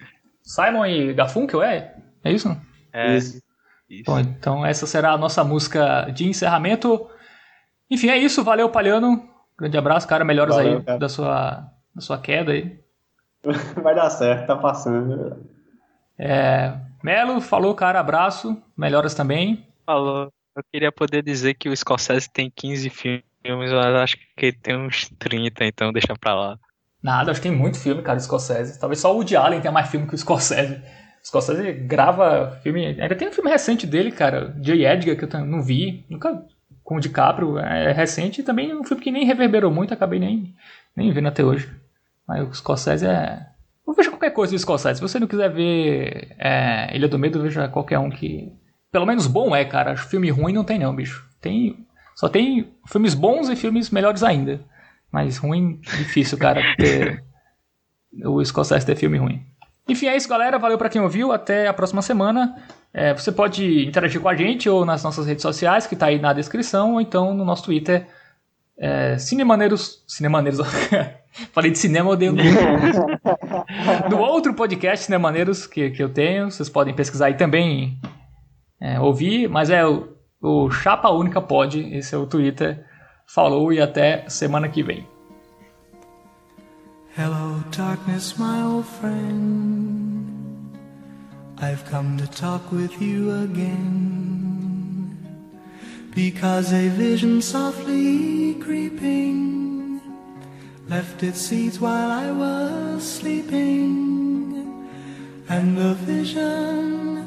Simon 0.43 0.87
e 0.87 1.13
Garfunkel, 1.13 1.63
é? 1.63 1.95
É 2.25 2.33
isso? 2.33 2.57
É. 2.95 3.15
Isso. 3.15 3.43
Isso. 3.91 4.05
Bom, 4.07 4.19
então 4.21 4.65
essa 4.65 4.87
será 4.87 5.13
a 5.13 5.19
nossa 5.19 5.45
música 5.45 6.09
de 6.09 6.27
encerramento. 6.27 7.07
Enfim, 7.91 8.09
é 8.09 8.17
isso. 8.17 8.43
Valeu, 8.43 8.71
Palhano. 8.71 9.29
Grande 9.59 9.77
abraço, 9.77 10.09
cara. 10.09 10.25
Melhoras 10.25 10.57
Valeu, 10.57 10.79
aí 10.79 10.83
cara. 10.83 10.99
Da, 10.99 11.11
sua, 11.11 11.71
da 11.95 12.01
sua 12.01 12.17
queda 12.17 12.53
aí. 12.53 12.81
Vai 13.83 13.95
dar 13.95 14.09
certo, 14.09 14.47
tá 14.47 14.57
passando. 14.57 15.47
É, 16.19 16.73
Melo, 17.05 17.39
falou, 17.43 17.75
cara. 17.75 18.01
Abraço. 18.01 18.63
Melhoras 18.75 19.13
também. 19.13 19.69
Falou. 19.85 20.33
Eu 20.59 20.65
queria 20.73 20.91
poder 20.91 21.23
dizer 21.23 21.55
que 21.55 21.69
o 21.69 21.77
Scorsese 21.77 22.29
tem 22.29 22.51
15 22.51 22.91
filmes, 22.91 23.23
mas 23.45 23.95
acho 23.95 24.17
que 24.37 24.47
ele 24.47 24.59
tem 24.61 24.77
uns 24.77 25.09
30, 25.17 25.65
então 25.65 25.93
deixa 25.93 26.17
pra 26.19 26.35
lá. 26.35 26.59
Nada, 27.01 27.31
acho 27.31 27.41
que 27.41 27.49
tem 27.49 27.57
muito 27.57 27.79
filme, 27.79 28.03
cara, 28.03 28.19
o 28.19 28.21
Scorsese. 28.21 28.81
Talvez 28.81 28.99
só 28.99 29.13
o 29.13 29.19
Woody 29.19 29.37
Allen 29.37 29.61
tenha 29.61 29.71
mais 29.71 29.89
filme 29.89 30.09
que 30.09 30.17
o 30.17 30.19
Scorsese. 30.19 30.83
Scorsese 31.25 31.73
grava 31.73 32.59
filme. 32.61 32.87
Ainda 32.87 33.15
tem 33.15 33.29
um 33.29 33.33
filme 33.33 33.49
recente 33.49 33.87
dele, 33.87 34.11
cara, 34.11 34.53
J. 34.61 34.85
Edgar, 34.85 35.17
que 35.17 35.37
eu 35.37 35.47
não 35.47 35.63
vi. 35.63 36.05
Nunca. 36.11 36.45
Com 36.83 36.97
o 36.97 37.01
DiCaprio, 37.01 37.59
é 37.59 37.93
recente 37.93 38.41
e 38.41 38.45
também 38.45 38.75
um 38.75 38.83
filme 38.83 39.03
que 39.03 39.13
nem 39.13 39.27
reverberou 39.27 39.71
muito, 39.71 39.93
acabei 39.93 40.19
nem, 40.19 40.55
nem 40.97 41.13
vendo 41.13 41.29
até 41.29 41.45
hoje. 41.45 41.71
Mas 42.27 42.49
o 42.49 42.53
Scorsese 42.53 43.07
é. 43.07 43.47
Eu 43.87 43.93
vejo 43.93 44.11
qualquer 44.11 44.31
coisa 44.31 44.55
do 44.55 44.59
Scorsese. 44.59 44.97
Se 44.97 45.03
você 45.03 45.21
não 45.21 45.27
quiser 45.29 45.51
ver 45.53 46.35
é, 46.39 46.97
Ilha 46.97 47.07
do 47.07 47.19
Medo, 47.19 47.43
veja 47.43 47.69
qualquer 47.69 47.99
um 47.99 48.11
que. 48.11 48.51
Pelo 48.91 49.07
menos 49.07 49.27
bom 49.27 49.55
é, 49.55 49.65
cara. 49.65 49.97
Filme 49.97 50.31
ruim 50.31 50.53
não 50.53 50.65
tem, 50.65 50.79
não, 50.79 50.95
bicho. 50.95 51.27
Tem. 51.41 51.87
Só 52.15 52.29
tem 52.29 52.73
filmes 52.87 53.15
bons 53.15 53.49
e 53.49 53.57
filmes 53.57 53.91
melhores 53.91 54.23
ainda. 54.23 54.61
Mas 55.11 55.37
ruim, 55.39 55.81
difícil, 55.81 56.37
cara, 56.39 56.63
ter. 56.77 57.25
o 58.25 58.45
Scorsese 58.45 58.85
ter 58.85 58.97
filme 58.97 59.19
ruim. 59.19 59.45
Enfim, 59.89 60.07
é 60.07 60.17
isso, 60.17 60.29
galera. 60.29 60.59
Valeu 60.59 60.77
para 60.77 60.89
quem 60.89 61.01
ouviu. 61.01 61.33
Até 61.33 61.67
a 61.67 61.73
próxima 61.73 62.03
semana. 62.03 62.57
É, 62.93 63.15
você 63.15 63.31
pode 63.31 63.87
interagir 63.87 64.21
com 64.21 64.29
a 64.29 64.35
gente 64.35 64.69
ou 64.69 64.85
nas 64.85 65.03
nossas 65.03 65.27
redes 65.27 65.43
sociais, 65.43 65.87
que 65.87 65.95
está 65.95 66.07
aí 66.07 66.19
na 66.19 66.33
descrição, 66.33 66.95
ou 66.95 67.01
então 67.01 67.33
no 67.35 67.45
nosso 67.45 67.65
Twitter. 67.65 68.07
É, 68.77 69.17
Cinemaneiros. 69.19 70.03
Cinemaneiros. 70.07 70.61
Falei 71.53 71.71
de 71.71 71.79
cinema, 71.79 72.11
eu 72.11 72.17
dei 72.17 72.31
no, 72.31 72.37
no 74.11 74.19
outro 74.19 74.55
podcast 74.55 75.05
Cinemaneiros 75.05 75.67
que, 75.67 75.91
que 75.91 76.03
eu 76.03 76.09
tenho. 76.09 76.51
Vocês 76.51 76.69
podem 76.69 76.95
pesquisar 76.95 77.27
aí 77.27 77.35
também, 77.35 77.99
é, 78.81 79.01
ouvir. 79.01 79.49
Mas 79.49 79.71
é 79.71 79.87
o, 79.87 80.09
o 80.41 80.71
Chapa 80.71 81.11
Única 81.11 81.41
Pod. 81.41 81.79
Esse 81.95 82.15
é 82.15 82.19
o 82.19 82.27
Twitter. 82.27 82.85
Falou 83.27 83.73
e 83.73 83.81
até 83.81 84.29
semana 84.29 84.69
que 84.69 84.83
vem. 84.83 85.07
Hello, 87.17 87.63
darkness, 87.77 88.39
my 88.39 88.63
old 88.63 88.87
friend. 88.87 89.99
I've 91.61 91.85
come 91.91 92.17
to 92.19 92.27
talk 92.29 92.71
with 92.71 93.03
you 93.03 93.33
again. 93.43 95.19
Because 96.15 96.73
a 96.73 96.89
vision 96.89 97.43
softly 97.43 98.55
creeping 98.61 100.01
left 100.89 101.23
its 101.23 101.41
seeds 101.41 101.81
while 101.81 102.11
I 102.11 102.31
was 102.31 103.03
sleeping. 103.03 104.87
And 105.49 105.77
the 105.77 105.95
vision 105.95 107.18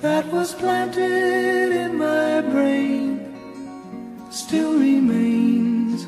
that 0.00 0.26
was 0.32 0.54
planted 0.54 1.72
in 1.72 1.96
my 1.96 2.40
brain 2.40 3.34
still 4.30 4.78
remains 4.78 6.06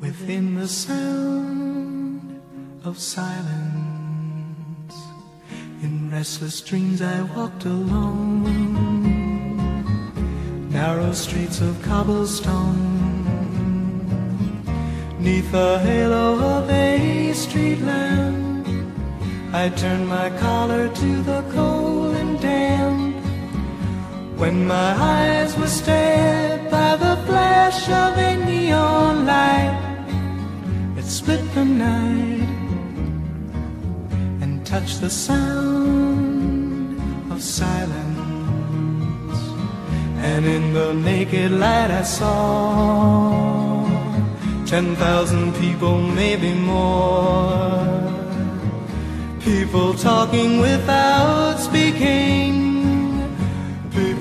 within 0.00 0.54
the 0.54 0.66
sound 0.66 2.40
of 2.84 2.98
silence. 2.98 3.74
In 5.82 6.10
restless 6.10 6.60
dreams 6.60 7.00
I 7.02 7.22
walked 7.36 7.64
alone, 7.64 8.42
narrow 10.70 11.12
streets 11.12 11.60
of 11.60 11.80
cobblestone. 11.82 12.92
Neath 15.20 15.52
the 15.52 15.78
halo 15.78 16.38
of 16.38 16.68
a 16.68 17.32
street 17.32 17.80
lamp, 17.80 18.66
I 19.54 19.68
turned 19.70 20.08
my 20.08 20.30
collar 20.38 20.88
to 20.88 21.22
the 21.22 21.42
cold. 21.52 21.83
When 24.36 24.66
my 24.66 24.92
eyes 25.16 25.56
were 25.56 25.68
stared 25.68 26.70
by 26.70 26.96
the 26.96 27.16
flash 27.26 27.88
of 27.88 28.18
a 28.18 28.36
neon 28.44 29.26
light, 29.26 29.78
it 30.98 31.04
split 31.04 31.42
the 31.54 31.64
night 31.64 32.48
And 34.42 34.66
touched 34.66 35.00
the 35.00 35.10
sound 35.10 37.00
of 37.32 37.40
silence. 37.42 39.38
And 40.18 40.44
in 40.46 40.72
the 40.74 40.92
naked 40.94 41.52
light 41.52 41.90
I 41.90 42.02
saw 42.02 43.84
ten 44.66 44.96
thousand 44.96 45.54
people, 45.54 45.96
maybe 46.00 46.52
more. 46.54 47.84
People 49.40 49.94
talking 49.94 50.58
without 50.60 51.58
speaking, 51.58 52.63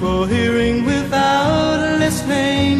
people 0.04 0.26
hearing 0.26 0.84
without 0.84 1.98
listening, 1.98 2.78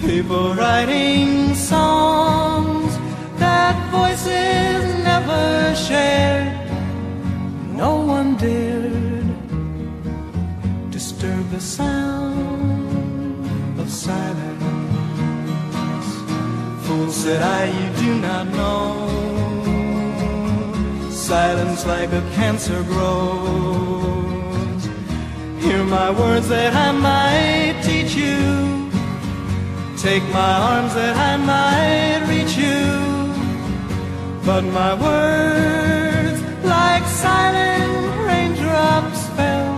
people 0.00 0.52
writing 0.54 1.54
songs 1.54 2.98
that 3.38 3.76
voices 3.92 4.82
never 5.04 5.76
shared. 5.76 6.52
No 7.72 8.00
one 8.04 8.36
dared 8.36 9.30
disturb 10.90 11.48
the 11.50 11.60
sound 11.60 13.46
of 13.78 13.88
silence. 13.88 14.64
Fool 16.84 17.12
said 17.12 17.40
I, 17.42 17.66
you 17.78 17.88
do 18.02 18.12
not 18.28 18.46
know. 18.58 19.08
Silence 21.12 21.86
like 21.86 22.10
a 22.10 22.22
cancer 22.34 22.82
grows. 22.82 24.15
Hear 25.76 25.84
my 25.84 26.10
words 26.10 26.48
that 26.48 26.72
I 26.74 26.90
might 26.90 27.82
teach 27.84 28.14
you. 28.14 28.38
Take 29.98 30.22
my 30.32 30.52
arms 30.70 30.94
that 30.94 31.14
I 31.30 31.36
might 31.52 32.20
reach 32.32 32.56
you. 32.56 32.80
But 34.46 34.62
my 34.64 34.94
words, 34.94 36.40
like 36.64 37.04
silent 37.04 37.92
raindrops, 38.26 39.20
fell 39.36 39.74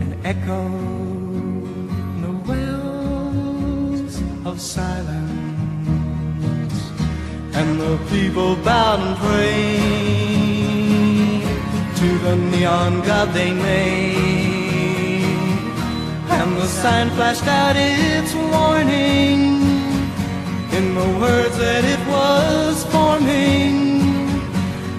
and 0.00 0.12
echoed 0.24 1.90
in 2.00 2.22
the 2.26 2.34
wells 2.48 4.14
of 4.46 4.58
silence. 4.58 5.18
And 7.52 7.78
the 7.78 7.98
people 8.08 8.56
bowed 8.64 9.00
and 9.00 9.16
prayed 9.18 10.45
to 11.96 12.18
the 12.18 12.36
neon 12.36 13.00
god 13.02 13.28
they 13.32 13.52
made. 13.52 14.86
And 16.28 16.50
the 16.56 16.66
sign 16.66 17.08
flashed 17.16 17.46
out 17.46 17.74
its 17.76 18.34
warning 18.34 19.40
in 20.76 20.94
the 20.94 21.08
words 21.22 21.56
that 21.56 21.84
it 21.94 22.02
was 22.14 22.84
forming. 22.92 23.74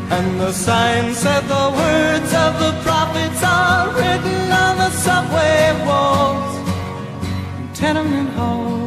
And 0.10 0.40
the 0.40 0.52
sign 0.52 1.14
said 1.14 1.44
the 1.58 1.68
words 1.84 2.32
of 2.46 2.52
the 2.64 2.74
prophets 2.82 3.42
are 3.44 3.90
written 3.98 4.52
on 4.66 4.74
the 4.84 4.92
subway 5.06 5.62
walls, 5.86 6.54
tenement 7.78 8.30
halls, 8.30 8.87